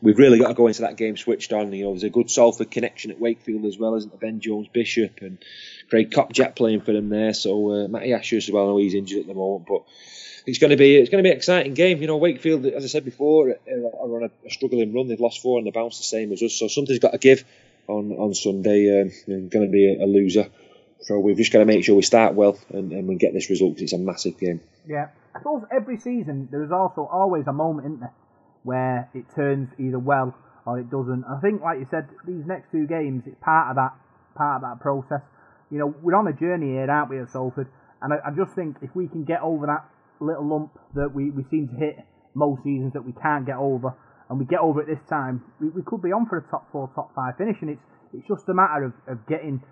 we've 0.03 0.19
really 0.19 0.39
got 0.39 0.49
to 0.49 0.55
go 0.55 0.67
into 0.67 0.83
that 0.83 0.97
game 0.97 1.17
switched 1.17 1.53
on. 1.53 1.73
You 1.73 1.85
know, 1.85 1.91
there's 1.93 2.05
a 2.05 2.11
good 2.11 2.31
Salford 2.31 2.71
connection 2.71 3.11
at 3.11 3.21
Wakefield 3.21 3.65
as 3.65 3.79
well, 3.79 3.95
isn't 3.97 4.11
there? 4.11 4.31
Ben 4.31 4.41
Jones 4.41 4.69
Bishop 4.69 5.21
and 5.21 5.39
Craig 5.89 6.11
Kopczak 6.11 6.57
playing 6.57 6.81
for 6.81 6.93
them 6.93 7.09
there. 7.09 7.35
So 7.35 7.73
uh, 7.73 7.89
Matty 7.89 8.13
Asher 8.13 8.37
as 8.37 8.51
well. 8.51 8.65
I 8.65 8.67
know 8.69 8.79
he's 8.79 8.95
injured 8.95 9.21
at 9.21 9.27
the 9.27 9.35
moment, 9.35 9.67
but 9.69 9.83
it's 10.47 10.59
going 10.59 10.71
to 10.71 10.77
be 10.77 10.97
it's 10.97 11.11
going 11.11 11.23
to 11.23 11.27
be 11.27 11.31
an 11.31 11.37
exciting 11.37 11.75
game. 11.75 12.01
You 12.01 12.07
know, 12.07 12.17
Wakefield, 12.17 12.67
as 12.67 12.85
I 12.85 12.89
said 12.89 13.05
before, 13.05 13.51
are 13.51 14.17
on 14.17 14.31
a, 14.47 14.51
struggling 14.51 14.95
run. 14.95 15.09
They've 15.09 15.21
lost 15.21 15.43
four 15.43 15.59
on 15.59 15.65
the 15.65 15.71
bounce, 15.71 15.99
the 15.99 16.05
same 16.05 16.33
as 16.33 16.43
us. 16.43 16.55
So 16.55 16.69
something's 16.69 16.99
got 16.99 17.13
to 17.13 17.19
give 17.19 17.45
on 17.87 18.13
on 18.13 18.35
Sunday. 18.35 19.03
Um, 19.03 19.49
going 19.49 19.67
to 19.67 19.71
be 19.71 19.97
a, 19.99 20.05
a, 20.05 20.07
loser. 20.07 20.49
So 21.03 21.19
we've 21.19 21.37
just 21.37 21.53
got 21.53 21.61
to 21.61 21.65
make 21.65 21.85
sure 21.85 21.97
we 21.97 22.03
start 22.03 22.35
well 22.35 22.59
and, 22.71 22.93
and 22.93 23.09
we 23.09 23.17
get 23.17 23.33
this 23.33 23.49
result 23.49 23.73
because 23.73 23.85
it's 23.85 23.93
a 23.95 23.99
massive 23.99 24.39
game. 24.39 24.61
Yeah, 24.87 25.09
I 25.35 25.39
suppose 25.39 25.65
every 25.71 25.99
season 25.99 26.49
there's 26.51 26.71
also 26.71 27.09
always 27.11 27.47
a 27.47 27.53
moment, 27.53 27.87
isn't 27.87 28.01
there, 28.01 28.13
where 28.63 29.09
it 29.15 29.25
turns 29.35 29.69
either 29.79 29.99
well 29.99 30.35
or 30.67 30.79
it 30.79 30.91
doesn't. 30.91 31.25
I 31.25 31.41
think, 31.41 31.63
like 31.63 31.79
you 31.79 31.87
said, 31.91 32.09
these 32.27 32.45
next 32.47 32.71
two 32.71 32.87
games, 32.87 33.25
it's 33.27 33.39
part 33.41 33.71
of 33.71 33.77
that 33.77 33.97
part 34.37 34.63
of 34.63 34.69
that 34.69 34.81
process. 34.81 35.25
You 35.71 35.79
know, 35.79 35.95
we're 36.03 36.15
on 36.15 36.27
a 36.27 36.33
journey 36.33 36.79
here, 36.79 36.91
aren't 36.91 37.11
we, 37.11 37.21
at 37.21 37.31
Salford? 37.31 37.69
And 38.03 38.13
I, 38.13 38.17
I 38.29 38.31
just 38.31 38.55
think 38.55 38.77
if 38.83 38.95
we 38.95 39.09
can 39.09 39.25
get 39.25 39.41
over 39.41 39.67
that 39.67 39.87
little 40.21 40.47
lump 40.47 40.79
that 40.95 41.15
we, 41.15 41.31
we 41.31 41.45
seem 41.51 41.69
to 41.69 41.77
hit 41.77 41.97
most 42.35 42.63
seasons 42.63 42.93
that 42.93 43.05
we 43.05 43.13
can't 43.13 43.47
get 43.47 43.57
over, 43.57 43.97
and 44.29 44.39
we 44.39 44.45
get 44.45 44.61
over 44.61 44.81
it 44.83 44.87
this 44.87 45.03
time, 45.09 45.43
we, 45.61 45.69
we 45.71 45.83
could 45.83 46.03
be 46.03 46.13
on 46.13 46.27
for 46.27 46.39
a 46.39 46.45
top 46.51 46.71
four, 46.71 46.91
top 46.95 47.15
five 47.15 47.37
finish, 47.37 47.57
and 47.61 47.71
it's 47.71 47.83
it's 48.13 48.27
just 48.27 48.49
a 48.49 48.55
matter 48.55 48.91
of, 48.91 48.93
of 49.07 49.27
getting 49.27 49.63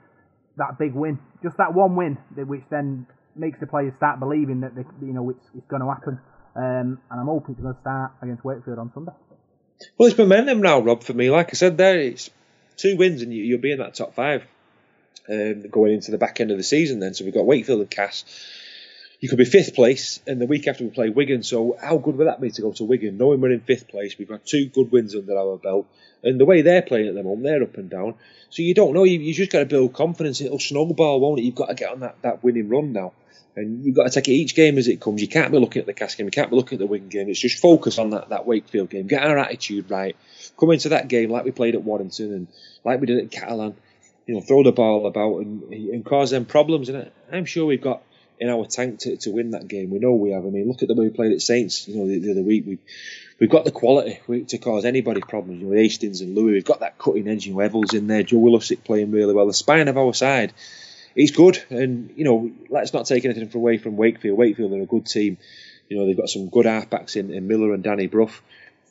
that 0.57 0.79
big 0.79 0.95
win, 0.95 1.19
just 1.43 1.57
that 1.59 1.75
one 1.75 1.97
win, 1.97 2.19
which 2.35 2.63
then 2.71 3.07
makes 3.35 3.59
the 3.61 3.67
players 3.67 3.93
start 3.97 4.19
believing 4.19 4.61
that 4.61 4.75
they, 4.75 4.83
you 5.05 5.13
know 5.13 5.31
it's, 5.31 5.47
it's 5.55 5.67
going 5.67 5.83
to 5.83 5.89
happen. 5.89 6.19
Um, 6.59 7.01
and 7.11 7.21
I'm 7.21 7.27
hoping 7.27 7.55
to 7.55 7.77
start 7.81 8.13
against 8.21 8.45
Wakefield 8.45 8.79
on 8.79 8.93
Sunday. 8.93 9.13
Well, 9.97 10.09
it's 10.09 10.19
momentum 10.19 10.61
now, 10.61 10.81
Rob. 10.81 11.05
For 11.05 11.15
me, 11.15 11.31
like 11.31 11.51
I 11.51 11.53
said, 11.53 11.79
there 11.79 11.99
it's 11.99 12.31
two 12.77 12.97
wins 12.97 13.23
and 13.23 13.33
you, 13.33 13.55
will 13.55 13.63
be 13.63 13.73
in 13.73 13.79
that 13.79 13.95
top 13.95 14.15
five 14.15 14.45
um, 15.29 15.69
going 15.71 15.93
into 15.93 16.11
the 16.11 16.19
back 16.19 16.41
end 16.41 16.51
of 16.51 16.57
the 16.57 16.65
season. 16.65 16.99
Then, 16.99 17.15
so 17.15 17.25
we've 17.25 17.33
got 17.33 17.47
Wakefield 17.47 17.81
and 17.81 17.91
Cas 17.91 18.25
you 19.21 19.29
could 19.29 19.39
be 19.39 19.45
fifth 19.45 19.75
place, 19.75 20.21
and 20.27 20.41
the 20.41 20.47
week 20.47 20.69
after 20.69 20.85
we 20.85 20.91
play 20.91 21.09
Wigan. 21.09 21.43
So 21.43 21.77
how 21.81 21.99
good 21.99 22.17
would 22.17 22.29
that 22.29 22.41
be 22.41 22.51
to 22.51 22.63
go 22.63 22.73
to 22.73 22.85
Wigan, 22.85 23.19
knowing 23.19 23.41
we're 23.41 23.51
in 23.51 23.61
fifth 23.61 23.89
place? 23.89 24.17
We've 24.17 24.29
got 24.29 24.47
two 24.47 24.67
good 24.67 24.93
wins 24.93 25.15
under 25.15 25.37
our 25.37 25.57
belt, 25.57 25.87
and 26.23 26.39
the 26.39 26.45
way 26.45 26.63
they're 26.63 26.83
playing 26.83 27.09
at 27.09 27.15
the 27.15 27.23
moment, 27.23 27.43
they're 27.43 27.63
up 27.63 27.77
and 27.77 27.91
down. 27.91 28.15
So 28.51 28.63
you 28.63 28.75
don't 28.75 28.95
know. 28.95 29.05
You, 29.05 29.19
you 29.19 29.35
just 29.35 29.51
got 29.51 29.61
to 29.61 29.67
build 29.67 29.93
confidence. 29.93 30.41
It'll 30.41 30.61
snowball, 30.61 31.21
won't 31.21 31.41
it? 31.41 31.43
You've 31.43 31.57
got 31.57 31.67
to 31.67 31.75
get 31.75 31.91
on 31.91 32.01
that, 32.01 32.23
that 32.23 32.45
winning 32.45 32.69
run 32.69 32.93
now, 32.93 33.13
and 33.57 33.85
you've 33.85 33.97
got 33.97 34.05
to 34.05 34.11
take 34.11 34.29
it 34.29 34.33
each 34.33 34.55
game 34.55 34.79
as 34.79 34.89
it 34.89 35.01
comes. 35.01 35.21
You 35.21 35.29
can't 35.29 35.51
be 35.51 35.59
looking 35.59 35.81
at 35.81 35.87
the 35.87 35.93
Cas 35.93 36.15
game. 36.15 36.27
You 36.27 36.31
can't 36.31 36.51
be 36.51 36.57
looking 36.57 36.77
at 36.77 36.81
the 36.81 36.87
Wigan 36.87 37.09
game. 37.09 37.29
It's 37.29 37.41
just 37.41 37.61
focus 37.61 37.99
on 37.99 38.11
that 38.11 38.29
that 38.31 38.47
Wakefield 38.47 38.91
game. 38.91 39.07
Get 39.07 39.23
our 39.23 39.39
attitude 39.39 39.91
right. 39.91 40.17
Come 40.59 40.71
into 40.71 40.91
that 40.91 41.09
game 41.09 41.31
like 41.31 41.45
we 41.45 41.51
played 41.51 41.75
at 41.75 41.83
Warrington 41.83 42.33
and 42.33 42.49
like 42.85 43.01
we 43.01 43.07
did 43.07 43.19
at 43.19 43.31
Catalan. 43.31 43.77
You 44.27 44.35
know, 44.35 44.41
throw 44.41 44.63
the 44.63 44.73
ball 44.73 45.07
about 45.07 45.39
and, 45.39 45.73
and 45.73 46.05
cause 46.05 46.31
them 46.31 46.45
problems. 46.45 46.89
And 46.91 47.11
I'm 47.33 47.47
sure 47.47 47.65
we've 47.65 47.81
got 47.81 48.03
in 48.39 48.49
our 48.49 48.67
tank 48.67 49.01
to, 49.01 49.17
to 49.17 49.31
win 49.31 49.53
that 49.53 49.67
game. 49.67 49.91
We 49.91 49.99
know 49.99 50.13
we 50.13 50.31
have. 50.31 50.45
I 50.45 50.49
mean, 50.49 50.69
look 50.69 50.83
at 50.83 50.89
the 50.89 50.95
way 50.95 51.09
we 51.09 51.11
played 51.11 51.33
at 51.33 51.41
Saints. 51.41 51.89
You 51.89 51.97
know, 51.97 52.07
the, 52.07 52.19
the 52.19 52.31
other 52.33 52.43
week 52.43 52.65
we 52.67 52.79
we've 53.39 53.51
got 53.51 53.65
the 53.65 53.71
quality 53.71 54.45
to 54.47 54.59
cause 54.59 54.85
anybody 54.85 55.21
problems. 55.21 55.61
You 55.61 55.69
know, 55.69 55.77
Hastings 55.77 56.21
and 56.21 56.35
Lui, 56.35 56.53
we've 56.53 56.65
got 56.65 56.81
that 56.81 56.99
cutting 56.99 57.29
edge. 57.29 57.47
You 57.47 57.55
know, 57.55 57.61
Evels 57.61 57.95
in 57.95 58.07
there, 58.07 58.23
Joey 58.23 58.53
Lussick 58.53 58.85
playing 58.85 59.11
really 59.11 59.35
well. 59.35 59.47
The 59.47 59.55
spine 59.55 59.89
of 59.89 59.99
our 59.99 60.15
side, 60.15 60.53
he's 61.19 61.33
good. 61.33 61.63
And 61.69 62.13
you 62.17 62.25
know, 62.25 62.51
let's 62.71 62.95
not 62.95 63.07
take 63.07 63.25
anything 63.25 63.51
away 63.55 63.77
from 63.79 63.97
Wakefield. 63.97 64.39
Wakefield 64.39 64.73
are 64.73 64.83
a 64.83 64.87
good 64.87 65.07
team. 65.07 65.37
You 65.89 65.99
know, 65.99 66.07
they've 66.07 66.17
got 66.17 66.29
some 66.29 66.49
good 66.49 66.67
halfbacks 66.67 67.17
in, 67.17 67.33
in 67.33 67.49
Miller 67.49 67.75
and 67.75 67.83
Danny 67.83 68.07
Brough. 68.07 68.31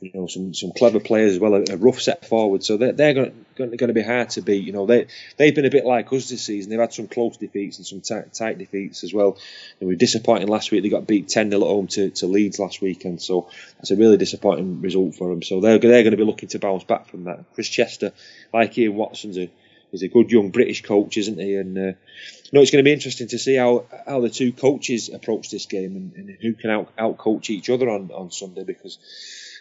you 0.02 0.12
know 0.14 0.28
some 0.28 0.54
some 0.54 0.72
clever 0.72 1.00
players 1.00 1.34
as 1.34 1.40
well, 1.40 1.56
a, 1.56 1.64
a 1.72 1.78
rough 1.78 2.02
set 2.02 2.26
forward. 2.26 2.64
So 2.64 2.78
they're, 2.78 2.92
they're 2.92 3.14
going, 3.14 3.72
to 3.78 3.94
be 3.94 4.04
hard 4.04 4.30
to 4.32 4.42
beat. 4.42 4.66
You 4.66 4.74
know 4.74 4.86
they 4.86 5.08
they've 5.38 5.56
been 5.56 5.66
a 5.66 5.72
bit 5.72 5.86
like 5.86 6.12
us 6.12 6.30
this 6.30 6.44
season. 6.44 6.70
They've 6.70 6.80
had 6.80 6.94
some 6.94 7.08
close 7.08 7.38
defeats 7.38 7.78
and 7.78 7.88
some 7.88 8.02
tight, 8.02 8.34
tight 8.34 8.58
defeats 8.58 9.04
as 9.04 9.14
well. 9.14 9.38
And 9.80 9.88
we 9.88 9.96
were 9.96 10.00
disappointing 10.00 10.48
last 10.48 10.72
week. 10.72 10.84
They 10.84 10.90
got 10.90 11.08
beat 11.08 11.30
ten 11.30 11.50
0 11.50 11.62
at 11.62 11.68
home 11.68 11.88
to, 11.88 12.10
to 12.10 12.28
Leeds 12.28 12.60
last 12.60 12.82
weekend. 12.82 13.22
So 13.22 13.50
that's 13.78 13.92
a 13.92 13.96
really 13.96 14.18
disappointing 14.18 14.82
result 14.82 15.16
for 15.16 15.30
them. 15.30 15.44
So 15.44 15.62
they're 15.62 15.80
they're 15.80 16.04
going 16.04 16.12
to 16.12 16.18
be 16.18 16.26
looking 16.26 16.50
to 16.50 16.60
bounce 16.60 16.84
back 16.84 17.08
from 17.08 17.24
that. 17.26 17.46
Chris 17.54 17.70
Chester, 17.70 18.12
like 18.54 18.78
Ian 18.78 18.96
Watson's 18.96 19.38
is 19.92 20.04
a 20.04 20.08
good 20.08 20.32
young 20.32 20.52
British 20.52 20.84
coach, 20.84 21.18
isn't 21.18 21.40
he? 21.40 21.56
And 21.56 21.78
uh, 21.78 21.94
know, 22.54 22.62
it's 22.62 22.72
going 22.72 22.84
to 22.84 22.88
be 22.88 22.94
interesting 22.94 23.28
to 23.28 23.40
see 23.40 23.56
how, 23.56 23.86
how 24.06 24.22
the 24.22 24.30
two 24.30 24.52
coaches 24.52 25.10
approach 25.10 25.50
this 25.50 25.66
game 25.66 25.96
and, 25.96 26.14
and 26.14 26.38
who 26.42 26.54
can 26.54 26.70
out 26.70 26.92
out 26.98 27.18
coach 27.18 27.50
each 27.50 27.70
other 27.70 27.90
on, 27.90 28.12
on 28.12 28.32
Sunday 28.32 28.64
because 28.64 28.98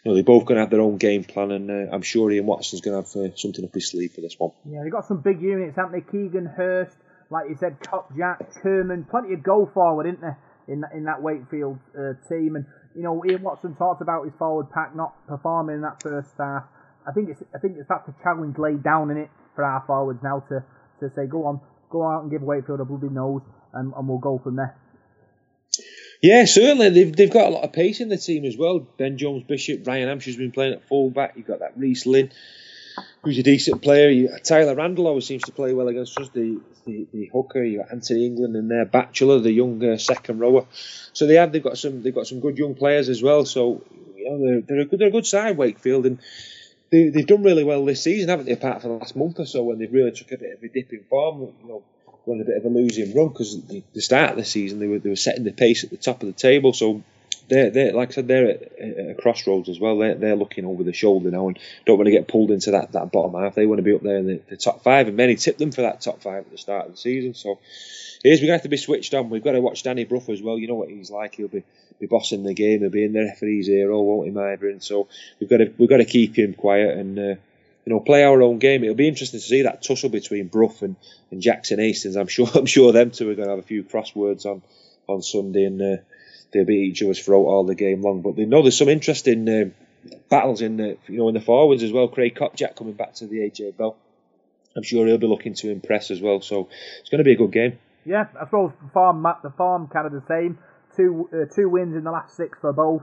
you 0.05 0.11
know, 0.11 0.15
they're 0.15 0.25
both 0.25 0.45
going 0.45 0.57
to 0.57 0.61
have 0.61 0.71
their 0.71 0.81
own 0.81 0.99
game 0.99 1.25
plan, 1.25 1.51
and 1.51 1.71
uh, 1.71 1.93
I'm 1.93 2.03
sure 2.03 2.31
Ian 2.31 2.47
Watson's 2.47 2.81
going 2.81 3.03
to 3.03 3.09
have 3.09 3.33
uh, 3.33 3.37
something 3.37 3.65
up 3.65 3.75
his 3.75 3.91
sleeve 3.91 4.13
for 4.13 4.21
this 4.21 4.37
one. 4.39 4.53
Yeah, 4.65 4.83
they've 4.83 4.93
got 4.93 5.09
some 5.09 5.21
big 5.21 5.43
units, 5.43 5.77
haven't 5.77 5.93
they? 5.93 6.01
Keegan 6.01 6.47
Hurst, 6.47 6.97
like 7.31 7.49
you 7.49 7.57
said, 7.59 7.81
Kopczak, 7.81 8.63
Kerman, 8.63 9.05
plenty 9.11 9.35
of 9.35 9.43
goal 9.43 9.69
forward, 9.73 10.07
isn't 10.07 10.21
there, 10.21 10.39
in 10.69 10.83
that, 10.83 10.93
in 10.93 11.05
that 11.05 11.23
Wakefield 11.23 11.79
uh, 11.99 12.13
team? 12.29 12.55
And 12.55 12.67
you 12.95 13.03
know, 13.03 13.25
Ian 13.29 13.43
Watson 13.43 13.75
talked 13.75 14.01
about 14.01 14.25
his 14.25 14.35
forward 14.39 14.71
pack 14.71 14.95
not 14.95 15.15
performing 15.27 15.77
in 15.77 15.83
that 15.83 16.03
first 16.03 16.31
half. 16.39 16.65
I 17.09 17.13
think 17.13 17.31
it's 17.31 17.43
I 17.55 17.59
think 17.59 17.77
it's 17.79 17.89
that's 17.89 18.09
a 18.09 18.15
challenge 18.23 18.59
laid 18.59 18.83
down 18.83 19.11
in 19.11 19.17
it 19.17 19.31
for 19.57 19.65
our 19.65 19.83
forwards 19.87 20.23
now 20.23 20.45
to 20.51 20.63
to 21.01 21.11
say, 21.15 21.27
go 21.27 21.45
on, 21.47 21.61
go 21.91 22.07
out 22.07 22.23
and 22.23 22.31
give 22.31 22.43
Wakefield 22.43 22.81
a 22.81 22.85
bloody 22.85 23.09
nose, 23.09 23.43
and, 23.75 23.93
and 23.95 24.09
we'll 24.09 24.19
go 24.19 24.39
from 24.39 24.57
there. 24.57 24.77
Yeah, 26.23 26.45
certainly 26.47 26.89
they've 26.91 27.15
they've 27.15 27.31
got 27.31 27.49
a 27.49 27.51
lot 27.51 27.65
of 27.65 27.73
pace 27.73 28.01
in 28.01 28.09
the 28.09 28.17
team 28.17 28.45
as 28.45 28.57
well. 28.57 28.81
Ben 28.81 29.19
Jones 29.19 29.45
Bishop, 29.45 29.87
Ryan 29.87 30.09
Hampshire's 30.09 30.37
been 30.37 30.53
playing 30.53 30.75
at 30.75 30.89
fullback. 30.89 31.35
You've 31.37 31.47
got 31.47 31.59
that 31.59 31.77
Reece 31.77 32.07
Lyne, 32.07 32.33
who's 33.23 33.39
a 33.39 33.43
decent 33.43 33.83
player. 33.83 34.09
You, 34.09 34.31
Tyler 34.43 34.75
Randell 34.75 35.07
always 35.09 35.27
seems 35.27 35.43
to 35.45 35.53
play 35.53 35.75
well 35.75 35.89
against 35.89 36.19
us. 36.19 36.31
The 36.31 36.61
the, 36.87 37.07
the 37.13 37.31
hooker, 37.33 37.63
you 37.63 37.79
got 37.79 37.93
Anthony 37.93 38.27
England 38.27 38.57
and 38.57 38.71
their 38.71 38.87
Batchelor, 38.87 39.41
the 39.41 39.53
young 39.53 39.85
uh, 39.85 39.99
second 39.99 40.39
rower. 40.39 40.67
So 41.13 41.27
they 41.27 41.35
have 41.35 41.53
they've 41.53 41.63
got 41.63 41.77
some 41.77 42.03
they've 42.03 42.15
got 42.15 42.27
some 42.27 42.41
good 42.41 42.57
young 42.57 42.75
players 42.75 43.11
as 43.11 43.23
well. 43.23 43.45
So 43.45 43.83
you 44.17 44.31
know 44.31 44.39
they're 44.39 44.61
they're 44.63 44.81
a 44.81 44.85
good 44.87 44.99
they're 44.99 45.09
a 45.09 45.13
good 45.13 45.27
side 45.27 45.57
Wakefield 45.57 46.07
and. 46.07 46.19
They, 46.91 47.09
they've 47.09 47.27
done 47.27 47.43
really 47.43 47.65
well 47.65 47.85
this 47.85 48.03
season, 48.03 48.29
haven't 48.29 48.47
they? 48.47 48.53
Apart 48.53 48.83
from 48.83 48.93
the 48.93 48.97
last 48.99 49.17
month 49.17 49.41
or 49.41 49.47
so, 49.47 49.63
when 49.65 49.79
they've 49.79 49.93
really 49.93 50.13
took 50.13 50.33
a 50.33 50.39
bit 50.39 50.57
of 50.57 50.63
a 50.63 50.69
dip 50.69 50.93
in 50.93 51.05
form. 51.05 51.41
You 51.41 51.69
know, 51.69 51.83
going 52.27 52.41
a 52.41 52.45
bit 52.45 52.57
of 52.57 52.65
a 52.65 52.69
losing 52.69 53.15
run 53.15 53.29
because 53.29 53.61
the, 53.67 53.83
the 53.95 54.03
start 54.03 54.31
of 54.33 54.37
the 54.37 54.45
season 54.45 54.81
they 54.81 54.89
were 54.89 54.99
they 54.99 55.11
were 55.11 55.17
setting 55.17 55.45
the 55.45 55.53
pace 55.53 55.85
at 55.85 55.91
the 55.91 55.97
top 55.97 56.23
of 56.23 56.27
the 56.27 56.33
table. 56.33 56.73
So 56.73 57.03
they're, 57.49 57.71
they're 57.71 57.93
like 57.93 58.11
I 58.11 58.13
said, 58.13 58.29
they're 58.29 58.51
at, 58.51 58.63
a 59.11 59.15
crossroads 59.15 59.69
as 59.69 59.79
well. 59.79 59.99
They're, 59.99 60.17
they're 60.17 60.37
looking 60.37 60.65
over 60.65 60.83
the 60.83 60.93
shoulder 60.93 61.31
now 61.31 61.49
and 61.49 61.59
don't 61.87 61.97
want 61.97 62.07
to 62.07 62.13
get 62.13 62.29
pulled 62.29 62.51
into 62.51 62.73
that, 62.73 62.93
that 62.93 63.13
bottom 63.13 63.41
half. 63.41 63.55
They 63.55 63.67
want 63.67 63.79
to 63.79 63.83
be 63.85 63.95
up 63.95 64.03
there 64.03 64.19
in 64.19 64.27
the, 64.27 64.41
the 64.49 64.57
top 64.57 64.83
five, 64.83 65.07
and 65.07 65.17
many 65.17 65.37
tipped 65.37 65.59
them 65.59 65.71
for 65.73 65.83
that 65.83 66.01
top 66.01 66.23
five 66.23 66.45
at 66.45 66.51
the 66.51 66.59
start 66.59 66.87
of 66.87 66.93
the 66.93 66.99
season. 66.99 67.35
So 67.35 67.61
here's 68.23 68.41
we're 68.41 68.49
going 68.49 68.59
to 68.59 68.61
have 68.61 68.63
to 68.63 68.69
be 68.69 68.77
switched 68.77 69.15
on. 69.15 69.31
We've 69.31 69.45
got 69.45 69.53
to 69.53 69.61
watch 69.61 69.85
Danny 69.85 70.05
Brough 70.05 70.25
as 70.29 70.43
well. 70.43 70.59
You 70.59 70.67
know 70.67 70.75
what 70.75 70.89
he's 70.89 71.11
like. 71.11 71.37
He'll 71.37 71.49
be 71.49 71.63
be 72.01 72.07
bossing 72.07 72.43
the 72.43 72.55
game. 72.55 72.81
He'll 72.81 72.91
be 72.91 73.05
in 73.05 73.13
the 73.13 73.25
referee's 73.25 73.67
hero, 73.67 74.01
won't 74.01 74.27
he, 74.27 74.33
Myron? 74.33 74.81
So 74.81 75.09
we've 75.41 75.51
got 75.51 75.59
to 75.59 75.73
we've 75.79 75.89
got 75.89 75.99
to 75.99 76.05
keep 76.05 76.39
him 76.39 76.55
quiet 76.55 76.97
and. 76.99 77.19
Uh, 77.19 77.35
you 77.87 77.93
know, 77.93 78.01
play 78.01 78.25
our 78.25 78.43
own 78.43 78.59
game. 78.59 78.83
It'll 78.83 78.97
be 78.97 79.07
interesting 79.07 79.39
to 79.39 79.47
see 79.47 79.63
that 79.63 79.81
tussle 79.81 80.09
between 80.09 80.49
Brough 80.49 80.75
and, 80.81 80.97
and 81.31 81.41
Jackson 81.41 81.79
Hastings. 81.79 82.17
I'm 82.17 82.27
sure 82.27 82.49
I'm 82.55 82.67
sure 82.67 82.93
them 82.93 83.13
two 83.13 83.31
are 83.31 83.35
going 83.37 83.47
to 83.47 83.55
have 83.55 83.65
a 83.65 83.67
few 83.67 83.85
crosswords 83.85 84.45
on 84.45 84.63
on 85.07 85.23
Sunday, 85.23 85.65
and 85.65 85.81
uh, 85.81 86.03
they'll 86.53 86.65
be 86.65 86.89
each 86.91 87.03
other's 87.03 87.25
throat 87.25 87.47
all 87.47 87.65
the 87.65 87.77
game 87.77 88.03
long. 88.03 88.23
But 88.23 88.35
they 88.35 88.45
know 88.45 88.63
there's 88.63 88.77
some 88.77 88.89
interesting 88.89 89.49
uh, 89.49 89.71
battles 90.29 90.63
in 90.63 90.79
the 90.79 90.99
you 91.07 91.19
know 91.19 91.29
in 91.29 91.35
the 91.35 91.41
forwards 91.41 91.85
as 91.85 91.93
well. 91.93 92.09
Craig 92.09 92.35
Kopczak 92.35 92.75
coming 92.75 92.95
back 92.95 93.15
to 93.15 93.27
the 93.29 93.39
AJ 93.39 93.77
Bell. 93.77 93.97
I'm 94.77 94.83
sure 94.83 95.07
he'll 95.07 95.17
be 95.17 95.27
looking 95.27 95.55
to 95.55 95.71
impress 95.71 96.11
as 96.11 96.21
well. 96.21 96.41
So 96.41 96.69
it's 97.01 97.09
going 97.09 97.19
to 97.19 97.25
be 97.25 97.33
a 97.33 97.37
good 97.37 97.53
game. 97.53 97.79
Yeah, 98.05 98.27
I 98.39 98.45
suppose 98.45 98.73
the 98.83 98.91
farm 98.91 99.27
the 99.43 99.51
farm 99.51 99.87
kind 99.87 100.07
of 100.07 100.13
the 100.13 100.23
same. 100.29 100.59
Two 100.97 101.29
uh, 101.33 101.45
two 101.55 101.69
wins 101.69 101.95
in 101.95 102.05
the 102.05 102.11
last 102.11 102.37
six 102.37 102.59
for 102.61 102.73
both. 102.73 103.03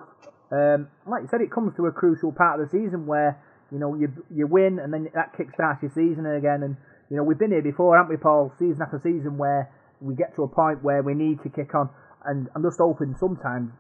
Um, 0.51 0.87
like 1.07 1.21
you 1.23 1.29
said, 1.29 1.41
it 1.41 1.51
comes 1.51 1.75
to 1.77 1.85
a 1.85 1.91
crucial 1.91 2.31
part 2.31 2.59
of 2.59 2.65
the 2.65 2.71
season 2.71 3.05
where 3.05 3.41
you 3.71 3.79
know 3.79 3.95
you 3.95 4.09
you 4.33 4.47
win 4.47 4.79
and 4.79 4.93
then 4.93 5.09
that 5.13 5.33
kickstarts 5.37 5.81
your 5.81 5.91
season 5.93 6.25
again. 6.25 6.63
And 6.63 6.77
you 7.09 7.17
know 7.17 7.23
we've 7.23 7.39
been 7.39 7.51
here 7.51 7.61
before, 7.61 7.97
haven't 7.97 8.09
we, 8.09 8.17
Paul? 8.17 8.51
Season 8.57 8.81
after 8.81 8.99
season 9.03 9.37
where 9.37 9.69
we 10.01 10.15
get 10.15 10.35
to 10.35 10.43
a 10.43 10.47
point 10.47 10.83
where 10.83 11.01
we 11.01 11.13
need 11.13 11.41
to 11.43 11.49
kick 11.49 11.73
on. 11.75 11.89
And 12.25 12.47
I'm 12.55 12.63
just 12.63 12.77
hoping 12.79 13.15
sometimes 13.19 13.71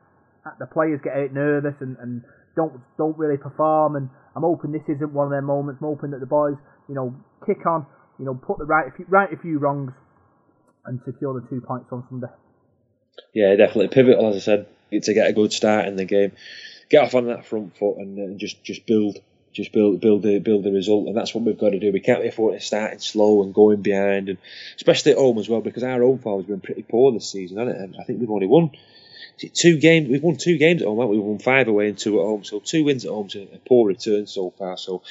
the 0.59 0.67
players 0.67 0.99
get 1.03 1.17
a 1.17 1.21
bit 1.27 1.33
nervous 1.33 1.75
and, 1.81 1.97
and 1.97 2.21
don't 2.55 2.81
don't 2.97 3.17
really 3.17 3.37
perform. 3.37 3.95
And 3.95 4.09
I'm 4.35 4.43
hoping 4.43 4.71
this 4.71 4.87
isn't 4.87 5.13
one 5.13 5.27
of 5.27 5.31
their 5.31 5.41
moments. 5.41 5.81
I'm 5.81 5.89
hoping 5.89 6.11
that 6.11 6.19
the 6.19 6.29
boys, 6.29 6.55
you 6.89 6.95
know, 6.95 7.15
kick 7.45 7.65
on, 7.65 7.85
you 8.19 8.25
know, 8.25 8.33
put 8.33 8.57
the 8.57 8.65
right 8.65 8.91
right 9.07 9.31
a 9.31 9.37
few 9.37 9.59
wrongs, 9.59 9.91
and 10.85 10.99
secure 11.05 11.39
the 11.39 11.47
two 11.49 11.61
points 11.61 11.87
on 11.91 12.03
Sunday. 12.09 12.33
Yeah, 13.33 13.55
definitely 13.55 13.89
pivotal. 13.89 14.29
As 14.29 14.35
I 14.35 14.39
said, 14.39 14.67
to 14.91 15.13
get 15.13 15.29
a 15.29 15.33
good 15.33 15.51
start 15.51 15.87
in 15.87 15.95
the 15.95 16.05
game, 16.05 16.33
get 16.89 17.03
off 17.03 17.15
on 17.15 17.27
that 17.27 17.45
front 17.45 17.75
foot, 17.77 17.97
and, 17.97 18.17
and 18.17 18.39
just 18.39 18.63
just 18.63 18.85
build, 18.85 19.17
just 19.51 19.71
build 19.71 19.99
build 20.01 20.21
the 20.21 20.39
build 20.39 20.63
the 20.63 20.71
result, 20.71 21.07
and 21.07 21.17
that's 21.17 21.33
what 21.33 21.43
we've 21.43 21.57
got 21.57 21.71
to 21.71 21.79
do. 21.79 21.91
We 21.91 21.99
can't 21.99 22.25
afford 22.25 22.53
to 22.53 22.65
starting 22.65 22.99
slow 22.99 23.43
and 23.43 23.53
going 23.53 23.81
behind, 23.81 24.29
and 24.29 24.37
especially 24.75 25.13
at 25.13 25.17
home 25.17 25.39
as 25.39 25.49
well, 25.49 25.61
because 25.61 25.83
our 25.83 26.01
home 26.01 26.19
form 26.19 26.41
has 26.41 26.47
been 26.47 26.61
pretty 26.61 26.83
poor 26.83 27.11
this 27.11 27.29
season, 27.29 27.57
hasn't 27.57 27.95
it? 27.95 27.99
I 27.99 28.03
think 28.03 28.19
we've 28.19 28.29
only 28.29 28.47
won 28.47 28.71
two 29.53 29.77
games. 29.77 30.09
We've 30.09 30.21
won 30.21 30.37
two 30.37 30.57
games 30.57 30.81
at 30.81 30.87
home? 30.87 31.09
We've 31.09 31.19
won 31.19 31.39
five 31.39 31.67
away 31.67 31.89
and 31.89 31.97
two 31.97 32.19
at 32.19 32.25
home, 32.25 32.43
so 32.43 32.59
two 32.59 32.83
wins 32.83 33.05
at 33.05 33.11
home 33.11 33.27
is 33.27 33.35
a 33.35 33.59
poor 33.67 33.87
return 33.87 34.27
so 34.27 34.51
far. 34.51 34.77
So 34.77 35.01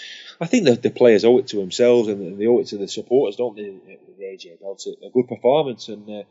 I 0.41 0.47
think 0.47 0.65
the, 0.65 0.77
the 0.77 0.91
players 0.91 1.25
owe 1.25 1.39
it 1.39 1.49
to 1.49 1.57
themselves 1.57 2.09
and 2.09 2.39
they 2.41 2.47
owe 2.47 2.61
it 2.61 2.69
to 2.69 2.79
the 2.79 2.89
supporters, 2.89 3.37
don't 3.37 3.57
they? 3.57 3.75
The 4.19 4.25
AJ 4.25 4.61
Belt, 4.61 4.87
a 5.05 5.11
good 5.11 5.29
performance 5.29 5.89
and. 5.89 6.09
Uh, 6.09 6.23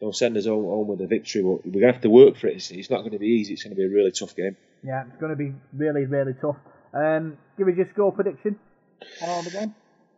know, 0.00 0.12
send 0.12 0.36
us 0.36 0.46
home, 0.46 0.64
home 0.64 0.88
with 0.88 1.00
a 1.00 1.06
victory, 1.06 1.42
but 1.42 1.64
we're 1.64 1.80
going 1.80 1.86
to 1.86 1.92
have 1.92 2.02
to 2.02 2.10
work 2.10 2.36
for 2.36 2.48
it. 2.48 2.56
It's, 2.56 2.70
it's 2.70 2.90
not 2.90 2.98
going 2.98 3.12
to 3.12 3.18
be 3.18 3.28
easy. 3.28 3.54
It's 3.54 3.64
going 3.64 3.74
to 3.74 3.80
be 3.80 3.86
a 3.86 3.88
really 3.88 4.12
tough 4.12 4.36
game. 4.36 4.56
Yeah, 4.82 5.04
it's 5.06 5.20
going 5.20 5.30
to 5.30 5.36
be 5.36 5.52
really, 5.72 6.04
really 6.04 6.34
tough. 6.34 6.56
Um, 6.92 7.38
give 7.58 7.68
us 7.68 7.76
your 7.76 7.86
score 7.86 8.12
prediction 8.12 8.58
on 9.22 9.44
the 9.44 9.50
game. 9.50 9.74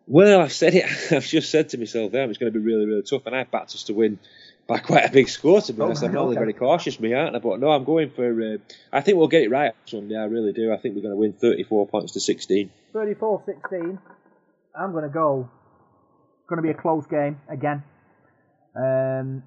Well, 0.06 0.40
I've 0.40 0.52
said 0.52 0.74
it. 0.74 0.84
I've 1.12 1.24
just 1.24 1.50
said 1.50 1.68
to 1.70 1.78
myself 1.78 2.12
there, 2.12 2.28
it's 2.28 2.38
going 2.38 2.52
to 2.52 2.58
be 2.58 2.64
really, 2.64 2.86
really 2.86 3.02
tough, 3.02 3.26
and 3.26 3.36
I've 3.36 3.50
backed 3.50 3.74
us 3.74 3.84
to 3.84 3.94
win 3.94 4.18
by 4.66 4.78
quite 4.78 5.04
a 5.04 5.10
big 5.10 5.28
score. 5.28 5.60
To 5.60 5.72
be 5.72 5.82
honest, 5.82 6.02
I'm 6.02 6.12
normally 6.12 6.36
okay. 6.36 6.44
very 6.44 6.52
cautious, 6.54 6.98
me, 6.98 7.14
aren't 7.14 7.36
I? 7.36 7.38
But 7.38 7.60
no, 7.60 7.70
I'm 7.70 7.84
going 7.84 8.10
for. 8.10 8.54
Uh, 8.54 8.58
I 8.92 9.00
think 9.00 9.18
we'll 9.18 9.28
get 9.28 9.42
it 9.42 9.50
right 9.50 9.74
Sunday. 9.86 10.16
I 10.16 10.24
really 10.24 10.52
do. 10.52 10.72
I 10.72 10.76
think 10.76 10.94
we're 10.94 11.02
going 11.02 11.14
to 11.14 11.16
win 11.16 11.32
34 11.32 11.88
points 11.88 12.12
to 12.12 12.20
16. 12.20 12.70
34-16. 12.94 13.98
I'm 14.74 14.92
going 14.92 15.04
to 15.04 15.10
go. 15.10 15.50
It's 16.40 16.48
going 16.48 16.58
to 16.58 16.62
be 16.62 16.70
a 16.70 16.74
close 16.74 17.06
game 17.06 17.40
again. 17.48 17.82
Um, 18.76 19.42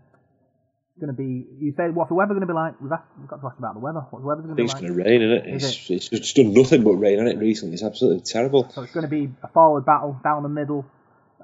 going 0.99 1.13
to 1.13 1.17
be. 1.17 1.47
You 1.59 1.73
say 1.77 1.89
what's 1.89 2.09
the 2.09 2.15
weather 2.15 2.33
going 2.33 2.41
to 2.41 2.47
be 2.47 2.53
like? 2.53 2.79
We've, 2.81 2.91
asked, 2.91 3.07
we've 3.17 3.27
got 3.27 3.41
to 3.41 3.47
ask 3.47 3.57
about 3.57 3.73
the 3.73 3.79
weather. 3.79 3.99
What's 4.09 4.21
the 4.21 4.27
weather 4.27 4.41
going 4.41 4.55
to 4.55 4.55
be 4.55 4.67
think 4.67 4.71
it's 4.71 4.81
like? 4.81 4.89
going 4.89 4.97
to 4.97 5.09
rain, 5.09 5.21
isn't 5.21 5.47
it? 5.47 5.55
Is 5.55 5.63
It's, 5.63 5.89
it's 5.89 6.09
just 6.09 6.35
done 6.35 6.53
nothing 6.53 6.83
but 6.83 6.95
rain 6.95 7.19
on 7.19 7.27
it 7.27 7.37
recently. 7.37 7.73
It's 7.73 7.83
absolutely 7.83 8.21
terrible. 8.21 8.69
So 8.71 8.83
it's 8.83 8.93
going 8.93 9.05
to 9.05 9.09
be 9.09 9.29
a 9.43 9.47
forward 9.47 9.85
battle 9.85 10.19
down 10.23 10.43
the 10.43 10.49
middle. 10.49 10.85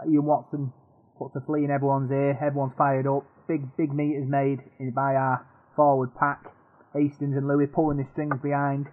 Ian 0.08 0.26
Watson 0.26 0.74
puts 1.18 1.36
a 1.36 1.42
flea 1.42 1.64
in 1.64 1.72
everyone's 1.72 2.12
ear. 2.12 2.38
Everyone's 2.42 2.74
fired 2.78 3.08
up. 3.08 3.26
Big 3.48 3.64
big 3.78 3.94
meters 3.94 4.28
made 4.28 4.60
by 4.94 5.16
our 5.16 5.46
forward 5.76 6.14
pack. 6.16 6.52
Hastings 6.94 7.36
and 7.36 7.48
Lui 7.48 7.68
pulling 7.68 7.98
the 7.98 8.08
strings 8.14 8.40
behind. 8.42 8.88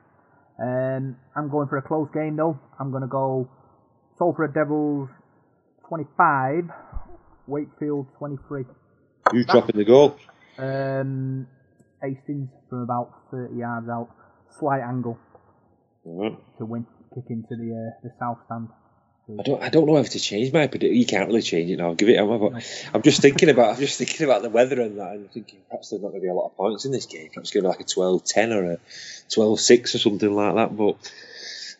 Um, 0.61 1.16
I'm 1.34 1.50
going 1.50 1.68
for 1.68 1.78
a 1.78 1.82
close 1.82 2.09
game 2.14 2.36
though. 2.36 2.59
I'm 2.78 2.90
going 2.90 3.02
to 3.02 3.09
go 3.09 3.48
Salford 4.18 4.55
Devils 4.55 5.09
25, 5.88 6.70
Wakefield 7.46 8.07
23. 8.18 8.64
Who's 9.32 9.46
dropping 9.46 9.76
the 9.76 9.84
goal? 9.84 10.16
Um, 10.59 11.46
Hastings 12.02 12.50
from 12.68 12.82
about 12.82 13.12
30 13.30 13.57
yards 13.57 13.88
out, 13.88 14.11
slight 14.59 14.82
angle 14.82 15.18
Alright. 16.07 16.38
to 16.59 16.64
win, 16.66 16.86
kick 17.14 17.24
into 17.30 17.57
the 17.57 17.72
uh, 17.72 18.00
the 18.02 18.12
south 18.18 18.38
stand. 18.46 18.68
I 19.26 19.42
don't. 19.42 19.62
I 19.62 19.70
don't 19.70 19.86
know 19.86 19.96
if 19.96 20.11
to 20.11 20.20
change 20.20 20.52
my 20.52 20.66
prediction. 20.66 20.98
You 20.98 21.07
can't 21.07 21.28
really 21.28 21.40
change 21.40 21.70
it 21.70 21.78
now. 21.78 21.86
I'll 21.86 21.94
give 21.94 22.11
it. 22.11 22.18
I'm, 22.18 22.61
I'm 22.92 23.02
just 23.02 23.22
thinking 23.22 23.48
about. 23.48 23.70
I'm 23.70 23.80
just 23.80 23.96
thinking 23.96 24.24
about 24.26 24.42
the 24.42 24.50
weather 24.50 24.82
and 24.82 24.98
that, 24.98 25.12
and 25.12 25.24
i'm 25.24 25.28
thinking 25.28 25.61
perhaps 25.70 25.88
there's 25.88 26.02
not 26.02 26.09
going 26.09 26.20
to 26.20 26.24
be 26.26 26.28
a 26.28 26.34
lot 26.34 26.46
of 26.46 26.57
points 26.57 26.84
in 26.84 26.92
this 26.92 27.07
game. 27.07 27.30
Perhaps 27.32 27.48
it's 27.48 27.50
going 27.50 27.62
to 27.62 27.70
be 27.70 27.72
like 27.72 27.80
a 27.80 27.84
12-10 27.84 28.55
or 28.55 28.72
a 28.72 28.76
12-6 29.30 29.94
or 29.94 29.98
something 29.98 30.34
like 30.34 30.55
that. 30.57 30.76
But 30.76 30.96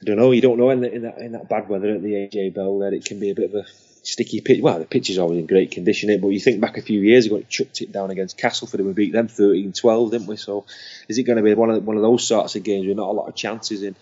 I 0.01 0.05
don't 0.05 0.17
know. 0.17 0.31
You 0.31 0.41
don't 0.41 0.59
know 0.59 0.71
in, 0.71 0.81
the, 0.81 0.91
in 0.91 1.03
that 1.03 1.19
in 1.19 1.33
that 1.33 1.51
bad 1.51 1.69
weather 1.69 1.95
at 1.95 2.03
the 2.03 2.13
AJ 2.13 2.55
Bell 2.55 2.79
that 2.79 2.95
it 2.95 3.05
can 3.05 3.21
be 3.21 3.29
a 3.29 3.35
bit 3.35 3.51
of 3.51 3.55
a 3.57 3.67
sticky 4.05 4.41
pitch. 4.41 4.61
Well, 4.63 4.79
the 4.79 4.85
pitch 4.85 5.11
is 5.11 5.19
always 5.19 5.39
in 5.39 5.47
great 5.47 5.71
condition, 5.73 6.11
it. 6.11 6.21
But 6.21 6.29
you 6.29 6.41
think 6.41 6.61
back 6.61 6.77
a 6.77 6.83
few 6.83 7.01
years 7.01 7.27
ago, 7.27 7.37
it 7.37 7.49
chucked 7.49 7.81
it 7.81 7.91
down 7.93 8.11
against 8.11 8.39
Castleford, 8.39 8.81
and 8.81 8.87
we 8.89 8.93
beat 8.95 9.13
them 9.13 9.29
13-12, 9.29 10.11
didn't 10.11 10.27
we? 10.27 10.37
So 10.37 10.65
is 11.09 11.19
it 11.19 11.25
going 11.25 11.37
to 11.39 11.43
be 11.43 11.55
one 11.55 11.71
of 11.71 11.85
one 11.85 11.97
of 11.97 12.03
those 12.03 12.27
sorts 12.27 12.55
of 12.57 12.63
games 12.63 12.87
with 12.87 12.97
not 12.97 13.09
a 13.09 13.13
lot 13.13 13.29
of 13.29 13.35
chances 13.35 13.83
in? 13.83 13.97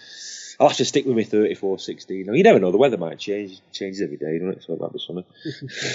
I'll 0.60 0.68
have 0.68 0.76
to 0.76 0.84
stick 0.84 1.06
with 1.06 1.16
me 1.16 1.24
34-16. 1.24 2.26
Now, 2.26 2.34
you 2.34 2.42
never 2.44 2.60
know, 2.60 2.70
the 2.70 2.78
weather 2.78 2.98
might 2.98 3.18
change. 3.18 3.52
It 3.52 3.60
changes 3.72 4.00
every 4.02 4.16
day, 4.18 4.38
doesn't 4.38 4.58
it? 4.58 4.62
So 4.64 4.74
that'll 4.74 4.90
be 4.90 5.00
something. 5.04 5.24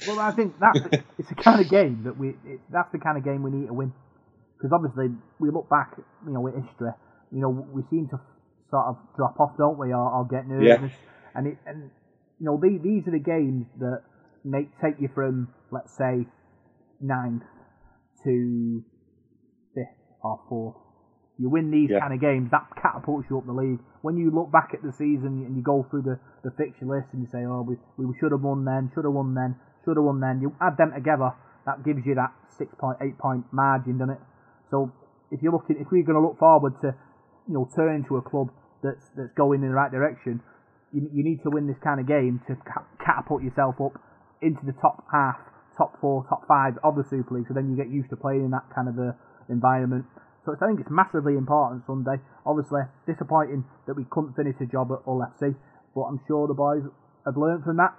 well, 0.08 0.20
I 0.20 0.32
think 0.32 0.55
that's 0.60 0.82
the, 0.82 1.03
it's 1.20 1.30
the 1.30 1.36
kind 1.36 1.62
of 1.62 1.70
game 1.70 2.01
that 2.03 2.18
we 2.18 2.30
it, 2.30 2.60
that's 2.70 2.91
the 2.91 2.97
kind 2.97 3.18
of 3.18 3.24
game 3.24 3.43
we 3.43 3.51
need 3.51 3.68
to 3.68 3.74
win 3.74 3.93
because 4.58 4.72
obviously 4.74 5.16
we 5.39 5.51
look 5.51 5.70
back, 5.70 5.93
you 6.26 6.34
know, 6.34 6.41
with 6.41 6.55
history, 6.55 6.89
you 7.32 7.39
know, 7.39 7.49
we 7.49 7.84
seem 7.91 8.10
to 8.10 8.20
sort 8.72 8.88
of 8.88 8.97
drop 9.16 9.39
off, 9.39 9.51
don't 9.58 9.78
we, 9.78 9.93
or, 9.93 10.12
or 10.12 10.28
get 10.28 10.47
nervous, 10.47 10.91
Yeah. 10.91 10.97
and 11.36 11.47
it 11.47 11.58
and 11.66 11.91
you 12.40 12.46
know 12.46 12.60
these 12.62 12.82
these 12.82 13.08
are 13.08 13.12
the 13.12 13.20
games 13.24 13.66
that 13.80 14.04
make 14.44 14.70
take 14.82 15.00
you 15.00 15.10
from 15.14 15.50
let's 15.72 15.96
say 15.98 16.26
ninth 17.02 17.44
to 18.24 18.84
fifth 19.74 19.98
or 20.24 20.40
fourth. 20.50 20.76
You 21.38 21.50
win 21.50 21.70
these 21.70 21.90
Yeah. 21.92 22.00
kind 22.00 22.14
of 22.14 22.20
games, 22.20 22.50
that 22.50 22.66
catapults 22.82 23.30
you 23.30 23.38
up 23.38 23.46
the 23.46 23.54
league. 23.54 23.80
When 24.02 24.18
you 24.18 24.32
look 24.32 24.52
back 24.52 24.74
at 24.74 24.82
the 24.82 24.92
season 24.92 25.46
and 25.46 25.56
you 25.56 25.62
go 25.62 25.84
through 25.84 26.02
the, 26.02 26.20
the 26.44 26.50
fixture 26.58 26.86
list 26.88 27.10
and 27.14 27.22
you 27.22 27.28
say, 27.28 27.46
oh, 27.46 27.62
we, 27.62 27.78
we 28.04 28.12
should 28.18 28.32
have 28.32 28.42
won 28.42 28.66
then, 28.66 28.90
should 28.96 29.06
have 29.06 29.14
won 29.14 29.36
then, 29.36 29.56
should 29.86 29.98
have 29.98 30.04
won 30.04 30.20
then, 30.20 30.42
you 30.42 30.56
add 30.60 30.78
them 30.78 30.92
together, 30.94 31.30
that 31.68 31.84
gives 31.86 32.02
you 32.08 32.16
that 32.16 32.34
six 32.50 32.74
point, 32.80 32.98
eight 33.02 33.20
point 33.20 33.46
margin, 33.54 34.00
doesn't 34.00 34.16
it? 34.16 34.22
So 34.72 34.92
if 35.30 35.44
you're 35.44 35.52
looking, 35.52 35.78
if 35.78 35.92
we're 35.92 36.02
going 36.04 36.18
to 36.18 36.26
look 36.26 36.40
forward 36.40 36.74
to, 36.82 36.96
you 37.48 37.54
know, 37.54 37.70
turn 37.76 37.96
into 37.96 38.18
a 38.18 38.22
club 38.24 38.50
that's 38.82 39.06
that's 39.16 39.34
going 39.34 39.62
in 39.62 39.70
the 39.70 39.76
right 39.76 39.92
direction, 39.92 40.42
you, 40.94 41.10
you 41.14 41.24
need 41.24 41.44
to 41.44 41.50
win 41.50 41.68
this 41.68 41.78
kind 41.84 42.00
of 42.00 42.08
game 42.08 42.42
to 42.48 42.56
ca- 42.56 42.88
catapult 43.04 43.44
yourself 43.44 43.76
up 43.84 44.00
into 44.42 44.64
the 44.66 44.74
top 44.80 45.04
half, 45.12 45.36
top 45.78 46.00
four, 46.00 46.26
top 46.30 46.48
five 46.48 46.78
of 46.84 46.96
the 46.96 47.04
Super 47.04 47.36
League. 47.36 47.46
So 47.48 47.54
then 47.54 47.70
you 47.70 47.76
get 47.76 47.90
used 47.90 48.10
to 48.10 48.16
playing 48.16 48.46
in 48.46 48.52
that 48.52 48.66
kind 48.74 48.88
of 48.88 48.98
a 48.98 49.16
environment. 49.50 50.06
So 50.46 50.56
I 50.56 50.66
think 50.66 50.80
it's 50.80 50.90
massively 50.90 51.36
important 51.36 51.84
Sunday. 51.86 52.24
Obviously, 52.46 52.82
disappointing 53.06 53.66
that 53.86 53.96
we 53.96 54.06
couldn't 54.10 54.36
finish 54.36 54.56
the 54.60 54.66
job 54.66 54.92
at 54.92 55.04
Hull 55.04 55.20
FC, 55.20 55.56
but 55.94 56.08
I'm 56.08 56.22
sure 56.28 56.48
the 56.48 56.56
boys 56.56 56.84
have 57.26 57.36
learned 57.36 57.64
from 57.64 57.78
that, 57.78 57.96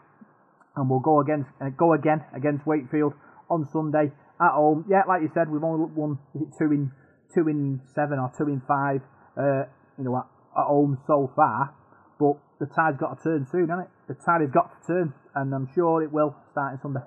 and 0.77 0.89
we'll 0.89 1.05
go 1.05 1.21
against 1.21 1.51
uh, 1.61 1.69
go 1.69 1.93
again 1.93 2.25
against 2.35 2.67
Wakefield 2.67 3.13
on 3.51 3.69
Sunday 3.71 4.13
at 4.41 4.53
home. 4.53 4.87
Yeah, 4.89 5.03
like 5.07 5.21
you 5.21 5.31
said, 5.35 5.51
we've 5.51 5.63
only 5.63 5.93
won 5.93 6.19
two 6.57 6.73
in 6.73 6.91
two 7.35 7.49
in 7.49 7.81
seven 7.95 8.19
or 8.19 8.33
two 8.33 8.49
in 8.49 8.63
five, 8.67 9.03
uh, 9.37 9.69
you 9.99 10.05
know, 10.05 10.17
at, 10.17 10.27
at 10.57 10.65
home 10.65 10.97
so 11.07 11.31
far. 11.37 11.75
But 12.19 12.41
the 12.59 12.67
tide's 12.67 12.99
got 12.99 13.19
to 13.19 13.23
turn 13.23 13.47
soon, 13.51 13.69
hasn't 13.69 13.87
it? 13.87 13.91
The 14.09 14.15
tide 14.15 14.41
has 14.41 14.51
got 14.51 14.81
to 14.81 14.87
turn, 14.87 15.15
and 15.35 15.55
I'm 15.55 15.69
sure 15.75 16.03
it 16.03 16.13
will 16.13 16.35
starting 16.53 16.81
Sunday. 16.83 17.01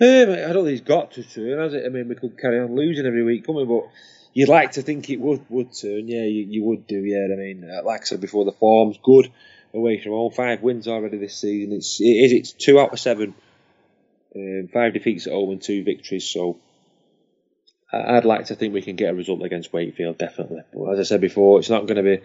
Um, 0.00 0.30
I 0.30 0.52
don't 0.52 0.64
think 0.64 0.78
it's 0.78 0.88
got 0.88 1.12
to 1.12 1.24
turn, 1.24 1.58
has 1.58 1.74
it? 1.74 1.84
I 1.84 1.88
mean, 1.88 2.08
we 2.08 2.14
could 2.14 2.38
carry 2.38 2.60
on 2.60 2.76
losing 2.76 3.06
every 3.06 3.24
week, 3.24 3.44
couldn't 3.44 3.68
we? 3.68 3.80
But 3.80 3.90
you'd 4.32 4.48
like 4.48 4.72
to 4.72 4.82
think 4.82 5.10
it 5.10 5.20
would 5.20 5.44
would 5.48 5.72
turn. 5.72 6.06
Yeah, 6.06 6.22
you, 6.22 6.46
you 6.48 6.64
would 6.64 6.86
do. 6.86 7.00
Yeah, 7.00 7.26
I 7.32 7.36
mean, 7.36 7.68
uh, 7.68 7.82
like 7.84 8.02
I 8.02 8.04
said 8.04 8.20
before, 8.20 8.44
the 8.44 8.52
form's 8.52 8.98
good 9.02 9.32
away 9.74 10.00
from 10.00 10.12
home. 10.12 10.32
Five 10.32 10.62
wins 10.62 10.86
already 10.86 11.18
this 11.18 11.36
season. 11.36 11.72
It's 11.72 12.00
it 12.00 12.04
is 12.04 12.32
it's 12.32 12.52
two 12.52 12.78
out 12.78 12.92
of 12.92 13.00
seven. 13.00 13.34
Um, 14.36 14.68
five 14.72 14.92
defeats 14.92 15.26
at 15.26 15.32
home 15.32 15.50
and 15.50 15.62
two 15.62 15.82
victories. 15.82 16.30
So 16.30 16.58
I'd 17.90 18.26
like 18.26 18.46
to 18.46 18.54
think 18.54 18.74
we 18.74 18.82
can 18.82 18.96
get 18.96 19.12
a 19.12 19.14
result 19.14 19.42
against 19.42 19.72
Wakefield, 19.72 20.18
definitely. 20.18 20.62
But 20.74 20.90
as 20.90 20.98
I 20.98 21.02
said 21.04 21.20
before, 21.22 21.58
it's 21.58 21.70
not 21.70 21.86
going 21.86 21.96
to 21.96 22.02
be 22.02 22.22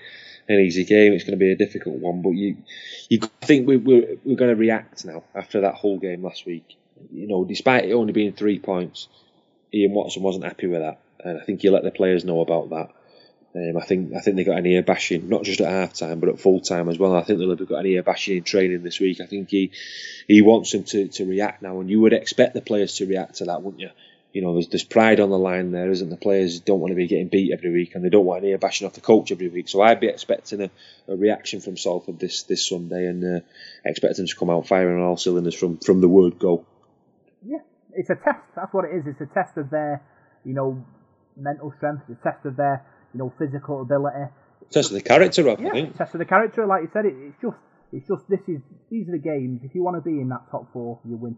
an 0.50 0.60
easy 0.60 0.84
game. 0.84 1.14
It's 1.14 1.24
going 1.24 1.38
to 1.40 1.44
be 1.44 1.54
a 1.54 1.58
difficult 1.58 1.96
one. 1.96 2.22
But 2.22 2.32
you 2.32 2.58
you 3.10 3.20
think 3.42 3.68
we, 3.68 3.78
we're 3.78 4.18
we're 4.26 4.36
going 4.36 4.52
to 4.52 4.60
react 4.60 5.06
now 5.06 5.24
after 5.34 5.62
that 5.62 5.76
Hull 5.76 6.00
game 6.00 6.24
last 6.24 6.46
week. 6.46 6.76
You 7.12 7.28
know, 7.28 7.46
despite 7.46 7.86
it 7.86 7.94
only 7.94 8.14
being 8.14 8.34
three 8.34 8.60
points, 8.60 9.08
Ian 9.74 9.94
Watson 9.94 10.22
wasn't 10.22 10.46
happy 10.46 10.68
with 10.68 10.82
that, 10.82 11.00
and 11.24 11.40
I 11.40 11.46
think 11.46 11.64
you 11.64 11.72
let 11.72 11.84
the 11.84 11.92
players 11.92 12.26
know 12.26 12.42
about 12.42 12.70
that. 12.72 12.90
Um, 13.56 13.78
I 13.78 13.86
think 13.86 14.14
I 14.16 14.20
think 14.20 14.36
they 14.36 14.44
got 14.44 14.58
an 14.58 14.66
ear 14.66 14.82
bashing, 14.82 15.30
not 15.30 15.44
just 15.44 15.62
at 15.62 15.70
half 15.70 15.94
time, 15.94 16.20
but 16.20 16.30
at 16.30 16.40
full 16.40 16.60
time 16.60 16.90
as 16.90 16.98
well. 16.98 17.16
I 17.16 17.24
think 17.24 17.40
they'll 17.40 17.56
have 17.56 17.68
got 17.68 17.80
an 17.80 17.86
ear 17.86 18.04
bashing 18.04 18.38
in 18.38 18.44
training 18.44 18.84
this 18.84 19.00
week. 19.00 19.22
I 19.22 19.28
think 19.28 19.50
he 19.50 19.72
he 20.28 20.42
wants 20.42 20.72
them 20.72 20.84
to, 20.86 21.08
to 21.08 21.26
react 21.26 21.62
now, 21.62 21.80
and 21.80 21.90
you 21.90 22.02
would 22.02 22.14
expect 22.14 22.54
the 22.54 22.62
players 22.62 22.96
to 22.96 23.06
react 23.06 23.36
to 23.36 23.46
that, 23.46 23.62
wouldn't 23.62 23.82
you? 23.82 23.92
You 24.34 24.42
know, 24.42 24.54
there's 24.54 24.68
there's 24.68 24.84
pride 24.84 25.20
on 25.20 25.30
the 25.30 25.38
line 25.38 25.72
there, 25.72 25.92
isn't 25.92 26.10
the 26.10 26.18
players 26.18 26.60
don't 26.60 26.80
want 26.80 26.90
to 26.92 26.96
be 26.96 27.08
getting 27.08 27.28
beat 27.28 27.54
every 27.54 27.72
week, 27.72 27.94
and 27.94 28.04
they 28.04 28.10
don't 28.10 28.26
want 28.26 28.42
to 28.42 28.48
hear 28.48 28.58
bashing 28.58 28.88
off 28.88 28.94
the 28.94 29.02
coach 29.02 29.32
every 29.32 29.48
week. 29.48 29.70
So 29.70 29.82
I'd 29.82 30.00
be 30.00 30.08
expecting 30.08 30.60
a, 30.62 30.72
a 31.08 31.16
reaction 31.16 31.62
from 31.62 31.78
Salford 31.78 32.20
this 32.20 32.42
this 32.44 32.68
Sunday, 32.68 33.06
and 33.06 33.24
uh, 33.24 33.40
expect 33.86 34.18
them 34.18 34.26
to 34.26 34.36
come 34.36 34.50
out 34.50 34.68
firing 34.68 34.98
on 34.98 35.04
all 35.08 35.18
cylinders 35.18 35.54
from 35.54 35.78
from 35.78 36.02
the 36.02 36.08
word 36.10 36.40
go. 36.40 36.66
Yeah, 37.46 37.60
it's 37.94 38.10
a 38.10 38.16
test. 38.16 38.42
That's 38.56 38.74
what 38.74 38.86
it 38.86 38.96
is. 38.98 39.04
It's 39.06 39.22
a 39.22 39.32
test 39.34 39.56
of 39.58 39.70
their, 39.70 40.02
you 40.44 40.54
know, 40.56 40.84
mental 41.38 41.72
strength. 41.78 42.04
It's 42.10 42.20
a 42.20 42.24
test 42.32 42.44
of 42.46 42.56
their, 42.56 42.84
you 43.14 43.20
know, 43.20 43.32
physical 43.38 43.84
ability. 43.84 44.32
Test 44.72 44.90
of 44.90 44.96
the 44.96 45.02
character, 45.02 45.44
Rob, 45.44 45.60
Yeah, 45.62 45.68
I 45.70 45.72
think. 45.74 45.98
test 45.98 46.16
of 46.16 46.20
the 46.20 46.26
character. 46.26 46.66
Like 46.66 46.82
you 46.82 46.90
said, 46.92 47.06
it, 47.06 47.14
it's 47.16 47.40
just, 47.40 47.58
it's 47.92 48.08
just 48.08 48.28
this 48.30 48.40
is 48.48 48.62
these 48.90 49.08
are 49.10 49.12
the 49.12 49.20
games. 49.20 49.62
If 49.64 49.76
you 49.76 49.84
want 49.84 49.98
to 49.98 50.02
be 50.02 50.20
in 50.20 50.30
that 50.30 50.50
top 50.50 50.74
four, 50.74 51.00
you 51.06 51.18
win. 51.18 51.38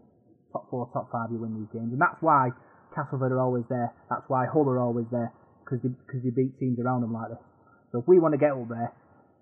Top 0.52 0.70
four, 0.70 0.88
top 0.94 1.10
five, 1.12 1.28
you 1.30 1.36
win 1.36 1.58
these 1.58 1.68
games, 1.78 1.92
and 1.92 2.00
that's 2.00 2.22
why 2.22 2.48
Castleford 2.96 3.30
are 3.30 3.40
always 3.40 3.64
there. 3.68 3.92
That's 4.08 4.24
why 4.28 4.46
Hull 4.48 4.66
are 4.68 4.80
always 4.80 5.06
there 5.12 5.32
because 5.62 5.82
they, 5.82 5.90
cause 6.10 6.24
they 6.24 6.30
beat 6.30 6.58
teams 6.58 6.80
around 6.80 7.02
them 7.02 7.12
like 7.12 7.28
this. 7.28 7.44
So 7.92 8.00
if 8.00 8.08
we 8.08 8.18
want 8.18 8.32
to 8.32 8.38
get 8.38 8.52
up 8.52 8.68
there, 8.68 8.92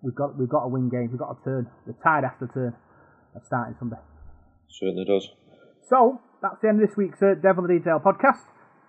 we've 0.02 0.14
got 0.14 0.36
we've 0.36 0.48
got 0.48 0.66
to 0.66 0.68
win 0.68 0.90
games. 0.90 1.11
We've 1.11 1.22
got 1.22 1.38
to 1.38 1.44
turn. 1.44 1.70
The 1.86 1.94
tide 2.02 2.24
has 2.24 2.34
to 2.42 2.52
turn. 2.52 2.74
At 3.34 3.46
starting 3.46 3.74
Sunday. 3.78 3.96
Certainly 4.68 5.07
does. 5.07 5.28
So 5.88 6.20
that's 6.40 6.55
the 6.62 6.68
end 6.68 6.82
of 6.82 6.88
this 6.88 6.96
week's 6.96 7.20
uh, 7.20 7.34
Devil 7.40 7.64
in 7.64 7.74
the 7.74 7.78
Detail 7.80 7.98
podcast. 7.98 8.46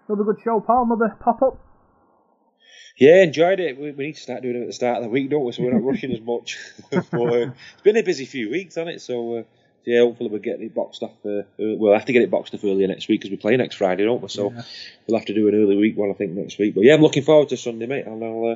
Another 0.07 0.23
good 0.23 0.41
show, 0.43 0.59
Paul. 0.59 0.85
Another 0.85 1.15
pop 1.19 1.41
up. 1.41 1.59
Yeah, 2.97 3.23
enjoyed 3.23 3.59
it. 3.59 3.79
We, 3.79 3.91
we 3.91 4.05
need 4.07 4.15
to 4.15 4.21
start 4.21 4.43
doing 4.43 4.55
it 4.55 4.61
at 4.61 4.67
the 4.67 4.73
start 4.73 4.97
of 4.97 5.03
the 5.03 5.09
week, 5.09 5.31
don't 5.31 5.43
we? 5.43 5.51
So 5.51 5.63
we're 5.63 5.73
not 5.73 5.83
rushing 5.91 6.11
as 6.11 6.21
much. 6.21 6.59
but, 6.91 7.03
uh, 7.11 7.51
it's 7.73 7.81
been 7.83 7.97
a 7.97 8.03
busy 8.03 8.25
few 8.25 8.51
weeks, 8.51 8.75
hasn't 8.75 8.95
it? 8.95 9.01
So 9.01 9.37
uh, 9.37 9.43
yeah, 9.85 9.99
hopefully 10.01 10.29
we'll 10.29 10.41
get 10.41 10.59
it 10.61 10.73
boxed 10.73 11.03
off. 11.03 11.11
Uh, 11.25 11.43
we'll 11.57 11.93
have 11.93 12.05
to 12.05 12.13
get 12.13 12.21
it 12.23 12.31
boxed 12.31 12.53
off 12.53 12.63
earlier 12.63 12.87
next 12.87 13.07
week 13.07 13.21
because 13.21 13.31
we 13.31 13.37
play 13.37 13.55
next 13.57 13.75
Friday, 13.75 14.03
don't 14.05 14.21
we? 14.21 14.27
So 14.29 14.51
Yeah. 14.51 14.61
we'll 15.07 15.17
have 15.17 15.27
to 15.27 15.33
do 15.33 15.47
an 15.47 15.55
early 15.55 15.77
week 15.77 15.95
one, 15.97 16.09
I 16.09 16.13
think, 16.13 16.31
next 16.31 16.57
week. 16.57 16.75
But 16.75 16.83
yeah, 16.83 16.93
I'm 16.95 17.01
looking 17.01 17.23
forward 17.23 17.49
to 17.49 17.57
Sunday, 17.57 17.85
mate, 17.85 18.05
and 18.05 18.23
I'll 18.23 18.45
uh, 18.53 18.55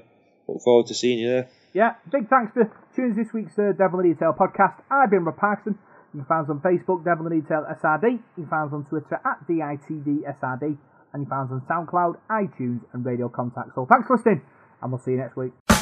look 0.52 0.62
forward 0.62 0.88
to 0.88 0.94
seeing 0.94 1.20
you 1.20 1.28
there. 1.30 1.48
Yeah, 1.74 1.96
big 2.12 2.28
thanks 2.30 2.54
for 2.54 2.72
tuning 2.96 3.12
in 3.12 3.18
this 3.24 3.32
week's 3.32 3.58
uh, 3.60 3.74
Devil 3.78 4.00
in 4.00 4.10
the 4.10 4.14
Detail 4.16 4.34
podcast. 4.38 4.82
I've 4.90 5.12
been 5.12 5.24
Rob 5.24 5.38
Parkinson. 5.38 5.78
You 6.14 6.22
can 6.22 6.26
find 6.26 6.44
us 6.46 6.50
on 6.50 6.60
Facebook, 6.62 7.06
Devil 7.06 7.28
in 7.28 7.36
the 7.38 7.42
Detail 7.44 7.66
SRD. 7.80 8.12
You 8.14 8.20
can 8.36 8.48
find 8.48 8.68
us 8.70 8.74
on 8.74 8.86
Twitter 8.86 9.20
at 9.24 9.48
DITDSRD. 9.48 10.78
And 11.12 11.24
you 11.24 11.26
can 11.26 11.26
find 11.28 11.46
us 11.52 11.52
on 11.52 11.62
SoundCloud, 11.70 12.18
iTunes, 12.30 12.82
and 12.94 13.06
Radio 13.06 13.30
Contact. 13.30 13.70
So 13.76 13.86
thanks 13.90 14.08
for 14.08 14.18
listening, 14.18 14.42
and 14.82 14.92
we'll 14.92 15.00
see 15.02 15.12
you 15.12 15.18
next 15.18 15.36
week. 15.36 15.79